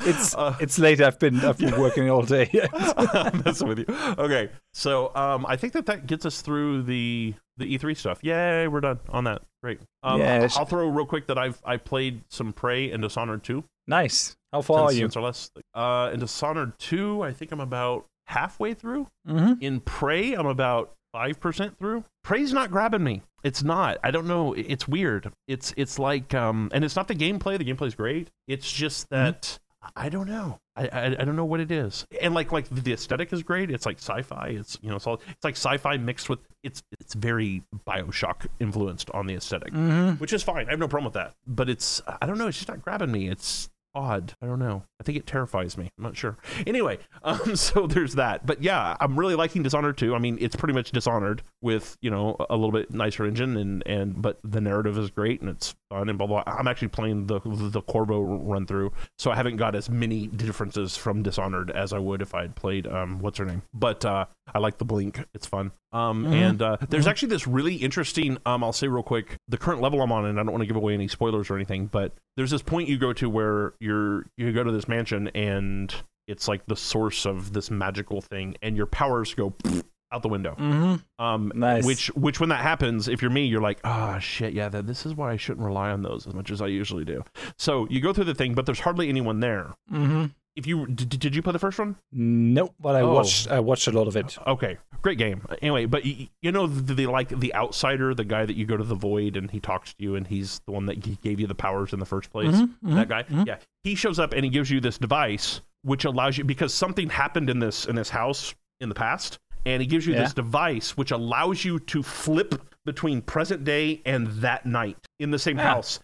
it's 0.06 0.34
Uh, 0.34 0.56
it's 0.60 0.78
late. 0.78 1.00
I've 1.00 1.18
been 1.18 1.40
I've 1.44 1.58
been 1.58 1.78
working 1.80 2.10
all 2.10 2.22
day. 2.22 2.50
I'm 2.72 3.42
messing 3.44 3.68
with 3.68 3.78
you. 3.78 3.86
Okay, 3.88 4.50
so 4.72 5.14
um, 5.14 5.46
I 5.48 5.56
think 5.56 5.72
that 5.74 5.86
that 5.86 6.06
gets 6.06 6.26
us 6.26 6.40
through 6.42 6.82
the 6.82 7.34
the 7.56 7.78
E3 7.78 7.96
stuff. 7.96 8.18
Yay, 8.22 8.66
we're 8.68 8.80
done 8.80 8.98
on 9.10 9.24
that. 9.24 9.42
Great. 9.62 9.80
Um, 10.02 10.20
Yeah, 10.20 10.36
it's- 10.36 10.56
I'll 10.56 10.64
throw 10.66 10.88
real 10.88 11.06
quick 11.06 11.26
that 11.28 11.38
I've 11.38 11.60
I 11.64 11.76
played 11.76 12.22
some 12.28 12.52
Prey 12.52 12.90
and 12.90 13.02
Dishonored 13.02 13.44
2. 13.44 13.62
Nice. 13.86 14.36
How 14.52 14.62
far 14.62 14.84
are 14.84 14.92
you? 14.92 15.08
our 15.16 15.22
last, 15.22 15.52
uh, 15.74 16.10
in 16.12 16.20
Dishonored 16.20 16.78
2, 16.78 17.22
I 17.22 17.32
think 17.32 17.50
I'm 17.52 17.60
about 17.60 18.06
halfway 18.28 18.72
through. 18.74 19.08
Mm-hmm. 19.28 19.54
In 19.60 19.80
Prey, 19.80 20.32
I'm 20.34 20.46
about 20.46 20.92
five 21.12 21.38
percent 21.40 21.78
through. 21.78 22.04
Prey's 22.22 22.52
not 22.52 22.70
grabbing 22.70 23.02
me. 23.04 23.22
It's 23.42 23.62
not. 23.62 23.98
I 24.02 24.10
don't 24.10 24.26
know. 24.26 24.52
It's 24.54 24.88
weird. 24.88 25.32
It's 25.48 25.74
it's 25.76 25.98
like 25.98 26.32
um, 26.34 26.70
and 26.72 26.84
it's 26.84 26.96
not 26.96 27.08
the 27.08 27.14
gameplay. 27.14 27.58
The 27.58 27.64
gameplay's 27.64 27.94
great. 27.94 28.30
It's 28.48 28.70
just 28.70 29.10
Mm-hmm. 29.10 29.24
that 29.24 29.58
I 29.96 30.08
don't 30.08 30.26
know. 30.28 30.58
I, 30.76 30.88
I 30.88 31.04
I 31.06 31.24
don't 31.24 31.36
know 31.36 31.44
what 31.44 31.60
it 31.60 31.70
is. 31.70 32.06
And 32.22 32.32
like 32.32 32.52
like 32.52 32.68
the 32.70 32.92
aesthetic 32.94 33.32
is 33.34 33.42
great. 33.42 33.70
It's 33.70 33.84
like 33.84 33.98
sci-fi. 33.98 34.48
It's 34.58 34.78
you 34.82 34.88
know 34.88 34.96
it's 34.96 35.06
all 35.06 35.14
it's 35.28 35.44
like 35.44 35.56
sci-fi 35.56 35.98
mixed 35.98 36.28
with 36.30 36.38
it's 36.62 36.82
it's 37.00 37.12
very 37.14 37.62
Bioshock 37.86 38.46
influenced 38.60 39.10
on 39.10 39.26
the 39.26 39.34
aesthetic, 39.34 39.72
Mm-hmm. 39.74 40.12
which 40.14 40.32
is 40.32 40.42
fine. 40.42 40.66
I 40.68 40.70
have 40.70 40.78
no 40.80 40.88
problem 40.88 41.04
with 41.04 41.14
that. 41.14 41.34
But 41.46 41.68
it's 41.68 42.00
I 42.22 42.24
don't 42.26 42.38
know. 42.38 42.46
It's 42.48 42.56
just 42.56 42.68
not 42.68 42.80
grabbing 42.82 43.12
me. 43.12 43.28
It's 43.28 43.68
odd. 43.94 44.34
I 44.42 44.46
don't 44.46 44.58
know. 44.58 44.82
I 45.00 45.04
think 45.04 45.18
it 45.18 45.26
terrifies 45.26 45.76
me. 45.76 45.90
I'm 45.98 46.04
not 46.04 46.16
sure. 46.16 46.36
Anyway, 46.66 46.98
um, 47.22 47.56
so 47.56 47.86
there's 47.86 48.14
that. 48.14 48.46
But 48.46 48.62
yeah, 48.62 48.96
I'm 49.00 49.18
really 49.18 49.34
liking 49.34 49.62
Dishonored 49.62 49.98
2. 49.98 50.14
I 50.14 50.18
mean, 50.18 50.38
it's 50.40 50.56
pretty 50.56 50.72
much 50.74 50.92
Dishonored 50.92 51.42
with 51.62 51.96
you 52.00 52.10
know 52.10 52.36
a 52.50 52.54
little 52.56 52.72
bit 52.72 52.90
nicer 52.92 53.24
engine 53.26 53.56
and 53.56 53.82
and 53.86 54.20
but 54.22 54.38
the 54.44 54.60
narrative 54.60 54.96
is 54.98 55.10
great 55.10 55.40
and 55.40 55.50
it's 55.50 55.74
fun 55.90 56.08
and 56.08 56.16
blah 56.18 56.26
blah. 56.26 56.42
I'm 56.46 56.68
actually 56.68 56.88
playing 56.88 57.26
the 57.26 57.40
the 57.44 57.82
Corvo 57.82 58.20
run 58.20 58.66
through, 58.66 58.92
so 59.18 59.30
I 59.30 59.36
haven't 59.36 59.56
got 59.56 59.74
as 59.74 59.88
many 59.90 60.26
differences 60.26 60.96
from 60.96 61.22
Dishonored 61.22 61.70
as 61.70 61.92
I 61.92 61.98
would 61.98 62.22
if 62.22 62.34
I 62.34 62.42
had 62.42 62.54
played 62.56 62.86
um 62.86 63.20
what's 63.20 63.38
her 63.38 63.44
name. 63.44 63.62
But 63.72 64.04
uh, 64.04 64.26
I 64.54 64.58
like 64.58 64.78
the 64.78 64.84
Blink. 64.84 65.24
It's 65.34 65.46
fun. 65.46 65.72
Um, 65.92 66.24
Mhm. 66.24 66.32
and 66.32 66.62
uh, 66.62 66.76
there's 66.88 67.06
actually 67.06 67.28
this 67.28 67.46
really 67.46 67.76
interesting. 67.76 68.36
Um, 68.44 68.64
I'll 68.64 68.72
say 68.72 68.88
real 68.88 69.04
quick, 69.04 69.36
the 69.46 69.56
current 69.56 69.80
level 69.80 70.02
I'm 70.02 70.10
on, 70.10 70.24
and 70.24 70.40
I 70.40 70.42
don't 70.42 70.50
want 70.50 70.62
to 70.62 70.66
give 70.66 70.74
away 70.76 70.92
any 70.92 71.06
spoilers 71.06 71.50
or 71.50 71.54
anything, 71.54 71.86
but 71.86 72.12
there's 72.36 72.50
this 72.50 72.62
point 72.62 72.88
you 72.88 72.98
go 72.98 73.12
to 73.12 73.30
where 73.30 73.74
you're 73.84 74.26
you 74.36 74.52
go 74.52 74.64
to 74.64 74.72
this 74.72 74.88
mansion 74.88 75.28
and 75.28 75.94
it's 76.26 76.48
like 76.48 76.64
the 76.66 76.76
source 76.76 77.26
of 77.26 77.52
this 77.52 77.70
magical 77.70 78.20
thing, 78.20 78.56
and 78.62 78.76
your 78.76 78.86
powers 78.86 79.34
go 79.34 79.54
out 80.12 80.22
the 80.22 80.28
window. 80.28 80.54
Mm-hmm. 80.58 81.24
Um, 81.24 81.52
Nice. 81.54 81.84
Which 81.84 82.06
which 82.14 82.40
when 82.40 82.48
that 82.48 82.62
happens, 82.62 83.08
if 83.08 83.20
you're 83.20 83.30
me, 83.30 83.44
you're 83.46 83.60
like, 83.60 83.80
ah, 83.84 84.18
shit, 84.18 84.54
yeah, 84.54 84.68
that, 84.68 84.86
this 84.86 85.04
is 85.06 85.14
why 85.14 85.32
I 85.32 85.36
shouldn't 85.36 85.64
rely 85.64 85.90
on 85.90 86.02
those 86.02 86.26
as 86.26 86.34
much 86.34 86.50
as 86.50 86.62
I 86.62 86.68
usually 86.68 87.04
do. 87.04 87.22
So 87.58 87.86
you 87.90 88.00
go 88.00 88.12
through 88.12 88.24
the 88.24 88.34
thing, 88.34 88.54
but 88.54 88.66
there's 88.66 88.80
hardly 88.80 89.08
anyone 89.08 89.40
there. 89.40 89.74
Mm-hmm. 89.92 90.26
If 90.56 90.66
you 90.68 90.86
did, 90.86 91.08
did 91.18 91.34
you 91.34 91.42
play 91.42 91.52
the 91.52 91.58
first 91.58 91.78
one? 91.78 91.96
Nope, 92.12 92.74
but 92.80 92.94
I 92.94 93.00
Oh. 93.00 93.12
watched 93.14 93.48
I 93.50 93.58
watched 93.60 93.88
a 93.88 93.90
lot 93.92 94.06
of 94.06 94.16
it. 94.16 94.38
Okay, 94.46 94.76
great 95.02 95.18
game. 95.18 95.42
Anyway, 95.60 95.86
but 95.86 96.04
you, 96.04 96.28
you 96.42 96.52
know 96.52 96.66
the, 96.68 96.94
the 96.94 97.06
like 97.06 97.28
the 97.28 97.52
outsider, 97.54 98.14
the 98.14 98.24
guy 98.24 98.46
that 98.46 98.54
you 98.56 98.64
go 98.64 98.76
to 98.76 98.84
the 98.84 98.94
void 98.94 99.36
and 99.36 99.50
he 99.50 99.58
talks 99.58 99.94
to 99.94 100.02
you, 100.04 100.14
and 100.14 100.26
he's 100.26 100.60
the 100.66 100.72
one 100.72 100.86
that 100.86 101.20
gave 101.22 101.40
you 101.40 101.46
the 101.48 101.54
powers 101.56 101.92
in 101.92 101.98
the 101.98 102.06
first 102.06 102.30
place. 102.30 102.54
Mhm, 102.54 102.70
mhm, 102.84 102.94
That 102.94 103.08
guy, 103.08 103.22
mhm. 103.24 103.46
yeah, 103.46 103.56
he 103.82 103.94
shows 103.96 104.18
up 104.20 104.32
and 104.32 104.44
he 104.44 104.50
gives 104.50 104.70
you 104.70 104.80
this 104.80 104.96
device 104.98 105.60
which 105.82 106.04
allows 106.04 106.38
you 106.38 106.44
because 106.44 106.72
something 106.72 107.10
happened 107.10 107.50
in 107.50 107.58
this 107.58 107.84
in 107.86 107.96
this 107.96 108.10
house 108.10 108.54
in 108.80 108.88
the 108.88 108.94
past, 108.94 109.38
and 109.66 109.82
he 109.82 109.88
gives 109.88 110.06
you 110.06 110.14
Yeah. 110.14 110.22
this 110.22 110.34
device 110.34 110.96
which 110.96 111.10
allows 111.10 111.64
you 111.64 111.80
to 111.80 112.02
flip 112.02 112.54
between 112.84 113.22
present 113.22 113.64
day 113.64 114.00
and 114.06 114.28
that 114.40 114.66
night 114.66 114.98
in 115.18 115.30
the 115.32 115.38
same 115.38 115.56
Yeah. 115.58 115.64
house 115.74 115.98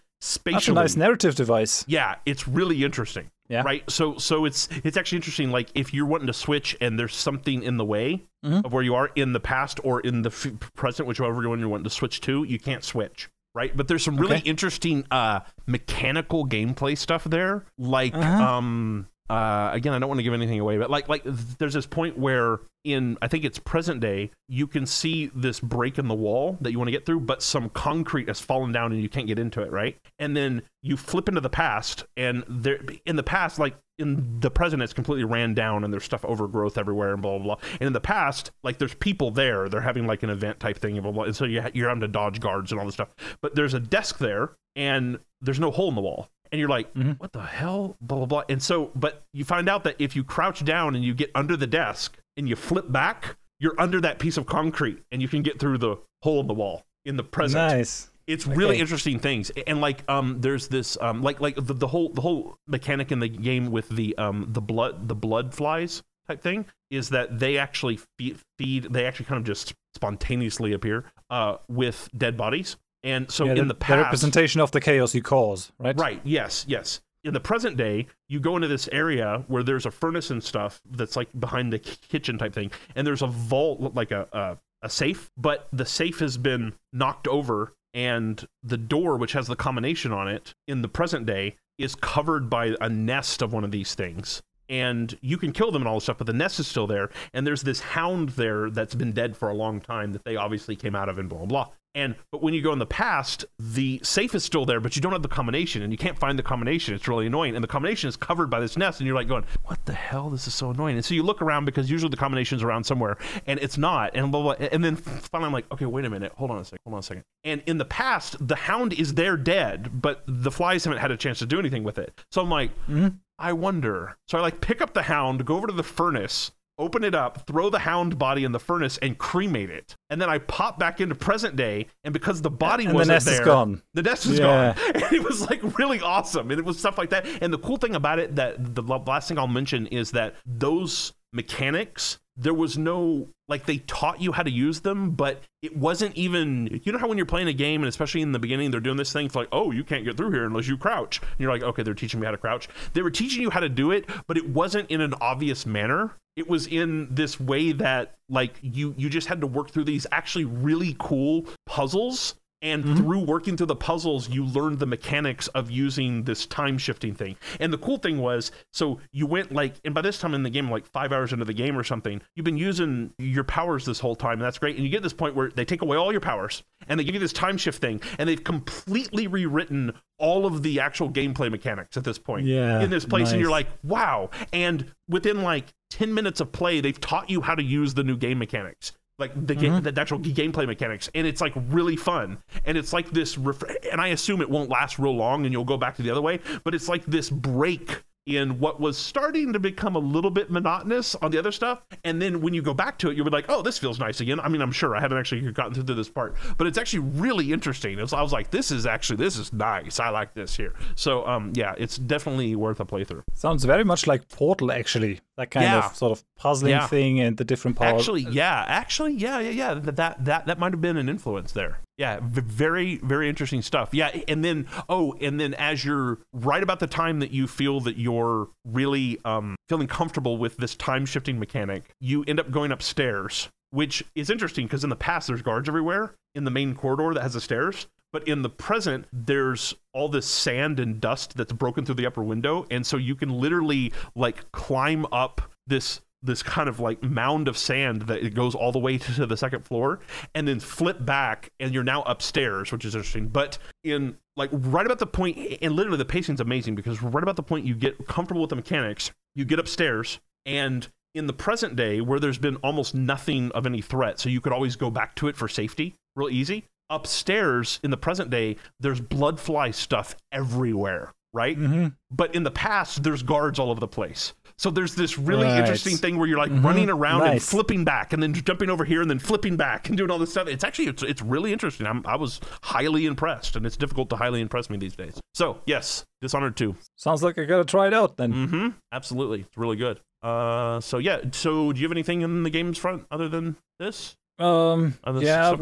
That's 0.45 0.67
a 0.67 0.73
nice 0.73 0.95
narrative 0.95 1.33
device. 1.35 1.83
Yeah, 1.87 2.15
it's 2.25 2.47
really 2.47 2.83
interesting. 2.83 3.31
Yeah. 3.51 3.63
Right. 3.63 3.83
So 3.91 4.17
so 4.17 4.45
it's 4.45 4.69
it's 4.83 4.95
actually 4.97 5.17
interesting. 5.17 5.51
Like 5.51 5.69
if 5.75 5.93
you're 5.93 6.05
wanting 6.05 6.27
to 6.27 6.33
switch 6.33 6.75
and 6.79 6.97
there's 6.97 7.13
something 7.15 7.63
in 7.63 7.75
the 7.77 7.83
way 7.85 8.23
Mhm. 8.45 8.65
of 8.65 8.71
where 8.73 8.81
you 8.81 8.95
are 8.95 9.11
in 9.15 9.33
the 9.33 9.39
past 9.41 9.79
or 9.83 9.99
in 9.99 10.21
the 10.23 10.29
f- 10.29 10.47
present, 10.73 11.07
whichever 11.07 11.47
one 11.49 11.59
you're 11.59 11.67
wanting 11.69 11.83
to 11.83 11.89
switch 11.89 12.21
to, 12.21 12.43
you 12.45 12.57
can't 12.59 12.83
switch. 12.83 13.27
Right. 13.53 13.75
But 13.75 13.89
there's 13.89 14.03
some 14.03 14.15
really 14.15 14.37
Okay. 14.37 14.49
interesting 14.49 15.05
uh 15.11 15.41
mechanical 15.67 16.47
gameplay 16.47 16.97
stuff 16.97 17.25
there. 17.25 17.65
Like 17.77 18.15
Uh-huh. 18.15 18.43
um 18.55 19.07
uh, 19.31 19.69
again, 19.71 19.93
I 19.93 19.99
don't 19.99 20.09
want 20.09 20.19
to 20.19 20.23
give 20.23 20.33
anything 20.33 20.59
away, 20.59 20.77
but 20.77 20.89
like 20.89 21.07
like 21.07 21.23
there's 21.23 21.73
this 21.73 21.85
point 21.85 22.17
where 22.17 22.59
in 22.83 23.17
I 23.21 23.29
think 23.29 23.45
it's 23.45 23.59
present 23.59 24.01
day, 24.01 24.29
you 24.49 24.67
can 24.67 24.85
see 24.85 25.31
this 25.33 25.61
break 25.61 25.97
in 25.97 26.09
the 26.09 26.13
wall 26.13 26.57
that 26.59 26.73
you 26.73 26.77
want 26.77 26.89
to 26.89 26.91
get 26.91 27.05
through, 27.05 27.21
but 27.21 27.41
some 27.41 27.69
concrete 27.69 28.27
has 28.27 28.41
fallen 28.41 28.73
down 28.73 28.91
and 28.91 29.01
you 29.01 29.07
can't 29.07 29.27
get 29.27 29.39
into 29.39 29.61
it, 29.61 29.71
right? 29.71 29.97
And 30.19 30.35
then 30.35 30.63
you 30.83 30.97
flip 30.97 31.29
into 31.29 31.39
the 31.39 31.49
past, 31.49 32.03
and 32.17 32.43
there 32.49 32.81
in 33.05 33.15
the 33.15 33.23
past, 33.23 33.57
like 33.57 33.77
in 33.97 34.41
the 34.41 34.51
present, 34.51 34.83
it's 34.83 34.91
completely 34.91 35.23
ran 35.23 35.53
down 35.53 35.85
and 35.85 35.93
there's 35.93 36.03
stuff 36.03 36.25
overgrowth 36.25 36.77
everywhere 36.77 37.13
and 37.13 37.21
blah 37.21 37.37
blah 37.37 37.55
blah. 37.55 37.67
And 37.79 37.87
in 37.87 37.93
the 37.93 38.01
past, 38.01 38.51
like 38.63 38.79
there's 38.79 38.95
people 38.95 39.31
there, 39.31 39.69
they're 39.69 39.79
having 39.79 40.07
like 40.07 40.23
an 40.23 40.29
event 40.29 40.59
type 40.59 40.77
thing 40.77 40.97
and 40.97 41.03
blah 41.03 41.13
blah. 41.13 41.23
And 41.23 41.35
so 41.37 41.45
you 41.45 41.63
you're 41.73 41.87
having 41.87 42.01
to 42.01 42.09
dodge 42.09 42.41
guards 42.41 42.73
and 42.73 42.81
all 42.81 42.85
this 42.85 42.95
stuff. 42.95 43.15
But 43.41 43.55
there's 43.55 43.73
a 43.73 43.79
desk 43.79 44.17
there, 44.17 44.57
and 44.75 45.19
there's 45.39 45.59
no 45.59 45.71
hole 45.71 45.87
in 45.87 45.95
the 45.95 46.01
wall 46.01 46.27
and 46.51 46.59
you're 46.59 46.69
like, 46.69 46.93
mm-hmm. 46.93 47.11
what 47.13 47.31
the 47.31 47.41
hell? 47.41 47.95
Blah, 48.01 48.17
blah, 48.17 48.25
blah. 48.25 48.43
And 48.49 48.61
so, 48.61 48.91
but 48.95 49.23
you 49.33 49.45
find 49.45 49.69
out 49.69 49.83
that 49.85 49.95
if 49.99 50.15
you 50.15 50.23
crouch 50.23 50.63
down 50.65 50.95
and 50.95 51.03
you 51.03 51.13
get 51.13 51.31
under 51.33 51.55
the 51.55 51.67
desk 51.67 52.17
and 52.37 52.47
you 52.47 52.55
flip 52.55 52.91
back, 52.91 53.37
you're 53.59 53.79
under 53.79 54.01
that 54.01 54.19
piece 54.19 54.37
of 54.37 54.45
concrete 54.45 54.99
and 55.11 55.21
you 55.21 55.27
can 55.27 55.41
get 55.41 55.59
through 55.59 55.77
the 55.77 55.97
hole 56.23 56.41
in 56.41 56.47
the 56.47 56.53
wall 56.53 56.83
in 57.05 57.17
the 57.17 57.23
present. 57.23 57.71
Nice. 57.71 58.09
It's 58.27 58.45
really 58.45 58.75
okay. 58.75 58.79
interesting 58.79 59.19
things, 59.19 59.51
and 59.67 59.81
like 59.81 60.09
um, 60.09 60.39
there's 60.39 60.67
this 60.67 60.97
um, 61.01 61.21
like 61.21 61.41
like 61.41 61.55
the, 61.55 61.73
the 61.73 61.87
whole 61.87 62.09
the 62.09 62.21
whole 62.21 62.55
mechanic 62.67 63.11
in 63.11 63.19
the 63.19 63.27
game 63.27 63.71
with 63.71 63.89
the 63.89 64.17
um 64.17 64.45
the 64.49 64.61
blood 64.61 65.07
the 65.07 65.15
blood 65.15 65.53
flies 65.53 66.01
type 66.27 66.41
thing 66.41 66.65
is 66.91 67.09
that 67.09 67.39
they 67.39 67.57
actually 67.57 67.99
feed, 68.17 68.37
feed 68.57 68.83
they 68.83 69.05
actually 69.05 69.25
kind 69.25 69.39
of 69.39 69.43
just 69.43 69.73
spontaneously 69.95 70.71
appear 70.71 71.03
uh 71.29 71.57
with 71.67 72.09
dead 72.15 72.37
bodies 72.37 72.77
and 73.03 73.29
so 73.31 73.45
yeah, 73.45 73.51
in 73.51 73.57
the, 73.59 73.65
the 73.65 73.75
past, 73.75 73.97
the 73.97 74.03
representation 74.03 74.61
of 74.61 74.71
the 74.71 74.81
chaos 74.81 75.15
you 75.15 75.21
cause, 75.21 75.71
right? 75.79 75.97
Right. 75.99 76.21
Yes. 76.23 76.65
Yes. 76.67 77.01
In 77.23 77.33
the 77.33 77.39
present 77.39 77.77
day, 77.77 78.07
you 78.29 78.39
go 78.39 78.55
into 78.55 78.67
this 78.67 78.89
area 78.91 79.43
where 79.47 79.61
there's 79.61 79.85
a 79.85 79.91
furnace 79.91 80.31
and 80.31 80.43
stuff 80.43 80.81
that's 80.89 81.15
like 81.15 81.29
behind 81.39 81.71
the 81.71 81.79
kitchen 81.79 82.37
type 82.37 82.53
thing, 82.53 82.71
and 82.95 83.05
there's 83.05 83.21
a 83.21 83.27
vault, 83.27 83.93
like 83.95 84.11
a, 84.11 84.27
a 84.33 84.57
a 84.83 84.89
safe, 84.89 85.29
but 85.37 85.67
the 85.71 85.85
safe 85.85 86.19
has 86.19 86.37
been 86.37 86.73
knocked 86.91 87.27
over, 87.27 87.75
and 87.93 88.47
the 88.63 88.77
door, 88.77 89.17
which 89.17 89.33
has 89.33 89.45
the 89.45 89.55
combination 89.55 90.11
on 90.11 90.27
it, 90.27 90.55
in 90.67 90.81
the 90.81 90.87
present 90.87 91.27
day, 91.27 91.55
is 91.77 91.93
covered 91.93 92.49
by 92.49 92.75
a 92.81 92.89
nest 92.89 93.43
of 93.43 93.53
one 93.53 93.63
of 93.63 93.69
these 93.71 93.93
things 93.93 94.41
and 94.71 95.17
you 95.19 95.37
can 95.37 95.51
kill 95.51 95.69
them 95.69 95.81
and 95.81 95.89
all 95.89 95.95
this 95.95 96.05
stuff, 96.05 96.17
but 96.17 96.27
the 96.27 96.33
nest 96.33 96.59
is 96.59 96.65
still 96.65 96.87
there. 96.87 97.09
And 97.33 97.45
there's 97.45 97.61
this 97.61 97.81
hound 97.81 98.29
there 98.29 98.69
that's 98.69 98.95
been 98.95 99.11
dead 99.11 99.35
for 99.35 99.49
a 99.49 99.53
long 99.53 99.81
time 99.81 100.13
that 100.13 100.23
they 100.23 100.37
obviously 100.37 100.77
came 100.77 100.95
out 100.95 101.09
of 101.09 101.19
and 101.19 101.27
blah 101.27 101.39
blah 101.39 101.47
blah. 101.47 101.69
And 101.93 102.15
but 102.31 102.41
when 102.41 102.53
you 102.53 102.61
go 102.61 102.71
in 102.71 102.79
the 102.79 102.85
past, 102.85 103.45
the 103.59 103.99
safe 104.03 104.33
is 104.33 104.43
still 104.43 104.65
there, 104.65 104.79
but 104.79 104.95
you 104.95 105.01
don't 105.01 105.11
have 105.11 105.21
the 105.21 105.27
combination, 105.27 105.81
and 105.81 105.91
you 105.91 105.97
can't 105.97 106.17
find 106.17 106.39
the 106.39 106.43
combination. 106.43 106.93
It's 106.95 107.07
really 107.07 107.27
annoying, 107.27 107.55
and 107.55 107.63
the 107.63 107.67
combination 107.67 108.07
is 108.07 108.15
covered 108.15 108.49
by 108.49 108.59
this 108.59 108.77
nest, 108.77 108.99
and 108.99 109.07
you're 109.07 109.15
like 109.15 109.27
going, 109.27 109.43
"What 109.65 109.85
the 109.85 109.93
hell? 109.93 110.29
This 110.29 110.47
is 110.47 110.53
so 110.53 110.69
annoying." 110.69 110.95
And 110.95 111.03
so 111.03 111.13
you 111.13 111.23
look 111.23 111.41
around 111.41 111.65
because 111.65 111.91
usually 111.91 112.09
the 112.09 112.17
combination's 112.17 112.63
around 112.63 112.85
somewhere, 112.85 113.17
and 113.45 113.59
it's 113.59 113.77
not. 113.77 114.15
And 114.15 114.31
blah 114.31 114.41
blah. 114.41 114.55
blah. 114.55 114.67
And 114.71 114.83
then 114.83 114.95
finally, 114.95 115.47
I'm 115.47 115.53
like, 115.53 115.71
"Okay, 115.71 115.85
wait 115.85 116.05
a 116.05 116.09
minute. 116.09 116.31
Hold 116.37 116.51
on 116.51 116.59
a 116.59 116.65
second. 116.65 116.79
Hold 116.85 116.93
on 116.93 116.99
a 116.99 117.03
second. 117.03 117.23
And 117.43 117.61
in 117.65 117.77
the 117.77 117.85
past, 117.85 118.35
the 118.45 118.55
hound 118.55 118.93
is 118.93 119.15
there 119.15 119.35
dead, 119.35 120.01
but 120.01 120.23
the 120.27 120.51
flies 120.51 120.85
haven't 120.85 120.99
had 120.99 121.11
a 121.11 121.17
chance 121.17 121.39
to 121.39 121.45
do 121.45 121.59
anything 121.59 121.83
with 121.83 121.97
it. 121.97 122.13
So 122.31 122.41
I'm 122.41 122.49
like, 122.49 122.71
mm-hmm. 122.87 123.09
I 123.37 123.53
wonder. 123.53 124.17
So 124.27 124.37
I 124.37 124.41
like 124.41 124.61
pick 124.61 124.81
up 124.81 124.93
the 124.93 125.03
hound, 125.03 125.45
go 125.45 125.55
over 125.57 125.67
to 125.67 125.73
the 125.73 125.83
furnace, 125.83 126.51
open 126.81 127.03
it 127.03 127.15
up, 127.15 127.47
throw 127.47 127.69
the 127.69 127.79
hound 127.79 128.17
body 128.17 128.43
in 128.43 128.51
the 128.51 128.59
furnace, 128.59 128.97
and 128.97 129.17
cremate 129.17 129.69
it. 129.69 129.95
And 130.09 130.19
then 130.19 130.29
I 130.29 130.39
pop 130.39 130.77
back 130.77 130.99
into 130.99 131.15
present 131.15 131.55
day, 131.55 131.87
and 132.03 132.13
because 132.13 132.41
the 132.41 132.49
body 132.49 132.85
and 132.85 132.93
wasn't 132.93 133.07
the 133.07 133.13
nest 133.13 133.25
there, 133.27 133.41
is 133.41 133.45
gone. 133.45 133.81
the 133.93 134.01
nest 134.03 134.25
is 134.25 134.39
yeah. 134.39 134.73
gone. 134.75 134.93
And 135.01 135.13
it 135.13 135.23
was 135.23 135.49
like 135.49 135.77
really 135.77 136.01
awesome, 136.01 136.51
and 136.51 136.59
it 136.59 136.65
was 136.65 136.77
stuff 136.77 136.97
like 136.97 137.11
that. 137.11 137.25
And 137.41 137.53
the 137.53 137.59
cool 137.59 137.77
thing 137.77 137.95
about 137.95 138.19
it 138.19 138.35
that 138.35 138.75
the 138.75 138.81
last 138.81 139.27
thing 139.27 139.37
I'll 139.37 139.47
mention 139.47 139.87
is 139.87 140.11
that 140.11 140.35
those 140.45 141.13
mechanics 141.33 142.19
there 142.37 142.53
was 142.53 142.77
no 142.77 143.27
like 143.47 143.65
they 143.65 143.77
taught 143.79 144.21
you 144.21 144.31
how 144.31 144.43
to 144.43 144.49
use 144.49 144.79
them 144.81 145.11
but 145.11 145.41
it 145.61 145.75
wasn't 145.75 146.15
even 146.15 146.79
you 146.83 146.91
know 146.91 146.97
how 146.97 147.07
when 147.07 147.17
you're 147.17 147.25
playing 147.25 147.47
a 147.47 147.53
game 147.53 147.81
and 147.81 147.89
especially 147.89 148.21
in 148.21 148.31
the 148.31 148.39
beginning 148.39 148.71
they're 148.71 148.79
doing 148.79 148.97
this 148.97 149.11
thing 149.11 149.25
it's 149.25 149.35
like 149.35 149.49
oh 149.51 149.71
you 149.71 149.83
can't 149.83 150.05
get 150.05 150.15
through 150.15 150.31
here 150.31 150.45
unless 150.45 150.67
you 150.67 150.77
crouch. 150.77 151.19
And 151.19 151.39
you're 151.39 151.51
like 151.51 151.63
okay 151.63 151.83
they're 151.83 151.93
teaching 151.93 152.19
me 152.19 152.25
how 152.25 152.31
to 152.31 152.37
crouch. 152.37 152.69
They 152.93 153.01
were 153.01 153.11
teaching 153.11 153.41
you 153.41 153.49
how 153.49 153.59
to 153.59 153.69
do 153.69 153.91
it 153.91 154.05
but 154.27 154.37
it 154.37 154.47
wasn't 154.49 154.89
in 154.89 155.01
an 155.01 155.13
obvious 155.19 155.65
manner. 155.65 156.15
It 156.37 156.47
was 156.47 156.65
in 156.67 157.13
this 157.13 157.39
way 157.39 157.73
that 157.73 158.15
like 158.29 158.55
you 158.61 158.95
you 158.97 159.09
just 159.09 159.27
had 159.27 159.41
to 159.41 159.47
work 159.47 159.71
through 159.71 159.83
these 159.83 160.07
actually 160.11 160.45
really 160.45 160.95
cool 160.99 161.45
puzzles 161.65 162.35
and 162.61 162.83
mm-hmm. 162.83 162.97
through 162.97 163.19
working 163.19 163.57
through 163.57 163.67
the 163.67 163.75
puzzles, 163.75 164.29
you 164.29 164.45
learned 164.45 164.79
the 164.79 164.85
mechanics 164.85 165.47
of 165.49 165.71
using 165.71 166.23
this 166.23 166.45
time 166.45 166.77
shifting 166.77 167.15
thing. 167.15 167.35
And 167.59 167.73
the 167.73 167.77
cool 167.77 167.97
thing 167.97 168.19
was, 168.19 168.51
so 168.71 168.99
you 169.11 169.25
went 169.25 169.51
like, 169.51 169.75
and 169.83 169.93
by 169.93 170.01
this 170.01 170.19
time 170.19 170.33
in 170.33 170.43
the 170.43 170.49
game, 170.49 170.69
like 170.69 170.85
five 170.85 171.11
hours 171.11 171.33
into 171.33 171.45
the 171.45 171.53
game 171.53 171.77
or 171.77 171.83
something, 171.83 172.21
you've 172.35 172.43
been 172.43 172.57
using 172.57 173.13
your 173.17 173.43
powers 173.43 173.85
this 173.85 173.99
whole 173.99 174.15
time. 174.15 174.33
And 174.33 174.41
that's 174.41 174.59
great. 174.59 174.75
And 174.75 174.85
you 174.85 174.91
get 174.91 175.01
this 175.01 175.13
point 175.13 175.35
where 175.35 175.49
they 175.49 175.65
take 175.65 175.81
away 175.81 175.97
all 175.97 176.11
your 176.11 176.21
powers 176.21 176.63
and 176.87 176.99
they 176.99 177.03
give 177.03 177.15
you 177.15 177.19
this 177.19 177.33
time 177.33 177.57
shift 177.57 177.81
thing. 177.81 178.01
And 178.19 178.29
they've 178.29 178.43
completely 178.43 179.27
rewritten 179.27 179.93
all 180.19 180.45
of 180.45 180.61
the 180.61 180.79
actual 180.79 181.09
gameplay 181.09 181.49
mechanics 181.49 181.97
at 181.97 182.03
this 182.03 182.19
point 182.19 182.45
yeah, 182.45 182.81
in 182.81 182.91
this 182.91 183.05
place. 183.05 183.23
nice. 183.23 183.31
And 183.31 183.41
you're 183.41 183.49
like, 183.49 183.67
wow. 183.83 184.29
And 184.53 184.91
within 185.09 185.41
like 185.41 185.73
10 185.89 186.13
minutes 186.13 186.39
of 186.39 186.51
play, 186.51 186.79
they've 186.79 186.99
taught 186.99 187.29
you 187.29 187.41
how 187.41 187.55
to 187.55 187.63
use 187.63 187.95
the 187.95 188.03
new 188.03 188.17
game 188.17 188.37
mechanics 188.37 188.93
like 189.21 189.33
the 189.33 189.55
mm-hmm. 189.55 189.81
game, 189.81 189.83
the 189.83 190.01
actual 190.01 190.19
gameplay 190.19 190.67
mechanics, 190.67 191.09
and 191.15 191.25
it's 191.25 191.39
like 191.39 191.53
really 191.69 191.95
fun. 191.95 192.37
And 192.65 192.77
it's 192.77 192.91
like 192.91 193.11
this, 193.11 193.37
ref- 193.37 193.63
and 193.91 194.01
I 194.01 194.09
assume 194.09 194.41
it 194.41 194.49
won't 194.49 194.69
last 194.69 194.99
real 194.99 195.15
long, 195.15 195.45
and 195.45 195.53
you'll 195.53 195.63
go 195.63 195.77
back 195.77 195.95
to 195.95 196.01
the 196.01 196.11
other 196.11 196.21
way. 196.21 196.39
But 196.63 196.75
it's 196.75 196.89
like 196.89 197.05
this 197.05 197.29
break 197.29 198.03
in 198.27 198.59
what 198.59 198.79
was 198.79 198.97
starting 198.97 199.51
to 199.51 199.59
become 199.59 199.95
a 199.95 199.99
little 199.99 200.29
bit 200.29 200.51
monotonous 200.51 201.15
on 201.15 201.31
the 201.31 201.39
other 201.39 201.51
stuff. 201.51 201.81
And 202.03 202.21
then 202.21 202.41
when 202.41 202.53
you 202.53 202.61
go 202.61 202.73
back 202.73 202.99
to 202.99 203.09
it, 203.09 203.17
you'll 203.17 203.25
be 203.25 203.31
like, 203.31 203.45
oh, 203.49 203.61
this 203.61 203.79
feels 203.79 203.99
nice 203.99 204.21
again. 204.21 204.39
I 204.39 204.47
mean, 204.47 204.61
I'm 204.61 204.71
sure 204.71 204.95
I 204.95 205.01
haven't 205.01 205.17
actually 205.17 205.51
gotten 205.51 205.73
through 205.73 205.95
this 205.95 206.09
part, 206.09 206.35
but 206.57 206.67
it's 206.67 206.77
actually 206.77 206.99
really 206.99 207.51
interesting. 207.51 207.97
Was, 207.97 208.13
I 208.13 208.21
was 208.21 208.31
like, 208.31 208.51
this 208.51 208.69
is 208.69 208.85
actually, 208.85 209.17
this 209.17 209.37
is 209.37 209.51
nice. 209.53 209.99
I 209.99 210.09
like 210.09 210.35
this 210.35 210.55
here. 210.55 210.75
So, 210.95 211.25
um, 211.25 211.51
yeah, 211.55 211.73
it's 211.77 211.97
definitely 211.97 212.55
worth 212.55 212.79
a 212.79 212.85
playthrough. 212.85 213.23
Sounds 213.33 213.63
very 213.63 213.83
much 213.83 214.05
like 214.05 214.29
Portal, 214.29 214.71
actually. 214.71 215.19
That 215.41 215.49
kind 215.49 215.63
yeah. 215.63 215.87
of 215.87 215.95
sort 215.95 216.11
of 216.11 216.23
puzzling 216.37 216.69
yeah. 216.69 216.85
thing 216.85 217.19
and 217.19 217.35
the 217.35 217.43
different 217.43 217.75
parts. 217.75 218.01
Actually, 218.01 218.27
yeah. 218.29 218.63
Actually, 218.67 219.13
yeah, 219.13 219.39
yeah, 219.39 219.49
yeah. 219.49 219.73
That, 219.73 219.95
that, 219.95 220.25
that, 220.25 220.45
that 220.45 220.59
might 220.59 220.71
have 220.71 220.81
been 220.81 220.97
an 220.97 221.09
influence 221.09 221.51
there. 221.53 221.79
Yeah, 221.97 222.19
very, 222.21 222.97
very 222.97 223.27
interesting 223.27 223.63
stuff. 223.63 223.89
Yeah, 223.91 224.15
and 224.27 224.45
then 224.45 224.67
oh, 224.87 225.15
and 225.19 225.39
then 225.39 225.55
as 225.55 225.83
you're 225.83 226.19
right 226.31 226.61
about 226.61 226.79
the 226.79 226.85
time 226.85 227.21
that 227.21 227.31
you 227.31 227.47
feel 227.47 227.79
that 227.79 227.97
you're 227.97 228.49
really 228.67 229.19
um, 229.25 229.55
feeling 229.67 229.87
comfortable 229.87 230.37
with 230.37 230.57
this 230.57 230.75
time 230.75 231.07
shifting 231.07 231.39
mechanic, 231.39 231.89
you 231.99 232.23
end 232.27 232.39
up 232.39 232.51
going 232.51 232.71
upstairs, 232.71 233.49
which 233.71 234.03
is 234.13 234.29
interesting 234.29 234.67
because 234.67 234.83
in 234.83 234.91
the 234.91 234.95
past 234.95 235.27
there's 235.27 235.41
guards 235.41 235.67
everywhere 235.67 236.13
in 236.35 236.43
the 236.43 236.51
main 236.51 236.75
corridor 236.75 237.15
that 237.15 237.23
has 237.23 237.33
the 237.33 237.41
stairs, 237.41 237.87
but 238.11 238.27
in 238.27 238.41
the 238.41 238.49
present 238.49 239.05
there's 239.11 239.73
all 239.93 240.09
this 240.09 240.25
sand 240.25 240.79
and 240.79 240.99
dust 241.01 241.35
that's 241.35 241.53
broken 241.53 241.85
through 241.85 241.95
the 241.95 242.05
upper 242.05 242.23
window, 242.23 242.65
and 242.71 242.85
so 242.85 242.97
you 242.97 243.15
can 243.15 243.29
literally 243.29 243.91
like 244.15 244.51
climb 244.51 245.05
up 245.11 245.41
this 245.67 246.01
this 246.23 246.43
kind 246.43 246.69
of 246.69 246.79
like 246.79 247.01
mound 247.01 247.47
of 247.47 247.57
sand 247.57 248.03
that 248.03 248.23
it 248.23 248.35
goes 248.35 248.53
all 248.53 248.71
the 248.71 248.79
way 248.79 248.97
to 248.97 249.25
the 249.25 249.37
second 249.37 249.65
floor 249.65 249.99
and 250.35 250.47
then 250.47 250.59
flip 250.59 251.03
back 251.03 251.51
and 251.59 251.73
you're 251.73 251.83
now 251.83 252.03
upstairs 252.03 252.71
which 252.71 252.85
is 252.85 252.95
interesting. 252.95 253.27
But 253.27 253.57
in 253.83 254.17
like 254.37 254.49
right 254.53 254.85
about 254.85 254.99
the 254.99 255.07
point 255.07 255.37
and 255.61 255.73
literally 255.73 255.97
the 255.97 256.05
pacing's 256.05 256.39
amazing 256.39 256.75
because 256.75 257.01
right 257.01 257.23
about 257.23 257.35
the 257.35 257.43
point 257.43 257.65
you 257.65 257.75
get 257.75 258.07
comfortable 258.07 258.41
with 258.41 258.49
the 258.49 258.55
mechanics 258.55 259.11
you 259.35 259.45
get 259.45 259.59
upstairs 259.59 260.19
and 260.45 260.87
in 261.13 261.27
the 261.27 261.33
present 261.33 261.75
day 261.75 262.01
where 262.01 262.19
there's 262.19 262.37
been 262.37 262.55
almost 262.57 262.95
nothing 262.95 263.51
of 263.51 263.65
any 263.65 263.81
threat 263.81 264.19
so 264.19 264.29
you 264.29 264.39
could 264.39 264.53
always 264.53 264.75
go 264.75 264.89
back 264.89 265.15
to 265.15 265.27
it 265.27 265.35
for 265.35 265.47
safety 265.47 265.95
real 266.15 266.29
easy 266.29 266.65
upstairs 266.91 267.79
in 267.83 267.89
the 267.89 267.97
present 267.97 268.29
day 268.29 268.55
there's 268.79 269.01
blood 269.01 269.39
fly 269.39 269.71
stuff 269.71 270.15
everywhere 270.31 271.11
right 271.33 271.57
mm-hmm. 271.57 271.87
but 272.11 272.35
in 272.35 272.43
the 272.43 272.51
past 272.51 273.03
there's 273.03 273.23
guards 273.23 273.57
all 273.57 273.71
over 273.71 273.79
the 273.79 273.87
place 273.87 274.33
so 274.61 274.69
there's 274.69 274.93
this 274.93 275.17
really 275.17 275.45
right. 275.45 275.57
interesting 275.57 275.97
thing 275.97 276.19
where 276.19 276.27
you're 276.27 276.37
like 276.37 276.51
mm-hmm. 276.51 276.63
running 276.63 276.89
around 276.91 277.21
nice. 277.21 277.31
and 277.31 277.41
flipping 277.41 277.83
back 277.83 278.13
and 278.13 278.21
then 278.21 278.31
jumping 278.31 278.69
over 278.69 278.85
here 278.85 279.01
and 279.01 279.09
then 279.09 279.17
flipping 279.17 279.57
back 279.57 279.89
and 279.89 279.97
doing 279.97 280.11
all 280.11 280.19
this 280.19 280.29
stuff. 280.29 280.47
It's 280.47 280.63
actually 280.63 280.85
it's, 280.85 281.01
it's 281.01 281.23
really 281.23 281.51
interesting. 281.51 281.87
I'm, 281.87 282.03
I 282.05 282.15
was 282.15 282.39
highly 282.61 283.07
impressed, 283.07 283.55
and 283.55 283.65
it's 283.65 283.75
difficult 283.75 284.11
to 284.11 284.17
highly 284.17 284.39
impress 284.39 284.69
me 284.69 284.77
these 284.77 284.95
days. 284.95 285.19
So 285.33 285.61
yes, 285.65 286.05
Dishonored 286.21 286.57
2. 286.57 286.75
Sounds 286.95 287.23
like 287.23 287.39
I 287.39 287.45
gotta 287.45 287.65
try 287.65 287.87
it 287.87 287.93
out 287.95 288.17
then. 288.17 288.33
Mm-hmm. 288.33 288.67
Absolutely, 288.91 289.41
it's 289.41 289.57
really 289.57 289.77
good. 289.77 289.99
Uh, 290.21 290.79
so 290.79 290.99
yeah. 290.99 291.21
So 291.31 291.73
do 291.73 291.79
you 291.79 291.85
have 291.85 291.91
anything 291.91 292.21
in 292.21 292.43
the 292.43 292.51
game's 292.51 292.77
front 292.77 293.07
other 293.09 293.27
than 293.27 293.55
this? 293.79 294.15
Um, 294.41 294.95
yeah, 295.19 295.55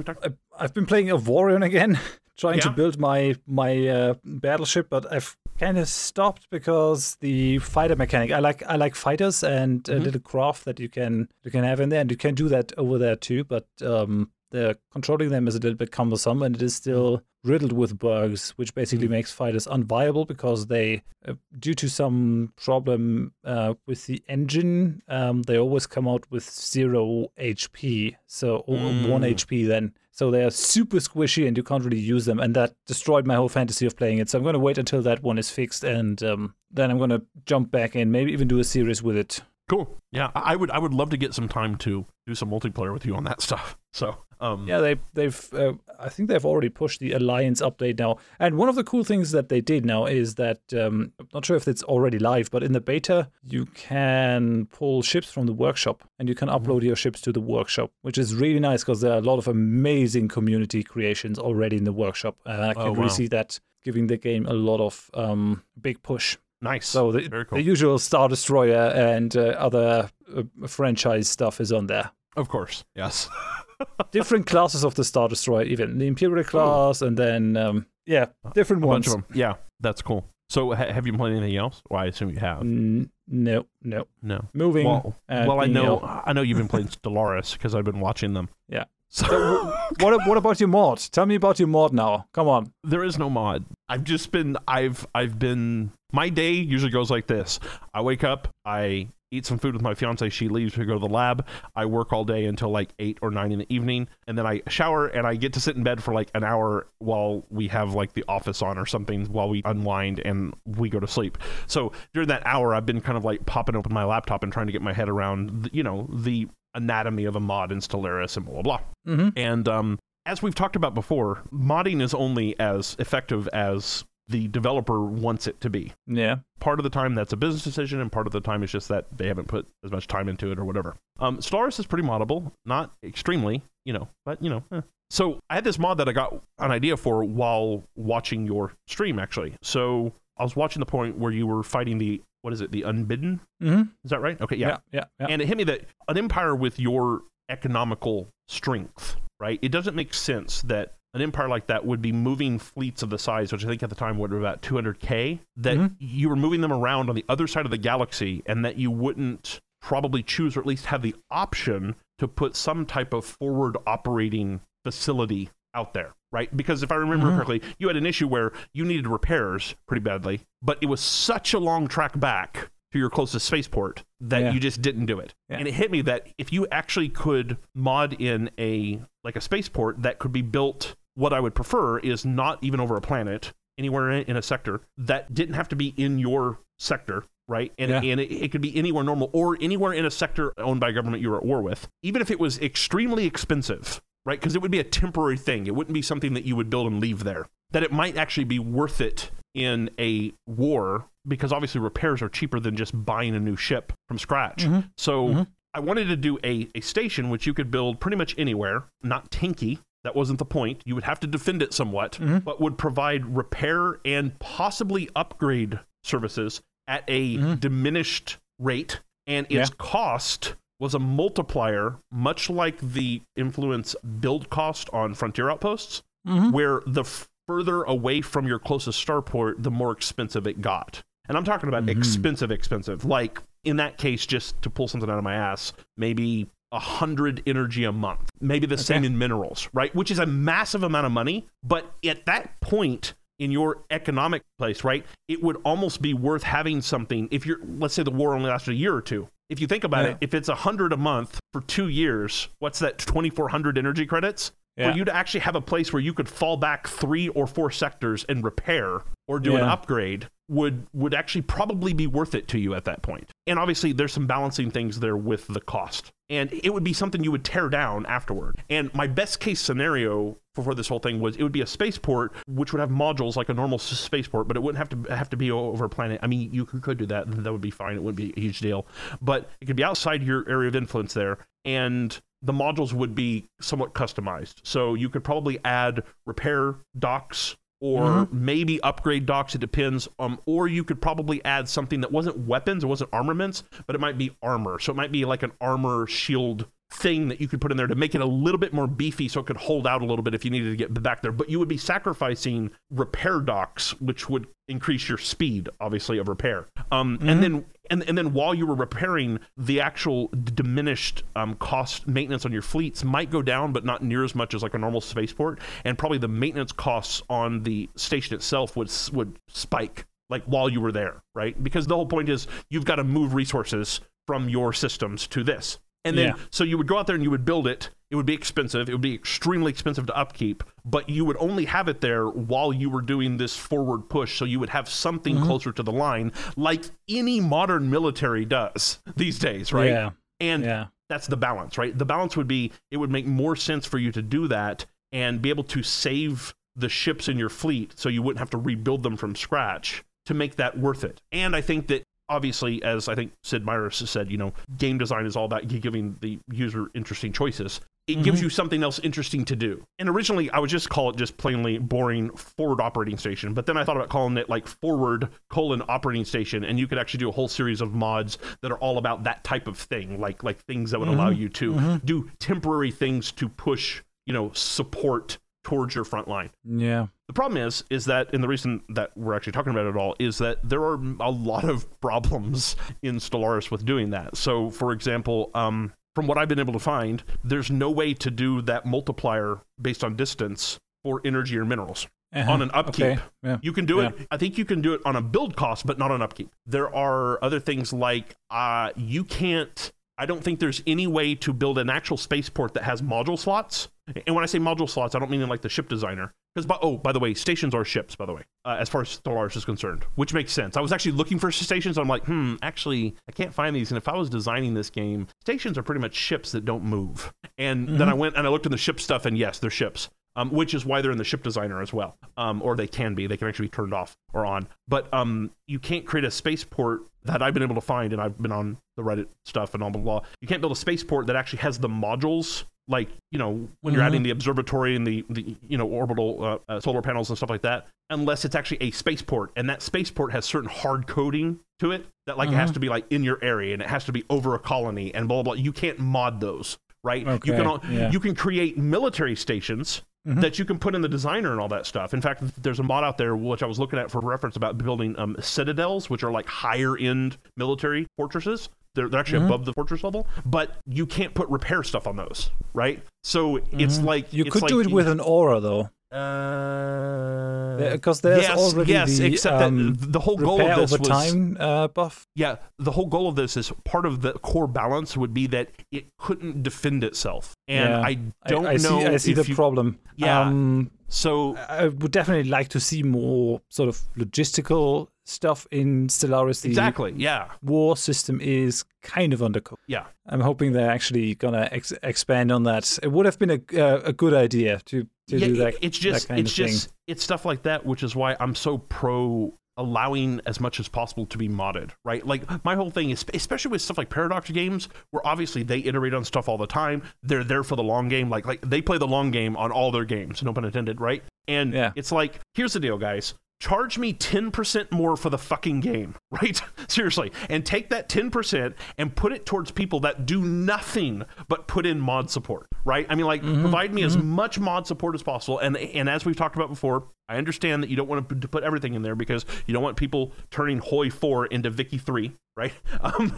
I've 0.58 0.74
been 0.74 0.86
playing 0.86 1.08
Avorion 1.08 1.64
again, 1.64 2.00
trying 2.38 2.58
yeah. 2.58 2.64
to 2.64 2.70
build 2.72 3.00
my 3.00 3.36
my 3.46 3.88
uh, 3.88 4.14
battleship, 4.24 4.90
but 4.90 5.12
I've 5.12 5.36
kind 5.60 5.78
of 5.78 5.90
stopped 5.90 6.50
because 6.50 7.18
the 7.20 7.60
fighter 7.60 7.96
mechanic. 7.96 8.32
I 8.32 8.40
like 8.40 8.64
I 8.64 8.76
like 8.78 8.96
fighters 8.96 9.44
and 9.44 9.84
mm-hmm. 9.84 10.02
a 10.02 10.04
little 10.04 10.22
craft 10.22 10.66
that 10.66 10.80
you 10.80 10.90
can 10.90 11.30
you 11.44 11.52
can 11.52 11.64
have 11.64 11.80
in 11.80 11.90
there, 11.90 12.02
and 12.02 12.10
you 12.10 12.18
can 12.18 12.36
do 12.36 12.48
that 12.50 12.72
over 12.78 12.98
there 12.98 13.16
too. 13.16 13.44
But 13.44 13.68
um, 13.82 14.32
the 14.52 14.78
controlling 14.92 15.30
them 15.30 15.48
is 15.48 15.56
a 15.56 15.60
little 15.60 15.78
bit 15.78 15.92
cumbersome, 15.92 16.42
and 16.44 16.56
it 16.56 16.62
is 16.62 16.76
still 16.76 17.22
riddled 17.44 17.72
with 17.72 17.98
bugs, 18.00 18.52
which 18.58 18.74
basically 18.76 19.08
Mm. 19.08 19.12
makes 19.12 19.32
fighters 19.32 19.66
unviable 19.68 20.28
because 20.28 20.68
they, 20.68 21.04
uh, 21.28 21.34
due 21.58 21.74
to 21.76 21.88
some 21.90 22.52
problem 22.58 23.34
uh, 23.46 23.76
with 23.86 24.06
the 24.08 24.22
engine, 24.28 25.02
um, 25.08 25.44
they 25.44 25.58
always 25.58 25.88
come 25.88 26.08
out 26.08 26.26
with 26.30 26.44
zero 26.50 27.28
HP, 27.38 28.16
so 28.28 28.58
or 28.68 28.92
one 28.92 29.22
Mm. 29.22 29.32
HP 29.32 29.66
then. 29.66 29.94
So 30.12 30.30
they 30.32 30.44
are 30.44 30.52
super 30.52 30.98
squishy, 30.98 31.48
and 31.48 31.56
you 31.56 31.64
can't 31.64 31.84
really 31.86 31.98
use 31.98 32.26
them, 32.26 32.40
and 32.40 32.54
that 32.56 32.74
destroyed 32.86 33.26
my 33.26 33.36
whole 33.36 33.48
fantasy 33.48 33.86
of 33.86 33.96
playing 33.96 34.18
it. 34.18 34.30
So 34.30 34.38
I'm 34.38 34.44
going 34.44 34.54
to 34.54 34.60
wait 34.60 34.78
until 34.78 35.02
that 35.04 35.24
one 35.24 35.38
is 35.38 35.50
fixed, 35.50 35.84
and 35.86 36.22
um, 36.24 36.56
then 36.70 36.92
I'm 36.92 36.98
going 36.98 37.10
to 37.12 37.22
jump 37.46 37.72
back 37.72 37.96
in, 37.96 38.12
maybe 38.12 38.34
even 38.34 38.48
do 38.50 38.60
a 38.60 38.66
series 38.66 39.02
with 39.02 39.16
it. 39.16 39.42
Cool. 39.70 39.98
Yeah, 40.12 40.32
I 40.36 40.56
would 40.56 40.72
I 40.72 40.80
would 40.80 40.94
love 40.94 41.10
to 41.12 41.18
get 41.18 41.34
some 41.34 41.48
time 41.48 41.78
to 41.78 42.06
do 42.28 42.36
some 42.36 42.50
multiplayer 42.50 42.92
with 42.92 43.06
you 43.06 43.16
on 43.16 43.24
that 43.26 43.40
stuff. 43.48 43.78
So, 43.94 44.18
um, 44.42 44.68
Yeah, 44.68 44.80
they 44.80 44.96
they've 45.14 45.54
uh, 45.54 45.74
I 46.00 46.10
think 46.10 46.28
they've 46.30 46.46
already 46.46 46.70
pushed 46.70 47.00
the 47.00 47.12
alliance 47.14 47.62
update 47.62 48.00
now. 48.00 48.18
And 48.40 48.58
one 48.58 48.68
of 48.70 48.76
the 48.76 48.84
cool 48.84 49.04
things 49.04 49.30
that 49.32 49.50
they 49.50 49.62
did 49.62 49.86
now 49.86 50.06
is 50.08 50.36
that 50.36 50.60
um, 50.74 51.14
I'm 51.20 51.28
not 51.34 51.46
sure 51.46 51.56
if 51.56 51.68
it's 51.68 51.84
already 51.84 52.18
live, 52.20 52.50
but 52.50 52.64
in 52.64 52.72
the 52.74 52.82
beta 52.82 53.30
you 53.44 53.68
can 54.00 54.66
pull 54.68 55.02
ships 55.04 55.32
from 55.32 55.46
the 55.46 55.54
workshop 55.54 56.04
and 56.18 56.28
you 56.28 56.36
can 56.36 56.50
upload 56.50 56.82
your 56.82 56.96
ships 56.96 57.22
to 57.22 57.32
the 57.32 57.42
workshop, 57.42 57.92
which 58.02 58.18
is 58.18 58.34
really 58.36 58.60
nice 58.60 58.82
because 58.84 59.02
there 59.02 59.14
are 59.14 59.20
a 59.20 59.22
lot 59.22 59.38
of 59.38 59.48
amazing 59.48 60.28
community 60.30 60.84
creations 60.84 61.38
already 61.38 61.78
in 61.78 61.84
the 61.84 61.94
workshop. 61.94 62.38
And 62.46 62.62
I 62.64 62.74
can 62.74 62.84
Oh, 62.84 62.96
really 62.96 63.10
see 63.10 63.28
that 63.28 63.60
giving 63.84 64.08
the 64.08 64.18
game 64.18 64.46
a 64.48 64.54
lot 64.54 64.80
of 64.82 65.10
um, 65.14 65.64
big 65.80 66.02
push. 66.04 66.38
Nice. 66.62 66.88
So 66.88 67.12
the, 67.12 67.30
cool. 67.30 67.58
the 67.58 67.62
usual 67.64 67.98
Star 68.00 68.28
Destroyer 68.30 68.90
and 68.96 69.36
uh, 69.36 69.56
other 69.58 70.10
uh, 70.36 70.44
franchise 70.68 71.30
stuff 71.30 71.60
is 71.62 71.72
on 71.72 71.88
there. 71.88 72.12
of 72.36 72.50
course, 72.50 72.84
yes. 72.96 73.30
different 74.12 74.46
classes 74.46 74.84
of 74.84 74.96
the 74.96 75.04
Star 75.04 75.28
Destroyer, 75.28 75.64
even 75.64 75.98
the 75.98 76.08
Imperial 76.08 76.44
class, 76.44 77.02
and 77.02 77.18
then 77.18 77.56
um, 77.58 77.86
yeah, 78.06 78.26
different 78.54 78.84
A 78.84 78.88
bunch 78.88 79.08
ones. 79.08 79.08
of 79.08 79.28
them. 79.28 79.38
Yeah, 79.38 79.54
that's 79.80 80.02
cool. 80.02 80.26
So, 80.50 80.74
ha- 80.74 80.92
have 80.92 81.06
you 81.06 81.14
played 81.14 81.34
anything 81.34 81.56
else? 81.58 81.84
Well, 81.90 82.02
I 82.02 82.06
assume 82.08 82.32
you 82.32 82.40
have. 82.40 82.62
N- 82.62 83.12
no, 83.28 83.68
no. 83.84 84.08
No. 84.24 84.46
Moving. 84.54 84.88
Well, 84.88 85.16
well, 85.30 85.62
I 85.62 85.68
know. 85.68 85.86
ill. 85.86 86.02
I 86.26 86.34
know 86.34 86.42
you've 86.42 86.58
been 86.58 86.68
playing 86.68 86.88
Stellaris 86.88 87.54
because 87.54 87.76
I've 87.76 87.84
been 87.86 88.00
watching 88.00 88.34
them. 88.34 88.50
Yeah. 88.68 88.86
So, 89.12 89.74
what 90.00 90.28
what 90.28 90.38
about 90.38 90.60
your 90.60 90.70
mod? 90.70 91.00
Tell 91.12 91.26
me 91.26 91.36
about 91.36 91.58
your 91.58 91.68
mod 91.68 91.94
now. 91.94 92.28
Come 92.34 92.48
on. 92.48 92.72
there 92.84 93.04
is 93.04 93.18
no 93.18 93.30
mod. 93.30 93.66
I've 93.88 94.04
just 94.04 94.32
been. 94.32 94.56
I've. 94.68 95.08
I've 95.16 95.40
been. 95.40 95.92
My 96.12 96.30
day 96.30 96.52
usually 96.52 96.92
goes 96.92 97.10
like 97.10 97.28
this. 97.28 97.60
I 97.94 98.02
wake 98.02 98.24
up. 98.24 98.50
I 98.66 99.08
eat 99.32 99.46
some 99.46 99.60
food 99.60 99.74
with 99.74 99.82
my 99.82 99.94
fiance. 99.94 100.30
She 100.30 100.48
leaves 100.48 100.74
to 100.74 100.86
go 100.86 100.94
to 100.94 101.00
the 101.00 101.08
lab. 101.08 101.46
I 101.76 101.86
work 101.86 102.12
all 102.14 102.24
day 102.24 102.46
until 102.46 102.70
like 102.70 102.90
eight 103.00 103.18
or 103.22 103.32
nine 103.32 103.52
in 103.52 103.60
the 103.60 103.74
evening, 103.74 104.08
and 104.28 104.38
then 104.38 104.46
I 104.46 104.62
shower 104.68 105.08
and 105.08 105.26
I 105.26 105.36
get 105.36 105.54
to 105.54 105.60
sit 105.60 105.76
in 105.76 105.84
bed 105.84 106.04
for 106.04 106.14
like 106.14 106.30
an 106.36 106.44
hour 106.44 106.88
while 107.00 107.46
we 107.50 107.68
have 107.68 107.94
like 107.94 108.14
the 108.14 108.26
office 108.28 108.62
on 108.62 108.78
or 108.78 108.86
something 108.86 109.26
while 109.26 109.50
we 109.50 109.62
unwind 109.66 110.20
and 110.20 110.54
we 110.66 110.90
go 110.90 111.00
to 111.00 111.08
sleep. 111.08 111.38
So 111.68 111.92
during 112.14 112.30
that 112.30 112.44
hour, 112.46 112.76
I've 112.76 112.86
been 112.86 113.02
kind 113.02 113.18
of 113.18 113.26
like 113.26 113.46
popping 113.46 113.76
open 113.76 113.94
my 113.94 114.04
laptop 114.04 114.44
and 114.44 114.52
trying 114.52 114.68
to 114.68 114.72
get 114.72 114.82
my 114.82 114.94
head 114.94 115.10
around, 115.10 115.64
the, 115.64 115.70
you 115.74 115.84
know, 115.84 116.08
the 116.12 116.48
anatomy 116.80 117.26
of 117.26 117.36
a 117.36 117.40
mod 117.40 117.72
in 117.72 117.80
Stellaris 117.80 118.36
and 118.38 118.46
blah 118.46 118.62
blah 118.62 118.62
blah. 118.62 118.80
Mm-hmm. 119.08 119.30
And 119.38 119.68
um, 119.68 120.00
as 120.26 120.42
we've 120.42 120.56
talked 120.56 120.76
about 120.76 120.94
before, 120.94 121.44
modding 121.54 122.02
is 122.02 122.14
only 122.14 122.60
as 122.60 122.96
effective 123.00 123.48
as 123.50 124.04
the 124.28 124.48
developer 124.50 125.02
wants 125.02 125.48
it 125.48 125.60
to 125.62 125.70
be. 125.70 125.92
Yeah. 126.06 126.38
Part 126.60 126.80
of 126.80 126.84
the 126.84 126.90
time 126.90 127.16
that's 127.16 127.34
a 127.34 127.38
business 127.38 127.64
decision, 127.64 128.00
and 128.00 128.12
part 128.12 128.28
of 128.28 128.34
the 128.34 128.42
time 128.42 128.62
it's 128.62 128.72
just 128.72 128.88
that 128.90 129.06
they 129.18 129.28
haven't 129.28 129.48
put 129.48 129.68
as 129.84 129.92
much 129.92 130.06
time 130.08 130.30
into 130.30 130.52
it 130.52 130.60
or 130.60 130.66
whatever. 130.66 130.96
Um, 131.20 131.40
Stellaris 131.40 131.80
is 131.80 131.88
pretty 131.88 132.08
moddable, 132.08 132.52
not 132.66 132.92
extremely, 133.04 133.64
you 133.86 133.94
know, 133.94 134.08
but 134.26 134.42
you 134.44 134.50
know. 134.50 134.64
eh. 134.72 134.82
So 135.10 135.40
I 135.50 135.56
had 135.56 135.64
this 135.64 135.80
mod 135.80 135.98
that 135.98 136.08
I 136.08 136.12
got 136.12 136.44
an 136.60 136.70
idea 136.70 136.96
for 136.96 137.24
while 137.24 137.84
watching 137.96 138.46
your 138.46 138.74
stream, 138.86 139.18
actually. 139.18 139.56
So 139.64 140.14
I 140.40 140.44
was 140.44 140.56
watching 140.56 140.80
the 140.80 140.86
point 140.86 141.18
where 141.18 141.32
you 141.32 141.46
were 141.46 141.64
fighting 141.64 141.98
the 141.98 142.22
what 142.42 142.54
is 142.54 142.62
it, 142.62 142.72
the 142.72 142.84
Unbidden? 142.84 143.42
Mm-hmm. 143.62 143.82
Is 144.06 144.12
that 144.12 144.22
right? 144.22 144.40
Okay, 144.40 144.56
Yeah. 144.56 144.78
Yeah. 144.94 145.04
Yeah. 145.20 145.28
and 145.30 145.42
it 145.42 145.48
hit 145.50 145.58
me 145.58 145.66
that 145.66 145.82
an 146.08 146.18
empire 146.18 146.56
with 146.56 146.80
your 146.80 147.24
economical 147.50 148.30
strength, 148.48 149.18
right? 149.40 149.60
It 149.62 149.70
doesn't 149.74 149.96
make 149.96 150.14
sense 150.14 150.62
that 150.64 150.94
an 151.14 151.22
empire 151.22 151.50
like 151.50 151.68
that 151.68 151.86
would 151.86 152.02
be 152.02 152.12
moving 152.14 152.58
fleets 152.60 153.04
of 153.04 153.10
the 153.10 153.18
size, 153.20 153.52
which 153.52 153.66
I 153.66 153.68
think 153.68 153.84
at 153.84 153.90
the 153.90 153.96
time 153.96 154.18
were 154.18 154.28
about 154.38 154.62
200k, 154.62 155.40
that 155.58 155.78
Mhm. 155.78 155.96
you 156.00 156.30
were 156.30 156.36
moving 156.36 156.62
them 156.62 156.72
around 156.72 157.10
on 157.10 157.16
the 157.16 157.26
other 157.28 157.48
side 157.48 157.66
of 157.66 157.72
the 157.72 157.78
galaxy, 157.78 158.42
and 158.46 158.64
that 158.64 158.78
you 158.78 158.90
wouldn't 158.92 159.60
probably 159.82 160.22
choose 160.24 160.56
or 160.56 160.60
at 160.62 160.66
least 160.66 160.86
have 160.86 161.02
the 161.02 161.16
option 161.32 161.96
to 162.20 162.28
put 162.28 162.56
some 162.56 162.86
type 162.86 163.12
of 163.14 163.26
forward 163.26 163.76
operating 163.88 164.62
facility 164.86 165.50
out 165.74 165.94
there, 165.94 166.12
right? 166.32 166.56
Because 166.56 166.84
if 166.84 166.92
I 166.92 166.96
remember 166.96 167.28
Mhm. 167.28 167.36
correctly, 167.36 167.62
you 167.78 167.88
had 167.88 167.98
an 167.98 168.06
issue 168.06 168.28
where 168.28 168.52
you 168.74 168.86
needed 168.86 169.08
repairs 169.08 169.76
pretty 169.88 170.02
badly, 170.02 170.42
but 170.62 170.78
it 170.82 170.86
was 170.88 171.00
such 171.02 171.54
a 171.54 171.60
long 171.60 171.88
track 171.88 172.20
back 172.20 172.70
to 172.92 173.00
your 173.00 173.10
closest 173.10 173.46
spaceport 173.46 174.04
that 174.20 174.40
Yeah. 174.42 174.52
you 174.52 174.60
just 174.60 174.82
didn't 174.82 175.06
do 175.06 175.20
it. 175.20 175.34
Yeah. 175.50 175.58
And 175.58 175.68
it 175.68 175.74
hit 175.76 175.92
me 175.92 176.02
that 176.02 176.28
if 176.38 176.52
you 176.52 176.68
actually 176.72 177.10
could 177.10 177.58
mod 177.76 178.14
in 178.20 178.50
a 178.60 179.02
like 179.24 179.36
a 179.36 179.42
spaceport 179.42 180.02
that 180.02 180.18
could 180.18 180.32
be 180.32 180.42
built 180.42 180.96
what 181.16 181.34
I 181.34 181.40
would 181.40 181.54
prefer 181.54 182.00
is 182.00 182.26
not 182.26 182.58
even 182.64 182.80
over 182.80 182.96
a 182.96 183.02
planet, 183.02 183.52
anywhere 183.78 184.10
in, 184.12 184.24
in 184.24 184.38
a 184.38 184.42
sector 184.42 184.82
that 184.98 185.34
didn't 185.34 185.56
have 185.56 185.68
to 185.70 185.76
be 185.76 185.94
in 185.98 186.18
your 186.20 186.60
sector, 186.78 187.26
right? 187.48 187.74
And, 187.78 187.92
Yeah. 187.92 188.02
and 188.12 188.20
it, 188.22 188.32
it 188.32 188.52
could 188.52 188.62
be 188.62 188.76
anywhere 188.78 189.04
normal 189.04 189.30
or 189.34 189.58
anywhere 189.60 189.92
in 189.94 190.06
a 190.06 190.12
sector 190.12 190.54
owned 190.58 190.80
by 190.80 190.90
a 190.90 190.94
government 190.94 191.22
you 191.22 191.30
were 191.32 191.38
at 191.38 191.46
war 191.46 191.62
with, 191.62 191.90
even 192.02 192.22
if 192.22 192.32
it 192.32 192.40
was 192.40 192.58
extremely 192.60 193.26
expensive, 193.26 194.02
right? 194.30 194.40
Because 194.40 194.56
it 194.56 194.62
would 194.62 194.72
be 194.72 194.80
a 194.80 194.84
temporary 194.84 195.38
thing. 195.38 195.66
It 195.68 195.74
wouldn't 195.76 195.94
be 195.94 196.02
something 196.04 196.34
that 196.36 196.46
you 196.46 196.56
would 196.56 196.70
build 196.70 196.88
and 196.88 197.02
leave 197.02 197.24
there. 197.24 197.48
That 197.72 197.84
it 197.84 197.92
might 197.92 198.16
actually 198.16 198.44
be 198.46 198.60
worth 198.60 199.02
it 199.02 199.32
in 199.56 199.90
a 200.00 200.32
war 200.48 201.08
because 201.28 201.52
obviously 201.52 201.82
repairs 201.82 202.22
are 202.22 202.30
cheaper 202.30 202.60
than 202.60 202.76
just 202.76 202.94
buying 203.06 203.36
a 203.36 203.40
new 203.40 203.56
ship 203.56 203.92
from 204.08 204.20
scratch. 204.20 204.64
Mhm. 204.66 204.90
So 204.98 205.28
Mhm. 205.30 205.48
I 205.74 205.80
wanted 205.80 206.06
to 206.06 206.16
do 206.16 206.38
a, 206.44 206.70
a 206.76 206.82
station 206.82 207.30
which 207.30 207.46
you 207.48 207.54
could 207.54 207.72
build 207.72 208.00
pretty 208.00 208.18
much 208.18 208.36
anywhere, 208.38 208.84
not 209.04 209.32
tanky. 209.32 209.80
That 210.04 210.16
wasn't 210.16 210.40
the 210.40 210.46
point. 210.46 210.82
You 210.86 210.96
would 210.96 211.04
have 211.04 211.20
to 211.22 211.28
defend 211.28 211.62
it 211.62 211.74
somewhat, 211.74 212.14
Mhm. 212.22 212.44
but 212.44 212.62
would 212.62 212.78
provide 212.78 213.36
repair 213.36 214.00
and 214.06 214.38
possibly 214.40 215.10
upgrade 215.16 215.80
services 216.04 216.62
at 216.88 217.04
a 217.08 217.38
Mhm. 217.38 217.60
diminished 217.60 218.38
rate. 218.60 219.02
And 219.28 219.46
its 219.50 219.70
Yeah. 219.70 219.76
cost 219.78 220.56
was 220.80 220.94
a 220.96 221.00
multiplier, 221.00 221.98
much 222.12 222.50
like 222.50 222.80
the 222.80 223.22
influence 223.36 223.96
build 224.20 224.50
cost 224.50 224.90
on 224.94 225.14
frontier 225.14 225.50
outposts, 225.50 226.02
Mhm. 226.28 226.52
where 226.52 226.82
the 226.88 227.04
further 227.48 227.84
away 227.84 228.22
from 228.22 228.48
your 228.48 228.60
closest 228.60 229.06
starport, 229.06 229.64
the 229.64 229.72
more 229.72 229.92
expensive 229.92 230.46
it 230.48 230.62
got. 230.62 231.02
And 231.28 231.38
I'm 231.38 231.44
talking 231.44 231.68
about 231.70 231.86
Mhm. 231.86 231.98
expensive, 231.98 232.52
expensive. 232.52 233.06
Like 233.06 233.42
in 233.64 233.76
that 233.78 233.98
case, 233.98 234.26
just 234.26 234.60
to 234.62 234.70
pull 234.70 234.88
something 234.88 235.10
out 235.10 235.18
of 235.18 235.24
my 235.24 235.36
ass, 235.36 235.74
maybe 235.98 236.48
a 236.72 236.80
hundred 236.80 237.42
energy 237.48 237.84
a 237.84 237.92
month. 237.92 238.30
Maybe 238.40 238.66
the 238.68 238.78
same 238.78 239.04
in 239.04 239.18
minerals, 239.18 239.68
right? 239.74 239.94
Which 239.96 240.12
is 240.12 240.20
a 240.20 240.26
massive 240.26 240.84
amount 240.84 241.08
of 241.08 241.12
money. 241.12 241.48
But 241.64 241.92
at 242.06 242.26
that 242.28 242.60
point 242.62 243.16
in 243.40 243.52
your 243.52 243.84
economic 243.90 244.44
place, 244.60 244.84
right, 244.84 245.06
it 245.28 245.42
would 245.44 245.58
almost 245.66 246.02
be 246.02 246.14
worth 246.14 246.44
having 246.44 246.82
something 246.82 247.28
if 247.32 247.46
you're 247.46 247.60
let's 247.80 247.96
say 247.96 248.04
the 248.04 248.12
war 248.12 248.34
only 248.36 248.50
lasted 248.50 248.72
a 248.72 248.76
year 248.76 248.94
or 248.94 249.02
two. 249.02 249.28
If 249.50 249.60
you 249.60 249.68
think 249.68 249.84
about 249.84 250.06
Yeah. 250.06 250.12
it, 250.12 250.18
if 250.22 250.34
it's 250.34 250.48
a 250.48 250.56
hundred 250.56 250.94
a 250.94 250.98
month 250.98 251.40
for 251.54 251.62
two 251.62 251.88
years, 251.88 252.50
what's 252.60 252.80
that? 252.80 253.00
Twenty 253.00 253.30
four 253.30 253.50
hundred 253.50 253.78
energy 253.78 254.06
credits 254.06 254.52
Yeah. 254.80 254.92
for 254.92 254.98
you 254.98 255.06
to 255.06 255.14
actually 255.14 255.42
have 255.42 255.56
a 255.56 255.62
place 255.62 255.92
where 255.92 256.02
you 256.02 256.14
could 256.14 256.30
fall 256.30 256.58
back 256.58 256.88
three 256.88 257.28
or 257.30 257.46
four 257.48 257.70
sectors 257.70 258.24
and 258.30 258.44
repair 258.44 259.02
or 259.28 259.40
do 259.40 259.56
an 259.58 259.64
upgrade 259.64 260.30
would 260.48 260.88
would 260.94 261.14
actually 261.14 261.44
probably 261.44 261.94
be 261.94 262.08
worth 262.08 262.34
it 262.34 262.48
to 262.48 262.58
you 262.58 262.74
at 262.74 262.86
that 262.86 263.02
point. 263.04 263.30
And 263.46 263.60
obviously 263.60 263.92
there's 263.92 264.14
some 264.14 264.26
balancing 264.26 264.72
things 264.72 265.00
there 265.00 265.16
with 265.16 265.48
the 265.48 265.62
cost. 265.62 266.12
And 266.32 266.52
it 266.52 266.74
would 266.74 266.84
be 266.84 266.94
something 266.94 267.24
you 267.24 267.32
would 267.32 267.44
tear 267.44 267.70
down 267.70 268.06
afterward. 268.06 268.56
And 268.70 268.94
my 268.94 269.08
best 269.08 269.40
case 269.40 269.60
scenario 269.60 270.38
for, 270.56 270.64
for 270.64 270.76
this 270.76 270.88
whole 270.88 271.00
thing 271.00 271.20
was 271.20 271.36
it 271.36 271.44
would 271.44 271.52
be 271.52 271.62
a 271.62 271.68
spaceport 271.68 272.34
which 272.48 272.72
would 272.72 272.80
have 272.80 272.90
modules 272.90 273.36
like 273.36 273.50
a 273.50 273.54
normal 273.54 273.80
spaceport, 273.80 274.48
but 274.48 274.58
it 274.58 274.62
wouldn't 274.62 274.78
have 274.78 274.90
to 274.90 275.14
have 275.14 275.30
to 275.32 275.38
be 275.38 275.52
over 275.52 275.86
a 275.86 275.90
planet. 275.90 276.20
I 276.24 276.28
mean, 276.28 276.52
you 276.54 276.66
could 276.66 276.98
do 276.98 277.06
that. 277.08 277.26
That 277.44 277.52
would 277.52 277.62
be 277.62 277.72
fine. 277.72 277.96
It 277.96 278.04
wouldn't 278.04 278.18
be 278.18 278.34
a 278.36 278.40
huge 278.40 278.60
deal. 278.60 278.88
But 279.22 279.50
it 279.62 279.66
could 279.66 279.76
be 279.76 279.84
outside 279.84 280.24
your 280.24 280.48
area 280.50 280.68
of 280.68 280.76
influence 280.76 281.14
there 281.14 281.40
and 281.66 282.20
the 282.42 282.54
modules 282.54 282.94
would 282.94 283.14
be 283.16 283.48
somewhat 283.60 283.94
customized. 283.94 284.56
So 284.64 284.94
you 284.94 285.10
could 285.10 285.24
probably 285.24 285.60
add 285.66 286.04
repair 286.26 286.76
docks 286.98 287.56
or 287.82 288.02
Mhm. 288.02 288.32
maybe 288.34 288.82
upgrade 288.82 289.26
docks. 289.26 289.56
It 289.56 289.60
depends. 289.60 290.08
Um, 290.20 290.40
or 290.46 290.68
you 290.68 290.84
could 290.84 291.02
probably 291.02 291.44
add 291.46 291.70
something 291.70 292.02
that 292.02 292.12
wasn't 292.12 292.38
weapons, 292.40 292.84
it 292.84 292.88
wasn't 292.88 293.10
armaments, 293.14 293.64
but 293.88 293.96
it 293.96 294.00
might 294.00 294.18
be 294.18 294.32
armor. 294.44 294.80
So 294.80 294.92
it 294.92 294.96
might 294.96 295.12
be 295.12 295.24
like 295.26 295.44
an 295.44 295.52
armor 295.62 296.06
shield 296.08 296.66
thing 296.92 297.28
that 297.28 297.40
you 297.40 297.48
could 297.48 297.62
put 297.62 297.70
in 297.72 297.78
there 297.78 297.86
to 297.88 297.94
make 297.94 298.16
it 298.16 298.22
a 298.22 298.26
little 298.26 298.58
bit 298.58 298.74
more 298.74 298.88
beefy 298.88 299.28
so 299.28 299.40
it 299.42 299.46
could 299.46 299.58
hold 299.58 299.86
out 299.86 300.02
a 300.02 300.06
little 300.06 300.24
bit 300.24 300.34
if 300.34 300.44
you 300.44 300.50
needed 300.50 300.72
to 300.72 300.76
get 300.76 301.04
back 301.04 301.22
there. 301.22 301.32
But 301.32 301.50
you 301.50 301.60
would 301.60 301.68
be 301.68 301.78
sacrificing 301.78 302.72
repair 302.90 303.40
docks, 303.42 303.92
which 304.02 304.28
would 304.28 304.48
increase 304.68 305.08
your 305.08 305.18
speed, 305.20 305.70
obviously, 305.80 306.18
of 306.18 306.28
repair. 306.28 306.66
Um, 306.92 307.20
And 307.22 307.44
then 307.44 307.66
and 307.90 308.04
and 308.08 308.18
then 308.18 308.34
while 308.34 308.54
you 308.54 308.66
were 308.68 308.76
repairing, 308.76 309.40
the 309.58 309.82
actual 309.82 310.28
d- 310.28 310.52
diminished 310.56 311.24
um, 311.36 311.56
cost 311.56 312.08
maintenance 312.08 312.46
on 312.46 312.52
your 312.52 312.62
fleets 312.62 313.04
might 313.04 313.30
go 313.32 313.42
down, 313.42 313.72
but 313.74 313.84
not 313.86 314.04
near 314.04 314.24
as 314.24 314.36
much 314.36 314.54
as 314.54 314.64
like 314.64 314.74
a 314.74 314.78
normal 314.78 315.02
spaceport, 315.02 315.60
and 315.86 315.98
probably 315.98 316.18
the 316.18 316.28
maintenance 316.28 316.72
costs 316.72 317.22
on 317.30 317.64
the 317.64 317.90
station 317.96 318.36
itself 318.36 318.76
would 318.76 318.92
would 319.14 319.38
spike 319.48 320.06
like 320.30 320.44
while 320.46 320.70
you 320.70 320.80
were 320.82 320.92
there, 320.92 321.24
right? 321.34 321.62
Because 321.64 321.88
the 321.88 321.96
whole 321.96 322.06
point 322.06 322.30
is 322.30 322.48
you've 322.70 322.86
got 322.86 322.96
to 322.98 323.04
move 323.04 323.34
resources 323.34 324.00
from 324.28 324.48
your 324.48 324.72
systems 324.74 325.26
to 325.28 325.44
this. 325.44 325.80
And 326.06 326.18
then, 326.18 326.28
Yeah. 326.38 326.44
so 326.52 326.64
you 326.64 326.78
would 326.78 326.88
go 326.88 326.98
out 327.00 327.08
there 327.08 327.16
and 327.16 327.24
you 327.24 327.32
would 327.32 327.46
build 327.46 327.66
it. 327.68 327.90
It 328.12 328.16
would 328.16 328.26
be 328.26 328.34
expensive. 328.34 328.90
It 328.90 328.92
would 328.94 329.02
be 329.02 329.14
extremely 329.14 329.70
expensive 329.70 330.08
to 330.08 330.18
upkeep, 330.18 330.64
but 330.84 331.10
you 331.10 331.26
would 331.26 331.38
only 331.40 331.66
have 331.66 331.88
it 331.88 332.02
there 332.02 332.28
while 332.28 332.74
you 332.74 332.90
were 332.90 333.02
doing 333.04 333.38
this 333.38 333.56
forward 333.56 334.10
push. 334.10 334.38
So 334.40 334.46
you 334.46 334.60
would 334.60 334.70
have 334.70 334.90
something 334.90 335.36
Mm-hmm. 335.36 335.46
closer 335.46 335.72
to 335.72 335.84
the 335.84 335.92
line, 335.92 336.32
like 336.58 336.86
any 337.08 337.40
modern 337.40 337.90
military 337.92 338.46
does 338.46 338.98
these 339.16 339.38
days, 339.38 339.72
right? 339.72 339.92
Yeah. 339.92 340.10
And 340.40 340.64
Yeah. 340.64 340.88
that's 341.08 341.28
the 341.28 341.38
balance, 341.38 341.78
right? 341.78 341.96
The 341.96 342.06
balance 342.06 342.36
would 342.36 342.48
be 342.48 342.72
it 342.90 342.98
would 342.98 343.12
make 343.12 343.28
more 343.28 343.56
sense 343.56 343.86
for 343.86 344.00
you 344.00 344.12
to 344.12 344.22
do 344.24 344.48
that 344.48 344.86
and 345.12 345.40
be 345.42 345.50
able 345.50 345.64
to 345.66 345.84
save 345.84 346.56
the 346.76 346.90
ships 346.90 347.28
in 347.28 347.38
your 347.38 347.50
fleet 347.50 347.94
so 347.96 348.10
you 348.10 348.22
wouldn't 348.24 348.40
have 348.40 348.50
to 348.52 348.58
rebuild 348.58 349.04
them 349.04 349.18
from 349.18 349.36
scratch 349.36 350.04
to 350.26 350.34
make 350.34 350.56
that 350.56 350.80
worth 350.80 351.04
it. 351.04 351.22
And 351.32 351.56
I 351.56 351.62
think 351.62 351.88
that 351.88 352.04
obviously, 352.30 352.82
as 352.84 353.08
I 353.08 353.16
think 353.16 353.34
Sid 353.44 353.66
Meier's 353.66 354.00
has 354.00 354.10
said, 354.10 354.32
you 354.32 354.38
know, 354.38 354.54
game 354.78 354.98
design 354.98 355.26
is 355.26 355.36
all 355.36 355.46
about 355.46 355.68
giving 355.68 356.16
the 356.22 356.40
user 356.52 356.88
interesting 356.96 357.34
choices. 357.34 357.82
It 358.10 358.24
gives 358.24 358.40
mm-hmm. 358.40 358.46
you 358.46 358.50
something 358.50 358.84
else 358.84 359.00
interesting 359.00 359.46
to 359.46 359.56
do. 359.56 359.86
And 360.00 360.10
originally, 360.10 360.50
I 360.50 360.60
would 360.60 360.70
just 360.70 360.90
call 360.90 361.10
it 361.10 361.16
just 361.16 361.38
plainly 361.38 361.78
boring 361.78 362.32
forward 362.32 362.82
operating 362.82 363.18
station. 363.18 363.54
But 363.54 363.66
then 363.66 363.78
I 363.78 363.84
thought 363.84 363.98
about 363.98 364.10
calling 364.10 364.38
it 364.38 364.50
like 364.50 364.68
forward 364.68 365.30
colon 365.50 365.84
operating 365.88 366.26
station, 366.26 366.64
and 366.64 366.80
you 366.80 366.88
could 366.88 366.98
actually 366.98 367.20
do 367.20 367.30
a 367.30 367.32
whole 367.32 367.48
series 367.48 367.82
of 367.82 367.94
mods 367.94 368.38
that 368.62 368.72
are 368.72 368.80
all 368.80 368.98
about 368.98 369.24
that 369.26 369.44
type 369.44 369.68
of 369.68 369.78
thing, 369.78 370.20
like 370.20 370.44
like 370.44 370.60
things 370.66 370.92
that 370.92 371.00
would 371.00 371.10
allow 371.10 371.30
mm-hmm. 371.30 371.42
you 371.42 371.50
to 371.50 371.74
mm-hmm. 371.74 372.06
do 372.06 372.30
temporary 372.40 372.92
things 372.92 373.32
to 373.34 373.48
push, 373.48 374.02
you 374.26 374.34
know, 374.34 374.52
support 374.54 375.38
towards 375.64 375.94
your 375.94 376.04
front 376.04 376.28
line. 376.28 376.50
Yeah. 376.64 377.08
The 377.28 377.34
problem 377.34 377.62
is, 377.62 377.84
is 377.92 378.06
that, 378.06 378.34
and 378.34 378.44
the 378.44 378.48
reason 378.48 378.82
that 378.90 379.12
we're 379.16 379.36
actually 379.36 379.52
talking 379.52 379.72
about 379.72 379.86
it 379.86 379.96
all 379.96 380.16
is 380.18 380.40
that 380.40 380.68
there 380.68 380.82
are 380.82 381.00
a 381.20 381.30
lot 381.30 381.64
of 381.64 382.00
problems 382.02 382.76
in 383.04 383.18
Stellaris 383.18 383.70
with 383.70 383.86
doing 383.86 384.10
that. 384.12 384.36
So, 384.36 384.72
for 384.72 384.92
example, 384.94 385.52
um, 385.54 385.94
from 386.20 386.28
what 386.28 386.38
I've 386.38 386.50
been 386.50 386.60
able 386.60 386.74
to 386.74 386.80
find, 386.80 387.24
there's 387.46 387.72
no 387.72 387.90
way 387.90 388.14
to 388.14 388.30
do 388.30 388.62
that 388.64 388.86
multiplier 388.86 389.62
based 389.82 390.04
on 390.04 390.18
distance 390.18 390.78
for 391.02 391.22
energy 391.24 391.58
or 391.58 391.64
minerals 391.64 392.08
Uh-huh. 392.34 392.52
on 392.52 392.62
an 392.62 392.70
upkeep. 392.74 393.06
Okay. 393.06 393.20
Yeah. 393.42 393.58
You 393.62 393.72
can 393.72 393.86
do 393.86 394.02
Yeah. 394.02 394.10
it. 394.10 394.28
I 394.30 394.36
think 394.36 394.58
you 394.58 394.66
can 394.66 394.82
do 394.82 394.94
it 394.94 395.00
on 395.06 395.16
a 395.16 395.22
build 395.22 395.56
cost, 395.56 395.88
but 395.88 395.98
not 395.98 396.12
on 396.12 396.22
upkeep. 396.22 396.50
There 396.66 396.94
are 396.94 397.42
other 397.42 397.62
things 397.62 397.94
like 397.94 398.36
uh, 398.52 398.90
you 398.98 399.24
can't. 399.24 399.94
I 400.18 400.26
don't 400.26 400.44
think 400.44 400.60
there's 400.60 400.84
any 400.86 401.08
way 401.08 401.36
to 401.36 401.54
build 401.54 401.78
an 401.78 401.90
actual 401.90 402.18
spaceport 402.18 402.74
that 402.74 402.84
has 402.84 403.02
module 403.02 403.40
slots. 403.40 403.88
And 404.28 404.36
when 404.36 404.44
I 404.44 404.48
say 404.48 404.60
module 404.60 404.90
slots, 404.90 405.16
I 405.16 405.20
don't 405.20 405.32
mean 405.32 405.48
like 405.48 405.62
the 405.62 405.70
ship 405.70 405.88
designer. 405.88 406.34
Because 406.54 406.66
by, 406.66 406.78
oh, 406.82 406.98
by 406.98 407.12
the 407.12 407.20
way, 407.20 407.34
stations 407.34 407.76
are 407.76 407.86
ships. 407.86 408.16
By 408.16 408.26
the 408.26 408.34
way, 408.34 408.44
uh, 408.66 408.78
as 408.80 408.90
far 408.90 409.02
as 409.02 409.20
Stellaris 409.20 409.56
is 409.56 409.66
concerned, 409.66 410.04
which 410.16 410.34
makes 410.34 410.52
sense. 410.52 410.78
I 410.78 410.82
was 410.82 410.92
actually 410.92 411.14
looking 411.14 411.40
for 411.40 411.52
stations. 411.52 411.98
I'm 411.98 412.08
like, 412.08 412.26
hmm, 412.26 412.56
actually, 412.62 413.16
I 413.28 413.32
can't 413.32 413.54
find 413.54 413.76
these. 413.76 413.92
And 413.92 413.98
if 413.98 414.08
I 414.08 414.16
was 414.16 414.30
designing 414.30 414.74
this 414.74 414.90
game, 414.90 415.28
stations 415.42 415.78
are 415.78 415.84
pretty 415.84 416.02
much 416.02 416.16
ships 416.16 416.52
that 416.54 416.66
don't 416.66 416.84
move. 416.84 417.32
And 417.58 418.00
then 418.00 418.08
I 418.10 418.14
went 418.14 418.38
and 418.38 418.48
I 418.48 418.50
looked 418.50 418.66
in 418.66 418.72
the 418.72 418.78
ship 418.78 419.00
stuff, 419.00 419.26
and 419.26 419.38
yes, 419.38 419.60
they're 419.60 419.70
ships 419.70 420.10
um, 420.40 420.52
which 420.52 420.74
is 420.74 420.86
why 420.86 421.02
they're 421.02 421.12
in 421.12 421.18
the 421.18 421.24
ship 421.24 421.44
designer 421.44 421.82
as 421.82 421.92
well, 421.92 422.18
um, 422.38 422.62
or 422.62 422.76
they 422.76 422.88
can 422.88 423.14
be. 423.14 423.28
They 423.28 423.36
can 423.36 423.50
actually 423.50 423.66
be 423.66 423.72
turned 423.72 423.94
off 423.94 424.16
or 424.34 424.46
on. 424.46 424.68
But 424.88 425.14
um, 425.14 425.52
you 425.68 425.80
can't 425.80 426.06
create 426.06 426.24
a 426.24 426.32
spaceport 426.32 427.02
that 427.26 427.42
I've 427.42 427.54
been 427.54 427.64
able 427.64 427.76
to 427.76 427.82
find, 427.82 428.14
and 428.14 428.22
I've 428.22 428.42
been 428.42 428.54
on 428.54 428.78
the 428.96 429.04
Reddit 429.04 429.28
stuff 429.46 429.74
and 429.74 429.84
all 429.84 429.90
blah 429.90 430.02
blah. 430.02 430.20
blah. 430.20 430.30
You 430.40 430.48
can't 430.48 430.62
build 430.62 430.72
a 430.72 430.78
spaceport 430.78 431.28
that 431.28 431.36
actually 431.36 431.60
has 431.60 431.80
the 431.80 431.90
modules. 431.90 432.64
Like 432.90 433.10
you 433.32 433.40
know, 433.40 433.70
when 433.82 433.94
you're 433.94 434.04
adding 434.04 434.24
the 434.24 434.32
observatory 434.32 434.96
and 434.96 435.06
the, 435.06 435.24
the 435.30 435.56
you 435.68 435.78
know 435.78 435.88
orbital 435.88 436.44
uh, 436.44 436.58
uh, 436.68 436.80
solar 436.82 437.02
panels 437.02 437.30
and 437.30 437.38
stuff 437.38 437.50
like 437.50 437.62
that, 437.62 437.88
unless 438.10 438.44
it's 438.44 438.56
actually 438.56 438.82
a 438.82 438.92
spaceport, 438.92 439.52
and 439.56 439.70
that 439.70 439.82
spaceport 439.82 440.32
has 440.34 440.44
certain 440.44 440.70
hard 440.70 441.08
coding 441.08 441.60
to 441.80 441.92
it 441.92 442.06
that 442.26 442.38
like 442.38 442.50
it 442.50 442.56
has 442.56 442.72
to 442.72 442.80
be 442.80 442.90
like 442.90 443.06
in 443.12 443.24
your 443.24 443.40
area 443.42 443.74
and 443.74 443.82
it 443.82 443.88
has 443.88 444.04
to 444.06 444.12
be 444.12 444.26
over 444.30 444.56
a 444.56 444.60
colony 444.60 445.14
and 445.14 445.28
blah 445.28 445.44
blah 445.44 445.54
blah. 445.54 445.62
You 445.62 445.72
can't 445.72 446.00
mod 446.00 446.42
those, 446.42 446.78
right? 447.04 447.26
okay. 447.26 447.52
You 447.52 447.64
can 447.64 447.96
yeah. 447.96 448.12
you 448.12 448.20
can 448.20 448.36
create 448.36 448.78
military 448.78 449.36
stations 449.36 450.02
that 450.26 450.60
you 450.60 450.66
can 450.66 450.78
put 450.78 450.96
in 450.96 451.02
the 451.02 451.10
designer 451.10 451.52
and 451.52 451.60
all 451.60 451.70
that 451.70 451.86
stuff. 451.86 452.14
In 452.14 452.22
fact, 452.22 452.44
there's 452.62 452.80
a 452.80 452.84
mod 452.84 453.04
out 453.04 453.18
there 453.18 453.36
which 453.36 453.64
I 453.64 453.66
was 453.66 453.80
looking 453.80 453.98
at 453.98 454.12
for 454.12 454.20
reference 454.20 454.56
about 454.56 454.78
building 454.78 455.18
um, 455.18 455.36
citadels, 455.40 456.10
which 456.10 456.24
are 456.24 456.32
like 456.32 456.46
higher 456.46 456.98
end 456.98 457.38
military 457.58 458.06
fortresses. 458.18 458.70
They're, 459.00 459.08
they're 459.10 459.20
actually 459.22 459.46
above 459.46 459.64
the 459.64 459.72
fortress 459.74 460.04
level, 460.04 460.28
but 460.46 460.76
you 460.86 461.06
can't 461.06 461.34
put 461.34 461.48
repair 461.48 461.84
stuff 461.84 462.06
on 462.06 462.18
those, 462.18 462.50
right? 462.74 463.02
So 463.24 463.60
it's 463.72 464.00
like 464.00 464.34
You 464.34 464.44
it's 464.44 464.54
could 464.54 464.68
do 464.68 464.82
it 464.82 464.88
with 464.88 465.08
an 465.08 465.22
aura 465.22 465.60
though, 465.62 465.90
uh, 466.12 467.92
because 467.92 468.22
there's 468.22 468.44
yes, 468.44 468.58
already 468.58 468.92
yes, 468.92 469.18
the 469.18 469.26
except 469.28 469.62
um, 469.62 469.94
that 469.96 470.12
the 470.12 470.20
whole 470.20 470.38
goal 470.38 470.60
of 470.62 470.78
this 470.90 471.00
was 471.00 471.08
time 471.08 471.56
uh, 471.60 471.88
buff. 471.88 472.26
yeah, 472.36 472.58
the 472.78 472.92
whole 472.92 473.06
goal 473.06 473.28
of 473.30 473.36
this 473.36 473.56
is 473.58 473.72
part 473.86 474.06
of 474.06 474.22
the 474.22 474.34
core 474.34 474.68
balance 474.68 475.16
would 475.16 475.34
be 475.34 475.48
that 475.48 475.70
it 475.92 476.06
couldn't 476.18 476.64
defend 476.64 477.04
itself, 477.04 477.54
and 477.68 477.90
Yeah. 477.90 478.02
I 478.02 478.14
don't 478.48 478.66
I, 478.68 478.74
know. 478.74 479.00
see. 479.00 479.06
I 479.06 479.18
see 479.18 479.32
if 479.32 479.38
the 479.38 479.48
you, 479.48 479.56
problem. 479.56 480.00
Yeah. 480.16 480.42
Um, 480.42 480.92
So 481.12 481.56
I 481.58 481.88
would 481.88 482.12
definitely 482.12 482.50
like 482.50 482.68
to 482.70 482.80
see 482.80 483.02
more 483.02 483.62
sort 483.70 483.90
of 483.90 484.00
logistical 484.16 485.08
stuff 485.30 485.68
in 485.72 486.08
Stellaris. 486.08 486.62
The 486.62 486.70
exactly, 486.70 487.14
yeah, 487.16 487.50
war 487.62 487.96
system 487.96 488.40
is 488.42 488.84
kind 489.04 489.34
of 489.34 489.40
undercooked. 489.40 489.78
yeah. 489.88 490.06
I'm 490.28 490.42
hoping 490.42 490.74
they're 490.74 490.90
actually 490.92 491.36
gonna 491.36 491.68
ex- 491.72 491.94
expand 492.04 492.52
on 492.52 492.64
that. 492.64 493.00
It 493.02 493.12
would 493.12 493.26
have 493.26 493.40
been 493.40 493.52
a 493.52 493.62
uh, 493.82 494.02
a 494.06 494.14
good 494.14 494.34
idea 494.34 494.80
to 494.86 495.04
to 495.30 495.38
yeah, 495.38 495.48
do 495.48 495.56
that. 495.58 495.76
it's 495.82 495.98
just 495.98 496.28
that 496.28 496.40
it's 496.40 496.54
just 496.54 496.86
thing. 496.88 496.94
it's 497.08 497.24
stuff 497.24 497.46
like 497.46 497.64
that, 497.64 497.86
which 497.86 498.04
is 498.04 498.16
why 498.16 498.36
I'm 498.40 498.56
so 498.56 498.78
pro 498.78 499.54
allowing 499.78 500.42
as 500.46 500.60
much 500.60 500.78
as 500.82 500.90
possible 500.90 501.26
to 501.26 501.38
be 501.38 501.48
modded, 501.48 501.92
right? 502.04 502.28
Like 502.28 502.44
my 502.66 502.76
whole 502.76 502.92
thing 502.92 503.12
is, 503.12 503.24
especially 503.34 503.72
with 503.72 503.82
stuff 503.82 503.98
like 503.98 504.10
Paradox 504.10 504.50
games, 504.52 504.90
where 505.12 505.26
obviously 505.26 505.64
they 505.64 505.80
iterate 505.80 506.14
on 506.14 506.26
stuff 506.26 506.50
all 506.50 506.58
the 506.58 506.68
time. 506.68 507.02
They're 507.24 507.46
there 507.46 507.64
for 507.64 507.78
the 507.78 507.84
long 507.84 508.10
game, 508.10 508.30
like 508.30 508.46
like 508.46 508.62
they 508.62 508.82
play 508.82 508.98
the 508.98 509.08
long 509.08 509.32
game 509.32 509.56
on 509.56 509.72
all 509.72 509.92
their 509.92 510.04
games, 510.06 510.44
no 510.44 510.52
pun 510.54 510.66
intended, 510.66 511.00
right? 511.00 511.24
And 511.48 511.74
Yeah. 511.74 511.94
it's 511.96 512.12
like, 512.12 512.40
here's 512.56 512.74
the 512.74 512.80
deal, 512.82 512.98
guys. 512.98 513.34
Charge 513.60 513.98
me 513.98 514.14
10% 514.14 514.92
more 514.92 515.18
for 515.18 515.30
the 515.30 515.38
fucking 515.38 515.82
game, 515.82 516.16
right? 516.32 516.62
Seriously. 516.88 517.32
And 517.50 517.66
take 517.66 517.90
that 517.90 518.08
10% 518.08 518.74
and 518.98 519.16
put 519.16 519.34
it 519.34 519.46
towards 519.46 519.72
people 519.72 520.00
that 520.02 520.26
do 520.26 520.42
nothing 520.42 521.24
but 521.48 521.68
put 521.68 521.86
in 521.86 522.00
mod 522.00 522.32
support, 522.32 522.68
right? 522.86 523.06
I 523.10 523.16
mean, 523.16 523.26
like, 523.26 523.42
provide 523.42 523.94
me 523.94 524.04
as 524.04 524.18
much 524.18 524.60
mod 524.60 524.88
support 524.88 525.14
as 525.16 525.24
possible. 525.24 525.60
And, 525.60 525.76
and 525.76 526.08
as 526.10 526.24
we've 526.24 526.38
talked 526.38 526.56
about 526.56 526.70
before, 526.70 527.08
I 527.28 527.38
understand 527.38 527.84
that 527.84 527.90
you 527.90 527.98
don't 527.98 528.08
want 528.08 528.30
to, 528.30 528.36
to 528.36 528.48
put 528.48 528.64
everything 528.64 528.94
in 528.94 529.02
there 529.02 529.16
because 529.16 529.46
you 529.68 529.74
don't 529.74 529.84
want 529.84 529.98
people 529.98 530.32
turning 530.52 530.80
Hoi 530.80 531.10
4 531.10 531.48
into 531.48 531.70
Vicky 531.70 531.98
3, 531.98 532.32
right? 532.56 532.74
Um, 533.02 533.36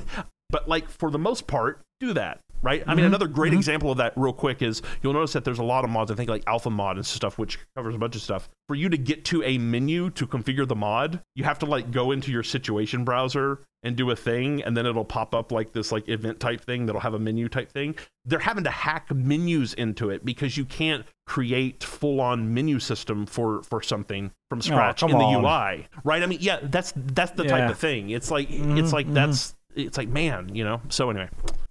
but, 0.49 0.67
like, 0.67 0.89
for 0.89 1.09
the 1.09 1.17
most 1.17 1.47
part, 1.47 1.79
do 2.01 2.13
that. 2.13 2.41
Right. 2.63 2.83
I 2.85 2.89
mean, 2.91 2.97
mm-hmm. 2.97 3.07
another 3.07 3.27
great 3.27 3.51
mm-hmm. 3.51 3.57
example 3.57 3.91
of 3.91 3.97
that, 3.97 4.13
real 4.15 4.33
quick, 4.33 4.61
is 4.61 4.81
you'll 5.01 5.13
notice 5.13 5.33
that 5.33 5.43
there's 5.43 5.59
a 5.59 5.63
lot 5.63 5.83
of 5.83 5.89
mods. 5.89 6.11
I 6.11 6.15
think 6.15 6.29
like 6.29 6.43
Alpha 6.45 6.69
Mod 6.69 6.97
and 6.97 7.05
stuff, 7.05 7.37
which 7.37 7.57
covers 7.75 7.95
a 7.95 7.97
bunch 7.97 8.15
of 8.15 8.21
stuff. 8.21 8.49
For 8.67 8.75
you 8.75 8.87
to 8.89 8.97
get 8.97 9.25
to 9.25 9.43
a 9.43 9.57
menu 9.57 10.11
to 10.11 10.27
configure 10.27 10.67
the 10.67 10.75
mod, 10.75 11.21
you 11.35 11.43
have 11.43 11.59
to 11.59 11.65
like 11.65 11.91
go 11.91 12.11
into 12.11 12.31
your 12.31 12.43
situation 12.43 13.03
browser 13.03 13.59
and 13.83 13.95
do 13.95 14.11
a 14.11 14.15
thing, 14.15 14.61
and 14.61 14.77
then 14.77 14.85
it'll 14.85 15.03
pop 15.03 15.33
up 15.33 15.51
like 15.51 15.73
this 15.73 15.91
like 15.91 16.07
event 16.07 16.39
type 16.39 16.61
thing 16.61 16.85
that'll 16.85 17.01
have 17.01 17.15
a 17.15 17.19
menu 17.19 17.49
type 17.49 17.71
thing. 17.71 17.95
They're 18.25 18.39
having 18.39 18.63
to 18.65 18.69
hack 18.69 19.11
menus 19.11 19.73
into 19.73 20.11
it 20.11 20.23
because 20.23 20.55
you 20.55 20.65
can't 20.65 21.05
create 21.25 21.83
full 21.83 22.21
on 22.21 22.53
menu 22.53 22.79
system 22.79 23.25
for 23.25 23.63
for 23.63 23.81
something 23.81 24.31
from 24.49 24.59
oh, 24.59 24.61
scratch 24.61 24.99
come 24.99 25.11
in 25.11 25.17
the 25.17 25.23
on. 25.23 25.43
UI. 25.43 25.87
Right. 26.03 26.21
I 26.21 26.25
mean, 26.27 26.39
yeah, 26.41 26.59
that's 26.61 26.93
that's 26.95 27.31
the 27.31 27.45
type 27.45 27.71
of 27.71 27.79
thing. 27.79 28.11
It's 28.11 28.29
like 28.29 28.47
it's 28.51 28.93
like 28.93 29.07
mm-hmm. 29.07 29.15
that's 29.15 29.55
it's 29.75 29.97
like 29.97 30.09
man, 30.09 30.53
you 30.53 30.63
know. 30.63 30.81
So 30.89 31.09
anyway, 31.09 31.29
yeah, 31.47 31.70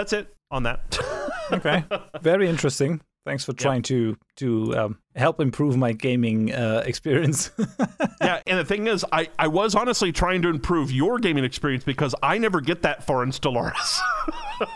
that's 0.00 0.12
it 0.14 0.34
on 0.50 0.62
that. 0.64 0.98
okay, 1.52 1.84
very 2.22 2.48
interesting. 2.48 3.00
Thanks 3.26 3.44
for 3.44 3.52
trying 3.52 3.82
to 3.82 4.16
to 4.36 4.74
um, 4.78 4.98
help 5.14 5.40
improve 5.40 5.76
my 5.76 5.92
gaming 5.92 6.52
uh, 6.54 6.82
experience. 6.86 7.50
yeah, 8.22 8.40
and 8.46 8.58
the 8.58 8.64
thing 8.64 8.86
is, 8.86 9.04
I, 9.12 9.28
I 9.38 9.46
was 9.48 9.74
honestly 9.74 10.10
trying 10.10 10.40
to 10.42 10.48
improve 10.48 10.90
your 10.90 11.18
gaming 11.18 11.44
experience 11.44 11.84
because 11.84 12.14
I 12.22 12.38
never 12.38 12.62
get 12.62 12.80
that 12.82 13.04
far 13.04 13.22
in 13.22 13.30
Stellaris 13.30 14.00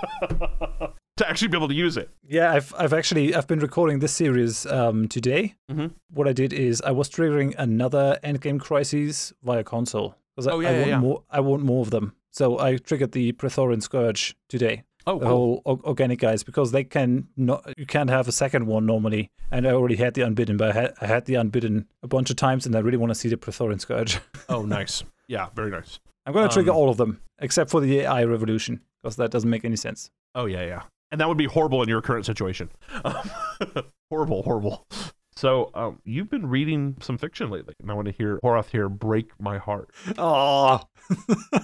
to 1.16 1.28
actually 1.28 1.48
be 1.48 1.56
able 1.56 1.68
to 1.68 1.74
use 1.74 1.96
it. 1.96 2.10
yeah, 2.28 2.52
I've 2.52 2.74
I've 2.76 2.92
actually 2.92 3.34
I've 3.34 3.46
been 3.46 3.60
recording 3.60 4.01
this 4.01 4.12
series 4.12 4.66
um, 4.66 5.09
today. 5.09 5.55
Mhm. 5.70 5.92
What 6.12 6.28
I 6.28 6.32
did 6.34 6.52
is 6.52 6.82
I 6.82 6.90
was 6.90 7.09
triggering 7.09 7.55
another 7.56 8.18
endgame 8.22 8.60
crisis 8.60 9.32
via 9.42 9.64
console 9.64 10.16
because 10.36 10.48
Oh, 10.48 10.60
I, 10.60 10.64
yeah, 10.64 10.68
I 10.68 10.72
yeah, 10.72 10.78
want 10.80 10.88
yeah. 10.90 10.98
more. 10.98 11.22
I 11.30 11.40
want 11.40 11.62
more 11.62 11.80
of 11.80 11.90
them. 11.90 12.12
So 12.30 12.59
I 12.59 12.76
triggered 12.76 13.12
the 13.12 13.32
Prethoryn 13.32 13.80
Scourge 13.82 14.34
today. 14.48 14.82
Oh, 15.06 15.60
o- 15.66 15.81
organic 15.85 16.18
guys 16.18 16.43
because 16.43 16.72
they 16.72 16.82
can 16.85 17.28
not 17.36 17.62
you 17.76 17.85
can't 17.86 18.09
have 18.10 18.26
a 18.26 18.32
second 18.32 18.66
one 18.66 18.86
normally 18.86 19.31
and 19.51 19.66
i 19.66 19.70
already 19.70 19.97
had 19.97 20.14
the 20.14 20.22
unbidden 20.22 20.56
but 20.56 20.70
i 20.70 20.81
had, 20.81 20.94
I 21.01 21.06
had 21.06 21.24
the 21.26 21.35
unbidden 21.35 21.86
a 22.02 22.09
bunch 22.09 22.31
of 22.31 22.36
times 22.36 22.64
and 22.64 22.74
i 22.74 22.78
really 22.78 22.97
want 22.97 23.10
to 23.10 23.14
see 23.14 23.28
the 23.28 23.36
Prethoryn 23.36 23.81
scourge 23.81 24.18
oh, 24.48 24.62
nice. 24.62 25.02
Yeah, 25.28 25.48
very 25.55 25.70
nice. 25.70 25.98
I'm 26.26 26.32
going 26.32 26.48
to 26.48 26.52
trigger 26.52 26.70
Um, 26.70 26.76
all 26.78 26.89
of 26.90 26.97
them 26.97 27.20
except 27.39 27.70
for 27.70 27.81
the 27.81 28.01
AI 28.01 28.24
revolution 28.24 28.81
because 29.02 29.16
that 29.16 29.31
doesn't 29.31 29.51
make 29.51 29.64
any 29.64 29.76
sense. 29.76 30.10
Oh 30.35 30.47
yeah, 30.47 30.64
yeah, 30.64 30.82
and 31.10 31.20
that 31.20 31.28
would 31.28 31.36
be 31.39 31.47
horrible 31.47 31.82
in 31.82 31.89
your 31.89 32.01
current 32.02 32.24
situation. 32.26 32.70
Um, 33.05 33.31
horrible, 34.10 34.43
horrible. 34.43 34.86
So 35.36 35.70
um, 35.74 35.98
you've 36.05 36.31
been 36.31 36.47
reading 36.47 36.97
some 37.01 37.18
fiction 37.18 37.51
lately, 37.51 37.74
and 37.81 37.90
I 37.90 37.94
want 37.94 38.06
to 38.06 38.12
hear 38.12 38.39
Horath 38.43 38.68
here 38.70 38.89
break 38.89 39.31
my 39.40 39.59
heart. 39.59 39.90
Oh, 40.16 40.81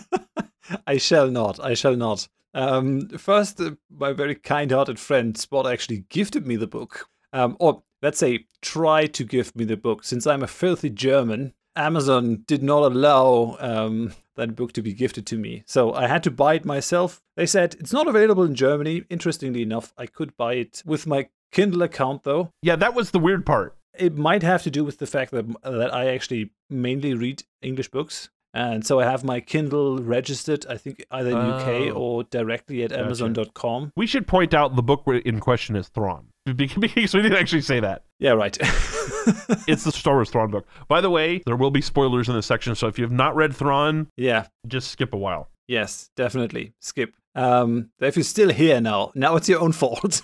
I 0.87 0.97
shall 0.99 1.31
not. 1.31 1.59
I 1.63 1.75
shall 1.75 1.97
not. 1.97 2.29
Um, 2.55 3.09
first, 3.11 3.61
uh, 3.61 3.73
my 3.91 4.13
very 4.13 4.35
kind-hearted 4.35 4.99
friend 4.99 5.37
Spot 5.37 5.67
actually 5.67 6.05
gifted 6.09 6.47
me 6.47 6.57
the 6.57 6.67
book, 6.67 7.09
um, 7.33 7.57
or 7.61 7.83
let's 8.03 8.19
say, 8.19 8.47
tried 8.61 9.15
to 9.15 9.25
give 9.25 9.55
me 9.55 9.65
the 9.65 9.77
book. 9.77 10.05
Since 10.05 10.27
I'm 10.27 10.43
a 10.43 10.49
filthy 10.49 10.91
German, 10.91 11.55
Amazon 11.77 12.43
did 12.47 12.63
not 12.63 12.83
allow 12.83 13.57
um, 13.61 14.13
that 14.37 14.57
book 14.57 14.73
to 14.73 14.83
be 14.83 14.93
gifted 14.93 15.27
to 15.27 15.39
me, 15.39 15.63
so 15.67 15.95
I 15.95 16.09
had 16.09 16.23
to 16.25 16.31
buy 16.31 16.55
it 16.55 16.65
myself. 16.65 17.21
They 17.37 17.47
said 17.47 17.77
it's 17.79 17.93
not 17.93 18.09
available 18.09 18.43
in 18.43 18.55
Germany. 18.55 19.05
Interestingly 19.09 19.63
enough, 19.63 19.93
I 19.97 20.07
could 20.07 20.37
buy 20.37 20.55
it 20.55 20.83
with 20.85 21.07
my 21.07 21.29
Kindle 21.53 21.83
account, 21.83 22.25
though. 22.25 22.51
Yeah, 22.63 22.77
that 22.77 22.95
was 22.95 23.11
the 23.11 23.19
weird 23.19 23.47
part. 23.47 23.77
It 23.99 24.17
might 24.17 24.43
have 24.43 24.63
to 24.63 24.71
do 24.71 24.85
with 24.85 24.99
the 24.99 25.07
fact 25.07 25.31
that 25.33 25.47
that 25.63 25.95
I 25.95 26.09
actually 26.09 26.51
mainly 26.69 27.15
read 27.15 27.45
English 27.61 27.91
books, 27.91 28.31
and 28.55 28.85
so 28.87 29.01
I 29.01 29.05
have 29.05 29.25
my 29.25 29.41
Kindle 29.41 29.99
registered. 29.99 30.67
I 30.69 30.77
think 30.77 31.05
either 31.11 31.31
in 31.31 31.37
UK 31.37 31.69
Oh. 31.69 31.93
or 31.93 32.25
directly 32.25 32.83
at 32.83 32.93
Amazon.com. 32.93 33.93
We 33.97 34.07
should 34.07 34.27
point 34.27 34.55
out 34.55 34.77
the 34.77 34.83
book 34.83 35.05
in 35.07 35.41
question 35.41 35.77
is 35.77 35.89
Thrawn 35.89 36.27
because 36.57 37.15
we 37.15 37.23
didn't 37.23 37.39
actually 37.39 37.63
say 37.63 37.81
that. 37.81 38.05
Yeah, 38.19 38.33
right. 38.33 38.57
It's 39.69 39.85
the 39.85 39.93
Star 39.93 40.15
Wars 40.15 40.31
Thrawn 40.31 40.51
book. 40.51 40.67
By 40.89 41.01
the 41.01 41.11
way, 41.11 41.43
there 41.45 41.55
will 41.57 41.71
be 41.71 41.83
spoilers 41.83 42.29
in 42.29 42.35
this 42.35 42.47
section, 42.47 42.75
so 42.75 42.87
if 42.89 42.99
you 42.99 43.05
have 43.05 43.13
not 43.13 43.37
read 43.37 43.55
Thrawn, 43.55 44.09
yeah. 44.17 44.47
just 44.67 44.91
skip 44.91 45.13
a 45.13 45.17
while. 45.17 45.49
Yes, 45.69 46.11
definitely. 46.17 46.73
Skip. 46.81 47.13
Um, 47.35 47.91
if 48.01 48.17
you're 48.17 48.25
still 48.25 48.49
here 48.51 48.81
now, 48.81 49.13
now 49.15 49.37
it's 49.37 49.49
your 49.49 49.61
own 49.61 49.73
fault. 49.73 50.21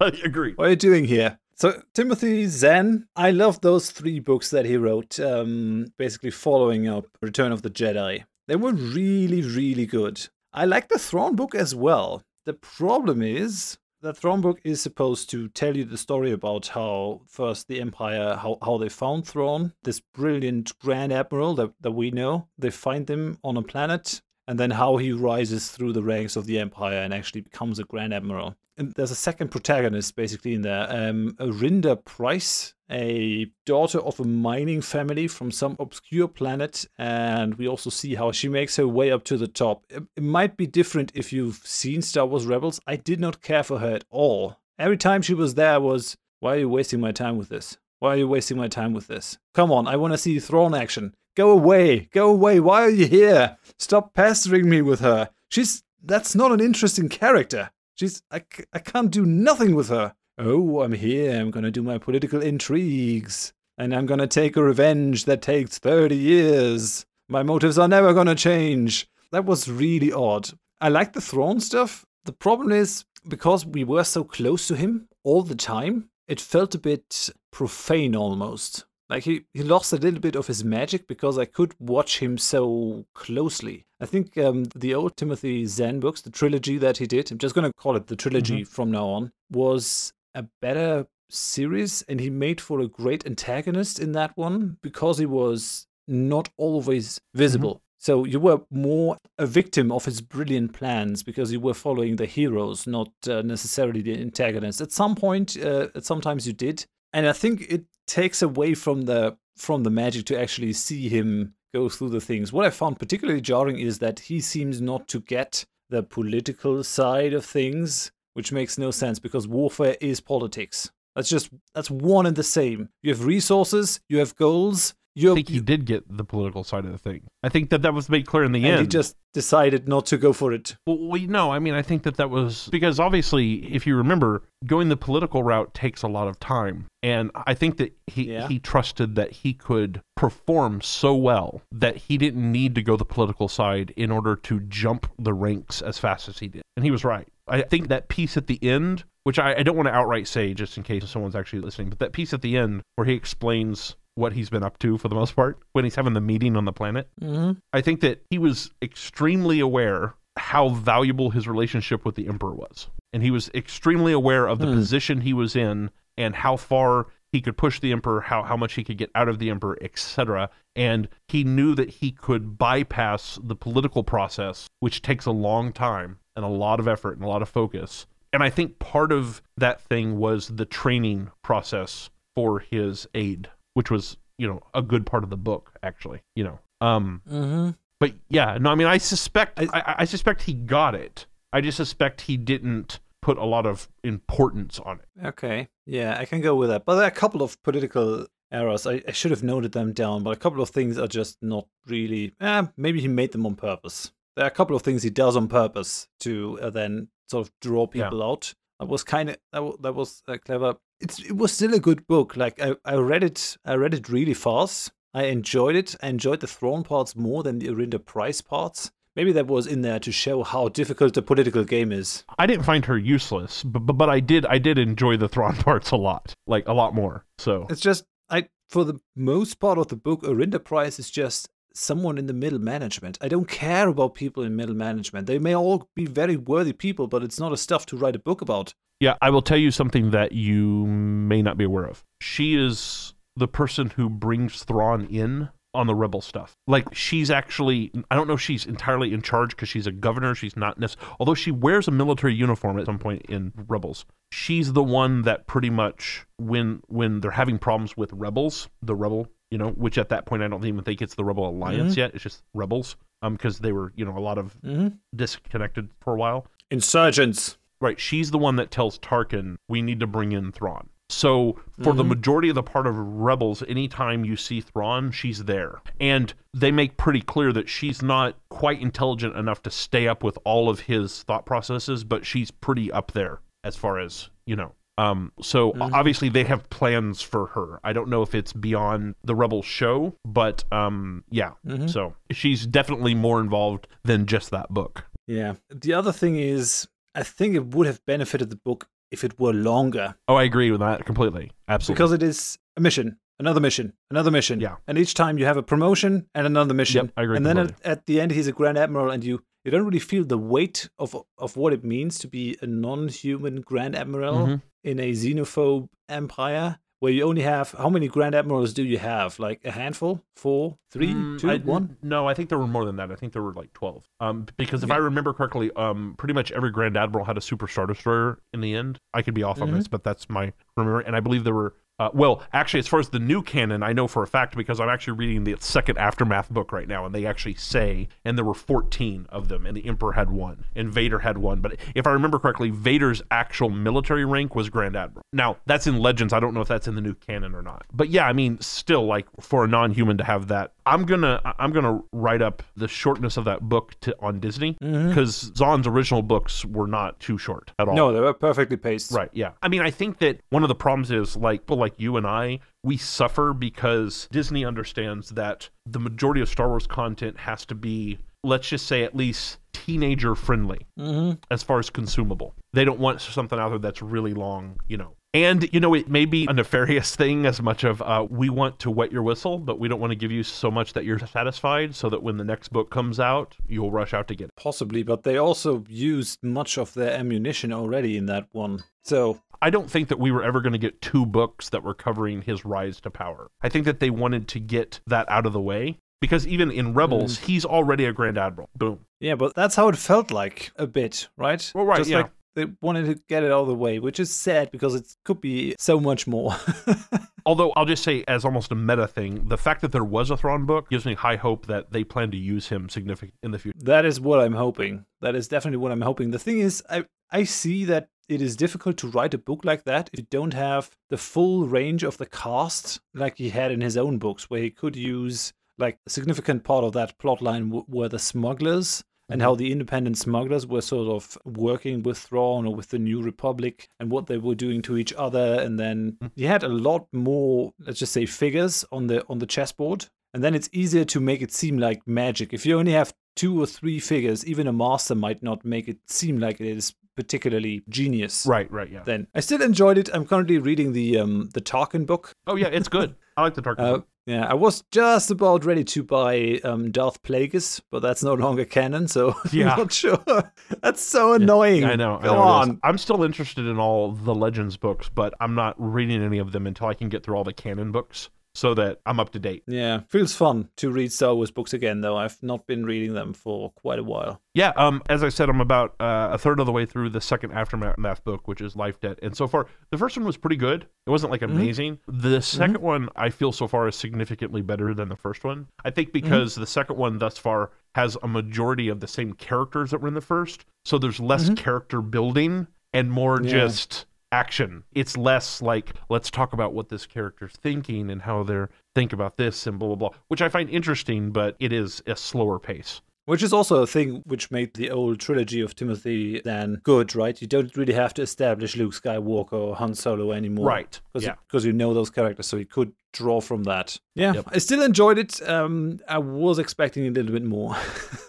I 0.00 0.06
agree. 0.24 0.54
what 0.54 0.68
are 0.68 0.70
you 0.70 0.76
doing 0.76 1.04
here? 1.04 1.38
So 1.60 1.82
Timothy 1.92 2.46
Zahn, 2.46 3.06
I 3.14 3.32
love 3.32 3.60
those 3.60 3.90
three 3.90 4.18
books 4.18 4.48
that 4.48 4.64
he 4.64 4.78
wrote, 4.78 5.20
um, 5.20 5.92
basically 5.98 6.30
following 6.30 6.88
up 6.88 7.04
Return 7.20 7.52
of 7.52 7.60
the 7.60 7.68
Jedi. 7.68 8.24
They 8.48 8.56
were 8.56 8.72
really, 8.72 9.42
really 9.42 9.84
good. 9.84 10.26
I 10.54 10.64
like 10.64 10.88
the 10.88 10.98
Thrawn 10.98 11.36
book 11.36 11.54
as 11.54 11.74
well. 11.74 12.22
The 12.46 12.54
problem 12.54 13.20
is 13.20 13.76
the 14.00 14.14
Thrawn 14.14 14.40
book 14.40 14.58
is 14.64 14.80
supposed 14.80 15.28
to 15.32 15.50
tell 15.50 15.76
you 15.76 15.84
the 15.84 15.98
story 15.98 16.32
about 16.32 16.68
how 16.68 17.20
first 17.26 17.68
the 17.68 17.82
Empire, 17.82 18.36
how, 18.36 18.56
how 18.64 18.78
they 18.78 18.88
found 18.88 19.26
Thrawn, 19.26 19.74
this 19.82 20.00
brilliant 20.00 20.72
Grand 20.78 21.12
Admiral 21.12 21.54
that, 21.56 21.74
that 21.82 21.90
we 21.90 22.10
know. 22.10 22.48
They 22.56 22.70
find 22.70 23.06
him 23.06 23.36
on 23.44 23.58
a 23.58 23.62
planet, 23.62 24.22
and 24.48 24.58
then 24.58 24.70
how 24.70 24.96
he 24.96 25.12
rises 25.12 25.70
through 25.70 25.92
the 25.92 26.02
ranks 26.02 26.36
of 26.36 26.46
the 26.46 26.58
Empire 26.58 27.02
and 27.02 27.12
actually 27.12 27.42
becomes 27.42 27.78
a 27.78 27.84
Grand 27.84 28.14
Admiral. 28.14 28.56
There's 28.80 29.10
a 29.10 29.16
second 29.16 29.50
protagonist 29.50 30.16
basically 30.16 30.54
in 30.54 30.62
there, 30.62 30.86
um, 30.88 31.36
Arihnda 31.38 32.02
Pryce, 32.04 32.74
a 32.90 33.50
daughter 33.66 33.98
of 33.98 34.18
a 34.18 34.24
mining 34.24 34.80
family 34.80 35.28
from 35.28 35.50
some 35.50 35.76
obscure 35.78 36.28
planet, 36.28 36.86
and 36.98 37.56
we 37.56 37.68
also 37.68 37.90
see 37.90 38.14
how 38.14 38.32
she 38.32 38.48
makes 38.48 38.76
her 38.76 38.88
way 38.88 39.10
up 39.10 39.22
to 39.24 39.36
the 39.36 39.46
top. 39.46 39.84
It, 39.90 40.02
it 40.16 40.22
might 40.22 40.56
be 40.56 40.66
different 40.66 41.12
if 41.14 41.30
you've 41.30 41.60
seen 41.64 42.00
Star 42.00 42.24
Wars 42.24 42.46
Rebels. 42.46 42.80
I 42.86 42.96
did 42.96 43.20
not 43.20 43.42
care 43.42 43.62
for 43.62 43.80
her 43.80 43.94
at 43.96 44.04
all. 44.08 44.56
Every 44.78 44.96
time 44.96 45.20
she 45.20 45.34
was 45.34 45.56
there 45.56 45.78
was, 45.78 46.16
why 46.38 46.54
are 46.56 46.60
you 46.60 46.68
wasting 46.70 47.00
my 47.00 47.12
time 47.12 47.36
with 47.36 47.50
this? 47.50 47.76
Why 47.98 48.14
are 48.14 48.18
you 48.18 48.28
wasting 48.28 48.56
my 48.56 48.68
time 48.68 48.94
with 48.94 49.08
this? 49.08 49.38
Come 49.52 49.70
on, 49.70 49.86
I 49.86 49.96
want 49.96 50.14
to 50.14 50.18
see 50.18 50.38
Thrawn 50.38 50.74
action. 50.74 51.14
Go 51.36 51.50
away, 51.50 52.08
go 52.12 52.30
away. 52.30 52.60
Why 52.60 52.80
are 52.82 52.90
you 52.90 53.06
here? 53.06 53.58
Stop 53.78 54.14
pestering 54.14 54.70
me 54.70 54.80
with 54.80 55.00
her. 55.00 55.28
She's 55.48 55.82
that's 56.02 56.34
not 56.34 56.50
an 56.50 56.60
interesting 56.60 57.10
character. 57.10 57.70
She's 58.00 58.22
I, 58.30 58.42
I 58.72 58.78
can't 58.78 59.10
do 59.10 59.26
nothing 59.26 59.74
with 59.74 59.90
her. 59.90 60.14
Oh, 60.38 60.80
I'm 60.80 60.92
here. 60.92 61.38
I'm 61.38 61.50
gonna 61.50 61.70
do 61.70 61.82
my 61.82 61.98
political 61.98 62.40
intrigues, 62.40 63.52
and 63.76 63.94
I'm 63.94 64.06
gonna 64.06 64.26
take 64.26 64.56
a 64.56 64.64
revenge 64.64 65.26
that 65.26 65.42
takes 65.42 65.78
thirty 65.78 66.16
years. 66.16 67.04
My 67.28 67.42
motives 67.42 67.78
are 67.78 67.88
never 67.88 68.14
gonna 68.14 68.34
change. 68.34 69.06
That 69.32 69.44
was 69.44 69.68
really 69.68 70.10
odd. 70.10 70.48
I 70.80 70.88
like 70.88 71.12
the 71.12 71.20
Thrawn 71.20 71.60
stuff. 71.60 72.06
The 72.24 72.32
problem 72.32 72.72
is 72.72 73.04
because 73.28 73.66
we 73.66 73.84
were 73.84 74.04
so 74.04 74.24
close 74.24 74.66
to 74.68 74.76
him 74.76 75.06
all 75.22 75.42
the 75.42 75.54
time, 75.54 76.08
it 76.26 76.40
felt 76.40 76.74
a 76.74 76.78
bit 76.78 77.28
profane 77.52 78.16
almost. 78.16 78.86
Like 79.10 79.24
he, 79.24 79.42
he 79.52 79.64
lost 79.64 79.92
a 79.92 79.96
little 79.96 80.20
bit 80.20 80.36
of 80.36 80.46
his 80.46 80.64
magic 80.64 81.08
because 81.08 81.36
I 81.36 81.44
could 81.44 81.74
watch 81.80 82.20
him 82.20 82.38
so 82.38 83.06
closely. 83.12 83.84
I 84.00 84.06
think 84.06 84.38
um, 84.38 84.64
the 84.76 84.94
old 84.94 85.16
Timothy 85.16 85.66
Zahn 85.66 85.98
books, 85.98 86.22
the 86.22 86.30
trilogy 86.30 86.78
that 86.78 86.98
he 86.98 87.06
did, 87.06 87.30
I'm 87.30 87.38
just 87.38 87.56
going 87.56 87.68
to 87.68 87.72
call 87.76 87.96
it 87.96 88.06
the 88.06 88.14
trilogy 88.14 88.62
from 88.62 88.92
now 88.92 89.06
on, 89.06 89.32
was 89.50 90.12
a 90.36 90.44
better 90.62 91.08
series 91.28 92.02
and 92.02 92.20
he 92.20 92.30
made 92.30 92.60
for 92.60 92.80
a 92.80 92.86
great 92.86 93.26
antagonist 93.26 93.98
in 93.98 94.12
that 94.12 94.36
one 94.36 94.78
because 94.80 95.18
he 95.18 95.26
was 95.26 95.88
not 96.06 96.48
always 96.56 97.20
visible. 97.34 97.82
So 97.98 98.24
you 98.24 98.40
were 98.40 98.60
more 98.70 99.18
a 99.38 99.46
victim 99.46 99.92
of 99.92 100.06
his 100.06 100.20
brilliant 100.20 100.72
plans 100.72 101.22
because 101.22 101.52
you 101.52 101.60
were 101.60 101.74
following 101.74 102.16
the 102.16 102.26
heroes, 102.26 102.86
not 102.86 103.12
uh, 103.28 103.42
necessarily 103.42 104.02
the 104.02 104.18
antagonists. 104.18 104.80
At 104.80 104.92
some 104.92 105.14
point, 105.14 105.58
uh, 105.58 105.88
sometimes 106.00 106.46
you 106.46 106.54
did, 106.54 106.86
and 107.12 107.28
I 107.28 107.32
think 107.32 107.62
it 107.68 107.84
takes 108.10 108.42
away 108.42 108.74
from 108.74 109.02
the 109.02 109.36
from 109.56 109.84
the 109.84 109.90
magic 109.90 110.24
to 110.26 110.38
actually 110.38 110.72
see 110.72 111.08
him 111.08 111.54
go 111.72 111.88
through 111.88 112.08
the 112.08 112.20
things. 112.20 112.52
What 112.52 112.66
I 112.66 112.70
found 112.70 112.98
particularly 112.98 113.40
jarring 113.40 113.78
is 113.78 114.00
that 114.00 114.20
he 114.20 114.40
seems 114.40 114.80
not 114.80 115.06
to 115.08 115.20
get 115.20 115.64
the 115.90 116.02
political 116.02 116.82
side 116.82 117.32
of 117.34 117.44
things, 117.44 118.10
which 118.34 118.52
makes 118.52 118.78
no 118.78 118.90
sense 118.90 119.18
because 119.18 119.46
warfare 119.46 119.96
is 120.00 120.20
politics. 120.20 120.90
That's 121.14 121.28
just 121.28 121.50
that's 121.74 121.90
one 121.90 122.26
and 122.26 122.36
the 122.36 122.42
same. 122.42 122.88
You 123.02 123.10
have 123.12 123.24
resources, 123.24 124.00
you 124.08 124.18
have 124.18 124.36
goals. 124.36 124.94
You 125.16 125.32
I 125.32 125.34
think 125.34 125.48
he 125.48 125.60
did 125.60 125.86
get 125.86 126.04
the 126.16 126.24
political 126.24 126.62
side 126.62 126.84
of 126.84 126.92
the 126.92 126.98
thing. 126.98 127.22
I 127.42 127.48
think 127.48 127.70
that 127.70 127.82
that 127.82 127.92
was 127.94 128.08
made 128.08 128.26
clear 128.26 128.44
in 128.44 128.52
the 128.52 128.60
and 128.64 128.72
end. 128.74 128.80
he 128.82 128.86
just 128.86 129.16
decided 129.34 129.88
not 129.88 130.06
to 130.06 130.16
go 130.18 130.32
for 130.32 130.52
it. 130.52 130.76
Well, 130.86 130.98
we 131.08 131.26
no, 131.26 131.50
I 131.50 131.58
mean, 131.58 131.74
I 131.74 131.82
think 131.82 132.04
that 132.04 132.16
that 132.18 132.30
was 132.30 132.68
because 132.70 133.00
obviously, 133.00 133.72
if 133.74 133.86
you 133.86 133.96
remember, 133.96 134.42
going 134.66 134.88
the 134.88 134.96
political 134.96 135.42
route 135.42 135.74
takes 135.74 136.02
a 136.02 136.08
lot 136.08 136.28
of 136.28 136.38
time, 136.38 136.86
and 137.02 137.30
I 137.34 137.54
think 137.54 137.76
that 137.78 137.92
he 138.06 138.32
Yeah. 138.32 138.46
he 138.46 138.58
trusted 138.60 139.16
that 139.16 139.32
he 139.32 139.52
could 139.52 140.00
perform 140.16 140.80
so 140.80 141.14
well 141.14 141.62
that 141.72 141.96
he 141.96 142.16
didn't 142.16 142.50
need 142.50 142.74
to 142.76 142.82
go 142.82 142.96
the 142.96 143.04
political 143.04 143.48
side 143.48 143.92
in 143.96 144.10
order 144.12 144.36
to 144.36 144.60
jump 144.60 145.10
the 145.18 145.32
ranks 145.34 145.82
as 145.82 145.98
fast 145.98 146.28
as 146.28 146.38
he 146.38 146.46
did, 146.48 146.62
and 146.76 146.84
he 146.84 146.90
was 146.90 147.04
right. 147.04 147.26
I 147.48 147.62
think 147.62 147.88
that 147.88 148.06
piece 148.08 148.36
at 148.36 148.46
the 148.46 148.60
end, 148.62 149.02
which 149.24 149.40
I, 149.40 149.56
I 149.56 149.62
don't 149.64 149.76
want 149.76 149.88
to 149.88 149.92
outright 149.94 150.28
say 150.28 150.54
just 150.54 150.76
in 150.76 150.84
case 150.84 151.08
someone's 151.08 151.34
actually 151.34 151.62
listening, 151.62 151.88
but 151.88 151.98
that 151.98 152.12
piece 152.12 152.32
at 152.32 152.42
the 152.42 152.56
end 152.56 152.82
where 152.94 153.06
he 153.06 153.14
explains 153.14 153.96
what 154.14 154.32
he's 154.32 154.50
been 154.50 154.62
up 154.62 154.78
to 154.80 154.98
for 154.98 155.08
the 155.08 155.14
most 155.14 155.34
part 155.36 155.58
when 155.72 155.84
he's 155.84 155.94
having 155.94 156.12
the 156.12 156.20
meeting 156.20 156.56
on 156.56 156.64
the 156.64 156.72
planet. 156.72 157.08
Mm-hmm. 157.20 157.52
I 157.72 157.80
think 157.80 158.00
that 158.00 158.22
he 158.30 158.38
was 158.38 158.70
extremely 158.82 159.60
aware 159.60 160.14
how 160.36 160.68
valuable 160.70 161.30
his 161.30 161.48
relationship 161.48 162.04
with 162.04 162.14
the 162.14 162.28
emperor 162.28 162.54
was. 162.54 162.88
And 163.12 163.22
he 163.22 163.30
was 163.30 163.50
extremely 163.54 164.12
aware 164.12 164.46
of 164.46 164.58
the 164.58 164.66
Hmm. 164.66 164.74
position 164.74 165.20
he 165.20 165.32
was 165.32 165.56
in 165.56 165.90
and 166.16 166.34
how 166.34 166.56
far 166.56 167.06
he 167.32 167.40
could 167.40 167.56
push 167.56 167.80
the 167.80 167.92
emperor, 167.92 168.20
how, 168.20 168.42
how 168.42 168.56
much 168.56 168.74
he 168.74 168.84
could 168.84 168.98
get 168.98 169.10
out 169.14 169.28
of 169.28 169.38
the 169.38 169.50
emperor, 169.50 169.78
etc. 169.80 170.50
And 170.76 171.08
he 171.28 171.44
knew 171.44 171.74
that 171.74 171.90
he 171.90 172.10
could 172.12 172.58
bypass 172.58 173.38
the 173.42 173.56
political 173.56 174.02
process, 174.04 174.68
which 174.80 175.02
takes 175.02 175.26
a 175.26 175.30
long 175.30 175.72
time 175.72 176.18
and 176.36 176.44
a 176.44 176.48
lot 176.48 176.80
of 176.80 176.88
effort 176.88 177.16
and 177.16 177.24
a 177.24 177.28
lot 177.28 177.42
of 177.42 177.48
focus. 177.48 178.06
And 178.32 178.42
I 178.42 178.50
think 178.50 178.78
part 178.78 179.10
of 179.12 179.42
that 179.56 179.80
thing 179.80 180.18
was 180.18 180.48
the 180.48 180.64
training 180.64 181.30
process 181.42 182.10
for 182.36 182.60
his 182.60 183.08
aide, 183.14 183.50
which 183.74 183.90
was, 183.90 184.16
you 184.38 184.46
know, 184.46 184.60
a 184.74 184.82
good 184.82 185.04
part 185.06 185.24
of 185.24 185.30
the 185.30 185.36
book, 185.36 185.72
actually. 185.82 186.22
You 186.34 186.44
know. 186.44 186.58
Um 186.80 187.22
Mm-hmm. 187.30 187.70
but 187.98 188.12
yeah, 188.28 188.56
no, 188.60 188.70
I 188.70 188.74
mean, 188.74 188.86
I 188.86 188.98
suspect, 188.98 189.58
I, 189.60 189.68
I- 189.72 189.94
I, 189.98 190.04
suspect 190.06 190.42
he 190.42 190.54
got 190.54 190.94
it. 190.94 191.26
I 191.52 191.60
just 191.60 191.76
suspect 191.76 192.22
he 192.22 192.36
didn't 192.36 193.00
put 193.20 193.36
a 193.36 193.44
lot 193.44 193.66
of 193.66 193.88
importance 194.02 194.78
on 194.80 195.00
it. 195.00 195.26
Okay. 195.26 195.68
Yeah, 195.86 196.16
I 196.18 196.24
can 196.24 196.40
go 196.40 196.54
with 196.54 196.70
that. 196.70 196.84
But 196.86 196.94
there 196.94 197.04
are 197.04 197.08
a 197.08 197.22
couple 197.22 197.42
of 197.42 197.62
political 197.62 198.26
errors. 198.50 198.86
I, 198.86 199.02
I 199.06 199.12
should 199.12 199.30
have 199.30 199.42
noted 199.42 199.72
them 199.72 199.92
down, 199.92 200.22
but 200.22 200.30
a 200.30 200.40
couple 200.40 200.62
of 200.62 200.70
things 200.70 200.96
are 200.98 201.06
just 201.08 201.36
not 201.42 201.66
really. 201.86 202.34
Eh, 202.40 202.62
maybe 202.78 203.00
he 203.00 203.08
made 203.08 203.32
them 203.32 203.44
on 203.44 203.56
purpose. 203.56 204.12
There 204.36 204.44
are 204.46 204.48
a 204.48 204.50
couple 204.52 204.74
of 204.76 204.82
things 204.82 205.02
he 205.02 205.10
does 205.10 205.36
on 205.36 205.48
purpose 205.48 206.08
to 206.20 206.58
uh, 206.62 206.70
then 206.70 207.08
sort 207.28 207.46
of 207.46 207.52
draw 207.60 207.86
Yeah. 207.92 208.04
people 208.04 208.22
out. 208.22 208.54
That 208.78 208.88
was 208.88 209.04
kind 209.04 209.28
of 209.28 209.36
that, 209.52 209.62
wa- 209.62 209.76
that 209.82 209.94
was 209.94 210.22
uh, 210.26 210.38
clever. 210.42 210.76
It's 211.00 211.18
it 211.20 211.36
was 211.36 211.52
still 211.52 211.74
a 211.74 211.80
good 211.80 212.06
book. 212.06 212.36
Like 212.36 212.60
I, 212.60 212.74
I 212.84 212.94
read 212.94 213.24
it 213.24 213.56
I 213.64 213.74
read 213.74 213.94
it 213.94 214.08
really 214.08 214.34
fast. 214.34 214.92
I 215.12 215.24
enjoyed 215.24 215.74
it. 215.76 215.96
I 216.02 216.08
enjoyed 216.08 216.40
the 216.40 216.46
Thrawn 216.46 216.84
parts 216.84 217.16
more 217.16 217.42
than 217.42 217.58
the 217.58 217.68
Arihnda 217.68 218.04
Pryce 218.04 218.40
parts. 218.40 218.90
Maybe 219.16 219.32
that 219.32 219.48
was 219.48 219.66
in 219.66 219.82
there 219.82 219.98
to 219.98 220.12
show 220.12 220.44
how 220.44 220.68
difficult 220.68 221.14
the 221.14 221.22
political 221.22 221.64
game 221.64 221.90
is. 221.90 222.24
I 222.38 222.46
didn't 222.46 222.64
find 222.64 222.84
her 222.84 222.96
useless, 222.96 223.64
but, 223.64 223.80
but 223.80 223.94
but 223.94 224.08
I 224.08 224.20
did 224.20 224.46
I 224.46 224.58
did 224.58 224.78
enjoy 224.78 225.16
the 225.16 225.28
Thrawn 225.28 225.56
parts 225.66 225.90
a 225.90 225.96
lot, 225.96 226.34
like 226.46 226.68
a 226.68 226.72
lot 226.72 226.94
more. 226.94 227.24
So 227.38 227.66
It's 227.70 227.80
just 227.80 228.04
I 228.28 228.48
for 228.68 228.84
the 228.84 229.00
most 229.16 229.58
part 229.58 229.78
of 229.78 229.88
the 229.88 229.96
book, 229.96 230.22
Arihnda 230.22 230.62
Pryce 230.62 230.98
is 230.98 231.10
just 231.10 231.48
someone 231.74 232.18
in 232.18 232.26
the 232.26 232.32
middle 232.32 232.58
management. 232.58 233.18
I 233.20 233.28
don't 233.28 233.48
care 233.48 233.88
about 233.88 234.14
people 234.14 234.42
in 234.42 234.56
middle 234.56 234.74
management. 234.74 235.26
They 235.26 235.38
may 235.38 235.54
all 235.54 235.88
be 235.94 236.06
very 236.06 236.36
worthy 236.36 236.72
people, 236.72 237.06
but 237.06 237.22
it's 237.22 237.40
not 237.40 237.52
a 237.52 237.56
stuff 237.56 237.86
to 237.86 237.96
write 237.96 238.16
a 238.16 238.20
book 238.20 238.40
about. 238.40 238.74
Yeah, 239.00 239.16
I 239.22 239.30
will 239.30 239.42
tell 239.42 239.56
you 239.56 239.70
something 239.70 240.10
that 240.10 240.32
you 240.32 240.86
may 240.86 241.42
not 241.42 241.56
be 241.56 241.64
aware 241.64 241.86
of. 241.86 242.04
She 242.20 242.54
is 242.54 243.14
the 243.36 243.48
person 243.48 243.90
who 243.90 244.10
brings 244.10 244.62
Thrawn 244.64 245.06
in 245.06 245.48
on 245.72 245.86
the 245.86 245.94
rebel 245.94 246.20
stuff. 246.20 246.56
Like 246.66 246.94
she's 246.94 247.30
actually 247.30 247.92
I 248.10 248.16
don't 248.16 248.26
know 248.26 248.34
if 248.34 248.40
she's 248.40 248.66
entirely 248.66 249.12
in 249.12 249.22
charge 249.22 249.50
because 249.50 249.68
she's 249.68 249.86
a 249.86 249.92
governor, 249.92 250.34
she's 250.34 250.56
not 250.56 250.78
necessarily 250.78 251.14
although 251.20 251.34
she 251.34 251.50
wears 251.50 251.88
a 251.88 251.92
military 251.92 252.34
uniform 252.34 252.78
at 252.78 252.86
some 252.86 252.98
point 252.98 253.22
in 253.28 253.52
Rebels. 253.68 254.04
She's 254.32 254.72
the 254.72 254.82
one 254.82 255.22
that 255.22 255.46
pretty 255.46 255.70
much 255.70 256.26
when 256.38 256.82
when 256.88 257.20
they're 257.20 257.30
having 257.30 257.58
problems 257.58 257.96
with 257.96 258.12
rebels, 258.12 258.68
the 258.82 258.96
rebel, 258.96 259.28
you 259.50 259.58
know, 259.58 259.70
which 259.70 259.98
at 259.98 260.08
that 260.10 260.26
point 260.26 260.42
I 260.42 260.48
don't 260.48 260.64
even 260.64 260.82
think 260.82 261.02
it's 261.02 261.14
the 261.14 261.24
Rebel 261.24 261.48
Alliance 261.48 261.92
Mm-hmm. 261.92 262.00
yet. 262.00 262.14
It's 262.14 262.22
just 262.22 262.42
rebels. 262.54 262.96
Um, 263.22 263.34
because 263.34 263.58
they 263.58 263.72
were, 263.72 263.92
you 263.96 264.04
know, 264.06 264.16
a 264.16 264.20
lot 264.20 264.38
of 264.38 264.56
Mhm. 264.62 264.96
disconnected 265.14 265.90
for 266.00 266.14
a 266.14 266.16
while. 266.16 266.46
Insurgents. 266.70 267.58
Right. 267.82 268.00
She's 268.00 268.30
the 268.30 268.38
one 268.38 268.56
that 268.56 268.70
tells 268.70 268.98
Tarkin, 268.98 269.56
we 269.68 269.82
need 269.82 270.00
to 270.00 270.06
bring 270.06 270.32
in 270.32 270.52
Thrawn. 270.52 270.88
So 271.10 271.58
for 271.82 271.92
the 271.92 272.04
majority 272.04 272.48
of 272.50 272.54
the 272.54 272.62
part 272.62 272.86
of 272.86 272.96
Rebels, 272.96 273.62
anytime 273.66 274.24
you 274.24 274.36
see 274.36 274.60
Thrawn, 274.60 275.10
she's 275.10 275.44
there. 275.44 275.82
And 276.00 276.32
they 276.54 276.70
make 276.70 276.96
pretty 276.96 277.20
clear 277.20 277.52
that 277.52 277.68
she's 277.68 278.00
not 278.00 278.36
quite 278.48 278.80
intelligent 278.80 279.34
enough 279.36 279.60
to 279.64 279.70
stay 279.70 280.06
up 280.06 280.22
with 280.22 280.38
all 280.44 280.68
of 280.70 280.80
his 280.80 281.22
thought 281.24 281.44
processes, 281.46 282.04
but 282.04 282.24
she's 282.24 282.50
pretty 282.52 282.92
up 282.92 283.10
there 283.12 283.40
as 283.64 283.76
far 283.76 283.98
as, 283.98 284.30
you 284.46 284.54
know. 284.56 284.72
Um, 285.00 285.32
so 285.40 285.72
obviously 285.80 286.28
they 286.28 286.44
have 286.44 286.68
plans 286.70 287.22
for 287.22 287.46
her. 287.46 287.80
I 287.82 287.92
don't 287.92 288.08
know 288.08 288.22
if 288.22 288.34
it's 288.34 288.52
beyond 288.52 289.14
the 289.24 289.34
Rebel 289.34 289.62
show, 289.62 290.14
but 290.24 290.64
um, 290.72 291.24
yeah. 291.30 291.52
So 291.86 292.14
she's 292.30 292.66
definitely 292.66 293.14
more 293.14 293.40
involved 293.40 293.86
than 294.04 294.26
just 294.26 294.50
that 294.50 294.68
book. 294.68 295.04
Yeah. 295.26 295.54
The 295.70 295.94
other 295.94 296.12
thing 296.12 296.36
is, 296.36 296.88
I 297.14 297.22
think 297.22 297.54
it 297.54 297.74
would 297.74 297.86
have 297.86 298.04
benefited 298.04 298.50
the 298.50 298.56
book 298.56 298.88
if 299.10 299.24
it 299.24 299.38
were 299.40 299.52
longer 299.52 300.14
Oh, 300.28 300.36
I 300.36 300.44
agree 300.44 300.70
with 300.70 300.80
that 300.80 301.04
completely. 301.04 301.50
Absolutely. 301.68 301.94
because 301.98 302.12
it 302.12 302.22
is 302.22 302.58
a 302.76 302.80
mission, 302.80 303.18
another 303.38 303.60
mission, 303.60 303.92
another 304.10 304.30
mission. 304.30 304.60
Yeah. 304.60 304.76
And 304.86 304.96
each 304.98 305.14
time 305.14 305.38
you 305.38 305.46
have 305.46 305.56
a 305.56 305.62
promotion 305.62 306.26
and 306.34 306.46
another 306.46 306.74
mission. 306.74 307.06
Yep, 307.06 307.12
I 307.16 307.22
agree 307.22 307.36
And 307.36 307.46
then 307.46 307.58
at, 307.58 307.74
at 307.84 308.06
the 308.06 308.20
end, 308.20 308.32
he's 308.32 308.46
a 308.46 308.52
Grand 308.52 308.78
Admiral, 308.78 309.10
and 309.10 309.24
you 309.24 309.42
you 309.64 309.70
don't 309.70 309.84
really 309.84 309.98
feel 309.98 310.24
the 310.24 310.38
weight 310.38 310.88
of 310.98 311.16
of 311.38 311.56
what 311.56 311.72
it 311.72 311.84
means 311.84 312.18
to 312.20 312.28
be 312.28 312.56
a 312.62 312.66
non-human 312.66 313.60
Grand 313.62 313.94
Admiral 313.96 314.34
Mhm. 314.46 314.62
in 314.84 314.98
a 315.00 315.12
xenophobe 315.12 315.88
empire. 316.08 316.78
Where 317.00 317.10
you 317.10 317.22
only 317.24 317.40
have 317.40 317.70
how 317.72 317.88
many 317.88 318.08
Grand 318.08 318.34
Admirals 318.34 318.74
do 318.74 318.82
you 318.84 318.98
have? 318.98 319.38
Like 319.38 319.64
a 319.64 319.70
handful? 319.70 320.22
Four? 320.36 320.76
Three? 320.90 321.14
Mm, 321.14 321.38
Two? 321.40 321.50
I- 321.50 321.56
One? 321.56 321.96
No, 322.02 322.28
I 322.28 322.34
think 322.34 322.50
there 322.50 322.58
were 322.58 322.66
more 322.66 322.84
than 322.84 322.96
that. 322.96 323.10
I 323.10 323.14
think 323.14 323.32
there 323.32 323.42
were 323.42 323.54
like 323.54 323.72
twelve. 323.72 324.04
Um, 324.20 324.44
because 324.58 324.84
if 324.84 324.90
I 324.90 324.96
remember 324.98 325.32
correctly, 325.32 325.70
um, 325.76 326.14
pretty 326.18 326.34
much 326.34 326.52
every 326.52 326.70
Grand 326.70 326.98
Admiral 326.98 327.24
had 327.24 327.38
a 327.38 327.40
Super 327.40 327.68
Star 327.68 327.86
Destroyer 327.86 328.38
in 328.52 328.60
the 328.60 328.74
end. 328.74 328.98
I 329.14 329.22
could 329.22 329.32
be 329.32 329.42
off 329.42 329.62
on 329.62 329.72
this, 329.72 329.88
but 329.88 330.04
that's 330.04 330.28
my 330.28 330.52
remember. 330.76 331.00
And 331.00 331.16
I 331.16 331.20
believe 331.20 331.44
there 331.44 331.54
were. 331.54 331.74
Uh, 332.00 332.08
well, 332.14 332.42
actually, 332.54 332.80
as 332.80 332.88
far 332.88 332.98
as 332.98 333.10
the 333.10 333.18
new 333.18 333.42
canon, 333.42 333.82
I 333.82 333.92
know 333.92 334.08
for 334.08 334.22
a 334.22 334.26
fact 334.26 334.56
because 334.56 334.80
I'm 334.80 334.88
actually 334.88 335.18
reading 335.18 335.44
the 335.44 335.54
second 335.60 335.98
Aftermath 335.98 336.48
book 336.48 336.72
right 336.72 336.88
now, 336.88 337.04
and 337.04 337.14
they 337.14 337.26
actually 337.26 337.56
say, 337.56 338.08
and 338.24 338.38
there 338.38 338.44
were 338.44 338.54
14 338.54 339.26
of 339.28 339.48
them, 339.48 339.66
and 339.66 339.76
the 339.76 339.86
Emperor 339.86 340.12
had 340.12 340.30
one, 340.30 340.64
and 340.74 340.90
Vader 340.90 341.18
had 341.18 341.36
one. 341.36 341.60
But 341.60 341.76
if 341.94 342.06
I 342.06 342.12
remember 342.12 342.38
correctly, 342.38 342.70
Vader's 342.70 343.20
actual 343.30 343.68
military 343.68 344.24
rank 344.24 344.54
was 344.54 344.70
Grand 344.70 344.96
Admiral. 344.96 345.22
Now, 345.34 345.58
that's 345.66 345.86
in 345.86 345.98
Legends. 345.98 346.32
I 346.32 346.40
don't 346.40 346.54
know 346.54 346.62
if 346.62 346.68
that's 346.68 346.88
in 346.88 346.94
the 346.94 347.02
new 347.02 347.14
canon 347.14 347.54
or 347.54 347.60
not. 347.60 347.84
But 347.92 348.08
yeah, 348.08 348.26
I 348.26 348.32
mean, 348.32 348.58
still, 348.62 349.04
like 349.04 349.26
for 349.38 349.64
a 349.64 349.68
non-human 349.68 350.16
to 350.16 350.24
have 350.24 350.48
that, 350.48 350.72
I'm 350.86 351.04
gonna 351.04 351.40
I'm 351.58 351.72
gonna 351.72 352.00
write 352.12 352.42
up 352.42 352.62
the 352.76 352.88
shortness 352.88 353.36
of 353.36 353.44
that 353.44 353.62
book 353.62 353.98
to 354.00 354.16
on 354.20 354.40
Disney 354.40 354.76
mm-hmm. 354.82 355.08
because 355.08 355.52
Zahn's 355.56 355.86
original 355.86 356.22
books 356.22 356.64
were 356.64 356.86
not 356.86 357.18
too 357.20 357.38
short 357.38 357.72
at 357.78 357.88
all. 357.88 357.94
No, 357.94 358.12
they 358.12 358.20
were 358.20 358.32
perfectly 358.34 358.76
paced. 358.76 359.12
Right, 359.12 359.30
yeah. 359.32 359.52
I 359.62 359.68
mean, 359.68 359.82
I 359.82 359.90
think 359.90 360.18
that 360.18 360.40
one 360.50 360.62
of 360.62 360.68
the 360.68 360.74
problems 360.74 361.10
is 361.10 361.36
like 361.36 361.62
people 361.62 361.76
like 361.76 361.94
you 361.98 362.16
and 362.16 362.26
I, 362.26 362.60
we 362.82 362.96
suffer 362.96 363.52
because 363.52 364.28
Disney 364.30 364.64
understands 364.64 365.30
that 365.30 365.68
the 365.86 366.00
majority 366.00 366.40
of 366.40 366.48
Star 366.48 366.68
Wars 366.68 366.86
content 366.86 367.38
has 367.38 367.64
to 367.66 367.74
be, 367.74 368.18
let's 368.44 368.68
just 368.68 368.86
say, 368.86 369.02
at 369.02 369.14
least 369.14 369.58
teenager 369.72 370.34
friendly 370.34 370.86
mm-hmm. 370.98 371.32
as 371.50 371.62
far 371.62 371.78
as 371.78 371.90
consumable. 371.90 372.54
They 372.72 372.84
don't 372.84 373.00
want 373.00 373.20
something 373.20 373.58
out 373.58 373.70
there 373.70 373.78
that's 373.78 374.02
really 374.02 374.34
long, 374.34 374.80
you 374.88 374.96
know. 374.96 375.14
And, 375.32 375.72
you 375.72 375.78
know, 375.78 375.94
it 375.94 376.08
may 376.08 376.24
be 376.24 376.46
a 376.48 376.52
nefarious 376.52 377.14
thing 377.14 377.46
as 377.46 377.62
much 377.62 377.84
of 377.84 378.02
uh, 378.02 378.26
we 378.28 378.50
want 378.50 378.80
to 378.80 378.90
wet 378.90 379.12
your 379.12 379.22
whistle, 379.22 379.58
but 379.58 379.78
we 379.78 379.86
don't 379.86 380.00
want 380.00 380.10
to 380.10 380.16
give 380.16 380.32
you 380.32 380.42
so 380.42 380.70
much 380.70 380.92
that 380.94 381.04
you're 381.04 381.20
satisfied 381.20 381.94
so 381.94 382.10
that 382.10 382.22
when 382.22 382.36
the 382.36 382.44
next 382.44 382.70
book 382.72 382.90
comes 382.90 383.20
out, 383.20 383.56
you'll 383.68 383.92
rush 383.92 384.12
out 384.12 384.26
to 384.28 384.34
get 384.34 384.48
it. 384.48 384.56
Possibly, 384.56 385.04
but 385.04 385.22
they 385.22 385.36
also 385.36 385.84
used 385.88 386.42
much 386.42 386.78
of 386.78 386.94
their 386.94 387.12
ammunition 387.12 387.72
already 387.72 388.16
in 388.16 388.26
that 388.26 388.48
one. 388.50 388.82
So 389.04 389.40
I 389.62 389.70
don't 389.70 389.88
think 389.88 390.08
that 390.08 390.18
we 390.18 390.32
were 390.32 390.42
ever 390.42 390.60
going 390.60 390.72
to 390.72 390.78
get 390.78 391.00
two 391.00 391.24
books 391.24 391.68
that 391.68 391.84
were 391.84 391.94
covering 391.94 392.42
his 392.42 392.64
rise 392.64 393.00
to 393.02 393.10
power. 393.10 393.50
I 393.62 393.68
think 393.68 393.84
that 393.84 394.00
they 394.00 394.10
wanted 394.10 394.48
to 394.48 394.58
get 394.58 395.00
that 395.06 395.30
out 395.30 395.46
of 395.46 395.52
the 395.52 395.60
way 395.60 395.98
because 396.20 396.46
even 396.46 396.70
in 396.70 396.92
Rebels, 396.92 397.38
he's 397.38 397.64
already 397.64 398.04
a 398.04 398.12
Grand 398.12 398.36
Admiral. 398.36 398.68
Boom. 398.76 399.00
Yeah, 399.20 399.36
but 399.36 399.54
that's 399.54 399.74
how 399.74 399.88
it 399.88 399.96
felt 399.96 400.30
like 400.30 400.72
a 400.76 400.86
bit, 400.86 401.28
right? 401.36 401.70
Well, 401.74 401.84
right, 401.84 401.98
Just 401.98 402.10
yeah. 402.10 402.22
like 402.22 402.30
they 402.54 402.66
wanted 402.80 403.06
to 403.06 403.22
get 403.28 403.42
it 403.42 403.52
out 403.52 403.62
of 403.62 403.68
the 403.68 403.74
way, 403.74 403.98
which 403.98 404.18
is 404.20 404.34
sad 404.34 404.70
because 404.70 404.94
it 404.94 405.06
could 405.24 405.40
be 405.40 405.74
so 405.78 406.00
much 406.00 406.26
more. 406.26 406.56
Although 407.46 407.72
I'll 407.76 407.86
just 407.86 408.02
say, 408.02 408.24
as 408.28 408.44
almost 408.44 408.70
a 408.70 408.74
meta 408.74 409.06
thing, 409.06 409.48
the 409.48 409.56
fact 409.56 409.80
that 409.80 409.92
there 409.92 410.04
was 410.04 410.30
a 410.30 410.36
Thrawn 410.36 410.66
book 410.66 410.90
gives 410.90 411.04
me 411.06 411.14
high 411.14 411.36
hope 411.36 411.66
that 411.66 411.90
they 411.92 412.04
plan 412.04 412.30
to 412.32 412.36
use 412.36 412.68
him 412.68 412.88
significant 412.88 413.34
in 413.42 413.50
the 413.50 413.58
future. 413.58 413.78
that 413.82 414.04
is 414.04 414.20
what 414.20 414.40
I'm 414.40 414.54
hoping. 414.54 415.06
That 415.20 415.34
is 415.34 415.48
definitely 415.48 415.78
what 415.78 415.92
I'm 415.92 416.02
hoping. 416.02 416.30
The 416.30 416.38
thing 416.38 416.58
is, 416.60 416.82
I 416.90 417.04
I 417.30 417.44
see 417.44 417.84
that 417.86 418.08
it 418.28 418.42
is 418.42 418.56
difficult 418.56 418.96
to 418.98 419.08
write 419.08 419.34
a 419.34 419.38
book 419.38 419.64
like 419.64 419.84
that 419.84 420.10
if 420.12 420.20
you 420.20 420.26
don't 420.30 420.54
have 420.54 420.90
the 421.08 421.16
full 421.18 421.66
range 421.66 422.02
of 422.02 422.18
the 422.18 422.26
cast 422.26 423.00
like 423.14 423.38
he 423.38 423.50
had 423.50 423.72
in 423.72 423.80
his 423.80 423.96
own 423.96 424.18
books, 424.18 424.50
where 424.50 424.62
he 424.62 424.70
could 424.70 424.96
use 424.96 425.52
like 425.78 425.98
a 426.06 426.10
significant 426.10 426.62
part 426.62 426.84
of 426.84 426.92
that 426.92 427.16
plot 427.18 427.40
line 427.40 427.68
w- 427.70 427.84
were 427.88 428.08
the 428.08 428.18
smugglers 428.18 429.02
and 429.30 429.40
how 429.42 429.54
the 429.54 429.70
independent 429.72 430.18
smugglers 430.18 430.66
were 430.66 430.80
sort 430.80 431.08
of 431.08 431.38
working 431.44 432.02
with 432.02 432.18
Thrawn 432.18 432.66
or 432.66 432.74
with 432.74 432.88
the 432.88 432.98
New 432.98 433.22
Republic 433.22 433.88
and 433.98 434.10
what 434.10 434.26
they 434.26 434.38
were 434.38 434.54
doing 434.54 434.82
to 434.82 434.96
each 434.96 435.12
other. 435.14 435.60
And 435.60 435.78
then 435.78 436.18
you 436.34 436.46
had 436.46 436.62
a 436.62 436.68
lot 436.68 437.06
more, 437.12 437.72
let's 437.78 437.98
just 437.98 438.12
say, 438.12 438.26
figures 438.26 438.84
on 438.90 439.06
the 439.06 439.24
on 439.28 439.38
the 439.38 439.46
chessboard. 439.46 440.06
And 440.32 440.44
then 440.44 440.54
it's 440.54 440.68
easier 440.72 441.04
to 441.06 441.20
make 441.20 441.42
it 441.42 441.52
seem 441.52 441.78
like 441.78 442.06
magic. 442.06 442.52
If 442.52 442.64
you 442.64 442.78
only 442.78 442.92
have 442.92 443.12
two 443.34 443.60
or 443.60 443.66
three 443.66 443.98
figures, 443.98 444.46
even 444.46 444.66
a 444.68 444.72
master 444.72 445.14
might 445.14 445.42
not 445.42 445.64
make 445.64 445.88
it 445.88 445.98
seem 446.06 446.38
like 446.38 446.60
it 446.60 446.66
is 446.68 446.94
particularly 447.16 447.82
genius. 447.88 448.46
Right, 448.46 448.70
right, 448.70 448.90
yeah. 448.90 449.02
Then 449.04 449.26
I 449.34 449.40
still 449.40 449.60
enjoyed 449.60 449.98
it. 449.98 450.08
I'm 450.14 450.24
currently 450.24 450.58
reading 450.58 450.92
the 450.92 451.18
um 451.18 451.50
the 451.54 451.60
Tarkin 451.60 452.06
book. 452.06 452.34
Oh, 452.46 452.56
yeah, 452.56 452.68
it's 452.68 452.88
good. 452.88 453.14
I 453.36 453.42
like 453.42 453.54
the 453.54 453.62
Tarkin 453.62 453.80
Uh, 453.80 453.92
book. 453.94 454.08
Yeah, 454.26 454.46
I 454.46 454.54
was 454.54 454.82
just 454.90 455.30
about 455.30 455.64
ready 455.64 455.82
to 455.84 456.02
buy 456.02 456.60
um, 456.64 456.90
Darth 456.90 457.22
Plagueis, 457.22 457.80
but 457.90 458.00
that's 458.00 458.22
no 458.22 458.34
longer 458.34 458.64
canon, 458.64 459.08
so 459.08 459.34
Yeah. 459.52 459.72
I'm 459.72 459.78
not 459.78 459.92
sure. 459.92 460.22
that's 460.82 461.02
so 461.02 461.32
annoying. 461.32 461.84
I 461.84 461.96
know. 461.96 462.16
I 462.18 462.26
Come 462.26 462.36
know 462.36 462.42
on. 462.42 462.80
I'm 462.82 462.98
still 462.98 463.24
interested 463.24 463.66
in 463.66 463.78
all 463.78 464.12
the 464.12 464.34
Legends 464.34 464.76
books, 464.76 465.08
but 465.08 465.34
I'm 465.40 465.54
not 465.54 465.74
reading 465.78 466.22
any 466.22 466.38
of 466.38 466.52
them 466.52 466.66
until 466.66 466.86
I 466.86 466.94
can 466.94 467.08
get 467.08 467.24
through 467.24 467.36
all 467.36 467.44
the 467.44 467.52
canon 467.52 467.92
books 467.92 468.28
so 468.54 468.74
that 468.74 468.98
I'm 469.06 469.20
up 469.20 469.30
to 469.30 469.38
date. 469.38 469.62
Yeah, 469.66 470.00
feels 470.08 470.34
fun 470.34 470.68
to 470.76 470.90
read 470.90 471.12
Star 471.12 471.34
Wars 471.34 471.50
books 471.50 471.72
again, 471.72 472.00
though. 472.00 472.16
I've 472.16 472.42
not 472.42 472.66
been 472.66 472.84
reading 472.84 473.14
them 473.14 473.32
for 473.32 473.70
quite 473.70 473.98
a 473.98 474.04
while. 474.04 474.40
Yeah, 474.54 474.72
um, 474.76 475.02
as 475.08 475.22
I 475.22 475.28
said, 475.28 475.48
I'm 475.48 475.60
about 475.60 475.94
uh, 476.00 476.30
a 476.32 476.38
third 476.38 476.58
of 476.58 476.66
the 476.66 476.72
way 476.72 476.84
through 476.84 477.10
the 477.10 477.20
second 477.20 477.52
aftermath 477.52 478.24
book, 478.24 478.48
which 478.48 478.60
is 478.60 478.74
Life 478.74 478.98
Debt, 479.00 479.18
and 479.22 479.36
so 479.36 479.46
far 479.46 479.66
the 479.90 479.98
first 479.98 480.16
one 480.16 480.26
was 480.26 480.36
pretty 480.36 480.56
good. 480.56 480.86
It 481.06 481.10
wasn't 481.10 481.30
like 481.32 481.42
amazing. 481.42 481.98
The 482.06 482.38
2nd 482.38 482.78
one 482.78 483.08
I 483.16 483.30
feel 483.30 483.52
so 483.52 483.68
far 483.68 483.86
is 483.88 483.96
significantly 483.96 484.62
better 484.62 484.94
than 484.94 485.08
the 485.08 485.16
first 485.16 485.44
one. 485.44 485.68
I 485.84 485.90
think 485.90 486.12
because 486.12 486.54
the 486.56 486.66
second 486.66 486.96
one 486.96 487.18
thus 487.18 487.38
far 487.38 487.70
has 487.94 488.16
a 488.22 488.28
majority 488.28 488.88
of 488.88 489.00
the 489.00 489.08
same 489.08 489.32
characters 489.32 489.90
that 489.92 490.00
were 490.00 490.08
in 490.08 490.14
the 490.14 490.20
first, 490.20 490.64
so 490.84 490.98
there's 490.98 491.20
less 491.20 491.50
character 491.50 492.00
building 492.02 492.66
and 492.92 493.10
more 493.10 493.40
Yeah. 493.40 493.50
just 493.50 494.06
action. 494.32 494.84
It's 494.92 495.16
less 495.16 495.60
like 495.62 495.94
let's 496.08 496.30
talk 496.30 496.52
about 496.52 496.72
what 496.72 496.88
this 496.88 497.06
character's 497.06 497.52
thinking 497.54 498.10
and 498.10 498.22
how 498.22 498.42
they're 498.42 498.70
think 498.94 499.12
about 499.12 499.36
this 499.36 499.66
and 499.66 499.78
blah 499.78 499.88
blah 499.88 499.96
blah, 499.96 500.18
which 500.28 500.42
I 500.42 500.48
find 500.48 500.68
interesting, 500.70 501.30
but 501.30 501.56
it 501.58 501.72
is 501.72 502.02
a 502.06 502.16
slower 502.16 502.58
pace. 502.58 503.00
Which 503.26 503.42
is 503.44 503.52
also 503.52 503.82
a 503.82 503.86
thing 503.86 504.22
which 504.26 504.50
made 504.50 504.74
the 504.74 504.90
old 504.90 505.20
trilogy 505.20 505.60
of 505.60 505.76
Timothy 505.76 506.40
Zahn 506.42 506.80
good, 506.82 507.14
right? 507.14 507.40
You 507.40 507.46
don't 507.46 507.76
really 507.76 507.92
have 507.92 508.12
to 508.14 508.22
establish 508.22 508.74
Luke 508.76 508.92
Skywalker 508.92 509.52
or 509.52 509.76
Han 509.76 509.94
Solo 509.94 510.32
anymore. 510.32 510.66
Right, 510.66 511.00
Because 511.12 511.26
yeah. 511.26 511.34
because 511.46 511.64
you 511.64 511.72
know 511.72 511.94
those 511.94 512.10
characters, 512.10 512.46
so 512.46 512.56
you 512.56 512.64
could 512.66 512.92
draw 513.12 513.40
from 513.40 513.64
that. 513.64 513.98
Yeah, 514.16 514.32
Yep. 514.34 514.44
I 514.48 514.58
still 514.58 514.82
enjoyed 514.82 515.18
it. 515.18 515.40
Um, 515.48 516.00
I 516.08 516.18
was 516.18 516.58
expecting 516.58 517.06
a 517.06 517.10
little 517.10 517.30
bit 517.32 517.44
more. 517.44 517.76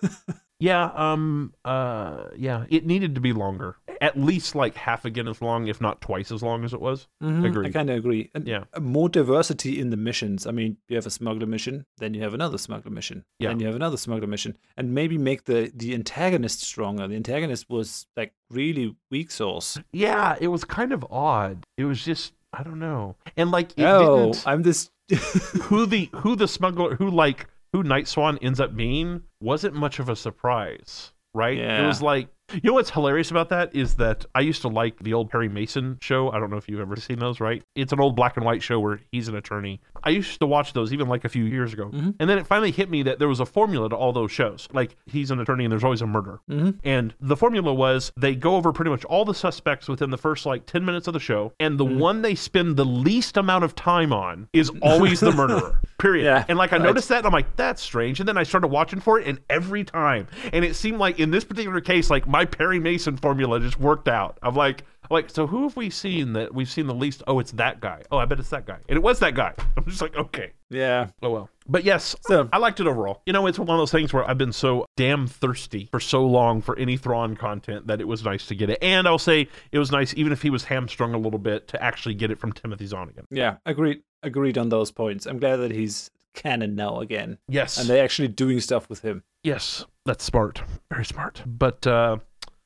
Yeah, 0.61 0.91
um, 0.95 1.53
uh, 1.65 2.25
yeah, 2.37 2.65
it 2.69 2.85
needed 2.85 3.15
to 3.15 3.21
be 3.21 3.33
longer. 3.33 3.77
At 3.99 4.17
least 4.19 4.55
like 4.55 4.75
half 4.75 5.05
again 5.05 5.27
as 5.27 5.41
long, 5.41 5.67
if 5.67 5.81
not 5.81 6.01
twice 6.01 6.31
as 6.31 6.41
long 6.43 6.63
as 6.63 6.73
it 6.73 6.79
was. 6.81 7.07
Mhm, 7.21 7.65
I 7.65 7.69
kind 7.71 7.89
of 7.89 7.97
agree. 7.97 8.29
And 8.35 8.47
Yeah. 8.47 8.63
more 8.79 9.09
diversity 9.09 9.79
in 9.79 9.89
the 9.89 9.97
missions. 9.97 10.45
I 10.47 10.51
mean, 10.51 10.77
you 10.87 10.95
have 10.95 11.05
a 11.05 11.11
smuggler 11.11 11.45
mission, 11.47 11.85
then 11.97 12.13
you 12.13 12.21
have 12.21 12.33
another 12.33 12.57
smuggler 12.57 12.91
mission, 12.91 13.25
Yeah. 13.39 13.49
then 13.49 13.59
you 13.59 13.65
have 13.67 13.75
another 13.75 13.97
smuggler 13.97 14.27
mission, 14.27 14.55
and 14.77 14.93
maybe 14.93 15.17
make 15.17 15.45
the 15.45 15.71
the 15.75 15.93
antagonist 15.95 16.61
stronger. 16.61 17.07
The 17.07 17.15
antagonist 17.15 17.69
was 17.69 18.05
like 18.15 18.33
really 18.49 18.95
weak 19.09 19.31
sauce. 19.31 19.79
Yeah, 19.91 20.35
it 20.39 20.47
was 20.47 20.63
kind 20.63 20.91
of 20.93 21.05
odd. 21.11 21.65
It 21.77 21.85
was 21.85 22.03
just 22.05 22.33
I 22.53 22.63
don't 22.63 22.79
know, 22.79 23.15
and 23.37 23.49
like 23.49 23.71
it 23.77 23.83
oh, 23.85 24.31
didn't. 24.33 24.47
I'm 24.47 24.61
this. 24.63 24.91
who 25.63 25.85
the 25.85 26.09
who 26.13 26.35
the 26.37 26.47
smuggler 26.47 26.95
who 26.95 27.09
like 27.09 27.47
who 27.73 27.83
Nightswan 27.83 28.37
ends 28.41 28.59
up 28.59 28.75
being 28.75 29.21
wasn't 29.41 29.75
much 29.75 29.99
of 29.99 30.09
a 30.09 30.15
surprise, 30.15 31.13
right? 31.33 31.57
It 31.83 31.87
was 31.87 32.01
like 32.01 32.27
you 32.53 32.61
know 32.63 32.73
what's 32.73 32.89
hilarious 32.89 33.31
about 33.31 33.49
that 33.49 33.75
is 33.75 33.95
that 33.95 34.25
I 34.35 34.41
used 34.41 34.61
to 34.63 34.67
like 34.67 34.99
the 34.99 35.13
old 35.13 35.29
Perry 35.29 35.47
Mason 35.47 35.97
show. 36.01 36.29
I 36.31 36.39
don't 36.39 36.49
know 36.49 36.57
if 36.57 36.67
you've 36.67 36.81
ever 36.81 36.95
seen 36.97 37.19
those, 37.19 37.39
right? 37.39 37.63
It's 37.75 37.93
an 37.93 37.99
old 37.99 38.15
black 38.15 38.35
and 38.35 38.45
white 38.45 38.61
show 38.61 38.79
where 38.79 38.99
he's 39.11 39.27
an 39.27 39.35
attorney. 39.35 39.81
I 40.03 40.09
used 40.09 40.39
to 40.39 40.45
watch 40.45 40.73
those 40.73 40.91
even 40.93 41.07
like 41.07 41.25
a 41.25 41.29
few 41.29 41.43
years 41.43 41.73
ago. 41.73 41.85
Mhm. 41.93 42.15
And 42.19 42.29
then 42.29 42.37
it 42.37 42.47
finally 42.47 42.71
hit 42.71 42.89
me 42.89 43.03
that 43.03 43.19
there 43.19 43.27
was 43.27 43.39
a 43.39 43.45
formula 43.45 43.89
to 43.89 43.95
all 43.95 44.13
those 44.13 44.31
shows. 44.31 44.67
Like 44.73 44.95
he's 45.05 45.31
an 45.31 45.39
attorney 45.39 45.65
and 45.65 45.71
there's 45.71 45.83
always 45.83 46.01
a 46.01 46.07
murder. 46.07 46.39
Mhm. 46.49 46.79
And 46.83 47.13
the 47.21 47.35
formula 47.35 47.73
was 47.73 48.11
they 48.17 48.35
go 48.35 48.55
over 48.55 48.71
pretty 48.71 48.91
much 48.91 49.05
all 49.05 49.25
the 49.25 49.33
suspects 49.33 49.87
within 49.87 50.09
the 50.09 50.17
first 50.17 50.45
like 50.45 50.65
10 50.65 50.83
minutes 50.85 51.07
of 51.07 51.13
the 51.13 51.19
show. 51.19 51.53
And 51.59 51.77
Mm-hmm. 51.79 51.93
the 51.97 51.99
one 52.03 52.21
they 52.21 52.35
spend 52.35 52.75
the 52.77 52.85
least 52.85 53.37
amount 53.37 53.63
of 53.63 53.75
time 53.75 54.11
on 54.13 54.47
is 54.53 54.69
always 54.81 55.19
the 55.19 55.31
murderer. 55.31 55.79
Period. 55.99 56.23
Yeah, 56.25 56.45
and 56.47 56.57
like 56.57 56.73
I 56.73 56.77
noticed 56.77 57.09
that 57.09 57.17
and 57.19 57.27
I'm 57.27 57.33
like, 57.33 57.55
that's 57.55 57.81
strange. 57.81 58.19
And 58.19 58.27
then 58.27 58.37
I 58.37 58.43
started 58.43 58.67
watching 58.67 58.99
for 58.99 59.19
it 59.19 59.27
and 59.27 59.39
every 59.49 59.83
time. 59.83 60.27
And 60.51 60.65
it 60.65 60.75
seemed 60.75 60.97
like 60.97 61.19
in 61.19 61.31
this 61.31 61.43
particular 61.43 61.79
case, 61.81 62.09
like 62.09 62.27
my 62.27 62.45
Perry 62.45 62.79
Mason 62.79 63.17
formula 63.17 63.59
just 63.59 63.79
worked 63.79 64.07
out. 64.07 64.37
I'm 64.41 64.55
like, 64.55 64.83
like, 65.11 65.29
so 65.29 65.45
who 65.47 65.63
have 65.63 65.75
we 65.75 65.89
seen 65.89 66.33
that 66.33 66.53
we've 66.53 66.69
seen 66.69 66.87
the 66.87 66.93
least? 66.93 67.21
Oh, 67.27 67.39
it's 67.39 67.51
that 67.53 67.79
guy. 67.81 68.01
Oh, 68.11 68.17
I 68.17 68.25
bet 68.25 68.39
it's 68.39 68.49
that 68.49 68.65
guy. 68.65 68.77
And 68.89 68.97
it 68.97 69.03
was 69.03 69.19
that 69.19 69.35
guy. 69.35 69.53
I'm 69.77 69.85
just 69.85 70.01
like, 70.01 70.15
okay. 70.15 70.53
yeah. 70.69 71.07
Oh 71.21 71.29
well. 71.29 71.49
But 71.67 71.83
yes, 71.83 72.15
So- 72.27 72.49
I 72.51 72.57
liked 72.57 72.79
it 72.79 72.87
overall. 72.87 73.21
You 73.25 73.33
know, 73.33 73.45
it's 73.47 73.59
one 73.59 73.69
of 73.69 73.77
those 73.77 73.91
things 73.91 74.11
where 74.13 74.27
I've 74.29 74.37
been 74.37 74.51
so 74.53 74.85
damn 74.97 75.27
thirsty 75.27 75.87
for 75.91 75.99
so 75.99 76.25
long 76.25 76.61
for 76.61 76.77
any 76.77 76.97
Thrawn 76.97 77.35
content 77.35 77.87
that 77.87 78.01
it 78.01 78.07
was 78.07 78.23
nice 78.23 78.45
to 78.47 78.55
get 78.55 78.69
it. 78.69 78.79
And 78.81 79.07
I'll 79.07 79.17
say 79.19 79.47
it 79.71 79.79
was 79.79 79.91
nice, 79.91 80.13
even 80.15 80.31
if 80.33 80.41
he 80.41 80.49
was 80.49 80.63
hamstrung 80.65 81.13
a 81.13 81.17
little 81.17 81.39
bit, 81.39 81.67
to 81.69 81.83
actually 81.83 82.15
get 82.15 82.31
it 82.31 82.39
from 82.39 82.51
Timothy 82.53 82.85
Zahn 82.87 83.11
Yeah. 83.29 83.57
Agreed. 83.65 84.01
Agreed 84.23 84.57
on 84.57 84.69
those 84.69 84.91
points. 84.91 85.25
I'm 85.25 85.39
glad 85.39 85.57
that 85.57 85.71
he's 85.71 86.09
canon 86.33 86.75
now 86.75 86.99
again, 87.01 87.37
Yes. 87.49 87.77
and 87.77 87.89
they're 87.89 88.03
actually 88.03 88.29
doing 88.29 88.59
stuff 88.61 88.89
with 88.89 89.01
him. 89.01 89.23
yes. 89.43 89.85
That's 90.05 90.23
smart. 90.23 90.63
Very 90.89 91.05
smart. 91.05 91.43
But 91.45 91.85
uh 91.85 92.17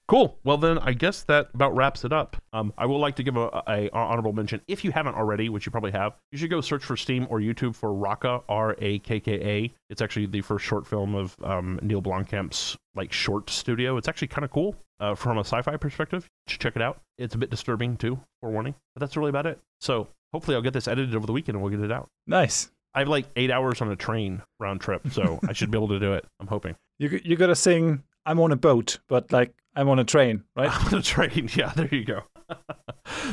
Cool. 0.07 0.37
Well, 0.43 0.57
then 0.57 0.77
I 0.77 0.93
guess 0.93 1.23
that 1.23 1.49
about 1.55 1.75
wraps 1.75 2.05
it 2.05 2.13
up. 2.13 2.37
Um, 2.53 2.73
I 2.77 2.85
would 2.85 2.97
like 2.97 3.15
to 3.15 3.23
give 3.23 3.37
a, 3.37 3.63
a 3.67 3.89
honorable 3.91 4.33
mention. 4.33 4.61
If 4.67 4.83
you 4.83 4.91
haven't 4.91 5.15
already, 5.15 5.49
which 5.49 5.65
you 5.65 5.71
probably 5.71 5.91
have, 5.91 6.13
you 6.31 6.37
should 6.37 6.51
go 6.51 6.61
search 6.61 6.83
for 6.83 6.95
Steam 6.95 7.25
or 7.29 7.39
YouTube 7.39 7.75
for 7.75 7.89
Rakka 7.89 8.43
R 8.47 8.75
A 8.79 8.99
K 8.99 9.19
K 9.19 9.31
A. 9.33 9.73
It's 9.89 10.01
actually 10.01 10.27
the 10.27 10.41
first 10.41 10.63
short 10.63 10.85
film 10.85 11.15
of 11.15 11.35
um, 11.43 11.79
Neil 11.81 12.01
Blomkamp's 12.03 12.77
like 12.93 13.11
short 13.11 13.49
studio. 13.49 13.97
It's 13.97 14.07
actually 14.07 14.27
kind 14.27 14.45
of 14.45 14.51
cool 14.51 14.75
uh, 14.99 15.15
from 15.15 15.37
a 15.37 15.41
sci-fi 15.41 15.75
perspective. 15.77 16.29
You 16.47 16.51
should 16.51 16.61
check 16.61 16.75
it 16.75 16.83
out. 16.83 17.01
It's 17.17 17.33
a 17.33 17.39
bit 17.39 17.49
disturbing 17.49 17.97
too. 17.97 18.19
Forewarning, 18.41 18.75
but 18.93 18.99
that's 18.99 19.17
really 19.17 19.29
about 19.29 19.47
it. 19.47 19.59
So 19.81 20.07
hopefully 20.33 20.55
I'll 20.55 20.61
get 20.61 20.73
this 20.73 20.87
edited 20.87 21.15
over 21.15 21.25
the 21.25 21.33
weekend 21.33 21.55
and 21.55 21.63
we'll 21.63 21.75
get 21.75 21.83
it 21.83 21.91
out. 21.91 22.09
Nice. 22.27 22.69
I 22.93 22.99
have 22.99 23.07
like 23.07 23.25
eight 23.35 23.49
hours 23.51 23.81
on 23.81 23.89
a 23.91 23.95
train 23.95 24.43
round 24.59 24.81
trip, 24.81 25.11
so 25.11 25.39
I 25.47 25.53
should 25.53 25.71
be 25.71 25.77
able 25.77 25.89
to 25.89 25.99
do 25.99 26.13
it. 26.13 26.25
I'm 26.39 26.47
hoping. 26.47 26.75
You 26.97 27.19
you 27.25 27.35
gotta 27.35 27.57
sing. 27.57 28.03
I'm 28.25 28.39
on 28.39 28.53
a 28.53 28.55
boat, 28.55 28.99
but 29.09 29.29
like 29.33 29.53
I'm 29.75 29.89
on 29.89 29.99
a 29.99 30.03
train, 30.03 30.43
right? 30.55 30.69
I'm 30.73 30.87
on 30.93 30.99
a 30.99 31.01
train. 31.01 31.49
Yeah, 31.55 31.71
there 31.75 31.89
you 31.91 32.05
go. 32.05 32.21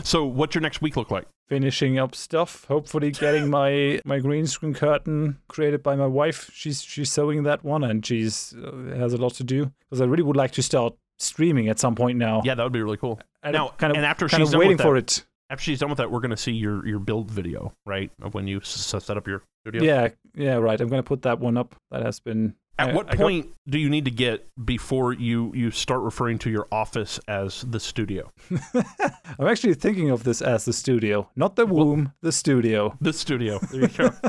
so, 0.05 0.24
what's 0.24 0.55
your 0.55 0.62
next 0.62 0.81
week 0.82 0.97
look 0.97 1.10
like? 1.10 1.27
finishing 1.48 1.98
up 1.98 2.14
stuff. 2.14 2.64
Hopefully, 2.64 3.10
getting 3.10 3.51
my 3.51 4.01
my 4.06 4.19
green 4.20 4.47
screen 4.47 4.73
curtain 4.73 5.36
created 5.48 5.82
by 5.82 5.94
my 5.97 6.06
wife. 6.06 6.51
She's 6.55 6.82
she's 6.82 7.10
sewing 7.12 7.43
that 7.43 7.62
one, 7.62 7.85
and 7.85 8.05
she's 8.05 8.55
uh, 8.55 8.97
has 8.97 9.12
a 9.12 9.19
lot 9.19 9.35
to 9.35 9.44
do 9.44 9.70
because 9.81 10.01
I 10.01 10.06
really 10.06 10.23
would 10.23 10.36
like 10.36 10.52
to 10.52 10.62
start 10.62 10.94
streaming 11.19 11.69
at 11.69 11.78
some 11.78 11.94
point 11.94 12.16
now. 12.19 12.40
Yeah, 12.44 12.55
that 12.55 12.62
would 12.62 12.73
be 12.73 12.82
really 12.82 12.97
cool. 12.97 13.20
and 13.43 13.52
now, 13.52 13.69
kind 13.77 13.90
of 13.90 13.97
and 13.98 14.06
after 14.06 14.28
kind 14.28 14.40
she's 14.40 14.48
of 14.48 14.52
done 14.52 14.60
waiting 14.60 14.77
with 14.78 14.82
for 14.82 14.97
it. 14.97 15.24
after 15.51 15.62
she's 15.62 15.78
done 15.81 15.90
with 15.90 15.98
that, 15.98 16.10
we're 16.10 16.20
going 16.20 16.31
to 16.31 16.36
see 16.39 16.52
your 16.52 16.86
your 16.86 16.98
build 16.98 17.31
video, 17.31 17.74
right? 17.85 18.10
Of 18.23 18.32
when 18.32 18.47
you 18.47 18.59
s- 18.59 18.94
s- 18.94 19.05
set 19.05 19.16
up 19.19 19.27
your 19.28 19.43
studio. 19.62 19.82
Yeah, 19.82 20.09
yeah, 20.35 20.55
right. 20.55 20.81
I'm 20.81 20.89
gonna 20.89 21.02
put 21.02 21.23
that 21.23 21.39
one 21.39 21.59
up. 21.59 21.74
That 21.90 22.02
has 22.02 22.19
been. 22.19 22.55
At 22.78 22.90
I- 22.90 22.94
what 22.94 23.11
I 23.12 23.16
point 23.16 23.49
do 23.69 23.78
you 23.78 23.90
need 23.90 24.05
to 24.07 24.11
get 24.11 24.49
before 24.65 25.12
you 25.12 25.53
you 25.55 25.70
start 25.70 26.01
referring 26.03 26.39
to 26.40 26.51
your 26.51 26.66
office 26.73 27.20
as 27.28 27.65
the 27.69 27.78
studio? 27.81 28.31
I'm 29.39 29.47
actually 29.47 29.74
thinking 29.74 30.11
of 30.11 30.24
this 30.24 30.40
as 30.43 30.65
the 30.65 30.73
studio, 30.73 31.28
not 31.36 31.57
the 31.57 31.66
womb, 31.66 32.12
the 32.23 32.32
studio. 32.32 32.97
The 33.01 33.12
studio. 33.12 33.59
There 33.70 33.81
you 33.82 33.89
go. 33.89 34.11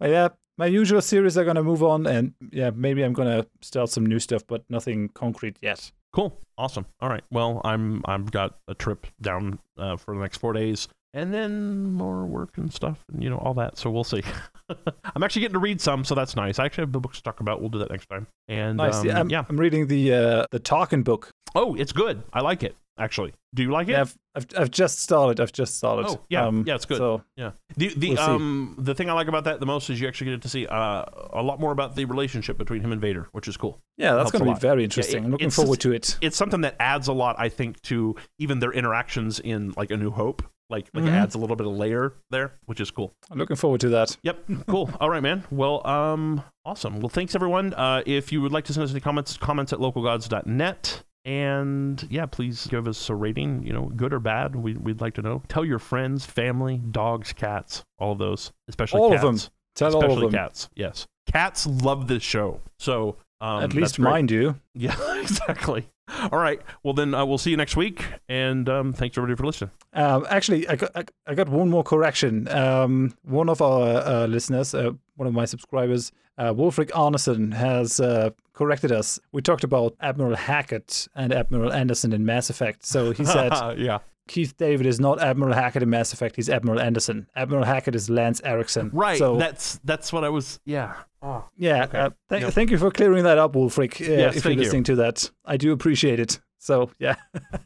Yeah, 0.00 0.28
my 0.56 0.66
usual 0.66 1.00
series 1.02 1.36
are 1.36 1.44
gonna 1.44 1.62
move 1.62 1.82
on, 1.82 2.06
and 2.06 2.32
yeah, 2.52 2.70
maybe 2.74 3.02
I'm 3.02 3.12
gonna 3.12 3.46
start 3.60 3.90
some 3.90 4.06
new 4.06 4.18
stuff, 4.20 4.42
but 4.46 4.64
nothing 4.70 5.08
concrete 5.08 5.58
yet. 5.60 5.90
Cool. 6.12 6.38
Awesome. 6.56 6.86
All 7.00 7.08
right. 7.08 7.24
Well, 7.30 7.60
I'm 7.64 8.02
I've 8.06 8.30
got 8.30 8.58
a 8.68 8.74
trip 8.74 9.06
down 9.20 9.58
uh, 9.76 9.96
for 9.96 10.14
the 10.14 10.20
next 10.20 10.38
four 10.38 10.52
days, 10.52 10.88
and 11.18 11.32
then 11.34 11.92
more 11.92 12.24
work 12.26 12.56
and 12.58 12.72
stuff, 12.72 13.04
and 13.12 13.22
you 13.22 13.28
know 13.30 13.38
all 13.38 13.54
that. 13.54 13.76
So 13.78 13.90
we'll 13.90 14.04
see. 14.04 14.22
I'm 15.14 15.22
actually 15.22 15.40
getting 15.40 15.54
to 15.54 15.58
read 15.58 15.80
some, 15.80 16.04
so 16.04 16.14
that's 16.14 16.36
nice. 16.36 16.58
I 16.58 16.64
actually 16.66 16.82
have 16.82 16.92
the 16.92 17.00
books 17.00 17.18
to 17.18 17.22
talk 17.22 17.40
about. 17.40 17.60
We'll 17.60 17.70
do 17.70 17.78
that 17.78 17.90
next 17.90 18.06
time. 18.08 18.26
And 18.48 18.76
Nice. 18.76 18.96
um, 18.96 19.06
yeah, 19.06 19.18
I'm, 19.20 19.30
yeah. 19.30 19.44
I'm 19.48 19.56
reading 19.58 19.86
the 19.86 20.12
uh, 20.14 20.46
the 20.50 20.58
talking 20.58 21.02
book. 21.02 21.30
Oh, 21.54 21.74
it's 21.74 21.92
good. 21.92 22.22
I 22.32 22.40
like 22.40 22.62
it. 22.62 22.76
Actually, 23.00 23.32
do 23.54 23.62
you 23.62 23.70
like 23.70 23.86
it? 23.86 23.92
Yeah, 23.92 24.00
I've, 24.00 24.16
I've 24.34 24.46
I've 24.58 24.70
just 24.72 24.98
started. 25.00 25.38
I've 25.38 25.52
just 25.52 25.76
started. 25.76 26.06
Oh, 26.08 26.20
yeah. 26.28 26.44
Um, 26.44 26.64
Yeah, 26.66 26.74
it's 26.74 26.84
good. 26.84 26.98
So 26.98 27.22
Yeah. 27.36 27.52
The 27.76 27.94
the 27.94 28.08
We'll 28.08 28.16
see. 28.16 28.22
um 28.24 28.74
the 28.76 28.92
thing 28.92 29.08
I 29.08 29.12
like 29.12 29.28
about 29.28 29.44
that 29.44 29.60
the 29.60 29.66
most 29.66 29.88
is 29.88 30.00
you 30.00 30.08
actually 30.08 30.32
get 30.32 30.42
to 30.42 30.48
see 30.48 30.66
uh, 30.66 31.04
a 31.32 31.40
lot 31.42 31.60
more 31.60 31.70
about 31.70 31.94
the 31.94 32.06
relationship 32.06 32.58
between 32.58 32.82
him 32.82 32.90
and 32.90 33.00
Vader, 33.00 33.28
which 33.30 33.46
is 33.46 33.56
cool. 33.56 33.78
yeah, 33.98 34.14
that's 34.14 34.32
going 34.32 34.44
to 34.44 34.52
be 34.52 34.58
very 34.58 34.82
interesting. 34.82 35.22
it- 35.22 35.26
I'm 35.26 35.30
looking 35.30 35.50
forward 35.50 35.78
to 35.80 35.92
it. 35.92 36.18
It's 36.20 36.36
something 36.36 36.62
that 36.62 36.74
adds 36.80 37.06
a 37.06 37.12
lot, 37.12 37.36
I 37.38 37.48
think, 37.48 37.80
to 37.82 38.16
even 38.40 38.58
their 38.58 38.72
interactions 38.72 39.38
in 39.38 39.74
like 39.76 39.92
A 39.92 39.96
New 39.96 40.10
Hope. 40.10 40.42
Like 40.70 40.88
like 40.92 41.04
Mhm. 41.04 41.10
adds 41.12 41.34
a 41.34 41.38
little 41.38 41.56
bit 41.56 41.66
of 41.66 41.72
layer 41.72 42.12
there, 42.30 42.52
which 42.66 42.78
is 42.80 42.90
cool. 42.90 43.14
I'm 43.30 43.38
looking 43.38 43.56
forward 43.56 43.80
to 43.82 43.88
that. 43.90 44.16
Yep. 44.22 44.44
Cool. 44.66 44.90
All 45.00 45.08
right, 45.08 45.22
man. 45.22 45.44
Well, 45.50 45.86
um, 45.86 46.42
awesome. 46.64 47.00
Well, 47.00 47.08
thanks 47.08 47.34
everyone. 47.34 47.72
Uh, 47.74 48.02
if 48.04 48.32
you 48.32 48.42
would 48.42 48.52
like 48.52 48.64
to 48.66 48.72
send 48.74 48.84
us 48.84 48.90
any 48.90 49.00
comments, 49.00 49.36
comments 49.38 49.72
at 49.72 49.78
localgods.net. 49.78 51.02
And 51.24 52.06
yeah, 52.10 52.26
please 52.26 52.66
give 52.68 52.86
us 52.88 53.08
a 53.10 53.14
rating, 53.14 53.62
you 53.66 53.72
know, 53.72 53.86
good 53.96 54.12
or 54.14 54.20
bad. 54.20 54.56
We, 54.56 54.74
we'd 54.74 55.00
like 55.00 55.14
to 55.14 55.22
know. 55.22 55.42
Tell 55.48 55.64
your 55.64 55.78
friends, 55.78 56.24
family, 56.24 56.78
dogs, 56.90 57.32
cats, 57.32 57.82
all 57.98 58.12
of 58.12 58.18
those, 58.18 58.52
especially 58.68 59.00
All 59.00 59.12
of 59.14 59.20
them. 59.20 59.36
Tell 59.74 59.88
especially 59.88 60.08
all 60.16 60.24
of 60.24 60.32
them. 60.32 60.38
cats. 60.38 60.68
Yes. 60.74 61.06
Cats 61.30 61.66
love 61.66 62.08
this 62.08 62.22
show. 62.22 62.60
So, 62.78 63.16
um, 63.40 63.62
At 63.62 63.74
least 63.74 63.98
mine 63.98 64.26
do. 64.26 64.54
Yeah, 64.74 64.94
exactly. 65.20 65.88
All 66.32 66.38
right. 66.38 66.60
Well, 66.82 66.94
then 66.94 67.14
uh, 67.14 67.24
we'll 67.24 67.38
see 67.38 67.50
you 67.50 67.56
next 67.56 67.76
week. 67.76 68.04
And 68.28 68.68
um, 68.68 68.92
thanks 68.92 69.16
everybody 69.16 69.36
for 69.36 69.46
listening. 69.46 69.70
Um, 69.92 70.26
actually, 70.30 70.68
I 70.68 70.76
got 70.76 71.12
I, 71.26 71.34
got 71.34 71.48
one 71.48 71.68
more 71.68 71.82
correction. 71.82 72.48
Um, 72.48 73.14
one 73.22 73.48
of 73.48 73.60
our 73.60 73.98
uh, 73.98 74.26
listeners, 74.26 74.74
uh, 74.74 74.92
one 75.16 75.26
of 75.26 75.34
my 75.34 75.44
subscribers, 75.44 76.12
uh, 76.38 76.52
Wolfric 76.52 76.90
Arneson, 76.90 77.52
has 77.54 78.00
uh, 78.00 78.30
corrected 78.52 78.92
us. 78.92 79.18
We 79.32 79.42
talked 79.42 79.64
about 79.64 79.94
Admiral 80.00 80.36
Hackett 80.36 81.08
and 81.14 81.32
Admiral 81.32 81.72
Anderson 81.72 82.12
in 82.12 82.24
Mass 82.24 82.50
Effect. 82.50 82.84
So 82.84 83.12
he 83.12 83.24
said 83.24 83.52
yeah. 83.78 83.98
Keith 84.28 84.56
David 84.56 84.86
is 84.86 85.00
not 85.00 85.20
Admiral 85.20 85.52
Hackett 85.54 85.82
in 85.82 85.90
Mass 85.90 86.12
Effect. 86.12 86.36
He's 86.36 86.48
Admiral 86.48 86.78
Anderson. 86.80 87.26
Admiral 87.34 87.64
Hackett 87.64 87.94
is 87.94 88.08
Lance 88.08 88.40
Erickson. 88.44 88.90
Right. 88.92 89.18
So 89.18 89.36
that's 89.36 89.80
that's 89.84 90.12
what 90.12 90.22
I 90.24 90.28
was. 90.28 90.60
Yeah. 90.64 90.94
Oh. 91.20 91.44
yeah, 91.56 91.84
okay. 91.86 91.98
uh, 91.98 92.10
th- 92.28 92.42
Yep. 92.42 92.52
thank 92.52 92.70
you 92.70 92.78
for 92.78 92.92
clearing 92.92 93.24
that 93.24 93.38
up, 93.38 93.54
Wolfric. 93.54 94.00
Uh, 94.00 94.12
Yes, 94.12 94.36
if 94.36 94.42
thank 94.44 94.44
you're 94.44 94.52
you. 94.52 94.58
listening 94.68 94.84
to 94.84 94.94
that, 94.96 95.28
I 95.44 95.56
do 95.56 95.72
appreciate 95.72 96.20
it. 96.20 96.38
So 96.58 96.90
yeah. 97.00 97.16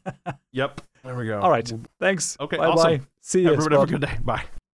Yep. 0.53 0.81
There 1.05 1.15
we 1.17 1.27
go. 1.27 1.41
All 1.41 1.51
right. 1.51 1.71
Thanks. 2.01 2.37
Okay, 2.41 2.57
Bye 2.57 2.67
awesome. 2.67 2.99
bye. 2.99 3.05
See 3.21 3.43
you. 3.43 3.53
Everybody 3.53 3.75
have 3.77 3.89
a 3.89 3.93
good 3.93 4.01
day. 4.01 4.19
Bye. 4.25 4.45